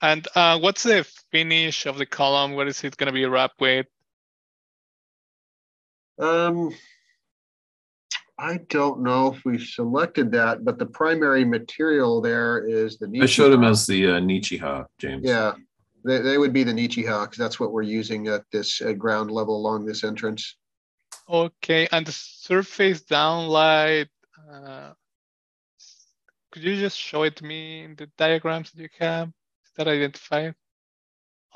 And 0.00 0.26
uh, 0.34 0.58
what's 0.58 0.82
the 0.84 1.04
finish 1.30 1.86
of 1.86 1.98
the 1.98 2.06
column? 2.06 2.52
What 2.52 2.66
is 2.68 2.82
it 2.82 2.96
going 2.96 3.08
to 3.08 3.12
be 3.12 3.26
wrapped 3.26 3.60
with? 3.60 3.86
Um, 6.18 6.74
I 8.38 8.58
don't 8.68 9.02
know 9.02 9.34
if 9.34 9.44
we've 9.44 9.62
selected 9.62 10.30
that, 10.32 10.64
but 10.64 10.78
the 10.78 10.86
primary 10.86 11.44
material 11.44 12.20
there 12.20 12.64
is 12.66 12.96
the. 12.96 13.10
I 13.20 13.26
showed 13.26 13.52
him 13.52 13.62
Nichiha. 13.62 13.70
as 13.70 13.86
the 13.86 14.06
uh, 14.06 14.20
Nichiha, 14.20 14.86
James. 14.98 15.22
Yeah, 15.24 15.54
they, 16.04 16.20
they 16.20 16.38
would 16.38 16.52
be 16.52 16.62
the 16.62 16.72
Nichiha 16.72 17.24
because 17.24 17.38
that's 17.38 17.58
what 17.58 17.72
we're 17.72 17.82
using 17.82 18.28
at 18.28 18.44
this 18.52 18.80
uh, 18.80 18.92
ground 18.92 19.32
level 19.32 19.56
along 19.56 19.86
this 19.86 20.04
entrance. 20.04 20.56
Okay, 21.28 21.88
and 21.90 22.06
the 22.06 22.12
surface 22.12 23.02
downlight. 23.02 24.08
Uh, 24.50 24.92
could 26.52 26.62
you 26.62 26.76
just 26.76 26.96
show 26.96 27.24
it 27.24 27.36
to 27.36 27.44
me 27.44 27.82
in 27.82 27.96
the 27.96 28.06
diagrams 28.16 28.70
that 28.70 28.80
you 28.80 28.88
have? 29.00 29.28
Is 29.28 29.72
that 29.76 29.88
identified? 29.88 30.54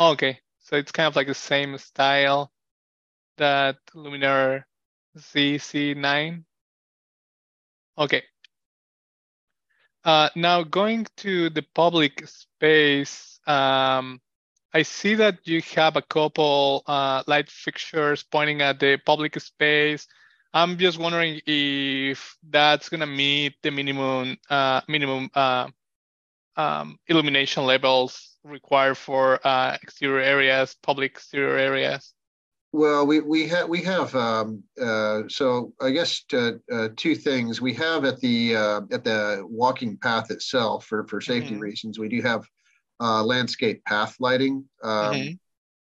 Okay, 0.01 0.41
so 0.59 0.77
it's 0.77 0.93
kind 0.93 1.07
of 1.07 1.15
like 1.15 1.29
the 1.29 1.35
same 1.35 1.79
style 1.79 2.51
that 3.37 3.77
Luminar 3.95 4.65
ZC9. 5.17 6.45
Okay. 7.99 8.23
Uh, 10.05 10.29
now 10.35 10.63
going 10.63 11.07
to 11.19 11.51
the 11.51 11.63
public 11.75 12.27
space, 12.27 13.39
um, 13.47 14.21
I 14.75 14.83
see 14.83 15.15
that 15.17 15.47
you 15.47 15.61
have 15.77 15.97
a 15.97 16.03
couple 16.03 16.83
uh, 16.87 17.23
light 17.27 17.51
fixtures 17.51 18.23
pointing 18.23 18.63
at 18.63 18.81
the 18.81 18.97
public 18.97 19.39
space. 19.41 20.07
I'm 20.55 20.79
just 20.79 20.99
wondering 20.99 21.41
if 21.47 22.37
that's 22.51 22.89
gonna 22.89 23.07
meet 23.07 23.55
the 23.63 23.71
minimum 23.71 24.39
uh, 24.51 24.81
minimum 24.89 25.31
uh, 25.35 25.69
um, 26.57 26.99
illumination 27.07 27.65
levels 27.65 28.37
required 28.45 28.97
for 28.97 29.41
uh, 29.47 29.77
exterior 29.83 30.21
areas, 30.21 30.77
public 30.83 31.13
exterior 31.13 31.57
areas. 31.57 32.13
Well, 32.73 33.07
we 33.07 33.21
we 33.21 33.47
have 33.49 33.69
we 33.69 33.83
have 33.83 34.15
um, 34.17 34.65
uh, 34.81 35.25
so 35.29 35.75
I 35.81 35.91
guess 35.91 36.25
uh, 36.33 36.53
uh, 36.73 36.89
two 36.97 37.15
things 37.15 37.61
we 37.61 37.75
have 37.75 38.07
at 38.07 38.19
the 38.21 38.57
uh, 38.57 38.81
at 38.91 39.05
the 39.05 39.45
walking 39.47 39.99
path 39.99 40.31
itself 40.31 40.87
for 40.87 41.07
for 41.07 41.21
safety 41.21 41.55
Mhm. 41.55 41.61
reasons. 41.61 41.99
We 41.99 42.09
do 42.09 42.23
have 42.23 42.47
uh, 42.99 43.23
landscape 43.25 43.85
path 43.85 44.17
lighting. 44.21 44.65
Um, 44.83 45.13
Mhm. 45.13 45.39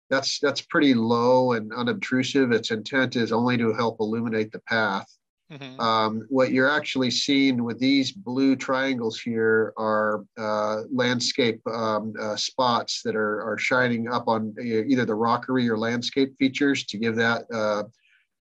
That's 0.08 0.38
that's 0.40 0.62
pretty 0.62 0.94
low 0.94 1.52
and 1.52 1.72
unobtrusive. 1.72 2.50
Its 2.52 2.70
intent 2.70 3.14
is 3.16 3.30
only 3.32 3.58
to 3.58 3.72
help 3.74 4.00
illuminate 4.00 4.50
the 4.50 4.60
path. 4.60 5.08
Mhm. 5.50 5.80
Um, 5.80 6.26
what 6.28 6.52
you're 6.52 6.70
actually 6.70 7.10
seeing 7.10 7.64
with 7.64 7.78
these 7.80 8.12
blue 8.12 8.54
triangles 8.54 9.18
here 9.18 9.72
are 9.76 10.24
uh, 10.38 10.82
landscape 10.92 11.60
um, 11.66 12.14
uh, 12.20 12.36
spots 12.36 13.02
that 13.02 13.16
are, 13.16 13.42
are 13.42 13.58
shining 13.58 14.08
up 14.08 14.28
on 14.28 14.54
e- 14.62 14.84
either 14.86 15.04
the 15.04 15.14
rockery 15.14 15.68
or 15.68 15.76
landscape 15.76 16.36
features 16.38 16.84
to 16.84 16.98
give 16.98 17.16
that 17.16 17.50
uh, 17.52 17.82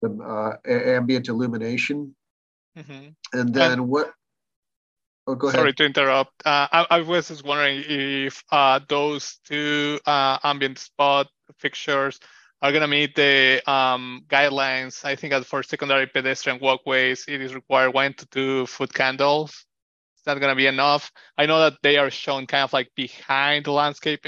the 0.01 0.09
uh, 0.23 0.55
ambient 0.69 1.27
illumination. 1.27 2.15
Mhm. 2.77 3.15
And 3.33 3.53
then 3.53 3.87
what? 3.87 4.13
Oh, 5.27 5.35
go 5.35 5.47
ahead. 5.47 5.59
Sorry 5.59 5.73
to 5.73 5.85
interrupt. 5.85 6.45
Uh, 6.45 6.67
I, 6.71 6.87
I 6.89 7.01
was 7.01 7.27
just 7.27 7.43
wondering 7.43 7.83
if 7.87 8.43
uh, 8.51 8.79
those 8.87 9.39
two 9.45 9.99
uh, 10.05 10.37
ambient 10.43 10.79
spot 10.79 11.27
fixtures 11.57 12.19
are 12.63 12.71
going 12.71 12.81
to 12.81 12.87
meet 12.87 13.13
the 13.13 13.61
um, 13.69 14.23
guidelines. 14.29 15.03
I 15.03 15.17
think 15.17 15.33
that 15.33 15.45
for 15.45 15.61
secondary 15.63 16.07
pedestrian 16.07 16.59
walkways, 16.61 17.25
it 17.27 17.41
is 17.41 17.53
required 17.53 17.93
one 17.93 18.13
to 18.13 18.25
two 18.27 18.65
foot 18.67 18.93
candles. 18.93 19.65
It's 20.15 20.25
not 20.25 20.39
going 20.39 20.51
to 20.51 20.55
be 20.55 20.67
enough? 20.67 21.11
I 21.37 21.45
know 21.45 21.59
that 21.59 21.73
they 21.83 21.97
are 21.97 22.09
shown 22.09 22.47
kind 22.47 22.63
of 22.63 22.71
like 22.71 22.89
behind 22.95 23.65
the 23.65 23.73
landscape 23.73 24.25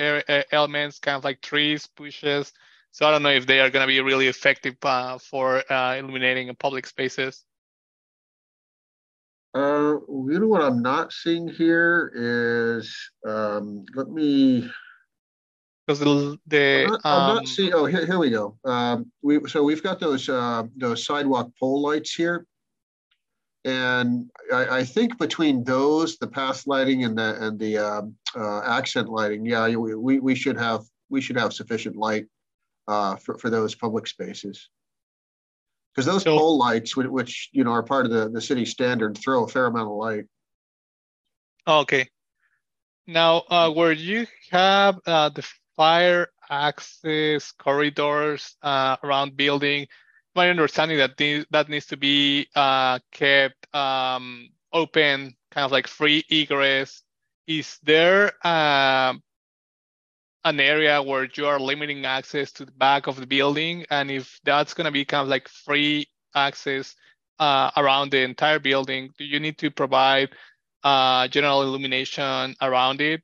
elements, 0.51 0.99
kind 0.99 1.15
of 1.15 1.23
like 1.23 1.41
trees, 1.41 1.87
bushes. 1.95 2.51
So 2.91 3.07
I 3.07 3.11
don't 3.11 3.23
know 3.23 3.29
if 3.29 3.45
they 3.45 3.61
are 3.61 3.69
going 3.69 3.83
to 3.83 3.87
be 3.87 4.01
really 4.01 4.27
effective 4.27 4.75
uh, 4.83 5.17
for 5.17 5.63
uh, 5.71 5.95
illuminating 5.95 6.53
public 6.55 6.87
spaces. 6.87 7.45
Uh, 9.53 9.95
know 10.09 10.47
what 10.47 10.61
I'm 10.61 10.81
not 10.81 11.13
seeing 11.13 11.47
here 11.47 12.11
is 12.13 12.93
um, 13.25 13.85
let 13.95 14.09
me 14.09 14.69
Because 15.85 15.99
the, 15.99 16.39
the 16.47 16.83
I'm 16.85 16.91
not, 16.91 17.01
I'm 17.03 17.29
um, 17.29 17.35
not 17.35 17.47
seeing. 17.47 17.73
Oh, 17.73 17.85
here, 17.85 18.05
here 18.05 18.17
we 18.17 18.31
go. 18.31 18.57
Um, 18.65 19.11
we 19.21 19.39
so 19.47 19.63
we've 19.63 19.83
got 19.83 19.99
those 19.99 20.27
uh, 20.27 20.63
those 20.75 21.05
sidewalk 21.05 21.51
pole 21.59 21.81
lights 21.81 22.13
here, 22.15 22.47
and 23.65 24.29
I, 24.51 24.79
I 24.79 24.83
think 24.83 25.19
between 25.19 25.63
those, 25.63 26.17
the 26.17 26.27
path 26.27 26.65
lighting 26.65 27.03
and 27.03 27.15
the 27.15 27.45
and 27.45 27.59
the 27.59 27.77
um, 27.77 28.15
uh, 28.35 28.61
accent 28.61 29.09
lighting, 29.09 29.45
yeah, 29.45 29.67
we, 29.75 29.93
we 29.93 30.19
we 30.19 30.33
should 30.33 30.57
have 30.57 30.85
we 31.09 31.21
should 31.21 31.37
have 31.37 31.53
sufficient 31.53 31.95
light 31.95 32.25
uh, 32.87 33.15
for 33.17 33.37
for 33.37 33.51
those 33.51 33.75
public 33.75 34.07
spaces. 34.07 34.69
Because 35.93 36.07
those 36.07 36.23
So- 36.23 36.35
pole 36.35 36.57
lights, 36.57 36.97
whi- 36.97 37.07
which 37.07 37.49
you 37.51 37.63
know 37.63 37.71
are 37.71 37.83
part 37.83 38.05
of 38.07 38.11
the 38.11 38.27
the 38.29 38.41
city 38.41 38.65
standard, 38.65 39.17
throw 39.19 39.43
a 39.43 39.47
fair 39.47 39.67
amount 39.67 39.89
of 39.89 39.95
light. 39.97 40.25
Okay. 41.67 42.09
Now, 43.07 43.43
uh, 43.49 43.69
where 43.71 43.91
you 43.91 44.25
have 44.49 44.99
uh, 45.05 45.29
the 45.29 45.47
fire 45.77 46.27
access 46.49 47.51
corridors 47.51 48.55
uh, 48.61 48.97
around 49.03 49.37
building, 49.37 49.87
my 50.35 50.49
understanding 50.49 50.97
that 50.97 51.17
that 51.51 51.69
needs 51.69 51.87
to 51.87 51.97
be 51.97 52.47
uh, 52.55 52.99
kept 53.11 53.73
um, 53.75 54.49
open, 54.73 55.35
kind 55.51 55.65
of 55.65 55.71
like 55.71 55.87
free 55.87 56.23
egress. 56.29 57.03
Is 57.47 57.77
there 57.83 58.31
um, 58.45 59.21
an 60.43 60.59
area 60.59 61.01
where 61.01 61.27
you 61.35 61.47
are 61.47 61.59
limiting 61.59 62.05
access 62.05 62.51
to 62.53 62.65
the 62.65 62.71
back 62.71 63.07
of 63.07 63.17
the 63.19 63.27
building? 63.27 63.85
And 63.89 64.11
if 64.11 64.39
that's 64.43 64.73
going 64.73 64.85
to 64.85 64.91
be 64.91 65.05
kind 65.05 65.21
of 65.23 65.27
like 65.27 65.47
free 65.47 66.07
access 66.35 66.95
uh, 67.39 67.71
around 67.77 68.11
the 68.11 68.21
entire 68.21 68.59
building, 68.59 69.11
do 69.17 69.25
you 69.25 69.39
need 69.39 69.57
to 69.59 69.71
provide 69.71 70.29
uh, 70.83 71.27
general 71.29 71.63
illumination 71.63 72.55
around 72.61 73.01
it? 73.01 73.23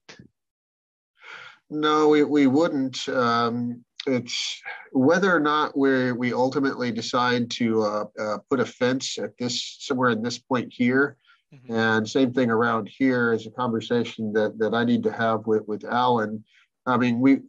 No, 1.71 2.09
we, 2.09 2.23
we 2.23 2.47
wouldn't. 2.47 3.07
Um, 3.07 3.83
it's 4.05 4.61
whether 4.91 5.33
or 5.33 5.39
not 5.39 5.77
we 5.77 6.11
we 6.11 6.33
ultimately 6.33 6.91
decide 6.91 7.49
to 7.51 7.81
uh, 7.83 8.05
uh, 8.19 8.37
put 8.49 8.59
a 8.59 8.65
fence 8.65 9.17
at 9.17 9.37
this 9.37 9.77
somewhere 9.79 10.09
in 10.09 10.21
this 10.21 10.37
point 10.37 10.73
here, 10.73 11.17
Mhm. 11.53 11.69
and 11.97 12.09
same 12.09 12.33
thing 12.33 12.49
around 12.49 12.89
here 12.89 13.31
is 13.31 13.45
a 13.47 13.51
conversation 13.51 14.33
that 14.33 14.57
that 14.59 14.73
I 14.73 14.83
need 14.83 15.03
to 15.03 15.11
have 15.13 15.47
with 15.47 15.65
with 15.67 15.85
Alan. 15.85 16.43
I 16.85 16.97
mean, 16.97 17.21
we 17.21 17.39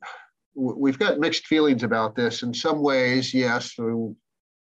we've 0.55 0.99
got 0.99 1.19
mixed 1.19 1.47
feelings 1.47 1.83
about 1.83 2.15
this. 2.15 2.43
In 2.45 2.55
some 2.55 2.81
ways, 2.81 3.35
yes, 3.35 3.75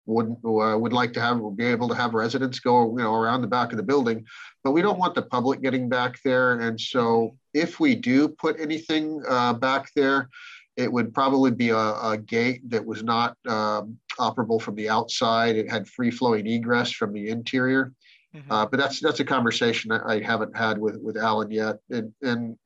would 0.05 0.35
uh, 0.45 0.77
would 0.77 0.93
like 0.93 1.13
to 1.13 1.21
have 1.21 1.41
be 1.55 1.65
able 1.65 1.87
to 1.89 1.95
have 1.95 2.13
residents 2.13 2.59
go 2.59 2.89
you 2.97 3.03
know 3.03 3.13
around 3.13 3.41
the 3.41 3.47
back 3.47 3.71
of 3.71 3.77
the 3.77 3.83
building, 3.83 4.25
but 4.63 4.71
we 4.71 4.81
don't 4.81 4.99
want 4.99 5.15
the 5.15 5.21
public 5.21 5.61
getting 5.61 5.89
back 5.89 6.19
there. 6.23 6.59
And 6.59 6.79
so, 6.79 7.35
if 7.53 7.79
we 7.79 7.95
do 7.95 8.27
put 8.27 8.59
anything 8.59 9.21
uh, 9.27 9.53
back 9.53 9.91
there, 9.95 10.29
it 10.77 10.91
would 10.91 11.13
probably 11.13 11.51
be 11.51 11.69
a, 11.69 11.77
a 11.77 12.17
gate 12.17 12.69
that 12.69 12.85
was 12.85 13.03
not 13.03 13.37
um, 13.47 13.97
operable 14.19 14.61
from 14.61 14.75
the 14.75 14.89
outside. 14.89 15.55
It 15.55 15.69
had 15.69 15.87
free 15.87 16.11
flowing 16.11 16.45
egress 16.47 16.91
from 16.91 17.13
the 17.13 17.29
interior. 17.29 17.93
Mm-hmm. 18.35 18.51
Uh, 18.51 18.65
but 18.65 18.77
that's 18.77 18.99
that's 18.99 19.21
a 19.21 19.25
conversation 19.25 19.91
I 19.91 20.19
haven't 20.19 20.55
had 20.55 20.77
with 20.77 20.97
with 20.97 21.17
Alan 21.17 21.51
yet, 21.51 21.77
and 21.89 22.13
and 22.21 22.57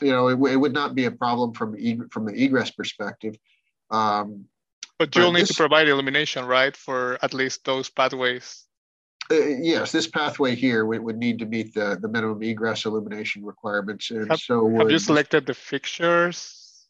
you 0.00 0.12
know 0.12 0.28
it, 0.28 0.52
it 0.52 0.56
would 0.56 0.72
not 0.72 0.94
be 0.94 1.06
a 1.06 1.10
problem 1.10 1.52
from 1.52 1.72
the 1.72 2.00
from 2.10 2.26
the 2.26 2.32
egress 2.32 2.70
perspective. 2.70 3.36
Um, 3.90 4.46
but 4.98 5.14
you'll 5.14 5.32
need 5.32 5.42
this, 5.42 5.48
to 5.48 5.54
provide 5.54 5.88
illumination, 5.88 6.44
right, 6.44 6.76
for 6.76 7.18
at 7.22 7.34
least 7.34 7.64
those 7.64 7.88
pathways. 7.88 8.64
Uh, 9.30 9.34
yes, 9.34 9.92
this 9.92 10.06
pathway 10.06 10.54
here 10.54 10.86
would, 10.86 11.00
would 11.00 11.18
need 11.18 11.38
to 11.40 11.46
meet 11.46 11.74
the, 11.74 11.98
the 12.00 12.08
minimum 12.08 12.42
egress 12.42 12.84
illumination 12.84 13.44
requirements. 13.44 14.10
And 14.10 14.30
have, 14.30 14.38
so 14.38 14.64
would, 14.64 14.82
have 14.82 14.90
you 14.90 14.98
selected 14.98 15.46
the 15.46 15.54
fixtures? 15.54 16.86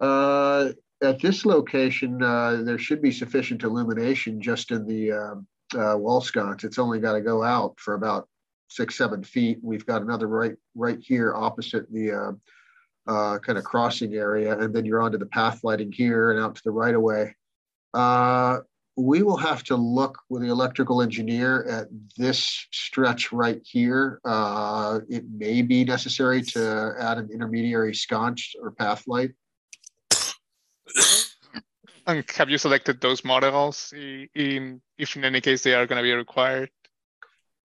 Uh, 0.00 0.70
at 1.02 1.20
this 1.20 1.46
location, 1.46 2.22
uh, 2.22 2.62
there 2.62 2.78
should 2.78 3.00
be 3.00 3.12
sufficient 3.12 3.62
illumination 3.62 4.40
just 4.40 4.70
in 4.70 4.86
the 4.86 5.12
um, 5.12 5.46
uh, 5.78 5.96
wall 5.96 6.20
sconce. 6.20 6.64
It's 6.64 6.78
only 6.78 6.98
got 6.98 7.12
to 7.12 7.20
go 7.20 7.42
out 7.42 7.78
for 7.78 7.94
about 7.94 8.28
six, 8.68 8.96
seven 8.96 9.22
feet. 9.22 9.58
We've 9.62 9.86
got 9.86 10.02
another 10.02 10.26
right 10.26 10.56
right 10.74 10.98
here 11.00 11.34
opposite 11.34 11.90
the 11.92 12.38
uh, 13.10 13.38
kind 13.40 13.58
of 13.58 13.64
crossing 13.64 14.14
area, 14.14 14.56
and 14.58 14.72
then 14.74 14.84
you're 14.84 15.02
onto 15.02 15.18
the 15.18 15.26
path 15.26 15.64
lighting 15.64 15.90
here 15.90 16.30
and 16.30 16.40
out 16.40 16.54
to 16.54 16.62
the 16.64 16.70
right 16.70 16.94
of 16.94 17.02
way. 17.02 17.34
Uh, 17.92 18.58
we 18.96 19.22
will 19.22 19.36
have 19.36 19.62
to 19.64 19.76
look 19.76 20.18
with 20.28 20.42
the 20.42 20.48
electrical 20.48 21.02
engineer 21.02 21.64
at 21.64 21.88
this 22.16 22.66
stretch 22.70 23.32
right 23.32 23.60
here. 23.64 24.20
Uh, 24.24 25.00
it 25.08 25.24
may 25.28 25.62
be 25.62 25.84
necessary 25.84 26.42
to 26.42 26.94
add 27.00 27.18
an 27.18 27.28
intermediary 27.32 27.94
sconce 27.94 28.54
or 28.60 28.70
path 28.70 29.04
light. 29.06 29.32
And 32.06 32.24
have 32.36 32.50
you 32.50 32.58
selected 32.58 33.00
those 33.00 33.24
models 33.24 33.92
in 33.92 34.80
if 34.98 35.16
in 35.16 35.24
any 35.24 35.40
case 35.40 35.62
they 35.62 35.74
are 35.74 35.86
going 35.86 35.98
to 35.98 36.02
be 36.02 36.12
required? 36.12 36.70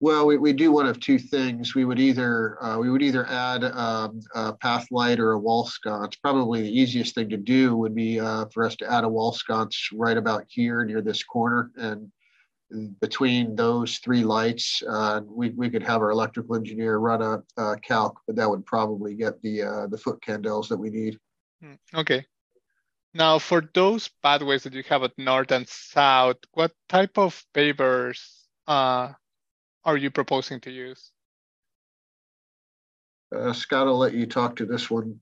Well, 0.01 0.27
we, 0.27 0.37
we 0.37 0.51
do 0.51 0.71
one 0.71 0.87
of 0.87 0.99
two 0.99 1.17
things. 1.17 1.73
We 1.73 1.85
would 1.85 1.99
either 1.99 2.61
uh, 2.61 2.77
we 2.77 2.89
would 2.89 3.01
either 3.01 3.25
add 3.27 3.63
um, 3.63 4.19
a 4.35 4.53
path 4.53 4.87
light 4.91 5.19
or 5.19 5.31
a 5.31 5.39
wall 5.39 5.65
sconce. 5.65 6.15
Probably 6.17 6.61
the 6.61 6.79
easiest 6.79 7.15
thing 7.15 7.29
to 7.29 7.37
do 7.37 7.77
would 7.77 7.95
be 7.95 8.19
uh, 8.19 8.45
for 8.53 8.65
us 8.65 8.75
to 8.77 8.91
add 8.91 9.05
a 9.05 9.09
wall 9.09 9.31
sconce 9.31 9.89
right 9.93 10.17
about 10.17 10.43
here 10.49 10.83
near 10.83 11.01
this 11.01 11.23
corner, 11.23 11.71
and 11.77 12.11
between 12.99 13.55
those 13.55 13.97
three 13.99 14.23
lights, 14.23 14.83
uh, 14.87 15.21
we 15.27 15.51
we 15.51 15.69
could 15.69 15.83
have 15.83 16.01
our 16.01 16.11
electrical 16.11 16.55
engineer 16.55 16.97
run 16.97 17.21
a, 17.21 17.61
a 17.61 17.77
calc, 17.77 18.19
but 18.27 18.35
that 18.35 18.49
would 18.49 18.65
probably 18.65 19.15
get 19.15 19.41
the 19.41 19.63
uh, 19.63 19.87
the 19.87 19.97
foot 19.97 20.21
candles 20.21 20.67
that 20.69 20.77
we 20.77 20.89
need. 20.89 21.17
Hmm, 21.61 21.75
okay. 21.93 22.25
Now, 23.13 23.39
for 23.39 23.63
those 23.73 24.09
pathways 24.21 24.63
that 24.63 24.73
you 24.73 24.83
have 24.89 25.03
at 25.03 25.17
north 25.17 25.51
and 25.51 25.67
south, 25.69 26.37
what 26.51 26.73
type 26.89 27.17
of 27.17 27.41
pavers 27.53 28.19
uh, 28.67 29.13
are 29.85 29.97
you 29.97 30.09
proposing 30.09 30.59
to 30.61 30.71
use? 30.71 31.11
Uh, 33.35 33.53
Scott, 33.53 33.87
I'll 33.87 33.97
let 33.97 34.13
you 34.13 34.25
talk 34.25 34.55
to 34.57 34.65
this 34.65 34.89
one. 34.89 35.19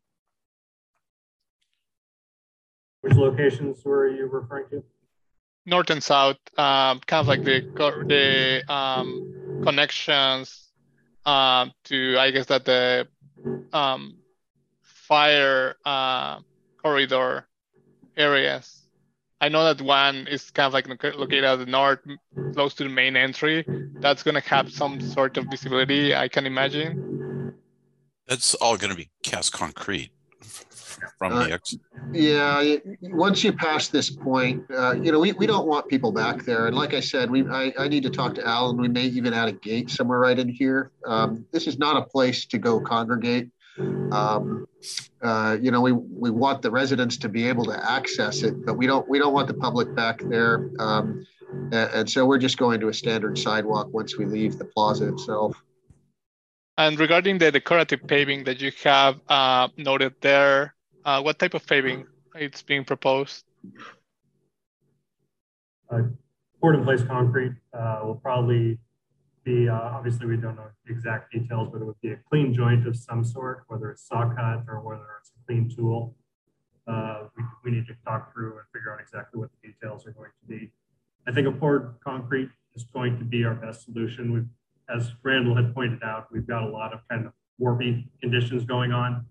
Which 3.02 3.16
locations 3.16 3.84
were 3.84 4.08
you 4.08 4.28
referring 4.28 4.70
to? 4.70 4.84
North 5.66 5.90
and 5.90 6.04
south, 6.04 6.38
um, 6.58 7.00
kind 7.06 7.22
of 7.22 7.28
like 7.28 7.44
the 7.44 7.62
the 8.08 8.74
um, 8.74 9.62
connections 9.64 10.70
um, 11.26 11.72
to, 11.86 12.18
I 12.20 12.32
guess 12.32 12.48
that 12.48 12.66
the 12.66 13.08
um, 13.72 14.18
fire 14.82 15.76
uh, 15.86 16.40
corridor 16.82 17.48
areas. 18.18 18.83
I 19.44 19.50
know 19.50 19.66
that 19.66 19.82
one 19.82 20.26
is 20.28 20.52
kind 20.52 20.68
of 20.68 20.74
like 20.74 20.88
located 20.88 21.44
at 21.44 21.58
the 21.58 21.66
north, 21.66 22.00
close 22.54 22.74
to 22.76 22.84
the 22.84 22.90
main 22.90 23.18
entry. 23.18 23.66
That's 24.00 24.24
going 24.24 24.36
to 24.36 24.50
have 24.50 24.72
some 24.72 25.02
sort 25.02 25.36
of 25.36 25.48
visibility, 25.52 26.16
I 26.16 26.30
can 26.30 26.46
imagine. 26.46 27.54
That's 28.26 28.56
all 28.56 28.78
going 28.78 28.92
to 28.92 28.96
be 28.96 29.10
cast 29.22 29.52
concrete 29.52 30.12
from 31.18 31.34
uh, 31.34 31.44
the 31.44 31.52
exit. 31.56 31.82
Yeah, 32.14 32.76
once 33.02 33.44
you 33.44 33.52
pass 33.52 33.90
this 33.90 34.10
point, 34.10 34.64
uh, 34.72 34.94
you 34.94 35.12
know, 35.12 35.20
we, 35.20 35.34
we 35.34 35.46
don't 35.46 35.68
want 35.68 35.90
people 35.90 36.14
back 36.14 36.46
there. 36.46 36.68
And 36.68 36.76
like 36.78 36.94
I 36.94 37.02
said, 37.02 37.30
we 37.30 37.46
I, 37.46 37.74
I 37.78 37.90
need 37.90 38.04
to 38.04 38.10
talk 38.10 38.36
to 38.36 38.48
Alan. 38.48 38.78
We 38.78 38.88
may 38.88 39.08
even 39.08 39.34
add 39.34 39.50
a 39.50 39.52
gate 39.52 39.90
somewhere 39.90 40.20
right 40.20 40.40
in 40.40 40.48
here. 40.48 40.92
Um, 41.06 41.46
this 41.52 41.68
is 41.68 41.78
not 41.78 41.98
a 41.98 42.02
place 42.02 42.46
to 42.46 42.58
go 42.58 42.80
congregate. 42.80 43.50
Um, 43.80 44.68
uh, 45.22 45.58
you 45.60 45.72
know, 45.72 45.82
we, 45.82 45.92
we 45.92 46.30
want 46.30 46.62
the 46.62 46.70
residents 46.70 47.18
to 47.18 47.30
be 47.30 47.48
able 47.48 47.66
to 47.66 47.92
access 47.92 48.44
it, 48.44 48.66
but 48.66 48.76
we 48.76 48.86
don't 48.86 49.08
we 49.10 49.18
don't 49.18 49.34
want 49.34 49.48
the 49.48 49.54
public 49.54 49.96
back 49.96 50.22
there. 50.30 50.70
Um, 50.80 51.26
and, 51.72 51.90
and 51.94 52.10
so 52.10 52.26
we're 52.26 52.38
just 52.38 52.58
going 52.58 52.80
to 52.82 52.90
a 52.90 52.94
standard 52.94 53.38
sidewalk 53.38 53.88
once 53.92 54.18
we 54.18 54.26
leave 54.26 54.58
the 54.58 54.66
plaza 54.66 55.08
itself. 55.10 55.56
And 56.78 57.00
regarding 57.00 57.38
the 57.38 57.52
decorative 57.52 58.06
paving 58.08 58.46
that 58.46 58.60
you 58.60 58.72
have 58.84 59.20
uh, 59.30 59.68
noted 59.78 60.14
there, 60.22 60.74
uh, 61.06 61.22
what 61.22 61.38
type 61.38 61.54
of 61.54 61.66
paving 61.66 62.06
is 62.36 62.62
being 62.64 62.84
proposed? 62.84 63.44
Uh, 65.90 66.02
poured 66.60 66.76
in 66.76 66.84
place 66.84 67.04
concrete 67.04 67.54
uh, 67.78 68.02
will 68.04 68.16
probably 68.16 68.80
uh, 69.46 69.74
obviously 69.74 70.26
we 70.26 70.38
don't 70.38 70.56
know 70.56 70.68
the 70.86 70.94
exact 70.94 71.32
details, 71.32 71.70
but 71.72 71.82
it 71.82 71.86
would 71.86 72.00
be 72.02 72.12
a 72.12 72.20
clean 72.30 72.54
joint 72.54 72.88
of 72.88 72.96
some 72.96 73.24
sort, 73.24 73.64
whether 73.68 73.92
it's 73.92 74.08
saw 74.08 74.34
cut 74.34 74.64
or 74.68 74.80
whether 74.82 75.06
it's 75.20 75.32
a 75.32 75.46
clean 75.46 75.70
tool. 75.70 76.16
Uh, 76.88 77.24
we, 77.38 77.44
we 77.64 77.72
need 77.72 77.88
to 77.88 77.94
talk 78.06 78.34
through 78.34 78.52
and 78.52 78.66
figure 78.74 78.94
out 78.94 79.00
exactly 79.00 79.40
what 79.40 79.50
the 79.62 79.68
details 79.70 80.06
are 80.06 80.12
going 80.12 80.32
to 80.42 80.48
be. 80.48 80.72
I 81.28 81.32
think 81.32 81.48
a 81.48 81.52
poured 81.52 81.96
concrete 82.04 82.50
is 82.76 82.84
going 82.84 83.18
to 83.20 83.26
be 83.26 83.44
our 83.46 83.54
best 83.54 83.86
solution. 83.86 84.34
We've, 84.34 84.48
as 84.94 85.12
Randall 85.24 85.56
had 85.56 85.74
pointed 85.74 86.04
out, 86.04 86.28
we've 86.32 86.48
got 86.48 86.64
a 86.64 86.68
lot 86.68 86.94
of 86.94 87.00
kind 87.10 87.26
of 87.26 87.34
warpy 87.62 88.06
conditions 88.22 88.66
going 88.66 88.92
on. 88.92 89.26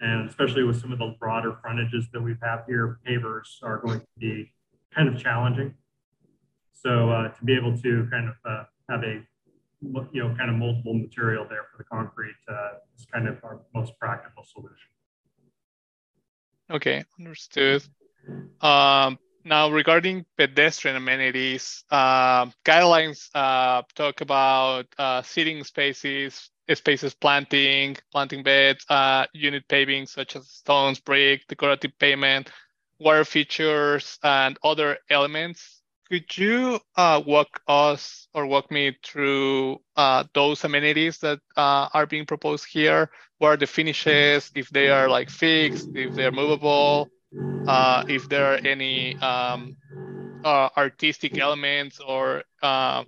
And 0.00 0.28
especially 0.28 0.64
with 0.64 0.78
some 0.80 0.92
of 0.92 0.98
the 0.98 1.14
broader 1.18 1.56
frontages 1.62 2.06
that 2.12 2.20
we 2.20 2.36
have 2.42 2.64
here, 2.68 2.98
pavers 3.06 3.62
are 3.62 3.78
going 3.78 4.00
to 4.00 4.06
be 4.18 4.52
kind 4.94 5.08
of 5.08 5.18
challenging. 5.18 5.74
So 6.74 7.10
uh, 7.10 7.28
to 7.28 7.44
be 7.44 7.54
able 7.54 7.76
to 7.78 8.06
kind 8.10 8.28
of 8.28 8.34
uh, 8.44 8.64
have 8.88 9.02
a 9.02 9.22
you 9.82 10.22
know 10.22 10.34
kind 10.36 10.50
of 10.50 10.56
multiple 10.56 10.94
material 10.94 11.46
there 11.48 11.64
for 11.70 11.78
the 11.78 11.84
concrete 11.84 12.34
uh, 12.48 12.78
is 12.98 13.06
kind 13.06 13.28
of 13.28 13.36
our 13.44 13.60
most 13.74 13.92
practical 13.98 14.44
solution. 14.44 14.88
Okay, 16.70 17.04
understood. 17.18 17.82
Um, 18.60 19.18
now 19.44 19.70
regarding 19.70 20.24
pedestrian 20.36 20.96
amenities, 20.96 21.84
uh, 21.90 22.46
guidelines 22.64 23.28
uh, 23.34 23.82
talk 23.94 24.20
about 24.20 24.86
uh, 24.98 25.22
seating 25.22 25.62
spaces, 25.62 26.50
spaces 26.74 27.14
planting, 27.14 27.96
planting 28.10 28.42
beds, 28.42 28.84
uh, 28.88 29.26
unit 29.32 29.62
paving 29.68 30.06
such 30.06 30.34
as 30.34 30.48
stones, 30.48 30.98
brick, 30.98 31.42
decorative 31.48 31.92
pavement, 32.00 32.50
water 32.98 33.24
features, 33.24 34.18
and 34.24 34.58
other 34.64 34.98
elements 35.10 35.75
could 36.08 36.36
you 36.36 36.78
uh, 36.96 37.22
walk 37.26 37.60
us 37.66 38.28
or 38.32 38.46
walk 38.46 38.70
me 38.70 38.96
through 39.04 39.78
uh, 39.96 40.24
those 40.34 40.64
amenities 40.64 41.18
that 41.18 41.40
uh, 41.56 41.88
are 41.92 42.06
being 42.06 42.26
proposed 42.26 42.66
here? 42.70 43.10
What 43.38 43.48
are 43.48 43.56
the 43.56 43.66
finishes? 43.66 44.50
If 44.54 44.70
they 44.70 44.88
are 44.88 45.08
like 45.08 45.30
fixed, 45.30 45.88
if 45.94 46.14
they're 46.14 46.32
movable, 46.32 47.08
uh, 47.66 48.04
if 48.08 48.28
there 48.28 48.52
are 48.52 48.58
any 48.64 49.16
um, 49.16 49.76
uh, 50.44 50.68
artistic 50.76 51.38
elements 51.38 52.00
or 52.00 52.44
uh, 52.62 53.04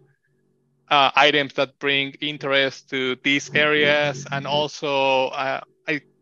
items 0.90 1.54
that 1.54 1.78
bring 1.78 2.12
interest 2.20 2.90
to 2.90 3.16
these 3.22 3.50
areas, 3.54 4.26
and 4.30 4.46
also 4.46 5.28
I 5.30 5.62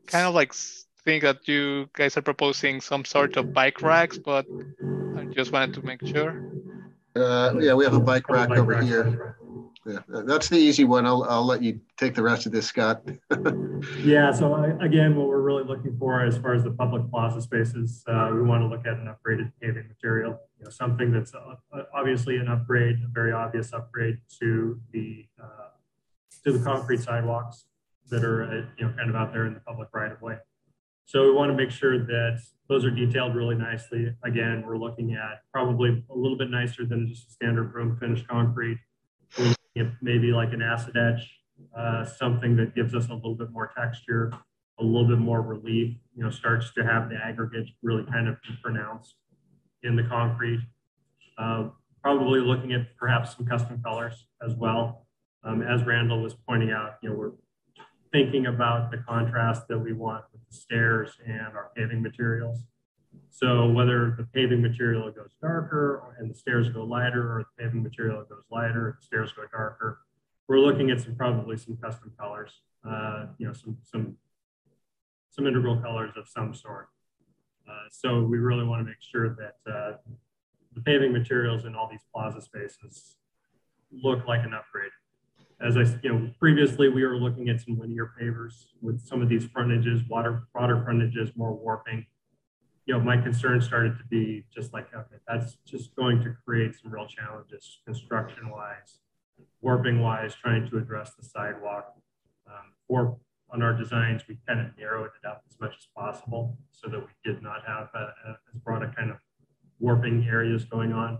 kind 0.06 0.26
of 0.26 0.34
like 0.34 0.52
think 1.04 1.22
that 1.22 1.48
you 1.48 1.88
guys 1.94 2.16
are 2.16 2.22
proposing 2.22 2.80
some 2.80 3.04
sort 3.04 3.36
of 3.36 3.52
bike 3.52 3.82
racks, 3.82 4.18
but 4.18 4.46
just 5.34 5.52
wanted 5.52 5.74
to 5.74 5.82
make 5.82 6.04
sure. 6.06 6.52
Uh, 7.14 7.54
yeah, 7.60 7.74
we 7.74 7.84
have 7.84 7.94
a 7.94 8.00
bike 8.00 8.28
rack 8.28 8.50
bike 8.50 8.58
over 8.58 8.72
rack. 8.72 8.84
here. 8.84 9.36
Yeah, 9.86 10.00
that's 10.08 10.48
the 10.48 10.56
easy 10.56 10.84
one. 10.84 11.06
I'll, 11.06 11.22
I'll 11.24 11.46
let 11.46 11.62
you 11.62 11.80
take 11.96 12.16
the 12.16 12.22
rest 12.22 12.44
of 12.44 12.52
this, 12.52 12.66
Scott. 12.66 13.02
yeah, 14.02 14.32
so 14.32 14.52
I, 14.54 14.84
again, 14.84 15.14
what 15.14 15.28
we're 15.28 15.42
really 15.42 15.62
looking 15.62 15.96
for 15.96 16.24
as 16.24 16.36
far 16.36 16.54
as 16.54 16.64
the 16.64 16.72
public 16.72 17.08
plaza 17.08 17.40
spaces, 17.40 18.02
uh, 18.08 18.30
we 18.34 18.42
want 18.42 18.62
to 18.62 18.66
look 18.66 18.84
at 18.84 18.94
an 18.94 19.06
upgraded 19.06 19.52
paving 19.62 19.86
material, 19.86 20.40
you 20.58 20.64
know, 20.64 20.70
something 20.70 21.12
that's 21.12 21.32
uh, 21.34 21.54
obviously 21.94 22.36
an 22.38 22.48
upgrade, 22.48 22.96
a 23.04 23.08
very 23.08 23.32
obvious 23.32 23.72
upgrade 23.72 24.18
to 24.40 24.80
the 24.92 25.26
uh, 25.40 25.68
to 26.44 26.52
the 26.52 26.64
concrete 26.64 27.00
sidewalks 27.00 27.66
that 28.08 28.24
are, 28.24 28.44
uh, 28.44 28.54
you 28.78 28.86
know, 28.86 28.92
kind 28.96 29.08
of 29.08 29.14
out 29.14 29.32
there 29.32 29.46
in 29.46 29.54
the 29.54 29.60
public 29.60 29.88
right 29.92 30.10
of 30.10 30.20
way. 30.20 30.36
So 31.06 31.22
we 31.22 31.30
want 31.30 31.52
to 31.52 31.56
make 31.56 31.70
sure 31.70 32.04
that 32.04 32.40
those 32.68 32.84
are 32.84 32.90
detailed 32.90 33.36
really 33.36 33.54
nicely. 33.54 34.12
Again, 34.24 34.64
we're 34.66 34.76
looking 34.76 35.14
at 35.14 35.42
probably 35.52 36.04
a 36.10 36.16
little 36.16 36.36
bit 36.36 36.50
nicer 36.50 36.84
than 36.84 37.06
just 37.06 37.28
a 37.28 37.30
standard 37.30 37.72
room 37.72 37.96
finished 37.96 38.26
concrete. 38.26 38.78
maybe 40.02 40.32
like 40.32 40.52
an 40.52 40.62
acid 40.62 40.96
etch, 40.96 41.30
uh, 41.78 42.04
something 42.04 42.56
that 42.56 42.74
gives 42.74 42.92
us 42.92 43.08
a 43.08 43.14
little 43.14 43.36
bit 43.36 43.50
more 43.52 43.70
texture. 43.76 44.32
a 44.78 44.84
little 44.84 45.08
bit 45.08 45.18
more 45.18 45.40
relief, 45.40 45.96
you 46.14 46.22
know, 46.22 46.28
starts 46.28 46.70
to 46.74 46.84
have 46.84 47.08
the 47.08 47.16
aggregate 47.16 47.66
really 47.82 48.04
kind 48.04 48.28
of 48.28 48.36
pronounced 48.62 49.14
in 49.84 49.96
the 49.96 50.02
concrete. 50.02 50.60
Uh, 51.38 51.68
probably 52.02 52.40
looking 52.40 52.74
at 52.74 52.94
perhaps 52.98 53.34
some 53.36 53.46
custom 53.46 53.80
colors 53.82 54.26
as 54.46 54.54
well. 54.54 55.06
Um, 55.44 55.62
as 55.62 55.84
Randall 55.84 56.20
was 56.20 56.34
pointing 56.46 56.72
out, 56.72 56.96
you 57.02 57.08
know, 57.08 57.14
we're 57.14 57.32
thinking 58.12 58.46
about 58.46 58.90
the 58.90 58.98
contrast 58.98 59.66
that 59.68 59.78
we 59.78 59.94
want 59.94 60.24
stairs 60.50 61.18
and 61.26 61.54
our 61.54 61.70
paving 61.76 62.02
materials. 62.02 62.60
So 63.30 63.70
whether 63.70 64.14
the 64.16 64.24
paving 64.24 64.62
material 64.62 65.10
goes 65.10 65.34
darker 65.40 66.14
and 66.18 66.30
the 66.30 66.34
stairs 66.34 66.68
go 66.68 66.84
lighter, 66.84 67.22
or 67.22 67.44
the 67.44 67.64
paving 67.64 67.82
material 67.82 68.24
goes 68.28 68.44
lighter, 68.50 68.88
and 68.88 68.98
the 68.98 69.04
stairs 69.04 69.32
go 69.32 69.42
darker, 69.50 70.00
we're 70.48 70.60
looking 70.60 70.90
at 70.90 71.00
some 71.00 71.16
probably 71.16 71.56
some 71.56 71.76
custom 71.76 72.12
colors, 72.18 72.60
uh, 72.88 73.26
you 73.38 73.46
know, 73.46 73.52
some 73.52 73.76
some 73.82 74.16
some 75.30 75.46
integral 75.46 75.76
colors 75.76 76.12
of 76.16 76.28
some 76.28 76.54
sort. 76.54 76.88
Uh, 77.68 77.88
so 77.90 78.22
we 78.22 78.38
really 78.38 78.64
want 78.64 78.80
to 78.80 78.84
make 78.84 79.00
sure 79.00 79.36
that 79.36 79.70
uh, 79.70 79.96
the 80.74 80.80
paving 80.82 81.12
materials 81.12 81.64
in 81.64 81.74
all 81.74 81.88
these 81.90 82.04
plaza 82.14 82.40
spaces 82.40 83.16
look 83.90 84.26
like 84.26 84.44
an 84.44 84.54
upgrade. 84.54 84.92
As 85.60 85.76
I, 85.76 85.84
you 86.02 86.12
know, 86.12 86.30
previously 86.38 86.88
we 86.88 87.04
were 87.04 87.16
looking 87.16 87.48
at 87.48 87.60
some 87.60 87.78
linear 87.78 88.12
pavers 88.20 88.66
with 88.82 89.00
some 89.00 89.22
of 89.22 89.28
these 89.28 89.46
frontages, 89.46 90.02
water, 90.08 90.46
broader 90.52 90.82
frontages, 90.84 91.30
more 91.34 91.54
warping. 91.54 92.04
You 92.84 92.94
know, 92.94 93.00
my 93.00 93.16
concern 93.16 93.60
started 93.60 93.96
to 93.98 94.04
be 94.04 94.44
just 94.54 94.72
like, 94.72 94.88
okay, 94.94 95.16
that's 95.26 95.56
just 95.66 95.96
going 95.96 96.22
to 96.22 96.34
create 96.44 96.74
some 96.80 96.92
real 96.92 97.06
challenges 97.06 97.80
construction 97.86 98.50
wise, 98.50 98.98
warping 99.60 100.00
wise, 100.00 100.34
trying 100.34 100.68
to 100.70 100.76
address 100.76 101.12
the 101.18 101.24
sidewalk. 101.24 101.94
Um, 102.46 102.74
or 102.88 103.18
on 103.50 103.62
our 103.62 103.72
designs, 103.72 104.22
we 104.28 104.38
kind 104.46 104.60
of 104.60 104.66
narrowed 104.78 105.10
it 105.22 105.26
up 105.26 105.42
as 105.48 105.56
much 105.58 105.74
as 105.76 105.86
possible 105.96 106.58
so 106.70 106.88
that 106.90 107.00
we 107.00 107.12
did 107.24 107.42
not 107.42 107.62
have 107.66 107.88
a, 107.94 107.98
a, 107.98 108.30
as 108.54 108.60
broad 108.62 108.82
a 108.82 108.92
kind 108.92 109.10
of 109.10 109.16
warping 109.78 110.26
areas 110.28 110.64
going 110.64 110.92
on. 110.92 111.18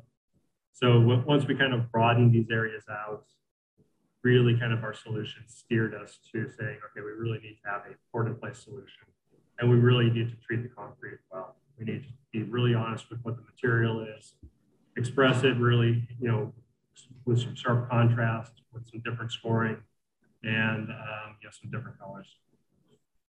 So 0.72 1.00
once 1.00 1.46
we 1.46 1.54
kind 1.54 1.72
of 1.72 1.90
broadened 1.90 2.34
these 2.34 2.50
areas 2.50 2.84
out, 2.90 3.24
really 4.26 4.58
kind 4.58 4.72
of 4.72 4.82
our 4.82 4.94
solution 4.94 5.42
steered 5.46 5.94
us 5.94 6.18
to 6.32 6.38
saying, 6.58 6.78
okay, 6.86 7.02
we 7.08 7.12
really 7.22 7.38
need 7.38 7.56
to 7.62 7.70
have 7.70 7.82
a 7.82 7.94
port 8.10 8.26
in 8.26 8.34
place 8.34 8.58
solution. 8.58 9.04
And 9.58 9.70
we 9.70 9.76
really 9.76 10.10
need 10.10 10.28
to 10.30 10.36
treat 10.46 10.62
the 10.62 10.68
concrete 10.68 11.18
well. 11.30 11.56
We 11.78 11.84
need 11.84 12.02
to 12.02 12.10
be 12.32 12.42
really 12.42 12.74
honest 12.74 13.08
with 13.10 13.20
what 13.22 13.36
the 13.36 13.42
material 13.42 14.00
is, 14.00 14.34
express 14.96 15.44
it 15.44 15.56
really, 15.58 16.08
you 16.20 16.28
know, 16.28 16.52
with 17.24 17.40
some 17.40 17.54
sharp 17.54 17.88
contrast, 17.88 18.52
with 18.72 18.84
some 18.90 19.00
different 19.04 19.30
scoring, 19.30 19.78
and 20.42 20.90
um, 20.90 21.28
you 21.40 21.46
know, 21.46 21.54
some 21.60 21.70
different 21.70 21.98
colors. 22.00 22.28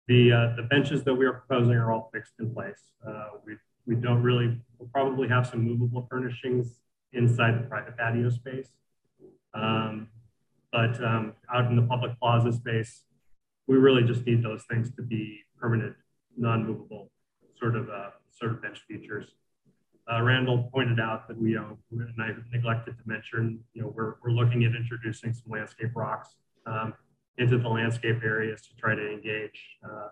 The, 0.08 0.32
uh, 0.32 0.56
the 0.56 0.64
benches 0.64 1.04
that 1.04 1.14
we 1.14 1.26
are 1.28 1.34
proposing 1.34 1.76
are 1.76 1.92
all 1.92 2.10
fixed 2.12 2.34
in 2.40 2.52
place. 2.54 2.82
Uh, 3.08 3.28
we 3.46 3.58
we 3.86 3.96
don't 3.96 4.22
really, 4.22 4.56
we'll 4.78 4.90
probably 4.94 5.28
have 5.28 5.48
some 5.48 5.62
movable 5.64 6.06
furnishings 6.12 6.80
inside 7.12 7.54
the 7.60 7.68
private 7.68 7.98
patio 7.98 8.30
space. 8.30 8.70
Um, 9.56 10.10
but 10.72 11.04
um, 11.04 11.34
out 11.54 11.66
in 11.66 11.76
the 11.76 11.82
public 11.84 12.18
plaza 12.20 12.52
space, 12.54 13.04
we 13.68 13.78
really 13.78 14.04
just 14.04 14.26
need 14.26 14.44
those 14.44 14.64
things 14.70 14.92
to 14.96 15.02
be 15.02 15.40
permanent, 15.60 15.96
non-movable 16.38 17.12
sort 17.58 17.76
of 17.76 17.90
uh, 17.90 18.10
sort 18.32 18.52
of 18.52 18.62
bench 18.62 18.80
features. 18.88 19.28
Uh, 20.12 20.22
Randall 20.24 20.70
pointed 20.74 21.00
out 21.00 21.28
that 21.28 21.40
we, 21.40 21.56
uh, 21.56 21.64
and 21.92 22.16
I 22.20 22.32
neglected 22.52 22.98
to 22.98 23.04
mention, 23.06 23.60
you 23.74 23.84
know, 23.84 23.94
we're, 23.96 24.16
we're 24.24 24.32
looking 24.32 24.64
at 24.64 24.76
introducing 24.76 25.34
some 25.34 25.52
landscape 25.52 25.92
rocks 25.96 26.36
um, 26.66 26.94
into 27.38 27.58
the 27.60 27.68
landscape 27.68 28.24
areas 28.24 28.62
to 28.62 28.76
try 28.76 28.96
to 28.96 29.12
engage 29.12 29.78
uh, 29.86 30.08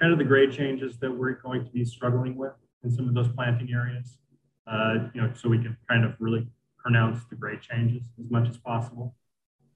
kind 0.00 0.12
of 0.12 0.18
the 0.18 0.24
grade 0.24 0.52
changes 0.52 0.98
that 0.98 1.10
we're 1.10 1.32
going 1.32 1.64
to 1.64 1.70
be 1.70 1.84
struggling 1.84 2.36
with 2.36 2.52
in 2.84 2.90
some 2.90 3.08
of 3.08 3.14
those 3.14 3.28
planting 3.28 3.70
areas, 3.72 4.18
uh, 4.66 4.94
you 5.14 5.20
know, 5.20 5.30
so 5.34 5.48
we 5.48 5.58
can 5.58 5.76
kind 5.88 6.04
of 6.04 6.14
really 6.18 6.46
pronounce 6.78 7.24
the 7.30 7.36
grade 7.36 7.60
changes 7.60 8.02
as 8.18 8.30
much 8.30 8.48
as 8.48 8.56
possible. 8.56 9.14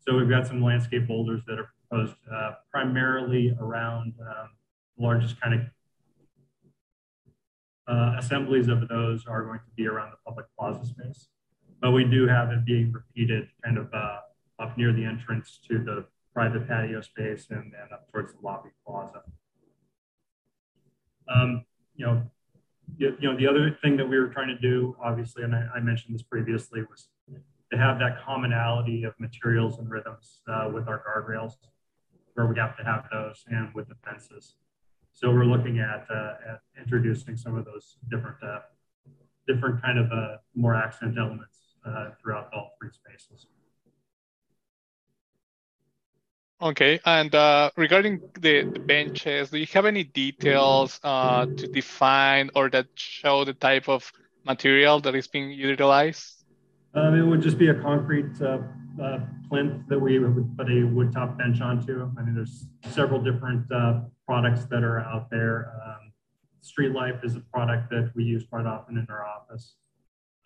So 0.00 0.16
we've 0.16 0.28
got 0.28 0.46
some 0.46 0.62
landscape 0.62 1.06
boulders 1.06 1.42
that 1.46 1.58
are 1.58 1.70
proposed 1.88 2.16
uh, 2.32 2.52
primarily 2.72 3.56
around 3.60 4.14
um, 4.20 4.50
the 4.96 5.04
largest 5.04 5.40
kind 5.40 5.54
of 5.54 5.60
uh, 7.88 8.16
assemblies 8.18 8.68
of 8.68 8.86
those 8.88 9.26
are 9.26 9.44
going 9.44 9.58
to 9.58 9.74
be 9.76 9.86
around 9.86 10.10
the 10.10 10.16
public 10.26 10.46
plaza 10.58 10.84
space. 10.86 11.28
But 11.80 11.92
we 11.92 12.04
do 12.04 12.26
have 12.26 12.50
it 12.50 12.64
being 12.64 12.92
repeated 12.92 13.48
kind 13.64 13.78
of 13.78 13.92
uh, 13.94 14.18
up 14.58 14.76
near 14.76 14.92
the 14.92 15.04
entrance 15.04 15.60
to 15.68 15.78
the 15.78 16.04
private 16.34 16.68
patio 16.68 17.00
space 17.00 17.46
and, 17.50 17.72
then 17.72 17.88
up 17.92 18.10
towards 18.12 18.32
the 18.32 18.38
lobby 18.42 18.70
plaza. 18.86 19.22
Um, 21.34 21.64
you 21.96 22.06
know, 22.06 22.22
you, 22.96 23.16
know, 23.22 23.36
the 23.36 23.46
other 23.46 23.76
thing 23.82 23.96
that 23.96 24.08
we 24.08 24.18
were 24.18 24.28
trying 24.28 24.48
to 24.48 24.58
do, 24.58 24.96
obviously, 25.02 25.42
and 25.42 25.54
I, 25.54 25.66
I 25.76 25.80
mentioned 25.80 26.14
this 26.14 26.22
previously, 26.22 26.82
was 26.82 27.08
to 27.70 27.78
have 27.78 27.98
that 27.98 28.22
commonality 28.24 29.04
of 29.04 29.14
materials 29.18 29.78
and 29.78 29.90
rhythms 29.90 30.40
uh, 30.48 30.70
with 30.72 30.88
our 30.88 31.02
guardrails, 31.06 31.54
where 32.34 32.46
we 32.46 32.58
have 32.58 32.76
to 32.76 32.84
have 32.84 33.04
those, 33.12 33.44
and 33.48 33.72
with 33.74 33.88
the 33.88 33.94
fences. 34.04 34.54
So 35.12 35.30
we're 35.30 35.44
looking 35.44 35.80
at, 35.80 36.06
uh, 36.10 36.34
at 36.48 36.60
introducing 36.80 37.36
some 37.36 37.56
of 37.56 37.64
those 37.64 37.96
different, 38.10 38.36
uh, 38.42 38.60
different 39.46 39.82
kind 39.82 39.98
of 39.98 40.10
uh, 40.12 40.36
more 40.54 40.74
accent 40.74 41.18
elements 41.18 41.74
uh, 41.84 42.10
throughout 42.22 42.50
all 42.54 42.70
three 42.80 42.90
spaces. 42.92 43.46
Okay, 46.60 46.98
and 47.04 47.32
uh, 47.36 47.70
regarding 47.76 48.20
the, 48.34 48.64
the, 48.64 48.80
benches, 48.80 49.50
do 49.50 49.58
you 49.58 49.66
have 49.74 49.86
any 49.86 50.02
details 50.02 50.98
uh, 51.04 51.46
to 51.46 51.68
define 51.68 52.50
or 52.56 52.68
that 52.70 52.86
show 52.96 53.44
the 53.44 53.54
type 53.54 53.88
of 53.88 54.10
material 54.44 54.98
that 55.00 55.14
is 55.14 55.28
being 55.28 55.52
utilized? 55.52 56.37
Um, 56.94 57.14
it 57.14 57.22
would 57.22 57.42
just 57.42 57.58
be 57.58 57.68
a 57.68 57.74
concrete 57.74 58.40
uh, 58.40 58.58
uh 59.02 59.20
plinth 59.48 59.86
that 59.88 59.98
we 59.98 60.18
would 60.18 60.56
put 60.56 60.70
a 60.70 60.84
wood 60.84 61.12
top 61.12 61.38
bench 61.38 61.60
onto. 61.60 62.10
I 62.18 62.22
mean, 62.22 62.34
there's 62.34 62.66
several 62.90 63.20
different 63.22 63.70
uh, 63.72 64.00
products 64.26 64.64
that 64.66 64.82
are 64.82 65.00
out 65.00 65.30
there. 65.30 65.72
Um, 65.84 66.12
Street 66.60 66.92
Life 66.92 67.20
is 67.22 67.36
a 67.36 67.40
product 67.40 67.90
that 67.90 68.12
we 68.14 68.24
use 68.24 68.44
quite 68.50 68.66
often 68.66 68.98
in 68.98 69.06
our 69.08 69.24
office. 69.24 69.76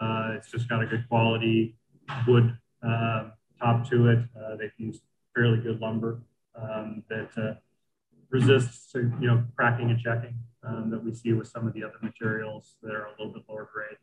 Uh, 0.01 0.35
it's 0.37 0.51
just 0.51 0.69
got 0.69 0.83
a 0.83 0.87
good 0.87 1.09
quality 1.09 1.77
wood 2.27 2.57
top 2.83 3.89
to 3.89 4.09
it. 4.09 4.19
they've 4.59 4.73
used 4.77 5.03
fairly 5.35 5.59
good 5.59 5.81
lumber 5.81 6.23
um, 6.61 7.03
that 7.09 7.31
uh, 7.37 7.55
resists 8.31 8.93
to, 8.93 9.13
you 9.21 9.27
know 9.27 9.45
cracking 9.57 9.91
and 9.91 9.99
checking 9.99 10.35
um, 10.67 10.91
that 10.91 11.03
we 11.03 11.13
see 11.15 11.33
with 11.33 11.49
some 11.49 11.67
of 11.67 11.75
the 11.75 11.83
other 11.83 11.99
materials 12.03 12.77
that 12.83 12.95
are 12.95 13.07
a 13.07 13.11
little 13.11 13.33
bit 13.33 13.43
lower 13.49 13.69
grade. 13.73 13.99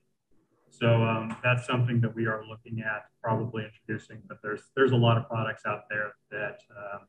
So 0.69 1.03
um, 1.03 1.35
that's 1.43 1.65
something 1.65 1.99
that 2.01 2.13
we 2.15 2.25
are 2.27 2.43
looking 2.47 2.81
at 2.81 3.05
probably 3.21 3.65
introducing. 3.65 4.21
But 4.27 4.37
there's 4.41 4.61
there's 4.75 4.91
a 4.91 4.95
lot 4.95 5.17
of 5.17 5.27
products 5.27 5.63
out 5.65 5.83
there 5.89 6.13
that 6.31 6.61
um, 6.77 7.01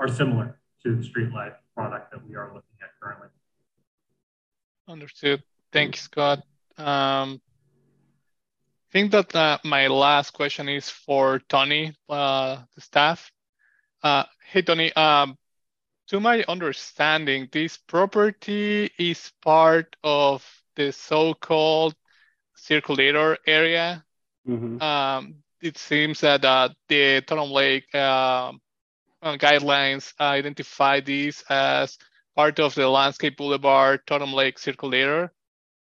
are 0.00 0.08
similar 0.08 0.60
to 0.84 0.96
the 0.96 1.02
Street 1.02 1.32
Life 1.32 1.54
product 1.74 2.10
that 2.12 2.26
we 2.26 2.36
are 2.36 2.46
looking 2.54 2.76
at 2.82 2.90
currently. 3.00 3.28
Understood. 4.88 5.42
Thank 5.72 5.96
you, 5.96 6.00
Scott. 6.00 6.42
Um, 6.76 7.40
think 8.94 9.10
that 9.10 9.34
uh, 9.34 9.58
my 9.64 9.88
last 9.88 10.30
question 10.30 10.68
is 10.68 10.88
for 10.88 11.40
Tony, 11.48 11.96
uh, 12.08 12.58
the 12.76 12.80
staff. 12.80 13.28
Uh, 14.04 14.22
hey, 14.52 14.62
Tony, 14.62 14.92
um, 14.92 15.36
to 16.06 16.20
my 16.20 16.44
understanding, 16.46 17.48
this 17.50 17.76
property 17.76 18.88
is 18.96 19.32
part 19.42 19.96
of 20.04 20.46
the 20.76 20.92
so-called 20.92 21.96
circulator 22.64 23.36
area. 23.46 24.04
Mm-hmm. 24.48 24.80
Um, 24.80 25.36
it 25.60 25.76
seems 25.78 26.20
that 26.20 26.44
uh, 26.44 26.68
the 26.88 27.20
Totem 27.22 27.50
Lake 27.50 27.94
um, 27.94 28.60
uh, 29.22 29.36
guidelines 29.36 30.12
identify 30.20 31.00
these 31.00 31.44
as 31.48 31.98
part 32.34 32.58
of 32.60 32.74
the 32.74 32.88
Landscape 32.88 33.36
Boulevard 33.36 34.00
Totem 34.06 34.32
Lake 34.32 34.58
Circulator. 34.58 35.32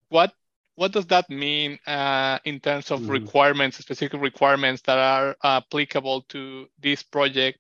What 0.09 0.33
what 0.75 0.91
does 0.93 1.05
that 1.07 1.29
mean 1.29 1.77
uh, 1.85 2.39
in 2.45 2.59
terms 2.59 2.89
of 2.91 3.01
mm. 3.01 3.09
requirements, 3.09 3.77
specific 3.77 4.19
requirements 4.19 4.81
that 4.83 4.97
are 4.97 5.35
applicable 5.43 6.23
to 6.29 6.67
this 6.79 7.03
project? 7.03 7.59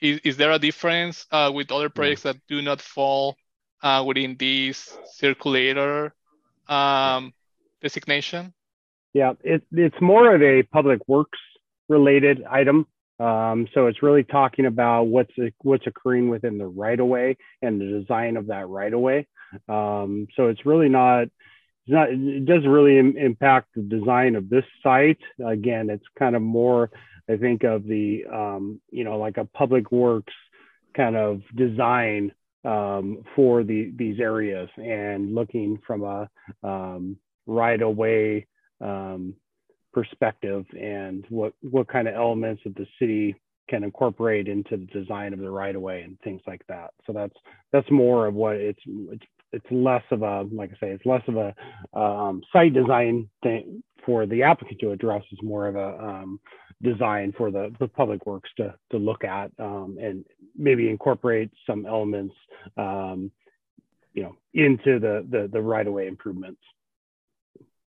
Is, 0.00 0.20
is 0.24 0.36
there 0.36 0.50
a 0.50 0.58
difference 0.58 1.26
uh, 1.30 1.50
with 1.54 1.70
other 1.70 1.88
projects 1.88 2.22
that 2.22 2.36
do 2.48 2.62
not 2.62 2.80
fall 2.80 3.36
uh, 3.82 4.02
within 4.06 4.36
this 4.38 4.98
circulator 5.14 6.12
um, 6.68 7.32
designation? 7.86 8.52
Yeah, 9.14 9.32
it, 9.42 9.62
it's 9.72 10.00
more 10.00 10.34
of 10.34 10.42
a 10.42 10.62
public 10.64 11.00
works 11.06 11.38
related 11.88 12.44
item. 12.44 12.86
Um, 13.18 13.66
so 13.72 13.86
it's 13.86 14.02
really 14.02 14.24
talking 14.24 14.66
about 14.66 15.04
what's 15.04 15.32
what's 15.62 15.86
occurring 15.86 16.28
within 16.28 16.58
the 16.58 16.66
right 16.66 17.00
of 17.00 17.06
way 17.06 17.36
and 17.62 17.80
the 17.80 17.88
design 17.98 18.36
of 18.36 18.48
that 18.48 18.68
right 18.68 18.92
of 18.92 19.00
way. 19.00 19.26
Um, 19.68 20.26
so 20.36 20.48
it's 20.48 20.66
really 20.66 20.90
not 20.90 21.28
not, 21.86 22.10
it 22.10 22.44
doesn't 22.44 22.68
really 22.68 22.98
Im- 22.98 23.16
impact 23.16 23.68
the 23.74 23.82
design 23.82 24.34
of 24.36 24.48
this 24.48 24.64
site. 24.82 25.22
Again, 25.44 25.88
it's 25.88 26.04
kind 26.18 26.34
of 26.34 26.42
more, 26.42 26.90
I 27.30 27.36
think, 27.36 27.62
of 27.62 27.84
the, 27.84 28.24
um, 28.32 28.80
you 28.90 29.04
know, 29.04 29.18
like 29.18 29.36
a 29.36 29.44
public 29.44 29.92
works 29.92 30.34
kind 30.96 31.16
of 31.16 31.42
design 31.54 32.32
um, 32.64 33.22
for 33.36 33.62
the 33.62 33.92
these 33.94 34.18
areas 34.18 34.68
and 34.76 35.34
looking 35.34 35.78
from 35.86 36.02
a 36.02 36.28
um, 36.64 37.16
right 37.46 37.80
away 37.80 38.46
um, 38.80 39.34
perspective 39.92 40.66
and 40.78 41.24
what 41.30 41.54
what 41.62 41.88
kind 41.88 42.06
of 42.08 42.14
elements 42.14 42.62
that 42.64 42.76
the 42.76 42.86
city 42.98 43.34
can 43.68 43.82
incorporate 43.82 44.48
into 44.48 44.76
the 44.76 44.86
design 44.86 45.32
of 45.32 45.40
the 45.40 45.50
right 45.50 45.74
of 45.74 45.82
way 45.82 46.02
and 46.02 46.20
things 46.20 46.40
like 46.46 46.62
that. 46.68 46.90
So 47.06 47.12
that's 47.12 47.34
that's 47.72 47.90
more 47.90 48.26
of 48.26 48.34
what 48.34 48.56
it's 48.56 48.82
it's 48.86 49.24
it's 49.52 49.66
less 49.70 50.02
of 50.10 50.22
a 50.22 50.42
like 50.52 50.70
I 50.70 50.74
say 50.74 50.90
it's 50.92 51.06
less 51.06 51.22
of 51.28 51.36
a 51.36 51.54
um, 51.98 52.42
site 52.52 52.74
design 52.74 53.28
thing 53.42 53.82
for 54.04 54.26
the 54.26 54.42
applicant 54.42 54.80
to 54.80 54.92
address. 54.92 55.22
It's 55.30 55.42
more 55.42 55.66
of 55.66 55.76
a 55.76 56.04
um, 56.04 56.40
design 56.82 57.32
for 57.36 57.50
the, 57.50 57.74
the 57.80 57.88
public 57.88 58.26
works 58.26 58.50
to 58.58 58.74
to 58.90 58.98
look 58.98 59.24
at 59.24 59.50
um, 59.58 59.96
and 60.00 60.24
maybe 60.56 60.88
incorporate 60.88 61.50
some 61.66 61.86
elements 61.86 62.34
um, 62.76 63.30
you 64.14 64.22
know 64.22 64.36
into 64.54 64.98
the 64.98 65.26
the, 65.30 65.48
the 65.52 65.60
right 65.60 65.86
of 65.86 65.92
way 65.92 66.06
improvements. 66.06 66.60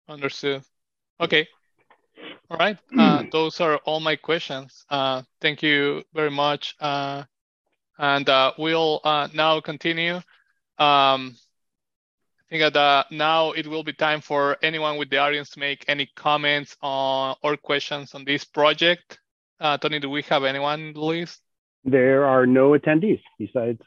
Understood. 0.08 0.62
Okay. 1.20 1.48
All 2.50 2.56
right. 2.58 2.78
Uh, 2.96 3.24
those 3.32 3.60
are 3.60 3.76
all 3.78 4.00
my 4.00 4.16
questions. 4.16 4.84
Uh, 4.88 5.22
thank 5.40 5.62
you 5.62 6.04
very 6.14 6.30
much. 6.30 6.76
Uh, 6.80 7.24
and 7.98 8.28
uh, 8.28 8.52
we'll 8.58 9.00
uh, 9.04 9.28
now 9.34 9.60
continue. 9.60 10.16
Um, 10.78 11.34
I 12.38 12.48
think 12.50 12.74
that 12.74 12.76
uh, 12.76 13.04
now 13.10 13.52
it 13.52 13.66
will 13.66 13.82
be 13.82 13.92
time 13.92 14.20
for 14.20 14.56
anyone 14.62 14.98
with 14.98 15.10
the 15.10 15.18
audience 15.18 15.50
to 15.50 15.60
make 15.60 15.84
any 15.88 16.08
comments 16.14 16.76
on 16.80 17.34
or 17.42 17.56
questions 17.56 18.14
on 18.14 18.24
this 18.24 18.44
project. 18.44 19.18
Tony, 19.80 19.98
do 19.98 20.10
we 20.10 20.22
have 20.22 20.44
anyone 20.44 20.80
in 20.80 20.92
the 20.92 21.00
list? 21.00 21.40
There 21.84 22.24
are 22.24 22.46
no 22.46 22.72
attendees 22.72 23.22
besides 23.38 23.80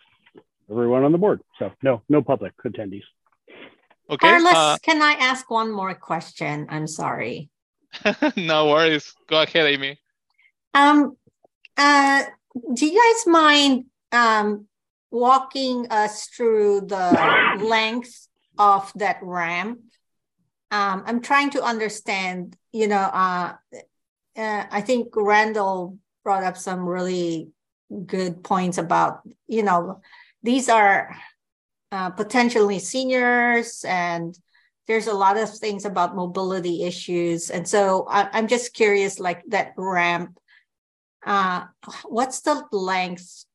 everyone 0.70 1.04
on 1.04 1.12
the 1.12 1.18
board. 1.18 1.42
So 1.58 1.72
no, 1.84 2.02
no 2.10 2.22
public 2.22 2.54
attendees. 2.66 3.04
Okay. 4.10 4.28
Carlos, 4.28 4.80
can 4.80 5.02
I 5.02 5.12
ask 5.14 5.50
one 5.52 5.72
more 5.72 5.94
question? 5.94 6.66
I'm 6.70 6.88
sorry. 6.88 7.50
no 8.36 8.68
worries. 8.68 9.14
Go 9.28 9.42
ahead, 9.42 9.68
Amy. 9.68 10.00
Um, 10.74 11.16
uh, 11.78 12.24
do 12.74 12.86
you 12.88 13.00
guys 13.00 13.28
mind 13.28 13.86
um, 14.12 14.66
walking 15.12 15.88
us 15.92 16.28
through 16.28 16.82
the 16.82 17.58
length 17.62 18.28
of 18.58 18.92
that 18.96 19.20
ramp? 19.22 19.80
Um, 20.72 21.04
I'm 21.06 21.22
trying 21.22 21.52
to 21.52 21.64
understand, 21.64 22.56
you 22.72 22.88
know, 22.88 22.98
uh, 22.98 23.54
uh, 24.36 24.64
I 24.72 24.82
think 24.82 25.10
Randall 25.16 25.98
brought 26.24 26.44
up 26.44 26.58
some 26.58 26.88
really 26.88 27.50
good 28.06 28.44
points 28.44 28.78
about, 28.78 29.22
you 29.48 29.64
know, 29.64 30.02
these 30.44 30.70
are 30.70 31.16
uh, 31.92 32.10
potentially 32.12 32.80
seniors 32.80 33.84
and 33.88 34.38
there's 34.90 35.08
a 35.08 35.14
lot 35.14 35.38
of 35.38 35.56
things 35.56 35.86
about 35.86 36.16
mobility 36.16 36.84
issues. 36.84 37.52
And 37.52 37.68
so 37.68 38.08
I, 38.10 38.38
am 38.38 38.48
just 38.48 38.74
curious, 38.74 39.20
like 39.20 39.44
that 39.50 39.74
ramp, 39.78 40.40
uh, 41.24 41.66
what's 42.06 42.42
the 42.42 42.64
length 42.72 43.46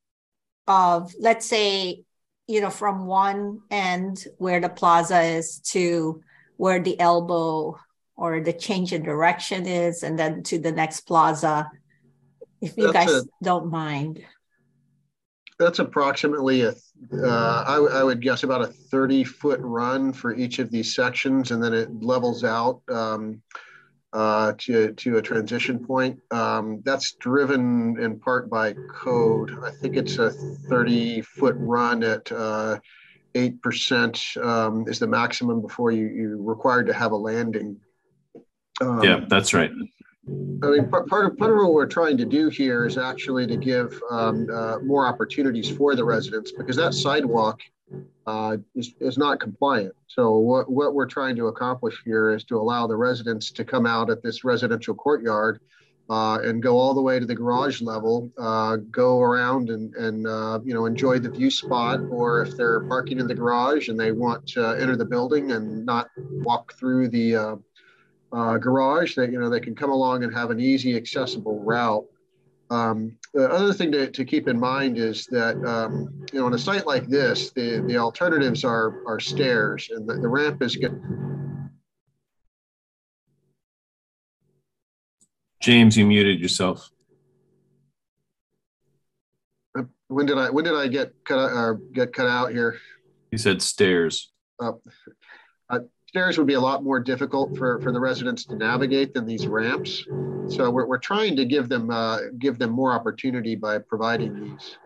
of, 0.68 1.12
let's 1.18 1.44
say, 1.44 2.04
you 2.46 2.60
know, 2.60 2.70
from 2.70 3.06
one 3.06 3.62
end 3.68 4.24
where 4.38 4.60
the 4.60 4.68
plaza 4.68 5.22
is 5.22 5.58
to 5.72 6.22
where 6.56 6.80
the 6.80 7.00
elbow 7.00 7.80
or 8.16 8.40
the 8.40 8.52
change 8.52 8.92
in 8.92 9.02
direction 9.02 9.66
is, 9.66 10.04
and 10.04 10.16
then 10.16 10.44
to 10.44 10.60
the 10.60 10.70
next 10.70 11.00
plaza, 11.00 11.68
if 12.60 12.76
you 12.76 12.92
That's 12.92 13.06
guys 13.06 13.22
a, 13.22 13.28
don't 13.42 13.72
mind. 13.72 14.24
That's 15.58 15.80
approximately 15.80 16.62
a 16.62 16.74
uh, 17.12 17.64
I, 17.66 17.76
I, 17.76 18.02
would 18.02 18.20
guess 18.20 18.42
about 18.42 18.62
a 18.62 18.66
30 18.66 19.24
foot 19.24 19.60
run 19.60 20.12
for 20.12 20.34
each 20.34 20.58
of 20.58 20.70
these 20.70 20.94
sections, 20.94 21.50
and 21.50 21.62
then 21.62 21.74
it 21.74 22.02
levels 22.02 22.44
out 22.44 22.80
um, 22.88 23.42
uh, 24.12 24.52
to, 24.58 24.92
to 24.92 25.18
a 25.18 25.22
transition 25.22 25.84
point. 25.84 26.20
Um, 26.30 26.82
that's 26.84 27.12
driven 27.14 27.98
in 28.00 28.18
part 28.18 28.48
by 28.48 28.74
code. 28.90 29.58
I 29.64 29.70
think 29.70 29.96
it's 29.96 30.18
a 30.18 30.30
30 30.30 31.22
foot 31.22 31.56
run 31.58 32.02
at 32.02 32.30
uh, 32.30 32.78
8% 33.34 34.44
um, 34.44 34.88
is 34.88 34.98
the 34.98 35.08
maximum 35.08 35.60
before 35.60 35.90
you, 35.90 36.06
you're 36.06 36.36
required 36.40 36.86
to 36.86 36.94
have 36.94 37.12
a 37.12 37.16
landing. 37.16 37.80
Um, 38.80 39.02
yeah, 39.02 39.24
that's 39.28 39.52
right. 39.52 39.70
I 40.26 40.66
mean, 40.68 40.88
part, 40.88 41.06
part, 41.08 41.26
of, 41.26 41.36
part 41.36 41.52
of 41.52 41.58
what 41.58 41.74
we're 41.74 41.86
trying 41.86 42.16
to 42.16 42.24
do 42.24 42.48
here 42.48 42.86
is 42.86 42.96
actually 42.96 43.46
to 43.46 43.56
give 43.56 44.00
um, 44.10 44.48
uh, 44.50 44.78
more 44.78 45.06
opportunities 45.06 45.70
for 45.70 45.94
the 45.94 46.04
residents 46.04 46.52
because 46.52 46.76
that 46.76 46.94
sidewalk 46.94 47.60
uh, 48.26 48.56
is, 48.74 48.94
is 49.00 49.18
not 49.18 49.38
compliant. 49.38 49.94
So 50.06 50.38
what, 50.38 50.70
what 50.70 50.94
we're 50.94 51.06
trying 51.06 51.36
to 51.36 51.48
accomplish 51.48 52.00
here 52.04 52.30
is 52.30 52.44
to 52.44 52.56
allow 52.56 52.86
the 52.86 52.96
residents 52.96 53.50
to 53.52 53.64
come 53.64 53.84
out 53.84 54.08
at 54.08 54.22
this 54.22 54.44
residential 54.44 54.94
courtyard 54.94 55.60
uh, 56.08 56.38
and 56.42 56.62
go 56.62 56.78
all 56.78 56.94
the 56.94 57.02
way 57.02 57.18
to 57.18 57.26
the 57.26 57.34
garage 57.34 57.82
level, 57.82 58.30
uh, 58.38 58.76
go 58.90 59.20
around 59.20 59.68
and, 59.70 59.94
and 59.94 60.26
uh, 60.26 60.60
you 60.64 60.74
know 60.74 60.84
enjoy 60.86 61.18
the 61.18 61.30
view 61.30 61.50
spot, 61.50 62.00
or 62.10 62.42
if 62.42 62.56
they're 62.56 62.80
parking 62.80 63.18
in 63.20 63.26
the 63.26 63.34
garage 63.34 63.88
and 63.88 63.98
they 63.98 64.12
want 64.12 64.46
to 64.46 64.76
enter 64.80 64.96
the 64.96 65.04
building 65.04 65.52
and 65.52 65.84
not 65.86 66.08
walk 66.16 66.74
through 66.74 67.08
the 67.08 67.58
uh, 68.34 68.38
uh, 68.38 68.58
garage 68.58 69.14
that 69.14 69.30
you 69.30 69.38
know 69.38 69.48
they 69.48 69.60
can 69.60 69.74
come 69.74 69.90
along 69.90 70.24
and 70.24 70.34
have 70.34 70.50
an 70.50 70.60
easy 70.60 70.96
accessible 70.96 71.60
route. 71.60 72.04
Um, 72.70 73.16
the 73.32 73.50
other 73.50 73.72
thing 73.72 73.92
to, 73.92 74.10
to 74.10 74.24
keep 74.24 74.48
in 74.48 74.58
mind 74.58 74.98
is 74.98 75.26
that 75.26 75.56
um, 75.64 76.24
you 76.32 76.40
know 76.40 76.46
on 76.46 76.54
a 76.54 76.58
site 76.58 76.86
like 76.86 77.06
this 77.06 77.50
the, 77.50 77.84
the 77.86 77.96
alternatives 77.96 78.64
are 78.64 79.06
are 79.06 79.20
stairs 79.20 79.90
and 79.94 80.08
the, 80.08 80.14
the 80.14 80.28
ramp 80.28 80.62
is 80.62 80.76
good 80.76 81.00
james 85.60 85.96
you 85.96 86.06
muted 86.06 86.40
yourself. 86.40 86.90
Uh, 89.78 89.82
when 90.08 90.26
did 90.26 90.38
i 90.38 90.50
when 90.50 90.64
did 90.64 90.74
i 90.74 90.86
get 90.86 91.12
cut 91.24 91.38
out, 91.38 91.50
or 91.52 91.74
get 91.92 92.12
cut 92.12 92.26
out 92.26 92.50
here? 92.52 92.78
He 93.30 93.38
said 93.38 93.62
stairs. 93.62 94.32
Uh, 94.60 94.72
stairs 96.14 96.38
would 96.38 96.46
be 96.46 96.54
a 96.54 96.60
lot 96.60 96.84
more 96.84 97.00
difficult 97.00 97.58
for, 97.58 97.80
for 97.80 97.90
the 97.90 97.98
residents 97.98 98.44
to 98.44 98.54
navigate 98.54 99.12
than 99.12 99.26
these 99.26 99.48
ramps. 99.48 100.04
So 100.46 100.70
we're, 100.70 100.86
we're 100.86 100.98
trying 100.98 101.34
to 101.34 101.44
give 101.44 101.68
them 101.68 101.90
uh, 101.90 102.18
give 102.38 102.56
them 102.60 102.70
more 102.70 102.92
opportunity 102.92 103.56
by 103.56 103.78
providing 103.78 104.32
these. 104.40 104.78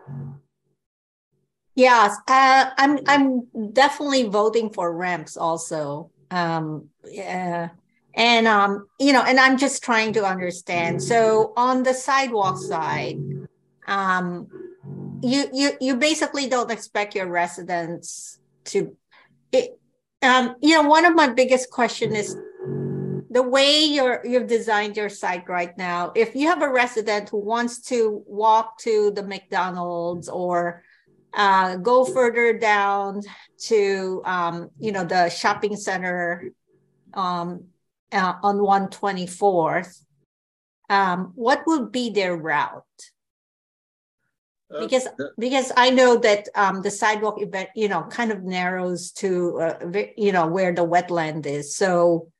Yes, 1.75 2.17
uh, 2.27 2.71
I'm 2.79 2.97
I'm 3.05 3.45
definitely 3.73 4.23
voting 4.23 4.71
for 4.71 4.91
ramps 4.95 5.37
also. 5.37 6.09
Um, 6.31 6.89
yeah. 7.05 7.69
And 8.15 8.47
um, 8.47 8.87
you 8.99 9.13
know, 9.13 9.21
and 9.21 9.39
I'm 9.39 9.55
just 9.55 9.83
trying 9.83 10.13
to 10.13 10.25
understand. 10.25 11.03
So 11.03 11.53
on 11.55 11.83
the 11.83 11.93
sidewalk 11.93 12.57
side, 12.57 13.19
um, 13.85 14.47
you 15.21 15.45
you 15.53 15.71
you 15.79 15.95
basically 15.95 16.47
don't 16.47 16.71
expect 16.71 17.13
your 17.13 17.27
residents 17.27 18.39
to 18.71 18.95
it, 19.51 19.79
um, 20.21 20.55
you 20.61 20.75
know, 20.75 20.87
one 20.87 21.05
of 21.05 21.15
my 21.15 21.27
biggest 21.27 21.69
question 21.69 22.15
is 22.15 22.35
the 23.29 23.43
way 23.43 23.85
you're 23.85 24.21
you've 24.25 24.47
designed 24.47 24.97
your 24.97 25.09
site 25.09 25.47
right 25.47 25.77
now. 25.77 26.11
If 26.15 26.35
you 26.35 26.47
have 26.47 26.61
a 26.61 26.71
resident 26.71 27.29
who 27.29 27.37
wants 27.37 27.81
to 27.83 28.23
walk 28.25 28.79
to 28.79 29.11
the 29.11 29.23
McDonald's 29.23 30.27
or 30.27 30.83
uh, 31.33 31.75
go 31.77 32.05
further 32.05 32.57
down 32.57 33.21
to 33.65 34.21
um, 34.25 34.69
you 34.79 34.91
know 34.91 35.03
the 35.03 35.29
shopping 35.29 35.75
center 35.75 36.51
um, 37.13 37.65
uh, 38.11 38.33
on 38.41 38.57
124th, 38.57 40.03
um, 40.89 41.31
what 41.35 41.63
would 41.67 41.91
be 41.91 42.09
their 42.09 42.35
route? 42.35 42.83
Because 44.79 45.07
because 45.37 45.71
I 45.75 45.89
know 45.89 46.17
that 46.17 46.47
um, 46.55 46.81
the 46.81 46.91
sidewalk 46.91 47.41
event, 47.41 47.69
you 47.75 47.87
know, 47.87 48.03
kind 48.03 48.31
of 48.31 48.43
narrows 48.43 49.11
to 49.13 49.59
uh, 49.59 50.03
you 50.15 50.31
know 50.31 50.47
where 50.47 50.73
the 50.73 50.85
wetland 50.85 51.45
is. 51.45 51.75
So 51.75 52.31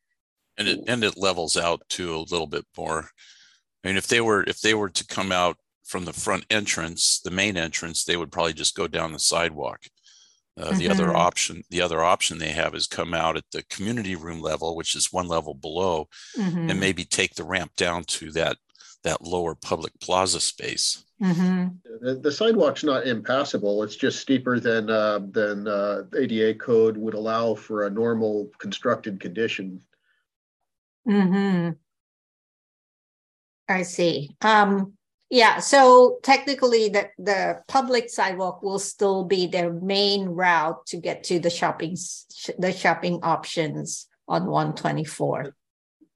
and 0.58 0.68
it 0.68 0.84
and 0.88 1.04
it 1.04 1.18
levels 1.18 1.58
out 1.58 1.82
to 1.90 2.16
a 2.16 2.20
little 2.20 2.48
bit 2.48 2.66
more. 2.78 3.10
I 3.84 3.88
mean, 3.88 3.98
if 3.98 4.08
they 4.08 4.22
were 4.22 4.44
if 4.44 4.62
they 4.62 4.74
were 4.74 4.90
to 4.90 5.08
come 5.08 5.32
out 5.32 5.58
from 5.86 6.06
the 6.06 6.14
front 6.14 6.46
entrance, 6.52 7.20
the 7.20 7.32
main 7.32 7.58
entrance, 7.58 8.04
they 8.04 8.18
would 8.18 8.32
probably 8.32 8.54
just 8.54 8.76
go 8.76 8.88
down 8.88 9.12
the 9.12 9.20
sidewalk. 9.20 9.80
Uh, 10.56 10.66
mm-hmm. 10.66 10.78
The 10.78 10.90
other 10.90 11.08
mm-hmm. 11.08 11.16
option, 11.16 11.64
the 11.70 11.82
other 11.82 12.04
option 12.04 12.38
they 12.38 12.52
have 12.52 12.76
is 12.76 12.86
come 12.86 13.14
out 13.14 13.38
at 13.38 13.46
the 13.52 13.64
community 13.70 14.16
room 14.16 14.42
level, 14.42 14.76
which 14.76 14.94
is 14.94 15.12
one 15.12 15.28
level 15.28 15.54
below, 15.54 16.10
mm-hmm. 16.38 16.70
and 16.70 16.80
maybe 16.80 17.06
take 17.06 17.34
the 17.36 17.46
ramp 17.46 17.72
down 17.76 18.04
to 18.06 18.32
that 18.34 18.58
that 19.04 19.22
lower 19.22 19.56
public 19.56 19.98
plaza 20.00 20.40
space. 20.40 21.06
Mm-hmm. 21.22 21.68
The, 22.02 22.16
the, 22.16 22.32
sidewalk's 22.32 22.84
not 22.84 23.06
impassable. 23.06 23.84
It's 23.84 23.96
just 23.96 24.20
steeper 24.20 24.60
than 24.60 24.90
uh, 24.90 25.20
than 25.32 25.68
uh, 25.68 26.04
ADA 26.18 26.56
code 26.56 26.96
would 26.96 27.14
allow 27.14 27.56
for 27.56 27.86
a 27.86 27.90
normal 27.90 28.50
constructed 28.58 29.20
condition. 29.20 29.82
Hmm. 31.06 31.72
I 33.68 33.82
see. 33.84 34.30
Um. 34.42 34.94
Yeah, 35.32 35.60
so 35.60 36.18
technically 36.24 36.90
the, 36.90 37.10
the 37.20 37.62
public 37.68 38.10
sidewalk 38.10 38.64
will 38.64 38.80
still 38.80 39.26
be 39.26 39.46
their 39.46 39.72
main 39.72 40.26
route 40.26 40.84
to 40.88 40.98
get 40.98 41.24
to 41.26 41.40
the 41.40 41.52
shopping, 41.52 41.96
the 42.58 42.72
shopping 42.72 43.20
options 43.22 44.08
on 44.28 44.48
one 44.48 44.74
twenty-four. 44.74 45.54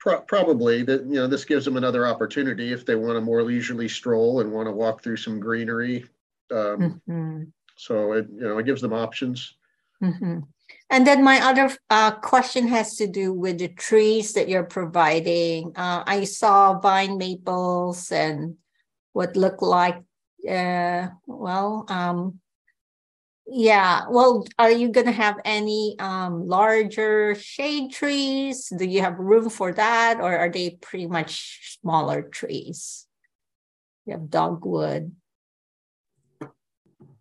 Pro- 0.04 0.20
probably 0.20 0.84
that, 0.84 1.06
you 1.06 1.14
know, 1.14 1.28
this 1.28 1.46
gives 1.46 1.64
them 1.64 1.78
another 1.78 2.06
opportunity 2.06 2.74
if 2.74 2.86
they 2.86 2.96
want 2.96 3.18
a 3.18 3.22
more 3.22 3.42
leisurely 3.42 3.88
stroll 3.88 4.42
and 4.42 4.52
want 4.52 4.68
to 4.68 4.72
walk 4.74 5.02
through 5.02 5.16
some 5.16 5.40
greenery. 5.40 6.04
Um, 6.52 7.02
Mhm. 7.08 7.52
so 7.78 8.12
it, 8.12 8.28
you 8.30 8.42
know, 8.42 8.58
it 8.58 8.66
gives 8.66 8.82
them 8.82 8.92
options. 8.92 9.56
Mhm. 10.02 10.44
And 10.90 11.08
then 11.08 11.24
my 11.24 11.40
other 11.40 11.72
uh, 11.90 12.12
question 12.20 12.68
has 12.68 12.98
to 12.98 13.08
do 13.08 13.32
with 13.32 13.60
the 13.60 13.70
trees 13.70 14.34
that 14.34 14.50
you're 14.50 14.66
providing. 14.66 15.72
Uh, 15.78 16.04
I 16.06 16.26
saw 16.26 16.78
vine 16.82 17.18
maples 17.18 18.12
and 18.12 18.58
what 19.14 19.38
looked 19.38 19.62
like, 19.62 20.04
uh, 20.50 21.08
well, 21.28 21.86
um, 21.88 22.42
yeah, 23.45 24.03
well, 24.10 24.45
are 24.57 24.72
you 24.72 24.90
gonna 24.90 25.11
have 25.11 25.40
any 25.44 25.95
um, 25.99 26.48
larger 26.48 27.36
shade 27.36 27.91
trees? 27.91 28.72
Do 28.78 28.86
you 28.86 29.02
have 29.02 29.20
room 29.20 29.49
for 29.49 29.74
that, 29.74 30.20
or 30.20 30.38
are 30.38 30.49
they 30.49 30.78
pretty 30.82 31.07
much 31.07 31.78
smaller 31.82 32.22
trees? 32.22 33.06
You 34.06 34.14
have 34.14 34.30
dogwood, 34.30 35.14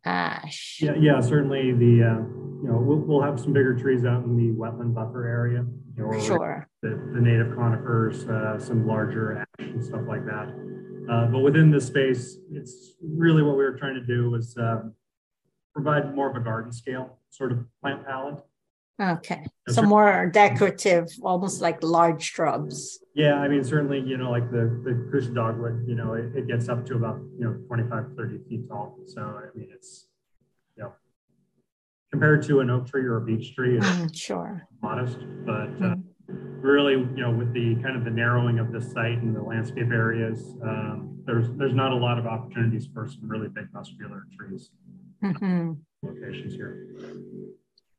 ash. 0.05 0.79
Yeah, 0.83 0.95
yeah, 0.99 1.21
certainly 1.21 1.73
the, 1.73 2.03
uh, 2.03 2.19
you 2.63 2.69
know, 2.69 2.79
we'll, 2.79 2.99
we'll 2.99 3.23
have 3.23 3.39
some 3.39 3.53
bigger 3.53 3.75
trees 3.75 4.05
out 4.05 4.25
in 4.25 4.37
the 4.37 4.53
wetland 4.59 4.95
buffer 4.95 5.27
area. 5.27 5.65
you 5.97 6.07
know, 6.07 6.21
Sure. 6.21 6.69
The, 6.83 6.91
the 7.15 7.21
native 7.21 7.55
conifers, 7.55 8.27
uh, 8.27 8.59
some 8.59 8.87
larger 8.87 9.39
ash 9.39 9.67
and 9.67 9.85
stuff 9.85 10.03
like 10.09 10.25
that. 10.27 10.49
Uh, 11.11 11.27
but 11.27 11.41
within 11.41 11.71
this 11.71 11.87
space, 11.87 12.39
it's 12.53 12.95
really 13.03 13.43
what 13.43 13.57
we 13.57 13.65
were 13.65 13.77
trying 13.77 13.95
to 13.95 14.05
do 14.05 14.31
was, 14.31 14.57
um, 14.57 14.95
provide 15.73 16.15
more 16.15 16.31
of 16.31 16.37
a 16.37 16.41
garden 16.41 16.73
scale 16.73 17.19
sort 17.31 17.53
of 17.53 17.59
plant 17.81 18.05
palette. 18.07 18.41
Okay, 19.01 19.45
so 19.69 19.83
more 19.83 20.31
decorative, 20.33 21.09
almost 21.23 21.61
like 21.61 21.83
large 21.83 22.23
shrubs. 22.23 23.01
Yeah, 23.15 23.35
I 23.35 23.49
mean, 23.49 23.65
certainly, 23.65 24.01
you 24.01 24.17
know, 24.17 24.31
like 24.31 24.51
the, 24.51 24.81
the 24.85 24.91
Kousa 25.13 25.35
dogwood, 25.35 25.85
you 25.89 25.95
know, 25.95 26.13
it, 26.15 26.37
it 26.37 26.47
gets 26.47 26.69
up 26.69 26.87
to 26.87 26.95
about, 26.97 27.19
you 27.39 27.45
know, 27.45 27.53
25, 27.67 28.15
30 28.17 28.39
feet 28.49 28.69
tall. 28.69 28.97
So, 29.07 29.23
I 29.23 29.59
mean, 29.59 29.69
it's, 29.75 30.07
you 30.77 30.85
know, 30.85 30.93
compared 32.13 32.43
to 32.45 32.61
an 32.61 32.71
oak 32.71 32.87
tree 32.87 33.05
or 33.05 33.17
a 33.17 33.21
beech 33.23 33.57
tree, 33.57 33.79
it's 33.79 33.87
Mm, 33.87 34.15
Sure. 34.15 34.69
modest, 34.83 35.19
but 35.47 35.71
uh, 35.83 35.95
really, 36.29 36.93
you 36.93 37.23
know, 37.23 37.31
with 37.31 37.53
the 37.55 37.75
kind 37.83 37.97
of 37.97 38.05
the 38.05 38.11
narrowing 38.11 38.59
of 38.61 38.71
this 38.73 38.93
site 38.93 39.19
and 39.19 39.35
the 39.35 39.43
landscape 39.43 39.91
areas, 39.91 40.55
um, 40.63 41.19
there's, 41.27 41.51
there's 41.57 41.75
not 41.75 41.93
a 41.93 41.97
lot 41.97 42.19
of 42.19 42.27
opportunities 42.27 42.87
for 42.93 43.09
some 43.09 43.27
really 43.29 43.49
big 43.49 43.67
muscular 43.73 44.27
trees 44.39 44.71
Mhm. 45.23 45.79
locations 46.03 46.55
here. 46.55 46.89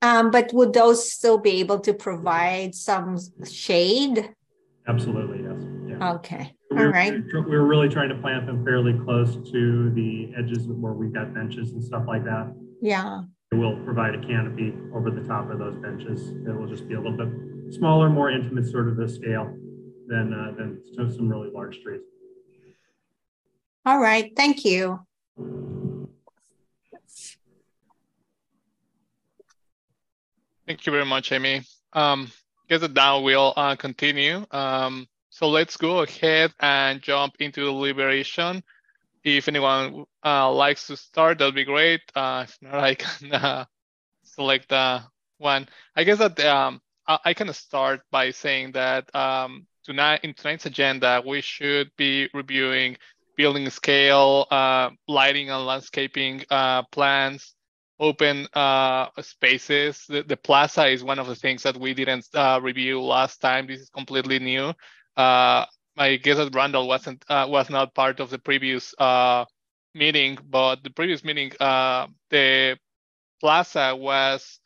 Um, 0.01 0.31
but 0.31 0.51
would 0.53 0.73
those 0.73 1.09
still 1.11 1.37
be 1.37 1.61
able 1.61 1.79
to 1.79 1.93
provide 1.93 2.75
some 2.75 3.17
shade? 3.49 4.29
Absolutely, 4.87 5.43
yes. 5.43 5.61
Yeah. 5.87 6.13
Okay, 6.15 6.51
We 6.69 6.77
all 6.77 6.83
were- 6.87 6.91
right. 6.91 7.13
We 7.33 7.41
were 7.55 7.65
really 7.65 7.87
trying 7.87 8.09
to 8.09 8.15
plant 8.15 8.45
them 8.45 8.65
fairly 8.65 8.93
close 9.05 9.37
to 9.51 9.89
the 9.91 10.33
edges 10.35 10.67
where 10.67 10.91
we've 10.91 11.13
got 11.13 11.33
benches 11.33 11.71
and 11.71 11.81
stuff 11.81 12.03
like 12.07 12.25
that. 12.25 12.53
Yeah, 12.81 13.23
It 13.53 13.55
will 13.55 13.77
provide 13.85 14.15
a 14.15 14.19
canopy 14.27 14.73
over 14.93 15.09
the 15.11 15.21
top 15.23 15.49
of 15.51 15.59
those 15.59 15.77
benches. 15.77 16.31
It 16.31 16.53
will 16.53 16.67
just 16.67 16.87
be 16.89 16.95
a 16.95 16.99
little 16.99 17.15
bit 17.15 17.73
smaller, 17.73 18.09
more 18.09 18.29
intimate 18.31 18.65
sort 18.65 18.89
of 18.89 18.99
a 18.99 19.07
scale 19.07 19.45
than, 20.07 20.33
uh, 20.33 20.51
than 20.57 20.81
some 21.11 21.29
really 21.29 21.49
large 21.51 21.79
trees. 21.81 22.01
all 23.85 23.99
right, 23.99 24.31
thank 24.35 24.65
you. 24.65 24.99
Thank 30.67 30.85
you 30.85 30.91
very 30.91 31.05
much, 31.05 31.31
Amy. 31.31 31.61
Um, 31.93 32.31
guess 32.69 32.81
that 32.81 32.93
now 32.93 33.19
we'll 33.21 33.53
uh, 33.55 33.75
continue. 33.75 34.45
Um, 34.51 35.07
so 35.29 35.49
let's 35.49 35.77
go 35.77 35.99
ahead 36.01 36.53
and 36.59 37.01
jump 37.01 37.35
into 37.39 37.61
deliberation. 37.61 38.63
If 39.23 39.47
anyone 39.47 40.05
uh, 40.23 40.51
likes 40.51 40.87
to 40.87 40.97
start, 40.97 41.39
that'd 41.39 41.55
be 41.55 41.65
great. 41.65 42.01
Uh, 42.15 42.45
if 42.47 42.57
not, 42.61 42.75
I 42.75 42.95
can 42.95 43.33
uh, 43.33 43.65
select 44.23 44.71
uh, 44.71 45.01
one. 45.37 45.67
I 45.95 46.03
guess 46.03 46.19
that 46.19 46.39
um, 46.41 46.81
I, 47.07 47.19
I 47.25 47.33
can 47.33 47.51
start 47.53 48.01
by 48.11 48.31
saying 48.31 48.73
that 48.73 49.13
um, 49.15 49.65
tonight 49.83 50.21
in 50.23 50.33
tonight's 50.33 50.65
agenda, 50.65 51.21
we 51.25 51.41
should 51.41 51.91
be 51.97 52.29
reviewing 52.33 52.97
building 53.35 53.69
scale, 53.69 54.45
uh, 54.51 54.91
lighting 55.07 55.49
and 55.49 55.65
landscaping 55.65 56.43
plans, 56.91 57.55
open 57.99 58.47
uh, 58.53 59.07
spaces. 59.21 60.05
The, 60.07 60.23
the 60.23 60.37
plaza 60.37 60.87
is 60.87 61.03
one 61.03 61.19
of 61.19 61.27
the 61.27 61.35
things 61.35 61.63
that 61.63 61.77
we 61.77 61.93
didn't 61.93 62.27
uh, 62.33 62.59
review 62.61 63.01
last 63.01 63.39
time. 63.41 63.67
This 63.67 63.81
is 63.81 63.89
completely 63.89 64.39
new. 64.39 64.73
Uh, 65.15 65.65
I 65.97 66.15
guess 66.17 66.37
that 66.37 66.55
Randall 66.55 66.87
wasn't 66.87 67.23
uh, 67.29 67.45
was 67.49 67.69
not 67.69 67.93
part 67.93 68.19
of 68.19 68.29
the 68.29 68.39
previous 68.39 68.93
uh, 68.97 69.45
meeting, 69.93 70.37
but 70.49 70.83
the 70.83 70.89
previous 70.89 71.23
meeting, 71.23 71.51
uh, 71.59 72.07
the 72.29 72.77
plaza 73.39 73.95
was 73.95 74.59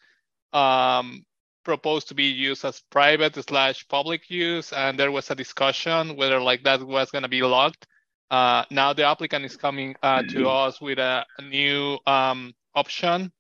um, 0.54 1.26
proposed 1.66 2.08
to 2.08 2.16
be 2.16 2.26
used 2.26 2.64
as 2.64 2.82
private 2.90 3.36
slash 3.36 3.88
public 3.90 4.30
use, 4.30 4.72
and 4.72 4.98
there 4.98 5.12
was 5.12 5.30
a 5.30 5.36
discussion 5.36 6.16
whether 6.16 6.40
like 6.40 6.64
that 6.64 6.82
was 6.82 7.12
going 7.12 7.24
to 7.24 7.30
be 7.30 7.42
locked. 7.42 7.86
Uh, 8.32 8.64
now 8.72 8.94
the 8.94 9.04
applicant 9.04 9.46
is 9.46 9.58
coming 9.58 9.96
uh, 10.04 10.24
to 10.30 10.48
us 10.50 10.80
with 10.82 10.98
a, 11.00 11.26
a 11.38 11.42
new 11.42 11.98
um, 12.06 12.54
option. 12.78 13.32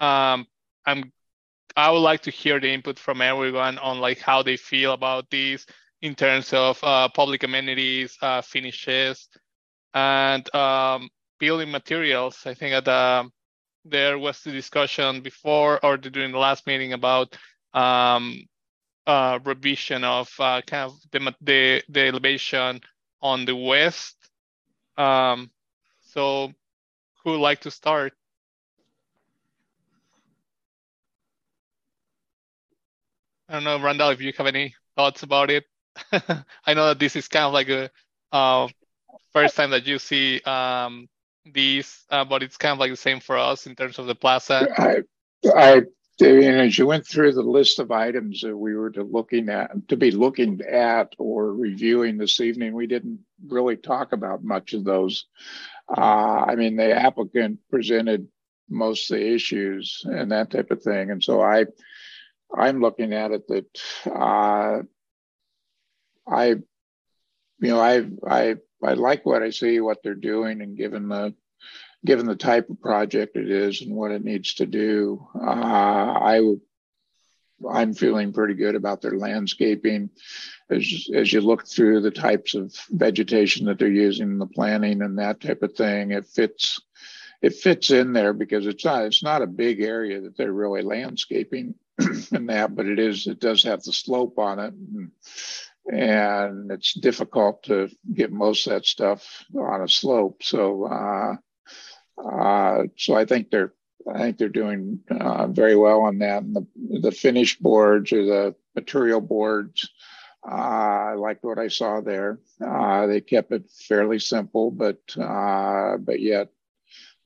Um, 0.00 0.46
I'm 0.86 1.12
I 1.76 1.90
would 1.90 2.00
like 2.00 2.22
to 2.22 2.30
hear 2.30 2.60
the 2.60 2.72
input 2.72 2.98
from 2.98 3.20
everyone 3.22 3.78
on 3.78 4.00
like 4.00 4.18
how 4.20 4.42
they 4.42 4.56
feel 4.56 4.92
about 4.92 5.30
these 5.30 5.66
in 6.02 6.14
terms 6.14 6.52
of 6.52 6.82
uh, 6.82 7.08
public 7.08 7.42
amenities, 7.44 8.16
uh, 8.22 8.42
finishes, 8.42 9.28
and 9.94 10.54
um, 10.54 11.10
building 11.38 11.70
materials. 11.70 12.42
I 12.46 12.54
think 12.54 12.72
that 12.84 12.88
um, 12.88 13.32
there 13.84 14.18
was 14.18 14.42
the 14.42 14.52
discussion 14.52 15.20
before 15.22 15.84
or 15.84 15.96
during 15.98 16.32
the 16.32 16.38
last 16.38 16.66
meeting 16.66 16.92
about 16.94 17.36
um, 17.74 18.44
uh, 19.06 19.38
revision 19.44 20.04
of 20.04 20.32
uh, 20.40 20.62
kind 20.66 20.90
of 20.90 20.98
the, 21.12 21.34
the 21.42 21.82
the 21.88 22.06
elevation 22.08 22.80
on 23.22 23.44
the 23.44 23.56
west. 23.56 24.16
Um, 24.96 25.50
so, 26.02 26.52
who 27.24 27.32
would 27.32 27.40
like 27.40 27.60
to 27.62 27.70
start? 27.70 28.12
I 33.48 33.54
don't 33.54 33.64
know, 33.64 33.80
Randall, 33.80 34.10
if 34.10 34.20
you 34.20 34.32
have 34.36 34.46
any 34.46 34.74
thoughts 34.96 35.22
about 35.22 35.50
it. 35.50 35.64
I 36.12 36.74
know 36.74 36.88
that 36.88 36.98
this 36.98 37.16
is 37.16 37.28
kind 37.28 37.44
of 37.44 37.52
like 37.52 37.68
a 37.68 37.90
uh, 38.32 38.68
first 39.32 39.56
time 39.56 39.70
that 39.70 39.86
you 39.86 39.98
see 39.98 40.40
um, 40.42 41.08
these, 41.44 42.04
uh, 42.10 42.24
but 42.24 42.42
it's 42.42 42.56
kind 42.56 42.72
of 42.72 42.78
like 42.78 42.90
the 42.90 42.96
same 42.96 43.20
for 43.20 43.36
us 43.36 43.66
in 43.66 43.76
terms 43.76 43.98
of 43.98 44.06
the 44.06 44.14
plaza. 44.14 44.68
I, 44.76 45.02
I, 45.54 45.82
as 46.20 46.78
you 46.78 46.86
went 46.86 47.06
through 47.06 47.32
the 47.32 47.42
list 47.42 47.78
of 47.78 47.90
items 47.90 48.40
that 48.40 48.56
we 48.56 48.74
were 48.74 48.90
to 48.90 49.02
looking 49.02 49.48
at, 49.48 49.88
to 49.88 49.96
be 49.96 50.10
looking 50.10 50.60
at 50.62 51.12
or 51.18 51.52
reviewing 51.52 52.16
this 52.16 52.40
evening, 52.40 52.72
we 52.72 52.86
didn't 52.86 53.20
really 53.46 53.76
talk 53.76 54.12
about 54.12 54.42
much 54.42 54.72
of 54.72 54.84
those. 54.84 55.26
Uh, 55.96 56.44
I 56.48 56.56
mean, 56.56 56.76
the 56.76 56.92
applicant 56.92 57.60
presented 57.70 58.26
most 58.68 59.10
of 59.10 59.18
the 59.18 59.34
issues 59.34 60.02
and 60.04 60.32
that 60.32 60.50
type 60.50 60.70
of 60.70 60.82
thing, 60.82 61.10
and 61.10 61.22
so 61.22 61.40
I, 61.40 61.66
I'm 62.54 62.80
looking 62.80 63.12
at 63.12 63.32
it 63.32 63.48
that 63.48 63.82
uh, 64.06 64.82
I, 66.28 66.46
you 66.48 66.62
know, 67.60 67.80
I, 67.80 68.06
I, 68.26 68.56
I 68.82 68.94
like 68.94 69.24
what 69.24 69.42
I 69.42 69.50
see, 69.50 69.80
what 69.80 70.02
they're 70.02 70.14
doing, 70.14 70.60
and 70.60 70.76
given 70.76 71.08
the 71.08 71.34
given 72.04 72.26
the 72.26 72.36
type 72.36 72.70
of 72.70 72.80
project 72.80 73.36
it 73.36 73.50
is 73.50 73.82
and 73.82 73.92
what 73.92 74.12
it 74.12 74.22
needs 74.24 74.54
to 74.54 74.66
do, 74.66 75.26
uh, 75.34 75.40
I 75.40 76.54
I'm 77.68 77.94
feeling 77.94 78.32
pretty 78.32 78.54
good 78.54 78.74
about 78.74 79.00
their 79.00 79.16
landscaping. 79.16 80.10
As, 80.68 81.08
as 81.14 81.32
you 81.32 81.40
look 81.40 81.66
through 81.66 82.00
the 82.00 82.10
types 82.10 82.54
of 82.54 82.74
vegetation 82.90 83.66
that 83.66 83.78
they're 83.78 83.88
using 83.88 84.28
in 84.28 84.38
the 84.38 84.46
planning 84.46 85.02
and 85.02 85.18
that 85.18 85.40
type 85.40 85.62
of 85.62 85.74
thing, 85.74 86.10
it 86.10 86.26
fits, 86.26 86.80
it 87.40 87.54
fits 87.54 87.90
in 87.90 88.12
there 88.12 88.32
because 88.32 88.66
it's 88.66 88.84
not, 88.84 89.04
it's 89.04 89.22
not 89.22 89.42
a 89.42 89.46
big 89.46 89.80
area 89.80 90.20
that 90.20 90.36
they're 90.36 90.52
really 90.52 90.82
landscaping 90.82 91.74
and 92.32 92.48
that, 92.48 92.74
but 92.74 92.86
it 92.86 92.98
is, 92.98 93.26
it 93.26 93.40
does 93.40 93.62
have 93.64 93.82
the 93.82 93.92
slope 93.92 94.38
on 94.38 94.58
it. 94.58 94.74
And, 94.74 95.10
and 95.88 96.70
it's 96.72 96.94
difficult 96.94 97.62
to 97.64 97.88
get 98.12 98.32
most 98.32 98.66
of 98.66 98.72
that 98.72 98.86
stuff 98.86 99.44
on 99.56 99.82
a 99.82 99.88
slope. 99.88 100.42
So, 100.42 100.84
uh, 100.86 101.36
uh, 102.22 102.84
so 102.96 103.14
I 103.14 103.24
think 103.24 103.50
they're 103.50 103.72
I 104.12 104.18
think 104.18 104.38
they're 104.38 104.48
doing 104.48 105.00
uh, 105.10 105.48
very 105.48 105.76
well 105.76 106.02
on 106.02 106.18
that. 106.18 106.42
And 106.42 106.54
the 106.54 106.66
the 107.00 107.10
finish 107.12 107.58
boards 107.58 108.12
or 108.12 108.24
the 108.24 108.54
material 108.74 109.20
boards, 109.20 109.88
Uh, 110.46 111.12
I 111.12 111.14
liked 111.14 111.44
what 111.44 111.58
I 111.58 111.68
saw 111.68 112.00
there. 112.00 112.38
Uh, 112.64 113.06
they 113.06 113.20
kept 113.20 113.52
it 113.52 113.70
fairly 113.88 114.18
simple, 114.20 114.70
but 114.70 115.00
uh, 115.18 115.96
but 115.98 116.20
yet 116.20 116.48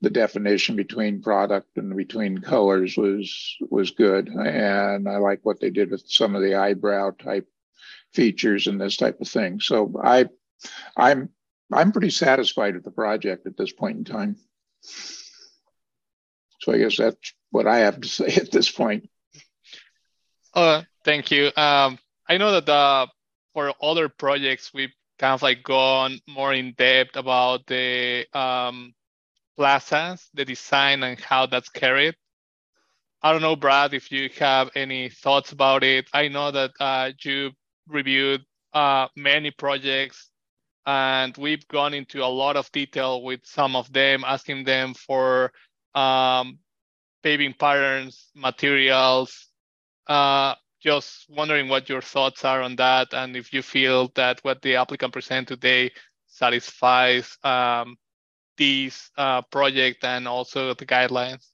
the 0.00 0.10
definition 0.10 0.76
between 0.76 1.22
product 1.22 1.76
and 1.76 1.96
between 1.96 2.38
colors 2.38 2.96
was 2.96 3.56
was 3.70 3.90
good, 3.90 4.28
and 4.28 5.08
I 5.08 5.16
like 5.16 5.40
what 5.42 5.60
they 5.60 5.70
did 5.70 5.90
with 5.90 6.02
some 6.06 6.34
of 6.34 6.42
the 6.42 6.54
eyebrow 6.54 7.10
type 7.10 7.46
features 8.12 8.66
and 8.66 8.80
this 8.80 8.96
type 8.96 9.20
of 9.20 9.28
thing. 9.28 9.60
So 9.60 10.00
I, 10.02 10.26
I'm 10.96 11.28
I'm 11.72 11.92
pretty 11.92 12.10
satisfied 12.10 12.74
with 12.74 12.84
the 12.84 12.90
project 12.90 13.46
at 13.46 13.56
this 13.56 13.72
point 13.72 13.98
in 13.98 14.04
time. 14.04 14.36
So 16.60 16.72
I 16.72 16.78
guess 16.78 16.96
that's 16.96 17.34
what 17.50 17.66
I 17.66 17.78
have 17.78 18.00
to 18.00 18.08
say 18.08 18.34
at 18.36 18.50
this 18.50 18.70
point. 18.70 19.08
Uh, 20.54 20.82
thank 21.04 21.30
you. 21.30 21.46
Um, 21.56 21.98
I 22.28 22.38
know 22.38 22.58
that 22.58 22.68
uh, 22.68 23.06
for 23.52 23.72
other 23.82 24.08
projects, 24.08 24.72
we've 24.72 24.92
kind 25.18 25.34
of 25.34 25.42
like 25.42 25.62
gone 25.62 26.18
more 26.26 26.52
in 26.52 26.72
depth 26.76 27.16
about 27.16 27.66
the 27.66 28.26
um, 28.32 28.94
plazas, 29.60 30.30
the 30.32 30.42
design 30.42 31.02
and 31.02 31.20
how 31.20 31.44
that's 31.44 31.68
carried. 31.68 32.14
I 33.22 33.30
don't 33.30 33.42
know, 33.42 33.56
Brad, 33.56 33.92
if 33.92 34.10
you 34.10 34.30
have 34.38 34.70
any 34.74 35.10
thoughts 35.10 35.52
about 35.52 35.84
it. 35.84 36.08
I 36.14 36.28
know 36.28 36.50
that 36.50 36.70
uh, 36.80 37.10
you 37.22 37.50
reviewed 37.86 38.40
uh, 38.72 39.08
many 39.16 39.50
projects 39.50 40.30
and 40.86 41.36
we've 41.36 41.68
gone 41.68 41.92
into 41.92 42.24
a 42.24 42.32
lot 42.42 42.56
of 42.56 42.72
detail 42.72 43.22
with 43.22 43.40
some 43.44 43.76
of 43.76 43.92
them, 43.92 44.24
asking 44.26 44.64
them 44.64 44.94
for 44.94 45.52
um, 45.94 46.58
paving 47.22 47.52
patterns, 47.52 48.30
materials. 48.34 49.46
Uh, 50.06 50.54
just 50.82 51.26
wondering 51.28 51.68
what 51.68 51.90
your 51.90 52.00
thoughts 52.00 52.46
are 52.46 52.62
on 52.62 52.76
that 52.76 53.12
and 53.12 53.36
if 53.36 53.52
you 53.52 53.60
feel 53.60 54.10
that 54.14 54.40
what 54.40 54.62
the 54.62 54.76
applicant 54.76 55.12
presented 55.12 55.60
today 55.60 55.92
satisfies 56.28 57.36
um, 57.44 57.98
this 58.60 59.10
uh, 59.16 59.40
project 59.42 60.04
and 60.04 60.28
also 60.28 60.74
the 60.74 60.86
guidelines? 60.86 61.48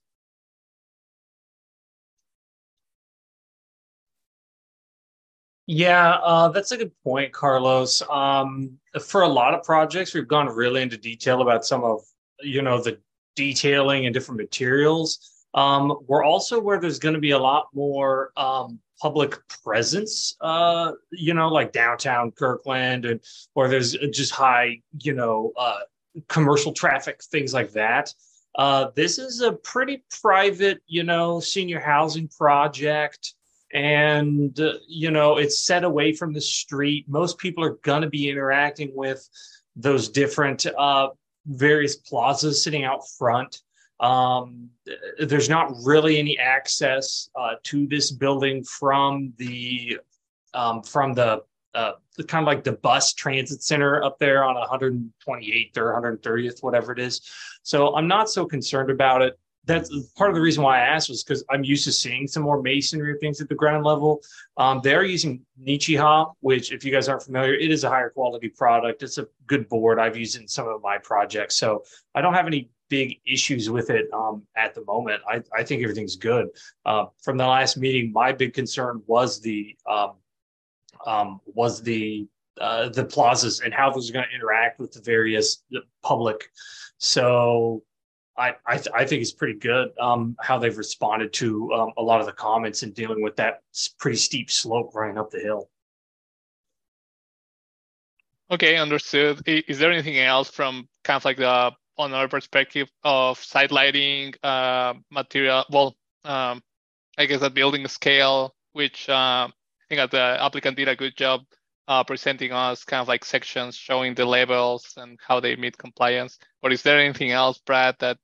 Yeah, 5.65 6.11
uh, 6.23 6.49
that's 6.49 6.71
a 6.71 6.77
good 6.77 6.91
point, 7.03 7.33
Carlos. 7.33 8.01
Um, 8.09 8.77
for 9.01 9.21
a 9.21 9.27
lot 9.27 9.53
of 9.53 9.63
projects, 9.63 10.13
we've 10.13 10.27
gone 10.27 10.47
really 10.47 10.81
into 10.81 10.97
detail 10.97 11.41
about 11.41 11.65
some 11.65 11.83
of 11.83 12.01
you 12.41 12.61
know 12.61 12.81
the 12.81 12.99
detailing 13.35 14.05
and 14.05 14.13
different 14.13 14.39
materials. 14.39 15.45
Um, 15.53 15.97
we're 16.07 16.23
also 16.23 16.59
where 16.59 16.79
there's 16.79 16.99
going 16.99 17.15
to 17.15 17.21
be 17.21 17.31
a 17.31 17.39
lot 17.39 17.67
more 17.73 18.31
um, 18.37 18.79
public 19.01 19.37
presence, 19.63 20.35
uh, 20.41 20.91
you 21.11 21.33
know, 21.33 21.47
like 21.49 21.71
downtown 21.71 22.31
Kirkland, 22.31 23.05
and 23.05 23.19
or 23.55 23.67
there's 23.67 23.93
just 24.11 24.31
high, 24.31 24.81
you 25.01 25.13
know, 25.13 25.51
uh, 25.57 25.79
commercial 26.27 26.73
traffic, 26.73 27.21
things 27.23 27.53
like 27.53 27.71
that. 27.71 28.13
Uh, 28.55 28.87
this 28.95 29.19
is 29.19 29.41
a 29.41 29.51
pretty 29.51 30.03
private, 30.21 30.81
you 30.87 31.03
know, 31.03 31.39
senior 31.39 31.79
housing 31.79 32.27
project. 32.27 33.33
And, 33.73 34.59
uh, 34.59 34.73
you 34.87 35.11
know, 35.11 35.37
it's 35.37 35.59
set 35.59 35.83
away 35.83 36.13
from 36.13 36.33
the 36.33 36.41
street. 36.41 37.05
Most 37.07 37.37
people 37.37 37.63
are 37.63 37.77
going 37.83 38.01
to 38.01 38.09
be 38.09 38.29
interacting 38.29 38.91
with 38.95 39.27
those 39.75 40.09
different 40.09 40.65
uh, 40.65 41.09
various 41.45 41.95
plazas 41.95 42.63
sitting 42.63 42.83
out 42.83 43.07
front. 43.17 43.61
Um, 43.99 44.69
there's 45.19 45.49
not 45.49 45.71
really 45.83 46.17
any 46.17 46.37
access 46.37 47.29
uh, 47.35 47.55
to 47.63 47.87
this 47.87 48.11
building 48.11 48.63
from 48.63 49.33
the 49.37 49.99
um, 50.53 50.81
from 50.83 51.13
the 51.13 51.43
uh, 51.77 51.91
kind 52.27 52.41
of 52.41 52.47
like 52.47 52.63
the 52.63 52.71
bus 52.71 53.13
transit 53.13 53.61
center 53.61 54.03
up 54.03 54.17
there 54.17 54.43
on 54.43 54.55
128th 54.55 55.77
or 55.77 56.01
130th, 56.01 56.63
whatever 56.63 56.91
it 56.91 56.99
is. 56.99 57.21
So 57.61 57.95
I'm 57.95 58.07
not 58.07 58.29
so 58.29 58.45
concerned 58.45 58.89
about 58.89 59.21
it. 59.21 59.39
That's 59.65 59.91
part 60.17 60.29
of 60.29 60.35
the 60.35 60.41
reason 60.41 60.63
why 60.63 60.77
I 60.79 60.85
asked 60.85 61.09
was 61.09 61.23
because 61.23 61.43
I'm 61.51 61.63
used 61.63 61.83
to 61.83 61.91
seeing 61.91 62.25
some 62.25 62.41
more 62.41 62.61
masonry 62.61 63.15
things 63.19 63.41
at 63.41 63.49
the 63.49 63.55
ground 63.55 63.85
level. 63.85 64.21
Um, 64.55 64.79
they're 64.81 65.03
using 65.03 65.41
Nichiha, 65.61 66.33
which, 66.39 66.71
if 66.71 66.83
you 66.85 66.91
guys 66.91 67.09
aren't 67.09 67.23
familiar, 67.23 67.53
it 67.53 67.69
is 67.69 67.83
a 67.83 67.89
higher 67.89 68.09
quality 68.09 68.47
product. 68.47 69.03
It's 69.03 69.17
a 69.17 69.27
good 69.45 69.67
board. 69.67 69.99
I've 69.99 70.17
used 70.17 70.37
it 70.37 70.41
in 70.41 70.47
some 70.47 70.67
of 70.67 70.81
my 70.81 70.97
projects, 70.97 71.57
so 71.57 71.83
I 72.15 72.21
don't 72.21 72.33
have 72.33 72.47
any 72.47 72.69
big 72.89 73.19
issues 73.25 73.69
with 73.69 73.89
it 73.89 74.05
um, 74.13 74.43
at 74.55 74.73
the 74.73 74.85
moment. 74.85 75.21
I, 75.27 75.43
I 75.53 75.63
think 75.63 75.83
everything's 75.83 76.15
good. 76.15 76.47
Uh, 76.85 77.07
from 77.21 77.37
the 77.37 77.45
last 77.45 77.77
meeting, 77.77 78.13
my 78.13 78.31
big 78.31 78.53
concern 78.53 79.03
was 79.05 79.41
the 79.41 79.75
um, 79.85 80.13
um, 81.05 81.39
was 81.45 81.81
the 81.81 82.27
uh, 82.59 82.89
the 82.89 83.05
plazas 83.05 83.59
and 83.59 83.73
how 83.73 83.91
those 83.91 84.09
are 84.09 84.13
going 84.13 84.25
to 84.27 84.35
interact 84.35 84.79
with 84.79 84.91
the 84.91 85.01
various 85.01 85.63
public. 86.01 86.49
So 86.97 87.83
I 88.37 88.55
I, 88.65 88.77
th- 88.77 88.95
I 88.95 89.05
think 89.05 89.21
it's 89.21 89.31
pretty 89.31 89.59
good 89.59 89.89
um, 89.99 90.35
how 90.39 90.57
they've 90.57 90.77
responded 90.77 91.33
to 91.33 91.71
um, 91.73 91.91
a 91.97 92.01
lot 92.01 92.19
of 92.19 92.25
the 92.25 92.33
comments 92.33 92.83
and 92.83 92.93
dealing 92.93 93.21
with 93.21 93.35
that 93.35 93.61
pretty 93.99 94.17
steep 94.17 94.49
slope 94.49 94.95
running 94.95 95.17
up 95.17 95.29
the 95.29 95.39
hill. 95.39 95.69
Okay, 98.49 98.77
understood. 98.77 99.41
Is 99.45 99.77
there 99.77 99.91
anything 99.91 100.19
else 100.19 100.49
from 100.49 100.87
kind 101.03 101.17
of 101.17 101.25
like 101.25 101.37
the 101.37 101.71
on 101.97 102.13
our 102.13 102.27
perspective 102.27 102.87
of 103.03 103.37
site 103.43 103.71
lighting, 103.71 104.33
uh, 104.43 104.93
material? 105.11 105.65
Well, 105.69 105.95
um, 106.23 106.61
I 107.17 107.25
guess 107.25 107.41
at 107.41 107.53
building 107.53 107.87
scale, 107.87 108.55
which 108.73 109.09
uh, 109.09 109.49
think 109.89 109.99
that 109.99 110.11
the 110.11 110.43
applicant 110.43 110.77
did 110.77 110.87
a 110.87 110.95
good 110.95 111.15
job 111.15 111.41
uh, 111.87 112.03
presenting 112.03 112.51
us 112.51 112.83
kind 112.83 113.01
of 113.01 113.07
like 113.07 113.23
sections 113.23 113.75
showing 113.75 114.13
the 114.13 114.25
levels 114.25 114.93
and 114.97 115.17
how 115.25 115.39
they 115.39 115.55
meet 115.55 115.77
compliance. 115.77 116.37
But 116.61 116.73
is 116.73 116.81
there 116.81 116.99
anything 116.99 117.31
else, 117.31 117.59
Brad, 117.59 117.95
that 117.99 118.17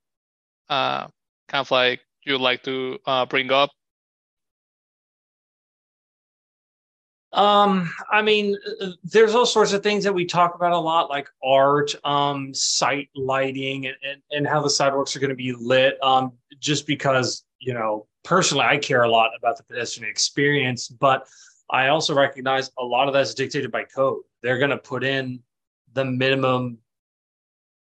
uh, 0.70 1.08
kind 1.48 1.62
of 1.62 1.72
like 1.72 2.02
you'd 2.26 2.42
like 2.42 2.64
to 2.64 3.00
uh, 3.06 3.26
bring 3.26 3.52
up? 3.52 3.70
Um, 7.32 7.92
I 8.12 8.22
mean, 8.22 8.56
there's 9.04 9.34
all 9.34 9.48
sorts 9.48 9.74
of 9.74 9.82
things 9.82 10.04
that 10.04 10.14
we 10.14 10.24
talk 10.24 10.54
about 10.54 10.72
a 10.72 10.78
lot, 10.78 11.10
like 11.10 11.28
art, 11.44 11.96
um, 12.06 12.54
site 12.54 13.10
lighting, 13.16 13.88
and, 13.88 13.96
and, 14.04 14.22
and 14.30 14.48
how 14.48 14.62
the 14.62 14.70
sidewalks 14.70 15.16
are 15.16 15.20
going 15.20 15.32
to 15.32 15.36
be 15.36 15.52
lit. 15.52 15.98
Um, 16.04 16.34
just 16.60 16.86
because, 16.86 17.44
you 17.60 17.74
know, 17.74 18.06
personally, 18.24 18.66
I 18.66 18.78
care 18.78 19.02
a 19.02 19.10
lot 19.10 19.32
about 19.36 19.58
the 19.58 19.64
pedestrian 19.64 20.12
experience, 20.12 20.88
but 20.88 21.28
I 21.74 21.88
also 21.88 22.14
recognize 22.14 22.70
a 22.78 22.86
lot 22.86 23.08
of 23.08 23.16
that's 23.16 23.34
dictated 23.34 23.72
by 23.72 23.84
code. 23.84 24.22
They're 24.44 24.60
going 24.60 24.70
to 24.70 24.78
put 24.78 25.04
in 25.04 25.40
the 25.94 26.06
minimum, 26.06 26.78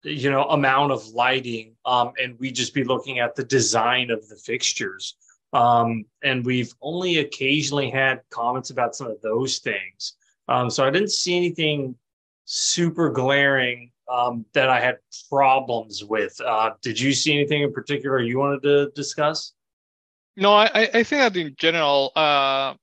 you 0.03 0.31
know, 0.31 0.45
amount 0.45 0.93
of 0.93 1.05
lighting, 1.09 1.75
um, 1.85 2.13
and 2.21 2.39
we 2.39 2.49
just 2.49 2.73
be 2.73 2.85
looking 2.85 3.19
at 3.19 3.35
the 3.35 3.43
design 3.43 4.09
of 4.09 4.27
the 4.29 4.37
fixtures. 4.37 5.17
Um, 5.51 6.05
and 6.23 6.45
we've 6.45 6.73
only 6.81 7.17
occasionally 7.17 7.89
had 7.89 8.21
comments 8.29 8.69
about 8.69 8.95
some 8.95 9.07
of 9.07 9.21
those 9.21 9.59
things. 9.59 10.13
Um, 10.47 10.69
so 10.69 10.85
I 10.85 10.89
didn't 10.89 11.11
see 11.11 11.35
anything 11.35 11.95
super 12.45 13.09
glaring 13.09 13.91
um, 14.11 14.45
that 14.53 14.69
I 14.69 14.79
had 14.79 14.97
problems 15.29 16.05
with. 16.05 16.39
Uh, 16.39 16.71
did 16.81 16.99
you 16.99 17.13
see 17.13 17.33
anything 17.33 17.63
in 17.63 17.73
particular 17.73 18.21
you 18.21 18.39
wanted 18.39 18.63
to 18.63 18.91
discuss? 18.95 19.53
No, 20.37 20.53
I, 20.53 20.89
I 20.93 21.03
think 21.03 21.21
that 21.21 21.35
in 21.35 21.53
general, 21.57 22.11
uh, 22.15 22.73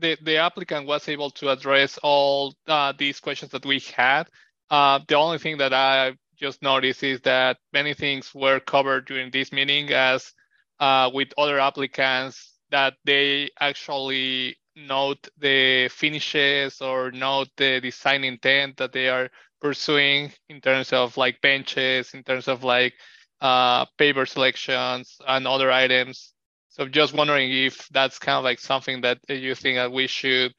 the, 0.00 0.16
the 0.22 0.36
applicant 0.36 0.86
was 0.86 1.08
able 1.08 1.30
to 1.30 1.50
address 1.50 1.98
all 2.02 2.54
uh, 2.66 2.92
these 2.96 3.20
questions 3.20 3.52
that 3.52 3.66
we 3.66 3.80
had. 3.96 4.28
Uh, 4.70 5.00
the 5.08 5.14
only 5.14 5.38
thing 5.38 5.58
that 5.58 5.72
I 5.72 6.14
just 6.36 6.62
noticed 6.62 7.02
is 7.02 7.20
that 7.22 7.58
many 7.72 7.94
things 7.94 8.34
were 8.34 8.60
covered 8.60 9.06
during 9.06 9.30
this 9.30 9.52
meeting 9.52 9.90
as 9.90 10.32
uh, 10.80 11.10
with 11.12 11.28
other 11.36 11.58
applicants 11.58 12.54
that 12.70 12.94
they 13.04 13.50
actually 13.60 14.56
note 14.76 15.28
the 15.38 15.88
finishes 15.88 16.80
or 16.80 17.10
note 17.10 17.48
the 17.56 17.80
design 17.80 18.24
intent 18.24 18.76
that 18.76 18.92
they 18.92 19.08
are 19.08 19.28
pursuing 19.60 20.32
in 20.48 20.60
terms 20.60 20.92
of 20.92 21.16
like 21.16 21.40
benches, 21.40 22.14
in 22.14 22.22
terms 22.22 22.46
of 22.46 22.62
like 22.62 22.94
uh, 23.40 23.84
paver 23.98 24.28
selections 24.28 25.18
and 25.26 25.46
other 25.46 25.70
items 25.72 26.34
so 26.78 26.86
just 26.86 27.12
wondering 27.12 27.50
if 27.50 27.88
that's 27.88 28.18
kind 28.20 28.38
of 28.38 28.44
like 28.44 28.60
something 28.60 29.00
that 29.00 29.18
you 29.28 29.54
think 29.56 29.76
that 29.76 29.90
we 29.90 30.06
should 30.06 30.54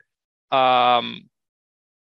um, 0.52 1.30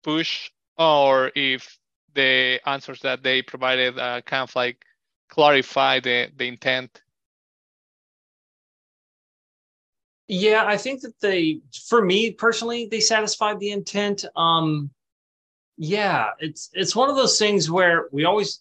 push 0.03 0.51
or 0.77 1.31
if 1.37 1.79
the 2.15 2.61
answers 2.67 3.01
that 3.01 3.23
they 3.23 3.43
provided 3.43 3.99
uh, 3.99 4.21
kind 4.23 4.43
of 4.43 4.55
like 4.57 4.83
clarify 5.29 6.01
the, 6.01 6.29
the 6.37 6.49
intent. 6.49 7.01
Yeah, 10.27 10.65
I 10.67 10.79
think 10.79 11.03
that 11.03 11.21
they, 11.21 11.61
for 11.89 12.03
me 12.03 12.33
personally, 12.33 12.89
they 12.91 13.01
satisfied 13.01 13.61
the 13.61 13.71
intent. 13.71 14.25
Um, 14.35 14.91
yeah, 15.77 16.31
it's 16.39 16.71
it's 16.73 16.97
one 16.97 17.11
of 17.11 17.17
those 17.17 17.39
things 17.39 17.71
where 17.71 18.09
we 18.13 18.25
always 18.25 18.61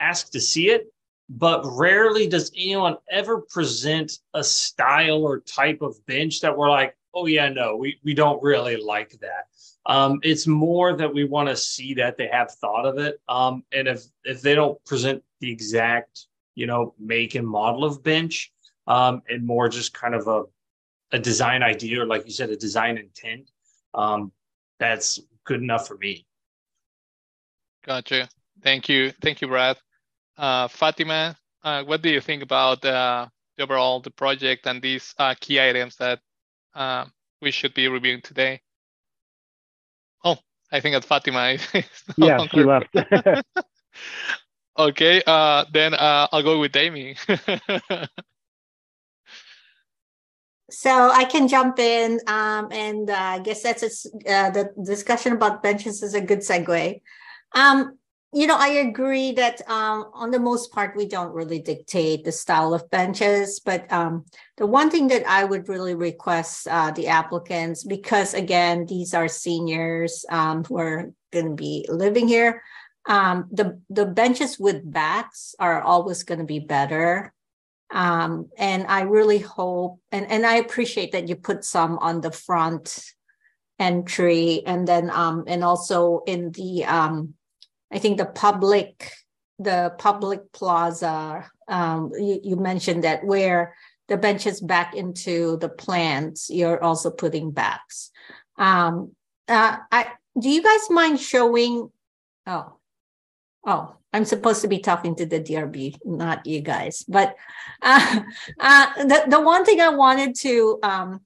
ask 0.00 0.30
to 0.32 0.40
see 0.40 0.70
it, 0.70 0.92
but 1.28 1.62
rarely 1.64 2.28
does 2.28 2.52
anyone 2.56 2.96
ever 3.10 3.40
present 3.40 4.18
a 4.34 4.44
style 4.44 5.22
or 5.24 5.40
type 5.40 5.82
of 5.82 6.04
bench 6.06 6.40
that 6.40 6.56
we're 6.56 6.70
like, 6.70 6.96
oh 7.14 7.26
yeah, 7.26 7.48
no, 7.48 7.76
we 7.76 7.98
we 8.04 8.14
don't 8.14 8.42
really 8.42 8.76
like 8.76 9.18
that. 9.20 9.46
Um, 9.86 10.18
it's 10.22 10.46
more 10.46 10.96
that 10.96 11.12
we 11.12 11.24
want 11.24 11.48
to 11.48 11.56
see 11.56 11.94
that 11.94 12.16
they 12.16 12.28
have 12.28 12.52
thought 12.52 12.86
of 12.86 12.98
it. 12.98 13.20
Um, 13.28 13.64
and 13.72 13.88
if 13.88 14.04
if 14.24 14.42
they 14.42 14.54
don't 14.54 14.82
present 14.84 15.22
the 15.40 15.50
exact, 15.50 16.26
you 16.54 16.66
know, 16.66 16.94
make 16.98 17.34
and 17.34 17.46
model 17.46 17.84
of 17.84 18.02
bench, 18.02 18.52
um, 18.86 19.22
and 19.28 19.44
more 19.44 19.68
just 19.68 19.94
kind 19.94 20.14
of 20.14 20.28
a 20.28 20.44
a 21.12 21.18
design 21.18 21.62
idea 21.62 22.02
or 22.02 22.06
like 22.06 22.24
you 22.26 22.32
said, 22.32 22.50
a 22.50 22.56
design 22.56 22.98
intent, 22.98 23.50
um, 23.94 24.32
that's 24.78 25.20
good 25.44 25.62
enough 25.62 25.86
for 25.86 25.96
me. 25.98 26.26
Gotcha. 27.84 28.28
Thank 28.62 28.88
you. 28.88 29.12
Thank 29.22 29.40
you, 29.40 29.46
Brad. 29.46 29.76
Uh, 30.36 30.68
Fatima, 30.68 31.36
uh, 31.62 31.82
what 31.84 32.02
do 32.02 32.10
you 32.10 32.20
think 32.20 32.42
about 32.42 32.84
uh, 32.84 33.26
the 33.56 33.62
overall 33.62 34.00
the 34.00 34.10
project 34.10 34.66
and 34.66 34.82
these 34.82 35.14
uh, 35.18 35.34
key 35.40 35.60
items 35.60 35.96
that 35.96 36.20
uh, 36.74 37.06
we 37.40 37.50
should 37.50 37.72
be 37.74 37.88
reviewing 37.88 38.20
today? 38.20 38.60
Oh, 40.24 40.36
I 40.70 40.80
think 40.80 40.94
that 40.94 41.04
Fatima 41.04 41.48
is. 41.74 41.94
yeah, 42.16 42.46
she 42.48 42.62
left. 42.62 42.94
okay, 44.78 45.22
uh, 45.26 45.64
then 45.72 45.94
uh, 45.94 46.28
I'll 46.30 46.42
go 46.42 46.60
with 46.60 46.76
Amy. 46.76 47.16
so 50.70 51.10
I 51.10 51.24
can 51.24 51.48
jump 51.48 51.78
in, 51.78 52.20
um, 52.26 52.68
and 52.72 53.08
uh, 53.08 53.14
I 53.14 53.38
guess 53.38 53.62
that's 53.62 53.82
a, 53.82 53.86
uh, 54.30 54.50
the 54.50 54.70
discussion 54.84 55.32
about 55.32 55.62
benches 55.62 56.02
is 56.02 56.12
a 56.12 56.20
good 56.20 56.40
segue. 56.40 57.00
Um, 57.54 57.98
you 58.36 58.46
know, 58.46 58.58
I 58.58 58.84
agree 58.84 59.32
that 59.32 59.66
um, 59.66 60.10
on 60.12 60.30
the 60.30 60.38
most 60.38 60.70
part, 60.70 60.94
we 60.94 61.06
don't 61.06 61.32
really 61.32 61.58
dictate 61.58 62.22
the 62.22 62.32
style 62.32 62.74
of 62.74 62.90
benches. 62.90 63.60
But 63.60 63.90
um, 63.90 64.26
the 64.58 64.66
one 64.66 64.90
thing 64.90 65.08
that 65.08 65.26
I 65.26 65.44
would 65.44 65.70
really 65.70 65.94
request 65.94 66.68
uh, 66.68 66.90
the 66.90 67.06
applicants, 67.06 67.82
because 67.82 68.34
again, 68.34 68.84
these 68.84 69.14
are 69.14 69.26
seniors 69.26 70.26
um, 70.28 70.64
who 70.64 70.76
are 70.76 71.10
going 71.32 71.46
to 71.46 71.54
be 71.54 71.86
living 71.88 72.28
here, 72.28 72.62
um, 73.08 73.48
the 73.50 73.80
the 73.88 74.04
benches 74.04 74.58
with 74.58 74.84
backs 74.84 75.54
are 75.58 75.80
always 75.80 76.22
going 76.22 76.40
to 76.40 76.44
be 76.44 76.58
better. 76.58 77.32
Um, 77.90 78.50
and 78.58 78.84
I 78.86 79.02
really 79.08 79.38
hope, 79.38 79.98
and 80.12 80.30
and 80.30 80.44
I 80.44 80.56
appreciate 80.56 81.12
that 81.12 81.26
you 81.26 81.36
put 81.36 81.64
some 81.64 81.96
on 82.00 82.20
the 82.20 82.32
front 82.32 83.02
entry, 83.78 84.60
and 84.66 84.86
then 84.86 85.08
um, 85.08 85.44
and 85.46 85.64
also 85.64 86.20
in 86.26 86.50
the 86.50 86.84
I 87.92 87.98
think 87.98 88.18
the 88.18 88.26
public, 88.26 89.12
the 89.58 89.94
public 89.98 90.52
plaza, 90.52 91.48
um, 91.68 92.10
you, 92.18 92.40
you 92.42 92.56
mentioned 92.56 93.04
that 93.04 93.24
where 93.24 93.74
the 94.08 94.16
benches 94.16 94.60
back 94.60 94.94
into 94.94 95.56
the 95.58 95.68
plants, 95.68 96.50
you're 96.50 96.82
also 96.82 97.10
putting 97.10 97.50
backs. 97.50 98.10
Um, 98.56 99.12
uh, 99.48 99.78
I 99.90 100.12
do 100.38 100.48
you 100.48 100.62
guys 100.62 100.90
mind 100.90 101.20
showing? 101.20 101.90
Oh, 102.46 102.74
oh, 103.66 103.96
I'm 104.12 104.24
supposed 104.24 104.62
to 104.62 104.68
be 104.68 104.78
talking 104.78 105.14
to 105.16 105.26
the 105.26 105.40
DRB, 105.40 105.98
not 106.04 106.46
you 106.46 106.60
guys. 106.60 107.04
But 107.08 107.36
uh, 107.82 108.20
uh, 108.60 109.04
the 109.04 109.24
the 109.28 109.40
one 109.40 109.64
thing 109.64 109.80
I 109.80 109.90
wanted 109.90 110.34
to 110.40 110.78
um, 110.82 111.20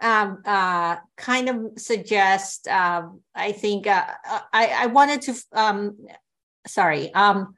um, 0.00 0.42
uh, 0.44 0.96
kind 1.16 1.48
of 1.48 1.72
suggest. 1.76 2.68
Uh, 2.68 3.08
I 3.34 3.52
think 3.52 3.86
uh, 3.86 4.04
I, 4.52 4.82
I 4.82 4.86
wanted 4.86 5.22
to. 5.22 5.34
Um, 5.52 6.06
sorry. 6.66 7.12
Um, 7.14 7.54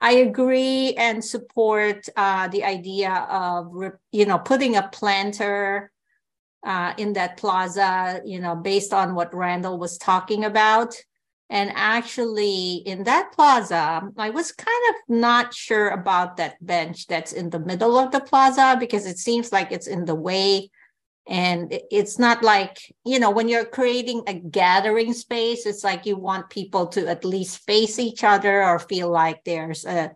I 0.00 0.12
agree 0.12 0.94
and 0.94 1.24
support 1.24 2.08
uh, 2.16 2.48
the 2.48 2.64
idea 2.64 3.12
of 3.28 3.72
you 4.12 4.26
know 4.26 4.38
putting 4.38 4.76
a 4.76 4.88
planter 4.88 5.90
uh, 6.64 6.94
in 6.96 7.14
that 7.14 7.36
plaza. 7.36 8.20
You 8.24 8.40
know, 8.40 8.54
based 8.54 8.92
on 8.92 9.14
what 9.14 9.34
Randall 9.34 9.78
was 9.78 9.98
talking 9.98 10.44
about. 10.44 10.94
And 11.50 11.72
actually, 11.74 12.82
in 12.84 13.04
that 13.04 13.32
plaza, 13.34 14.02
I 14.18 14.28
was 14.28 14.52
kind 14.52 14.82
of 14.90 15.16
not 15.16 15.54
sure 15.54 15.88
about 15.88 16.36
that 16.36 16.56
bench 16.60 17.06
that's 17.06 17.32
in 17.32 17.48
the 17.48 17.58
middle 17.58 17.96
of 17.96 18.10
the 18.10 18.20
plaza 18.20 18.76
because 18.78 19.06
it 19.06 19.16
seems 19.16 19.50
like 19.50 19.72
it's 19.72 19.86
in 19.86 20.04
the 20.04 20.14
way 20.14 20.70
and 21.28 21.78
it's 21.90 22.18
not 22.18 22.42
like 22.42 22.78
you 23.04 23.18
know 23.18 23.30
when 23.30 23.48
you're 23.48 23.64
creating 23.64 24.22
a 24.26 24.34
gathering 24.34 25.12
space 25.12 25.66
it's 25.66 25.84
like 25.84 26.06
you 26.06 26.16
want 26.16 26.48
people 26.48 26.86
to 26.86 27.06
at 27.06 27.24
least 27.24 27.64
face 27.66 27.98
each 27.98 28.24
other 28.24 28.64
or 28.64 28.78
feel 28.78 29.10
like 29.10 29.44
there's 29.44 29.84
a 29.84 30.10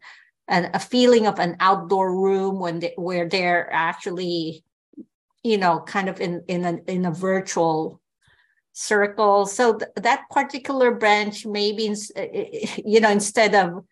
a, 0.48 0.78
feeling 0.78 1.26
of 1.26 1.38
an 1.38 1.56
outdoor 1.60 2.14
room 2.14 2.58
when 2.58 2.80
they, 2.80 2.92
where 2.96 3.28
they're 3.28 3.72
actually 3.72 4.64
you 5.42 5.58
know 5.58 5.80
kind 5.80 6.08
of 6.08 6.20
in 6.20 6.42
in 6.48 6.64
a 6.64 6.78
in 6.90 7.04
a 7.06 7.10
virtual 7.10 8.00
circle. 8.72 9.44
So 9.44 9.74
th- 9.74 9.90
that 9.96 10.24
particular 10.30 10.92
branch 10.92 11.44
maybe 11.46 11.84
you 12.84 13.00
know 13.00 13.10
instead 13.10 13.54
of 13.54 13.84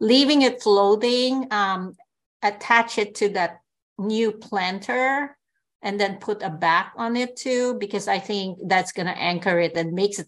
leaving 0.00 0.42
it 0.42 0.62
floating 0.62 1.46
um 1.50 1.94
attach 2.42 2.98
it 2.98 3.14
to 3.16 3.30
that 3.30 3.60
new 3.98 4.32
planter 4.32 5.36
and 5.84 6.00
then 6.00 6.16
put 6.16 6.42
a 6.42 6.50
back 6.50 6.92
on 6.96 7.14
it 7.14 7.36
too, 7.36 7.74
because 7.74 8.08
I 8.08 8.18
think 8.18 8.58
that's 8.66 8.90
going 8.90 9.06
to 9.06 9.16
anchor 9.16 9.60
it 9.60 9.76
and 9.76 9.92
makes 9.92 10.18
it. 10.18 10.26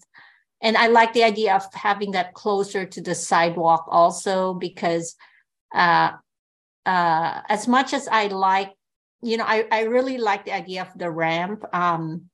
And 0.61 0.77
I 0.77 0.87
like 0.87 1.13
the 1.13 1.23
idea 1.23 1.55
of 1.55 1.65
having 1.73 2.11
that 2.11 2.33
closer 2.33 2.85
to 2.85 3.01
the 3.01 3.15
sidewalk 3.15 3.85
also, 3.89 4.53
because 4.53 5.15
uh, 5.73 6.11
uh, 6.85 7.41
as 7.49 7.67
much 7.67 7.93
as 7.93 8.07
I 8.07 8.27
like, 8.27 8.71
you 9.21 9.37
know, 9.37 9.45
I, 9.45 9.65
I 9.71 9.81
really 9.81 10.19
like 10.19 10.45
the 10.45 10.53
idea 10.53 10.83
of 10.83 10.93
the 10.95 11.09
ramp. 11.09 11.65
Um, 11.73 12.29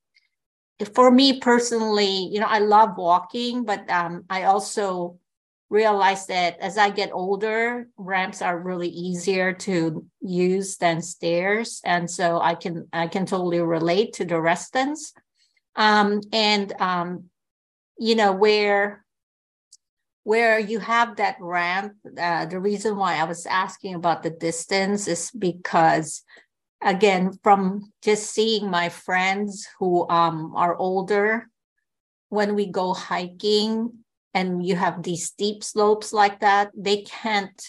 for 0.94 1.10
me 1.10 1.40
personally, 1.40 2.28
you 2.30 2.40
know, 2.40 2.46
I 2.46 2.58
love 2.58 2.96
walking, 2.98 3.64
but 3.64 3.88
um, 3.90 4.24
I 4.28 4.44
also 4.44 5.18
realized 5.74 6.28
that 6.28 6.56
as 6.60 6.78
I 6.78 6.90
get 6.90 7.10
older, 7.12 7.88
ramps 7.98 8.40
are 8.40 8.56
really 8.56 8.88
easier 8.88 9.52
to 9.66 10.06
use 10.20 10.76
than 10.76 11.02
stairs, 11.02 11.82
and 11.84 12.08
so 12.08 12.40
I 12.40 12.54
can 12.54 12.86
I 12.92 13.08
can 13.08 13.26
totally 13.26 13.60
relate 13.60 14.14
to 14.14 14.24
the 14.24 14.40
residents. 14.40 15.12
Um, 15.74 16.20
and 16.32 16.72
um, 16.78 17.24
you 17.98 18.14
know 18.14 18.32
where 18.32 19.04
where 20.22 20.58
you 20.58 20.78
have 20.78 21.16
that 21.16 21.36
ramp, 21.40 21.94
uh, 22.16 22.46
the 22.46 22.60
reason 22.60 22.96
why 22.96 23.16
I 23.16 23.24
was 23.24 23.44
asking 23.44 23.94
about 23.96 24.22
the 24.22 24.30
distance 24.30 25.08
is 25.08 25.32
because 25.32 26.22
again 26.80 27.32
from 27.42 27.92
just 28.00 28.30
seeing 28.30 28.70
my 28.70 28.88
friends 28.90 29.66
who 29.80 30.08
um, 30.08 30.54
are 30.54 30.76
older 30.76 31.50
when 32.28 32.54
we 32.54 32.66
go 32.66 32.94
hiking 32.94 34.03
and 34.34 34.66
you 34.66 34.76
have 34.76 35.02
these 35.02 35.26
steep 35.26 35.62
slopes 35.62 36.12
like 36.12 36.40
that, 36.40 36.70
they 36.76 37.02
can't, 37.02 37.62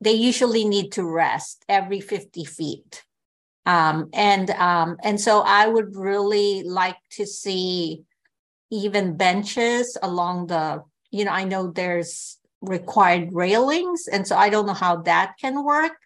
they 0.00 0.12
usually 0.12 0.64
need 0.64 0.92
to 0.92 1.04
rest 1.04 1.64
every 1.68 2.00
50 2.00 2.44
feet. 2.44 3.02
Um, 3.64 4.10
and 4.12 4.50
um, 4.50 4.96
and 5.02 5.20
so 5.20 5.40
I 5.40 5.66
would 5.66 5.96
really 5.96 6.62
like 6.62 6.98
to 7.12 7.26
see 7.26 8.04
even 8.70 9.16
benches 9.16 9.98
along 10.02 10.46
the, 10.46 10.84
you 11.10 11.24
know, 11.24 11.32
I 11.32 11.42
know 11.42 11.72
there's 11.72 12.38
required 12.60 13.30
railings, 13.32 14.06
and 14.06 14.24
so 14.26 14.36
I 14.36 14.50
don't 14.50 14.66
know 14.66 14.74
how 14.74 15.02
that 15.02 15.34
can 15.40 15.64
work, 15.64 15.98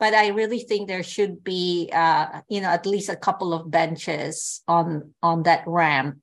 but 0.00 0.12
I 0.12 0.28
really 0.28 0.58
think 0.58 0.88
there 0.88 1.04
should 1.04 1.44
be, 1.44 1.88
uh, 1.92 2.40
you 2.48 2.60
know, 2.60 2.68
at 2.68 2.84
least 2.84 3.08
a 3.08 3.16
couple 3.16 3.54
of 3.54 3.70
benches 3.70 4.62
on 4.66 5.14
on 5.22 5.44
that 5.44 5.62
ramp 5.68 6.18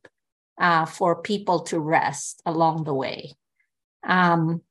uh, 0.60 0.86
for 0.86 1.22
people 1.22 1.62
to 1.62 1.80
rest 1.80 2.42
along 2.46 2.84
the 2.84 2.94
way. 2.94 3.34
Um, 4.04 4.62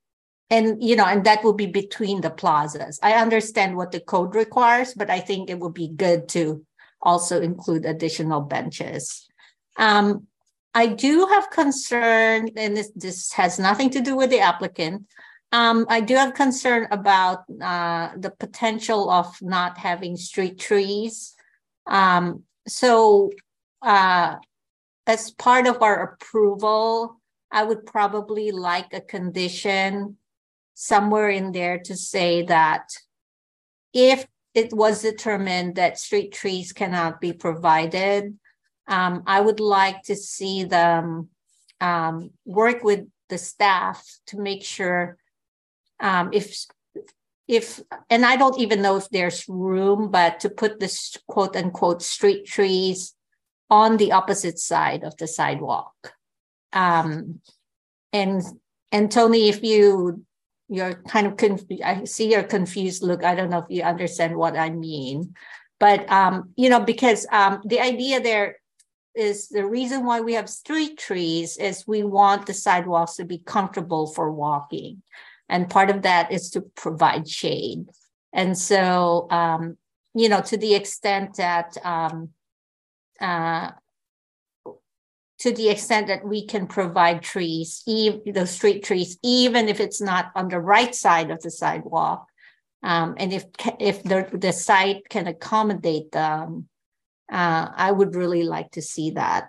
and 0.50 0.82
you 0.82 0.96
know, 0.96 1.06
and 1.06 1.24
that 1.24 1.44
will 1.44 1.52
be 1.52 1.66
between 1.66 2.20
the 2.20 2.30
plazas. 2.30 2.98
I 3.02 3.12
understand 3.12 3.76
what 3.76 3.92
the 3.92 4.00
code 4.00 4.34
requires, 4.34 4.94
but 4.94 5.08
I 5.08 5.20
think 5.20 5.48
it 5.48 5.60
would 5.60 5.74
be 5.74 5.88
good 5.88 6.28
to 6.30 6.64
also 7.00 7.40
include 7.40 7.86
additional 7.86 8.40
benches. 8.40 9.28
Um, 9.76 10.26
I 10.74 10.86
do 10.86 11.26
have 11.26 11.50
concern, 11.50 12.50
and 12.56 12.76
this, 12.76 12.90
this 12.94 13.32
has 13.32 13.58
nothing 13.58 13.90
to 13.90 14.00
do 14.00 14.16
with 14.16 14.30
the 14.30 14.40
applicant. 14.40 15.06
Um, 15.52 15.86
I 15.88 16.00
do 16.00 16.14
have 16.14 16.34
concern 16.34 16.86
about 16.90 17.44
uh, 17.60 18.10
the 18.16 18.30
potential 18.30 19.10
of 19.10 19.40
not 19.42 19.78
having 19.78 20.16
street 20.16 20.60
trees. 20.60 21.34
Um, 21.86 22.44
so 22.68 23.30
uh, 23.82 24.36
as 25.10 25.32
part 25.32 25.66
of 25.66 25.82
our 25.82 26.04
approval, 26.04 27.20
I 27.50 27.64
would 27.64 27.84
probably 27.84 28.52
like 28.52 28.94
a 28.94 29.00
condition 29.00 30.18
somewhere 30.74 31.30
in 31.30 31.50
there 31.50 31.80
to 31.80 31.96
say 31.96 32.42
that 32.42 32.86
if 33.92 34.24
it 34.54 34.72
was 34.72 35.02
determined 35.02 35.74
that 35.74 35.98
street 35.98 36.32
trees 36.32 36.72
cannot 36.72 37.20
be 37.20 37.32
provided, 37.32 38.38
um, 38.86 39.24
I 39.26 39.40
would 39.40 39.58
like 39.58 40.02
to 40.04 40.14
see 40.14 40.62
them 40.62 41.30
um, 41.80 42.30
work 42.44 42.84
with 42.84 43.08
the 43.30 43.38
staff 43.38 44.06
to 44.26 44.38
make 44.38 44.62
sure 44.62 45.18
um, 45.98 46.30
if 46.32 46.66
if 47.48 47.80
and 48.08 48.24
I 48.24 48.36
don't 48.36 48.60
even 48.60 48.80
know 48.80 48.96
if 48.96 49.08
there's 49.08 49.48
room, 49.48 50.12
but 50.12 50.38
to 50.40 50.48
put 50.50 50.78
this 50.78 51.16
quote 51.26 51.56
unquote 51.56 52.00
street 52.00 52.46
trees 52.46 53.14
on 53.70 53.96
the 53.96 54.12
opposite 54.12 54.58
side 54.58 55.04
of 55.04 55.16
the 55.16 55.26
sidewalk. 55.26 56.14
Um, 56.72 57.40
and 58.12 58.42
and 58.92 59.10
Tony, 59.10 59.48
if 59.48 59.62
you 59.62 60.24
you're 60.68 60.94
kind 61.08 61.26
of 61.26 61.36
confused, 61.36 61.82
I 61.82 62.04
see 62.04 62.30
your 62.30 62.42
confused 62.42 63.02
look. 63.02 63.24
I 63.24 63.34
don't 63.34 63.50
know 63.50 63.58
if 63.58 63.66
you 63.68 63.82
understand 63.82 64.36
what 64.36 64.56
I 64.56 64.70
mean, 64.70 65.34
but 65.78 66.10
um, 66.10 66.50
you 66.56 66.68
know, 66.68 66.80
because 66.80 67.26
um, 67.32 67.60
the 67.64 67.80
idea 67.80 68.20
there 68.20 68.56
is 69.14 69.48
the 69.48 69.66
reason 69.66 70.04
why 70.04 70.20
we 70.20 70.34
have 70.34 70.48
street 70.48 70.96
trees 70.96 71.56
is 71.56 71.86
we 71.86 72.04
want 72.04 72.46
the 72.46 72.54
sidewalks 72.54 73.16
to 73.16 73.24
be 73.24 73.38
comfortable 73.38 74.06
for 74.06 74.30
walking, 74.30 75.02
and 75.48 75.70
part 75.70 75.90
of 75.90 76.02
that 76.02 76.32
is 76.32 76.50
to 76.50 76.60
provide 76.60 77.28
shade. 77.28 77.86
And 78.32 78.56
so, 78.56 79.26
um, 79.30 79.76
you 80.14 80.28
know, 80.28 80.40
to 80.40 80.56
the 80.56 80.74
extent 80.74 81.36
that 81.36 81.76
um, 81.84 82.30
uh, 83.20 83.70
to 85.40 85.52
the 85.52 85.70
extent 85.70 86.06
that 86.08 86.24
we 86.24 86.46
can 86.46 86.66
provide 86.66 87.22
trees, 87.22 87.82
even 87.86 88.20
the 88.32 88.46
street 88.46 88.84
trees, 88.84 89.18
even 89.22 89.68
if 89.68 89.80
it's 89.80 90.00
not 90.00 90.30
on 90.34 90.48
the 90.48 90.60
right 90.60 90.94
side 90.94 91.30
of 91.30 91.40
the 91.40 91.50
sidewalk, 91.50 92.26
um, 92.82 93.14
and 93.18 93.32
if 93.32 93.44
if 93.78 94.02
the 94.02 94.28
the 94.32 94.52
site 94.52 95.08
can 95.08 95.26
accommodate 95.26 96.12
them, 96.12 96.68
uh, 97.30 97.68
I 97.74 97.92
would 97.92 98.14
really 98.14 98.42
like 98.42 98.70
to 98.72 98.82
see 98.82 99.10
that. 99.12 99.48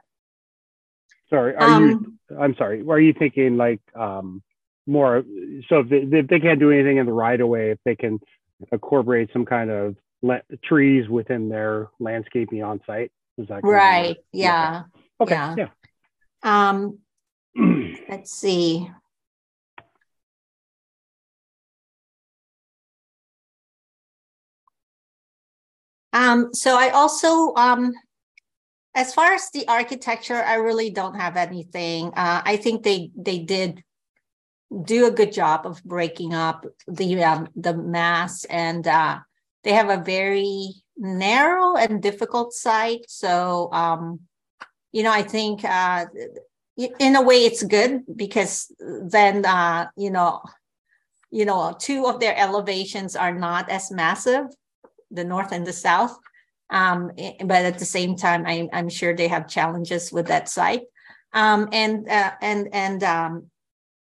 Sorry, 1.30 1.56
are 1.56 1.70
um, 1.70 2.18
you? 2.30 2.38
I'm 2.38 2.56
sorry. 2.56 2.84
Are 2.88 3.00
you 3.00 3.14
thinking 3.14 3.58
like 3.58 3.82
um, 3.96 4.42
more? 4.86 5.24
So 5.70 5.80
if 5.80 5.90
they, 5.90 6.18
if 6.18 6.28
they 6.28 6.40
can't 6.40 6.60
do 6.60 6.72
anything 6.72 6.98
in 6.98 7.06
the 7.06 7.14
right 7.14 7.40
of 7.40 7.48
way, 7.48 7.72
if 7.72 7.80
they 7.86 7.96
can 7.96 8.20
incorporate 8.72 9.30
some 9.32 9.46
kind 9.46 9.70
of 9.70 9.96
trees 10.64 11.10
within 11.10 11.50
their 11.50 11.90
landscaping 12.00 12.64
on 12.64 12.82
site, 12.86 13.12
is 13.38 13.48
that 13.48 13.64
right? 13.64 14.18
Yeah. 14.32 14.84
Okay. 15.20 15.36
Yeah. 15.36 15.56
yeah. 15.58 15.68
Um, 16.44 17.00
let's 18.10 18.32
see. 18.32 18.90
Um, 26.14 26.54
so 26.54 26.78
I 26.78 26.90
also, 26.90 27.54
um, 27.56 27.94
as 28.94 29.14
far 29.14 29.34
as 29.34 29.50
the 29.52 29.68
architecture, 29.68 30.36
I 30.44 30.56
really 30.56 30.90
don't 30.90 31.16
have 31.16 31.38
anything. 31.38 32.08
Uh, 32.08 32.42
I 32.44 32.58
think 32.58 32.84
they 32.84 33.12
they 33.16 33.40
did 33.40 33.84
do 34.84 35.08
a 35.08 35.12
good 35.12 35.32
job 35.32 35.66
of 35.66 35.84
breaking 35.84 36.34
up 36.34 36.66
the 36.88 37.24
um, 37.24 37.48
the 37.56 37.74
mass, 37.74 38.44
and 38.46 38.86
uh, 38.88 39.20
they 39.64 39.74
have 39.74 39.90
a 39.90 40.04
very 40.04 40.74
narrow 41.02 41.76
and 41.76 42.02
difficult 42.02 42.54
site. 42.54 43.06
So 43.10 43.70
um, 43.74 44.22
you 44.92 45.04
know, 45.04 45.12
I 45.12 45.24
think 45.24 45.66
uh, 45.66 46.06
in 46.78 47.16
a 47.16 47.22
way 47.22 47.46
it's 47.46 47.64
good 47.64 48.04
because 48.16 48.72
then 48.80 49.46
uh, 49.46 49.88
you 49.98 50.12
know, 50.12 50.42
you 51.32 51.46
know, 51.46 51.76
two 51.78 52.06
of 52.06 52.20
their 52.20 52.38
elevations 52.38 53.16
are 53.16 53.34
not 53.34 53.70
as 53.70 53.92
massive, 53.92 54.46
the 55.10 55.24
north 55.24 55.52
and 55.52 55.66
the 55.66 55.74
south. 55.74 56.18
Um, 56.70 57.12
eh, 57.18 57.34
but 57.44 57.66
at 57.66 57.80
the 57.80 57.86
same 57.86 58.16
time, 58.16 58.46
I, 58.46 58.70
I'm 58.72 58.90
sure 58.90 59.14
they 59.14 59.28
have 59.28 59.48
challenges 59.48 60.12
with 60.12 60.28
that 60.28 60.48
site. 60.48 60.84
Um, 61.34 61.70
and 61.72 62.08
uh, 62.08 62.32
and 62.42 62.70
and 62.74 63.04
um, 63.04 63.52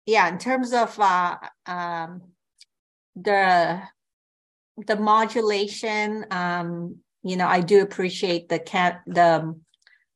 yeah, 0.06 0.28
in 0.28 0.38
terms 0.38 0.74
of 0.74 1.00
uh, 1.00 1.38
um, 1.66 2.22
the 3.16 3.82
the 4.88 4.96
modulation, 4.96 6.26
um, 6.32 6.98
you 7.24 7.36
know, 7.38 7.48
I 7.48 7.62
do 7.62 7.82
appreciate 7.82 8.50
the 8.50 8.60
cat 8.60 9.02
the 9.06 9.56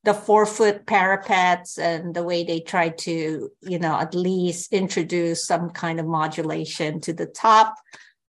the 0.03 0.13
four 0.13 0.45
foot 0.45 0.85
parapets 0.85 1.77
and 1.77 2.13
the 2.13 2.23
way 2.23 2.43
they 2.43 2.59
try 2.59 2.89
to, 2.89 3.49
you 3.61 3.79
know, 3.79 3.97
at 3.97 4.13
least 4.13 4.73
introduce 4.73 5.45
some 5.45 5.69
kind 5.69 5.99
of 5.99 6.05
modulation 6.05 6.99
to 7.01 7.13
the 7.13 7.25
top. 7.25 7.75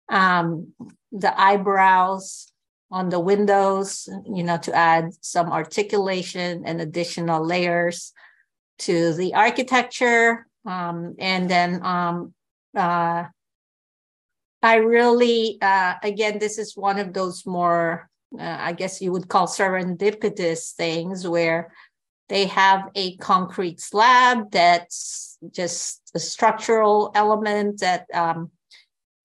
Um, 0.10 0.74
the 1.12 1.40
eyebrows 1.40 2.54
on 2.90 3.10
the 3.10 3.20
windows, 3.20 4.08
you 4.26 4.44
know, 4.44 4.58
to 4.58 4.74
add 4.74 5.12
some 5.20 5.52
articulation 5.52 6.64
and 6.66 6.80
additional 6.80 7.46
layers 7.46 8.14
to 8.80 9.14
the 9.14 9.34
architecture. 9.34 10.48
Um, 10.66 11.16
and 11.20 11.50
then 11.50 11.86
um, 11.86 12.34
uh, 12.76 13.26
I 14.64 14.76
really, 14.76 15.58
uh, 15.62 15.96
again, 16.04 16.40
this 16.40 16.58
is 16.58 16.76
one 16.76 17.00
of 17.00 17.14
those 17.14 17.46
more 17.46 18.10
uh, 18.38 18.58
I 18.60 18.74
guess 18.74 19.02
you 19.02 19.12
would 19.12 19.30
call 19.30 19.48
serendipitous 19.48 20.74
things 20.74 21.28
where 21.28 21.72
they 22.30 22.46
have 22.48 22.90
a 22.96 23.16
concrete 23.18 23.80
slab 23.80 24.52
that's 24.52 25.38
just 25.52 26.02
a 26.14 26.20
structural 26.20 27.12
element 27.16 27.80
that 27.80 28.06
um, 28.14 28.52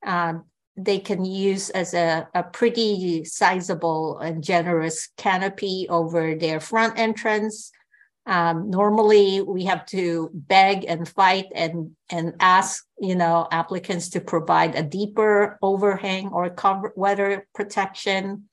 uh, 0.07 0.35
they 0.77 0.99
can 0.99 1.25
use 1.25 1.69
as 1.71 1.95
a, 1.95 2.29
a 2.35 2.45
pretty 2.45 3.25
sizable 3.25 4.19
and 4.19 4.45
generous 4.45 5.09
canopy 5.17 5.87
over 5.91 6.37
their 6.37 6.61
front 6.61 6.99
entrance. 6.99 7.73
Um, 8.25 8.71
normally, 8.71 9.43
we 9.43 9.65
have 9.65 9.85
to 9.87 10.31
beg 10.33 10.85
and 10.85 11.09
fight 11.09 11.47
and 11.55 11.97
and 12.09 12.35
ask, 12.39 12.85
you 13.01 13.17
know, 13.17 13.49
applicants 13.51 14.11
to 14.11 14.21
provide 14.21 14.77
a 14.77 14.83
deeper 14.83 15.59
overhang 15.61 16.29
or 16.29 16.49
cover 16.51 16.93
weather 16.95 17.49
protection. 17.55 18.49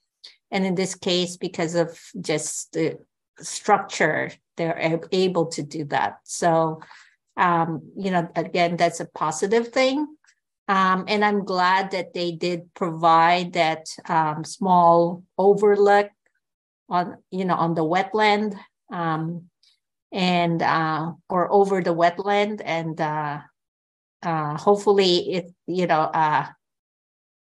And 0.51 0.65
in 0.65 0.73
this 0.73 0.95
case, 0.95 1.37
because 1.37 1.75
of 1.75 1.99
just 2.19 2.73
the 2.73 2.97
structure, 3.39 4.31
they're 4.57 5.05
able 5.11 5.45
to 5.47 5.61
do 5.61 5.85
that. 5.85 6.17
So, 6.23 6.81
um, 7.37 7.91
you 7.95 8.09
know, 8.09 8.27
again, 8.35 8.75
that's 8.75 8.99
a 8.99 9.05
positive 9.05 9.67
thing. 9.67 10.07
Um, 10.67 11.05
and 11.07 11.23
I'm 11.23 11.45
glad 11.45 11.91
that 11.91 12.13
they 12.13 12.31
did 12.31 12.73
provide 12.73 13.53
that 13.53 13.87
um, 14.07 14.43
small 14.43 15.23
overlook 15.37 16.09
on, 16.89 17.17
you 17.31 17.45
know, 17.45 17.55
on 17.55 17.75
the 17.75 17.83
wetland 17.83 18.55
um, 18.91 19.48
and 20.11 20.61
uh, 20.61 21.13
or 21.29 21.51
over 21.51 21.81
the 21.81 21.93
wetland, 21.93 22.61
and 22.65 22.99
uh, 22.99 23.39
uh, 24.23 24.57
hopefully 24.57 25.33
it, 25.33 25.53
you 25.67 25.87
know, 25.87 26.01
uh, 26.01 26.47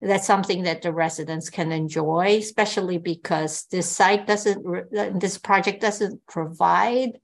that's 0.02 0.26
something 0.26 0.64
that 0.64 0.82
the 0.82 0.93
residents 0.93 1.48
can 1.48 1.72
enjoy, 1.72 2.36
especially 2.38 2.98
because 2.98 3.66
this 3.70 3.88
site 3.88 4.26
doesn't, 4.26 4.90
this 5.18 5.38
project 5.38 5.80
doesn't 5.80 6.26
provide 6.26 7.18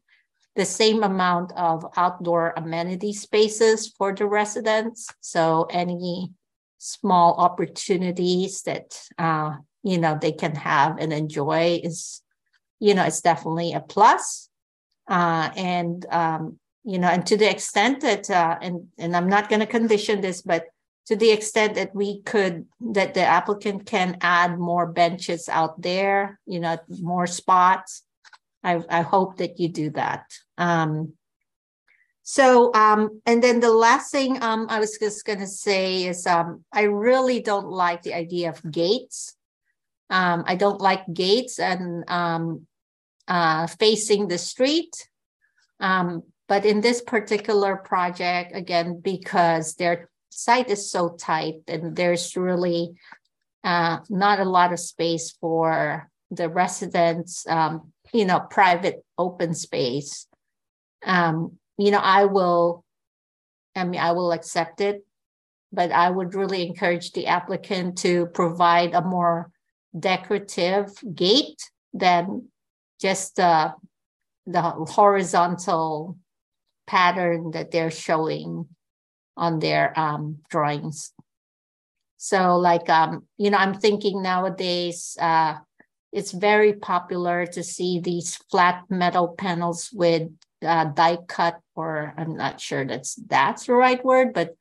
the 0.55 0.65
same 0.65 1.03
amount 1.03 1.53
of 1.57 1.85
outdoor 1.97 2.53
amenity 2.57 3.13
spaces 3.13 3.89
for 3.89 4.15
the 4.15 4.27
residents. 4.27 5.09
So 5.21 5.67
any 5.71 6.33
small 6.79 7.35
opportunities 7.35 8.63
that 8.63 9.01
uh, 9.19 9.57
you 9.83 9.99
know 9.99 10.19
they 10.21 10.33
can 10.33 10.55
have 10.57 10.99
and 10.99 11.13
enjoy 11.13 11.81
is, 11.83 12.23
you 12.81 12.95
know, 12.95 13.05
it's 13.05 13.21
definitely 13.21 13.73
a 13.73 13.81
plus. 13.81 14.49
Uh, 15.13 15.51
and 15.57 16.07
um, 16.11 16.59
you 16.85 16.99
know, 16.99 17.09
and 17.09 17.27
to 17.27 17.37
the 17.37 17.49
extent 17.49 18.01
that, 18.01 18.31
uh, 18.31 18.57
and 18.61 18.89
and 18.99 19.15
I'm 19.15 19.29
not 19.29 19.49
going 19.51 19.61
to 19.61 19.67
condition 19.67 20.23
this, 20.23 20.41
but 20.41 20.65
to 21.07 21.17
the 21.17 21.31
extent 21.31 21.75
that 21.75 21.95
we 21.95 22.23
could 22.23 22.67
that 22.81 23.15
the 23.15 23.21
applicant 23.21 23.87
can 23.87 24.17
add 24.21 24.59
more 24.59 24.87
benches 24.87 25.49
out 25.49 25.81
there 25.83 26.39
you 26.47 26.61
know 26.61 26.79
more 27.01 27.27
spots 27.27 28.03
i, 28.65 28.81
I 28.89 29.03
hope 29.03 29.39
that 29.39 29.59
you 29.59 29.69
do 29.69 29.91
that. 29.91 30.25
Um, 30.59 31.15
so 32.23 32.73
um, 32.75 33.21
and 33.27 33.43
then 33.43 33.61
the 33.61 33.73
last 33.73 34.13
thing 34.13 34.43
um, 34.43 34.67
i 34.71 34.79
was 34.79 34.97
just 34.99 35.25
going 35.25 35.41
to 35.41 35.47
say 35.47 36.05
is 36.05 36.27
um, 36.27 36.65
i 36.73 36.83
really 36.83 37.41
don't 37.41 37.69
like 37.69 38.03
the 38.03 38.15
idea 38.15 38.49
of 38.51 38.63
gates. 38.71 39.35
Um, 40.11 40.45
i 40.47 40.55
don't 40.55 40.81
like 40.81 41.03
gates 41.13 41.59
and 41.59 42.09
um, 42.09 42.67
uh, 43.37 43.67
facing 43.67 44.29
the 44.29 44.39
street 44.39 44.95
um, 45.81 46.23
but 46.49 46.65
in 46.65 46.81
this 46.81 47.01
particular 47.01 47.73
project 47.77 48.49
again 48.55 49.01
because 49.01 49.75
they're 49.75 50.09
site 50.33 50.71
is 50.71 50.91
so 50.91 51.11
tight 51.11 51.61
and 51.69 51.95
there's 51.95 52.37
really 52.37 52.95
uh, 53.65 53.99
not 54.09 54.41
a 54.41 54.45
lot 54.45 54.73
of 54.73 54.81
space 54.81 55.31
for 55.41 56.09
the 56.31 56.49
residents, 56.49 57.47
um, 57.47 57.93
you 58.13 58.25
know, 58.25 58.41
private 58.41 59.05
open 59.19 59.55
space. 59.55 60.27
Um, 61.05 61.59
you 61.79 61.91
know, 61.91 62.01
I 62.03 62.25
will, 62.25 62.85
I 63.77 63.85
mean, 63.85 64.01
I 64.01 64.13
will 64.13 64.33
accept 64.33 64.81
it, 64.81 65.05
but 65.71 65.93
I 65.93 66.11
would 66.11 66.35
really 66.35 66.67
encourage 66.67 67.13
the 67.13 67.27
applicant 67.27 67.99
to 67.99 68.27
provide 68.27 68.95
a 68.95 69.03
more 69.03 69.51
decorative 69.99 70.93
gate 71.15 71.63
than 71.93 72.49
just 73.03 73.41
uh, 73.41 73.73
the 74.47 74.63
horizontal 74.63 76.17
pattern 76.87 77.51
that 77.51 77.73
they're 77.73 77.91
showing 77.91 78.69
on 79.37 79.59
their 79.59 79.99
um, 79.99 80.39
drawings. 80.49 81.13
So 82.17 82.57
like, 82.57 82.89
um, 82.89 83.27
you 83.37 83.51
know, 83.51 83.59
I'm 83.59 83.75
thinking 83.75 84.23
nowadays, 84.23 85.17
uh, 85.21 85.57
it's 86.13 86.31
very 86.31 86.75
popular 86.75 87.47
to 87.47 87.63
see 87.65 87.99
these 87.99 88.37
flat 88.51 88.85
metal 88.89 89.35
panels 89.37 89.91
with 89.93 90.31
uh, 90.65 90.85
die 90.85 91.19
cut, 91.27 91.59
or 91.75 92.15
I'm 92.17 92.37
not 92.37 92.61
sure 92.61 92.85
that's 92.85 93.17
that's 93.27 93.67
the 93.67 93.73
right 93.73 94.05
word, 94.05 94.33
but 94.33 94.55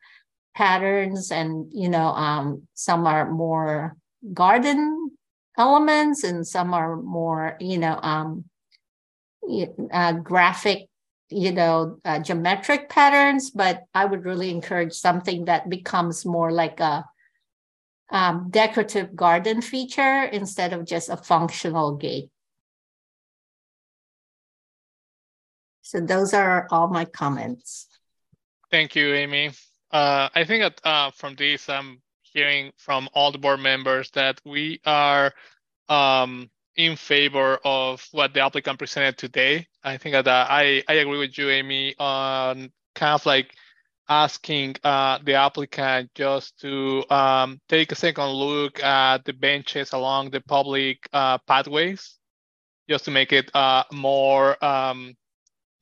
patterns, 0.56 1.32
and 1.32 1.70
you 1.72 1.90
know, 1.90 2.08
um, 2.08 2.68
some 2.74 3.06
are 3.06 3.30
more 3.30 3.98
garden 4.34 5.12
elements, 5.58 6.24
and 6.24 6.46
some 6.46 6.74
are 6.74 6.96
more, 6.96 7.58
you 7.60 7.78
know, 7.78 8.00
um, 8.02 8.46
uh, 9.92 10.14
graphic 10.14 10.88
you 11.34 11.52
know 11.52 11.98
uh, 12.04 12.20
geometric 12.20 12.90
patterns 12.90 13.52
but 13.52 13.84
i 13.94 14.04
would 14.04 14.26
really 14.26 14.52
encourage 14.52 14.92
something 14.92 15.46
that 15.46 15.70
becomes 15.70 16.26
more 16.26 16.52
like 16.52 16.80
a 16.82 17.06
um, 18.12 18.48
decorative 18.50 19.16
garden 19.16 19.62
feature 19.62 20.24
instead 20.26 20.74
of 20.74 20.86
just 20.86 21.10
a 21.10 21.18
functional 21.18 21.96
gate. 21.96 22.30
So 25.82 26.00
those 26.00 26.34
are 26.34 26.68
all 26.70 26.90
my 26.90 27.06
comments. 27.06 27.88
Thank 28.70 28.96
you 28.96 29.14
amy. 29.14 29.52
Uh, 29.92 30.30
i 30.36 30.44
think 30.46 30.64
that 30.64 30.82
uh, 30.86 31.12
from 31.12 31.36
this 31.36 31.68
i'm 31.68 32.02
hearing 32.34 32.72
from 32.78 33.10
all 33.14 33.32
the 33.32 33.38
board 33.38 33.60
members 33.60 34.10
that 34.12 34.42
we 34.46 34.80
are 34.86 35.34
um, 35.90 36.50
in 36.76 36.96
favor 36.96 37.60
of 37.66 38.08
what 38.12 38.34
the 38.34 38.42
applicant 38.42 38.80
presented 38.80 39.18
today. 39.18 39.68
I 39.84 39.98
think 39.98 40.14
that 40.14 40.28
uh, 40.28 40.48
I, 40.50 40.84
I 40.88 40.94
agree 40.94 41.20
with 41.20 41.38
you, 41.38 41.50
Amy, 41.50 41.96
on 42.00 42.72
kind 42.96 43.14
of 43.14 43.26
like 43.26 43.56
asking 44.08 44.76
uh, 44.84 45.20
the 45.24 45.36
applicant 45.36 46.12
just 46.16 46.60
to 46.62 47.04
um, 47.10 47.60
take 47.70 47.92
a 47.92 47.96
second 47.96 48.30
look 48.30 48.82
at 48.84 49.24
the 49.26 49.34
benches 49.34 49.94
along 49.94 50.32
the 50.32 50.42
public 50.42 51.08
uh, 51.14 51.38
pathways, 51.40 52.18
just 52.90 53.06
to 53.06 53.12
make 53.12 53.32
it 53.32 53.50
uh, 53.56 53.84
more 53.92 54.64
um, 54.64 55.14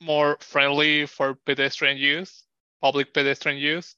more 0.01 0.38
friendly 0.39 1.05
for 1.05 1.35
pedestrian 1.45 1.97
use, 1.97 2.43
public 2.81 3.13
pedestrian 3.13 3.57
use. 3.57 3.95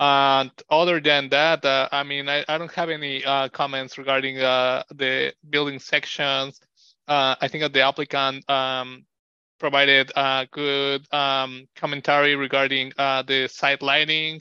And 0.00 0.50
other 0.70 0.98
than 0.98 1.28
that, 1.28 1.62
uh, 1.62 1.86
I 1.92 2.04
mean, 2.04 2.26
I, 2.26 2.42
I, 2.48 2.56
don't 2.56 2.72
have 2.72 2.88
any 2.88 3.22
uh, 3.22 3.50
comments 3.50 3.98
regarding 3.98 4.38
uh, 4.38 4.82
the 4.94 5.34
building 5.50 5.78
sections. 5.78 6.58
Uh, 7.06 7.34
I 7.38 7.48
think 7.48 7.60
that 7.60 7.74
the 7.74 7.82
applicant 7.82 8.48
um, 8.48 9.04
provided 9.58 10.10
good 10.52 11.06
um, 11.12 11.68
commentary 11.76 12.34
regarding 12.34 12.92
uh, 12.96 13.20
the 13.24 13.46
site 13.48 13.82
lighting 13.82 14.40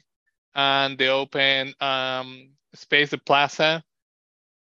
and 0.55 0.97
the 0.97 1.07
open 1.07 1.73
um, 1.81 2.51
space, 2.73 3.09
the 3.09 3.17
plaza. 3.17 3.83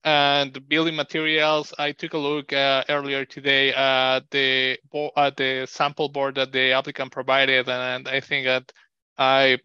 And 0.06 0.54
the 0.54 0.62
building 0.62 0.96
materials, 0.96 1.74
I 1.78 1.92
took 1.92 2.14
a 2.14 2.18
look 2.18 2.54
earlier 2.54 3.26
today 3.26 3.74
at 3.74 4.30
the, 4.32 4.78
at 5.18 5.36
the 5.36 5.66
sample 5.70 6.08
board 6.08 6.36
that 6.36 6.54
the 6.54 6.72
applicant 6.72 7.12
provided, 7.12 7.68
and 7.68 8.08
I 8.08 8.22
think 8.22 8.46
that 8.46 8.72
I 9.18 9.58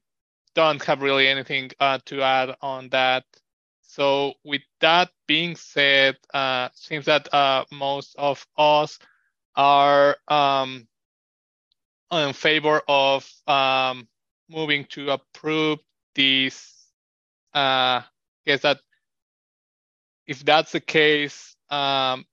don't 0.55 0.83
have 0.85 1.03
really 1.03 1.29
anything 1.29 1.71
uh, 1.81 1.99
to 2.07 2.23
add 2.23 2.57
on 2.61 2.89
that. 2.91 3.25
So 3.83 4.35
with 4.45 4.63
that 4.81 5.11
being 5.27 5.57
said, 5.57 6.17
uh, 6.33 6.69
seems 6.75 7.07
that 7.07 7.33
uh, 7.35 7.65
most 7.73 8.15
of 8.17 8.47
us 8.57 8.99
are 9.57 10.17
um, 10.29 10.87
in 12.13 12.33
favor 12.33 12.83
of 12.89 13.29
um, 13.47 14.09
moving 14.49 14.85
to 14.91 15.11
approve 15.11 15.79
these. 16.15 16.73
Uh, 17.53 18.03
guess 18.47 18.63
that 18.63 18.79
if 20.27 20.45
that's 20.45 20.73
the 20.73 20.81
case, 20.81 21.57
um, 21.71 22.25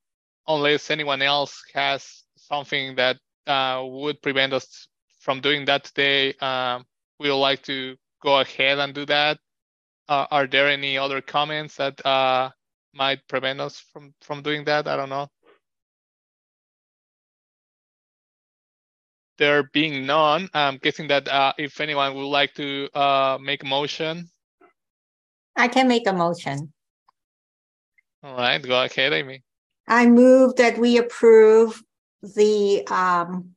unless 0.47 0.91
anyone 0.91 1.21
else 1.21 1.63
has 1.73 2.23
something 2.37 2.95
that 2.95 3.17
uh, 3.47 3.83
would 3.85 4.21
prevent 4.21 4.53
us 4.53 4.87
from 5.19 5.41
doing 5.41 5.65
that 5.65 5.83
today, 5.85 6.33
um, 6.35 6.85
we 7.19 7.29
would 7.29 7.37
like 7.37 7.63
to 7.63 7.97
go 8.21 8.39
ahead 8.39 8.79
and 8.79 8.93
do 8.93 9.05
that. 9.05 9.39
Uh, 10.07 10.25
are 10.31 10.47
there 10.47 10.69
any 10.69 10.97
other 10.97 11.21
comments 11.21 11.75
that 11.75 12.03
uh, 12.05 12.49
might 12.93 13.27
prevent 13.27 13.59
us 13.59 13.79
from 13.91 14.13
from 14.21 14.41
doing 14.41 14.63
that? 14.65 14.87
I 14.87 14.95
don't 14.95 15.09
know. 15.09 15.27
There 19.37 19.69
being 19.71 20.05
none, 20.05 20.49
I'm 20.53 20.77
guessing 20.77 21.07
that 21.09 21.27
uh, 21.27 21.53
if 21.57 21.79
anyone 21.79 22.15
would 22.15 22.25
like 22.25 22.55
to 22.55 22.89
uh, 22.95 23.37
make 23.39 23.63
a 23.63 23.67
motion. 23.67 24.29
I 25.55 25.67
can 25.67 25.87
make 25.87 26.07
a 26.07 26.13
motion. 26.13 26.73
All 28.23 28.35
right, 28.35 28.61
go 28.61 28.83
ahead, 28.83 29.13
Amy. 29.13 29.43
I 29.87 30.07
move 30.07 30.55
that 30.55 30.77
we 30.77 30.97
approve 30.97 31.81
the 32.21 32.85
um, 32.87 33.55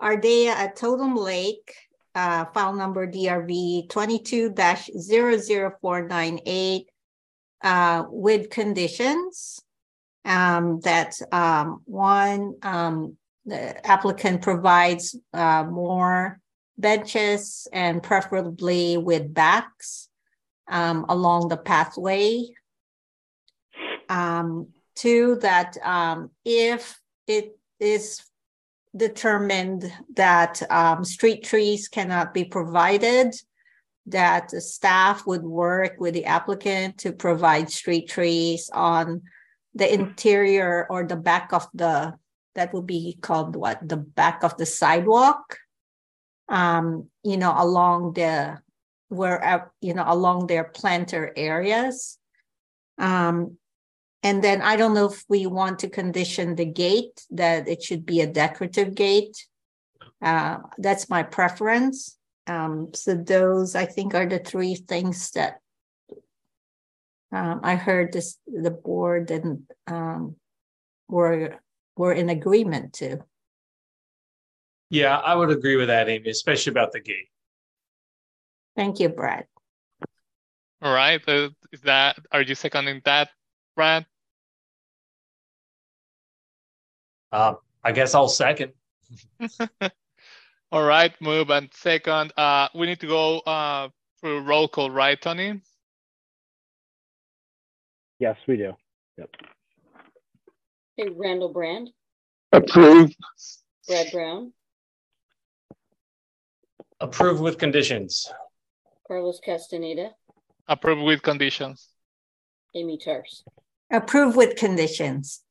Ardea 0.00 0.48
at 0.48 0.76
Totem 0.76 1.16
Lake 1.16 1.74
uh, 2.14 2.44
file 2.46 2.72
number 2.74 3.06
DRV 3.06 3.86
22-00498 3.88 6.86
uh, 7.62 8.04
with 8.08 8.50
conditions 8.50 9.60
um, 10.24 10.80
that 10.80 11.20
um, 11.32 11.82
one, 11.84 12.56
um, 12.62 13.16
the 13.44 13.86
applicant 13.86 14.42
provides 14.42 15.14
uh, 15.32 15.62
more 15.64 16.40
benches 16.78 17.68
and 17.72 18.02
preferably 18.02 18.96
with 18.96 19.34
backs 19.34 20.08
um, 20.68 21.04
along 21.08 21.48
the 21.48 21.56
pathway. 21.56 22.44
Um, 24.08 24.68
two, 24.94 25.38
that 25.40 25.76
um, 25.82 26.30
if 26.44 27.00
it 27.26 27.58
is 27.80 28.22
determined 28.96 29.92
that 30.14 30.62
um, 30.70 31.04
street 31.04 31.44
trees 31.44 31.88
cannot 31.88 32.32
be 32.32 32.44
provided, 32.44 33.34
that 34.06 34.50
the 34.50 34.60
staff 34.60 35.26
would 35.26 35.42
work 35.42 35.94
with 35.98 36.14
the 36.14 36.26
applicant 36.26 36.98
to 36.98 37.12
provide 37.12 37.70
street 37.70 38.08
trees 38.08 38.70
on 38.72 39.22
the 39.74 39.92
interior 39.92 40.86
or 40.88 41.04
the 41.04 41.16
back 41.16 41.52
of 41.52 41.66
the, 41.74 42.14
that 42.54 42.72
would 42.72 42.86
be 42.86 43.18
called 43.20 43.56
what, 43.56 43.86
the 43.86 43.96
back 43.96 44.44
of 44.44 44.56
the 44.56 44.66
sidewalk, 44.66 45.58
um, 46.48 47.08
you 47.24 47.36
know, 47.36 47.54
along 47.56 48.12
the, 48.12 48.58
where, 49.08 49.72
you 49.80 49.94
know, 49.94 50.04
along 50.06 50.46
their 50.46 50.64
planter 50.64 51.32
areas. 51.36 52.18
Um, 52.98 53.58
and 54.24 54.42
then 54.42 54.62
I 54.62 54.76
don't 54.76 54.94
know 54.94 55.10
if 55.10 55.22
we 55.28 55.44
want 55.46 55.80
to 55.80 55.90
condition 55.90 56.56
the 56.56 56.64
gate 56.64 57.26
that 57.30 57.68
it 57.68 57.82
should 57.82 58.06
be 58.06 58.22
a 58.22 58.26
decorative 58.26 58.94
gate. 58.94 59.36
Uh, 60.22 60.58
that's 60.78 61.10
my 61.10 61.22
preference. 61.22 62.16
Um, 62.46 62.88
so 62.94 63.14
those 63.14 63.74
I 63.74 63.84
think 63.84 64.14
are 64.14 64.26
the 64.26 64.38
three 64.38 64.76
things 64.76 65.30
that 65.32 65.60
um, 67.32 67.60
I 67.62 67.74
heard 67.74 68.12
this 68.14 68.38
the 68.46 68.70
board 68.70 69.30
and 69.30 69.64
um, 69.86 70.36
were 71.06 71.58
were 71.96 72.12
in 72.14 72.30
agreement 72.30 72.94
to. 72.94 73.18
Yeah, 74.88 75.18
I 75.18 75.34
would 75.34 75.50
agree 75.50 75.76
with 75.76 75.88
that, 75.88 76.08
Amy, 76.08 76.30
especially 76.30 76.70
about 76.70 76.92
the 76.92 77.00
gate. 77.00 77.28
Thank 78.74 79.00
you, 79.00 79.10
Brad. 79.10 79.46
All 80.80 80.94
right, 80.94 81.20
uh, 81.28 81.50
is 81.72 81.82
that 81.82 82.18
are 82.32 82.42
you 82.42 82.54
seconding 82.54 83.02
that, 83.04 83.28
Brad? 83.76 84.06
Uh, 87.34 87.54
I 87.82 87.90
guess 87.90 88.14
I'll 88.14 88.28
second. 88.28 88.72
All 90.72 90.84
right, 90.84 91.12
move 91.20 91.50
and 91.50 91.68
second. 91.74 92.32
Uh, 92.36 92.68
we 92.76 92.86
need 92.86 93.00
to 93.00 93.08
go 93.08 93.40
uh, 93.40 93.88
through 94.20 94.42
roll 94.42 94.68
call, 94.68 94.88
right, 94.88 95.20
Tony? 95.20 95.60
Yes, 98.20 98.36
we 98.46 98.56
do. 98.56 98.72
Yep. 99.18 99.30
Okay, 100.96 101.10
Randall 101.16 101.52
Brand. 101.52 101.90
Approved. 102.52 103.16
Brad 103.88 104.12
Brown. 104.12 104.52
Approved 107.00 107.40
with 107.40 107.58
conditions. 107.58 108.32
Carlos 109.08 109.40
Castaneda. 109.44 110.10
Approved 110.68 111.02
with 111.02 111.20
conditions. 111.22 111.88
Amy 112.76 112.96
Tarce. 112.96 113.42
Approved 113.92 114.36
with 114.36 114.54
conditions. 114.54 115.42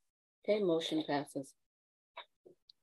Okay, 0.48 0.62
motion 0.62 1.04
passes. 1.06 1.52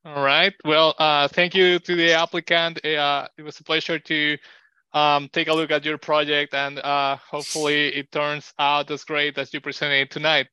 All 0.03 0.23
right. 0.23 0.53
Well, 0.65 0.95
uh, 0.97 1.27
thank 1.27 1.53
you 1.53 1.77
to 1.79 1.95
the 1.95 2.13
applicant. 2.13 2.83
Uh, 2.83 3.27
it 3.37 3.43
was 3.43 3.59
a 3.59 3.63
pleasure 3.63 3.99
to 3.99 4.37
um, 4.93 5.29
take 5.31 5.47
a 5.47 5.53
look 5.53 5.71
at 5.71 5.85
your 5.85 5.97
project 5.97 6.53
and 6.53 6.79
uh, 6.79 7.17
hopefully 7.17 7.89
it 7.89 8.11
turns 8.11 8.51
out 8.57 8.89
as 8.89 9.03
great 9.03 9.37
as 9.37 9.53
you 9.53 9.61
presented 9.61 10.09
tonight. 10.09 10.47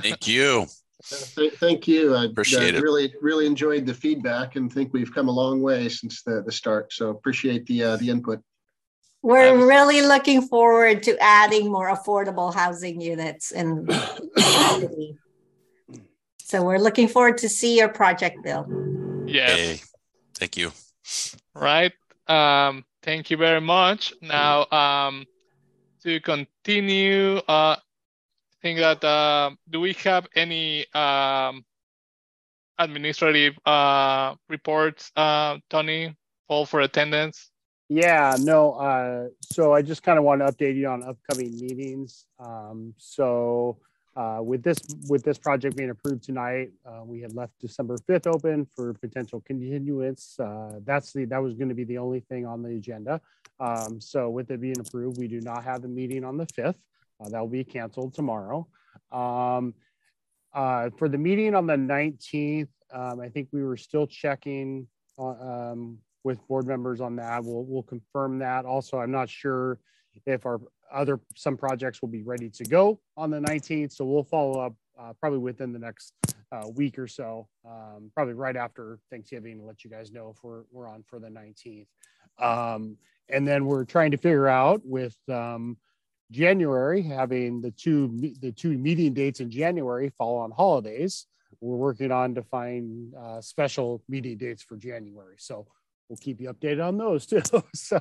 Thank 0.00 0.26
you. 0.26 0.66
Thank 1.04 1.88
you. 1.88 2.14
I 2.14 2.26
appreciate 2.26 2.74
uh, 2.74 2.78
it. 2.78 2.82
Really, 2.82 3.14
really 3.20 3.46
enjoyed 3.46 3.86
the 3.86 3.94
feedback 3.94 4.56
and 4.56 4.72
think 4.72 4.92
we've 4.92 5.12
come 5.12 5.28
a 5.28 5.32
long 5.32 5.60
way 5.60 5.88
since 5.88 6.22
the, 6.22 6.42
the 6.42 6.52
start. 6.52 6.92
So 6.92 7.10
appreciate 7.10 7.66
the 7.66 7.82
uh, 7.82 7.96
the 7.96 8.08
input. 8.08 8.40
We're 9.20 9.52
um, 9.52 9.68
really 9.68 10.02
looking 10.02 10.42
forward 10.42 11.02
to 11.04 11.16
adding 11.20 11.70
more 11.70 11.94
affordable 11.94 12.54
housing 12.54 13.00
units 13.00 13.50
in 13.50 13.84
the 13.84 14.80
city. 14.80 15.18
So 16.52 16.62
we're 16.62 16.76
looking 16.76 17.08
forward 17.08 17.38
to 17.38 17.48
see 17.48 17.78
your 17.78 17.88
project, 17.88 18.42
Bill. 18.44 18.68
Yes. 19.26 19.56
Hey, 19.56 19.80
thank 20.34 20.58
you. 20.58 20.70
Right. 21.54 21.94
Um, 22.28 22.84
thank 23.02 23.30
you 23.30 23.38
very 23.38 23.62
much. 23.62 24.12
Now, 24.20 24.66
um, 24.70 25.24
to 26.02 26.20
continue, 26.20 27.38
uh, 27.48 27.76
I 27.80 28.56
think 28.60 28.80
that 28.80 29.02
uh, 29.02 29.52
do 29.70 29.80
we 29.80 29.94
have 30.04 30.28
any 30.36 30.84
um, 30.92 31.64
administrative 32.78 33.54
uh, 33.64 34.34
reports, 34.50 35.10
uh, 35.16 35.56
Tony, 35.70 36.14
all 36.48 36.66
for 36.66 36.82
attendance? 36.82 37.50
Yeah, 37.88 38.36
no. 38.38 38.72
Uh, 38.72 39.28
so 39.40 39.72
I 39.72 39.80
just 39.80 40.02
kind 40.02 40.18
of 40.18 40.24
want 40.26 40.42
to 40.42 40.52
update 40.52 40.76
you 40.76 40.88
on 40.88 41.02
upcoming 41.02 41.58
meetings. 41.58 42.26
Um, 42.38 42.92
so 42.98 43.78
uh, 44.14 44.40
with 44.42 44.62
this 44.62 44.78
with 45.08 45.22
this 45.22 45.38
project 45.38 45.76
being 45.76 45.90
approved 45.90 46.22
tonight, 46.22 46.70
uh, 46.84 47.02
we 47.04 47.20
had 47.20 47.34
left 47.34 47.52
December 47.60 47.96
5th 48.08 48.26
open 48.26 48.66
for 48.76 48.92
potential 48.94 49.40
continuance. 49.46 50.38
Uh, 50.38 50.80
that's 50.84 51.12
the 51.12 51.24
that 51.26 51.42
was 51.42 51.54
going 51.54 51.70
to 51.70 51.74
be 51.74 51.84
the 51.84 51.98
only 51.98 52.20
thing 52.20 52.44
on 52.44 52.62
the 52.62 52.70
agenda. 52.70 53.20
Um, 53.58 54.00
so 54.00 54.28
with 54.28 54.50
it 54.50 54.60
being 54.60 54.78
approved, 54.78 55.18
we 55.18 55.28
do 55.28 55.40
not 55.40 55.64
have 55.64 55.82
the 55.82 55.88
meeting 55.88 56.24
on 56.24 56.36
the 56.36 56.46
5th. 56.46 56.74
Uh, 57.20 57.28
that 57.30 57.40
will 57.40 57.48
be 57.48 57.64
canceled 57.64 58.14
tomorrow. 58.14 58.66
Um, 59.10 59.74
uh, 60.52 60.90
for 60.98 61.08
the 61.08 61.18
meeting 61.18 61.54
on 61.54 61.66
the 61.66 61.76
19th, 61.76 62.68
um, 62.92 63.20
I 63.20 63.28
think 63.28 63.48
we 63.52 63.62
were 63.62 63.76
still 63.78 64.06
checking 64.06 64.86
um, 65.18 65.98
with 66.24 66.46
board 66.48 66.66
members 66.66 67.00
on 67.00 67.16
that. 67.16 67.42
We'll, 67.44 67.64
we'll 67.64 67.82
confirm 67.82 68.40
that. 68.40 68.66
Also, 68.66 68.98
I'm 68.98 69.10
not 69.10 69.30
sure 69.30 69.78
if 70.26 70.44
our 70.44 70.60
other, 70.94 71.20
some 71.36 71.56
projects 71.56 72.02
will 72.02 72.08
be 72.08 72.22
ready 72.22 72.48
to 72.50 72.64
go 72.64 73.00
on 73.16 73.30
the 73.30 73.40
19th. 73.40 73.92
So 73.92 74.04
we'll 74.04 74.24
follow 74.24 74.60
up 74.60 74.74
uh, 74.98 75.12
probably 75.20 75.38
within 75.38 75.72
the 75.72 75.78
next 75.78 76.12
uh, 76.52 76.68
week 76.74 76.98
or 76.98 77.06
so, 77.06 77.48
um, 77.66 78.10
probably 78.14 78.34
right 78.34 78.56
after 78.56 78.98
Thanksgiving 79.10 79.58
to 79.58 79.64
let 79.64 79.84
you 79.84 79.90
guys 79.90 80.12
know 80.12 80.34
if 80.36 80.42
we're, 80.42 80.62
we're 80.70 80.88
on 80.88 81.02
for 81.06 81.18
the 81.18 81.28
19th. 81.28 81.86
Um, 82.38 82.96
and 83.28 83.46
then 83.46 83.64
we're 83.66 83.84
trying 83.84 84.10
to 84.10 84.16
figure 84.16 84.48
out 84.48 84.82
with 84.84 85.16
um, 85.28 85.76
January 86.30 87.02
having 87.02 87.60
the 87.60 87.70
two 87.70 88.34
the 88.40 88.52
two 88.52 88.76
meeting 88.76 89.12
dates 89.12 89.40
in 89.40 89.50
January 89.50 90.10
fall 90.18 90.38
on 90.38 90.50
holidays. 90.50 91.26
We're 91.60 91.76
working 91.76 92.10
on 92.10 92.34
to 92.34 92.42
find 92.42 93.14
uh, 93.14 93.40
special 93.40 94.02
meeting 94.08 94.38
dates 94.38 94.62
for 94.62 94.76
January. 94.76 95.36
So 95.38 95.66
we'll 96.08 96.16
keep 96.18 96.40
you 96.40 96.52
updated 96.52 96.86
on 96.86 96.98
those 96.98 97.26
too. 97.26 97.42
so 97.74 98.00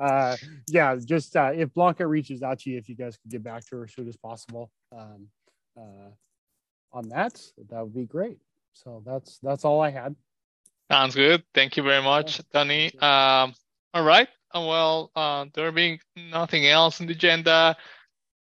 uh, 0.00 0.36
yeah, 0.68 0.96
just 1.04 1.36
uh, 1.36 1.52
if 1.54 1.72
Blanca 1.74 2.06
reaches 2.06 2.42
out 2.42 2.60
to 2.60 2.70
you, 2.70 2.78
if 2.78 2.88
you 2.88 2.94
guys 2.94 3.16
could 3.16 3.30
get 3.30 3.42
back 3.42 3.64
to 3.66 3.76
her 3.76 3.84
as 3.84 3.92
soon 3.92 4.08
as 4.08 4.16
possible 4.16 4.70
um, 4.96 5.28
uh, 5.78 6.10
on 6.92 7.08
that, 7.10 7.40
that 7.70 7.82
would 7.82 7.94
be 7.94 8.06
great. 8.06 8.38
So 8.74 9.02
that's 9.04 9.38
that's 9.42 9.64
all 9.64 9.80
I 9.80 9.90
had. 9.90 10.14
Sounds 10.90 11.14
good. 11.14 11.42
Thank 11.54 11.76
you 11.76 11.82
very 11.82 12.02
much, 12.02 12.40
Tony. 12.52 12.92
Um, 12.98 13.54
all 13.94 14.04
right. 14.04 14.28
Well, 14.54 15.10
uh, 15.16 15.46
there 15.54 15.72
being 15.72 16.00
nothing 16.16 16.66
else 16.66 17.00
on 17.00 17.06
the 17.06 17.14
agenda, 17.14 17.76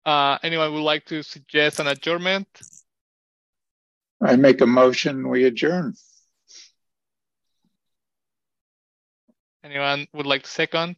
uh, 0.06 0.38
anyone 0.44 0.74
would 0.74 0.82
like 0.82 1.06
to 1.06 1.24
suggest 1.24 1.80
an 1.80 1.88
adjournment? 1.88 2.48
I 4.22 4.36
make 4.36 4.62
a 4.62 4.68
motion, 4.68 5.30
we 5.30 5.46
adjourn. 5.46 5.96
Anyone 9.64 10.08
would 10.14 10.26
like 10.26 10.44
to 10.44 10.50
second? 10.50 10.96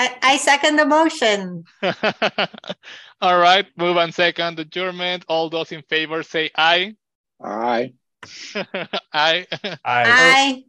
I, 0.00 0.16
I 0.22 0.36
second 0.36 0.76
the 0.76 0.84
motion. 0.86 1.64
All 3.20 3.38
right, 3.38 3.66
move 3.76 3.96
on 3.96 4.12
second 4.12 4.58
adjournment. 4.58 5.24
All 5.28 5.50
those 5.50 5.72
in 5.72 5.82
favor 5.88 6.22
say 6.22 6.50
aye. 6.56 6.94
Aye. 7.42 7.92
aye. 8.54 8.66
I 9.12 9.46
Aye. 9.84 10.62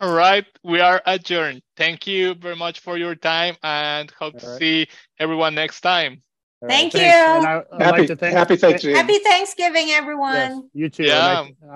All 0.00 0.14
right, 0.14 0.44
we 0.64 0.80
are 0.80 1.00
adjourned. 1.06 1.62
Thank 1.76 2.06
you 2.06 2.34
very 2.34 2.56
much 2.56 2.80
for 2.80 2.98
your 2.98 3.14
time 3.14 3.56
and 3.62 4.10
hope 4.10 4.38
to 4.38 4.46
All 4.46 4.52
right. 4.52 4.58
see 4.58 4.86
everyone 5.18 5.54
next 5.54 5.80
time. 5.80 6.22
All 6.60 6.68
right, 6.68 6.74
Thank 6.74 6.92
thanks. 6.92 7.44
you. 7.44 7.78
I, 7.78 7.84
Happy, 7.84 7.98
like 8.00 8.06
to 8.08 8.16
thank, 8.16 8.34
happy 8.36 8.56
Thanksgiving. 8.56 8.96
Happy 8.96 9.18
Thanksgiving, 9.18 9.88
Yes, 9.88 9.98
everyone. 10.00 10.68
you 10.74 10.88
too. 10.90 11.04
Yeah. 11.04 11.40
I'd 11.40 11.40
like- 11.42 11.56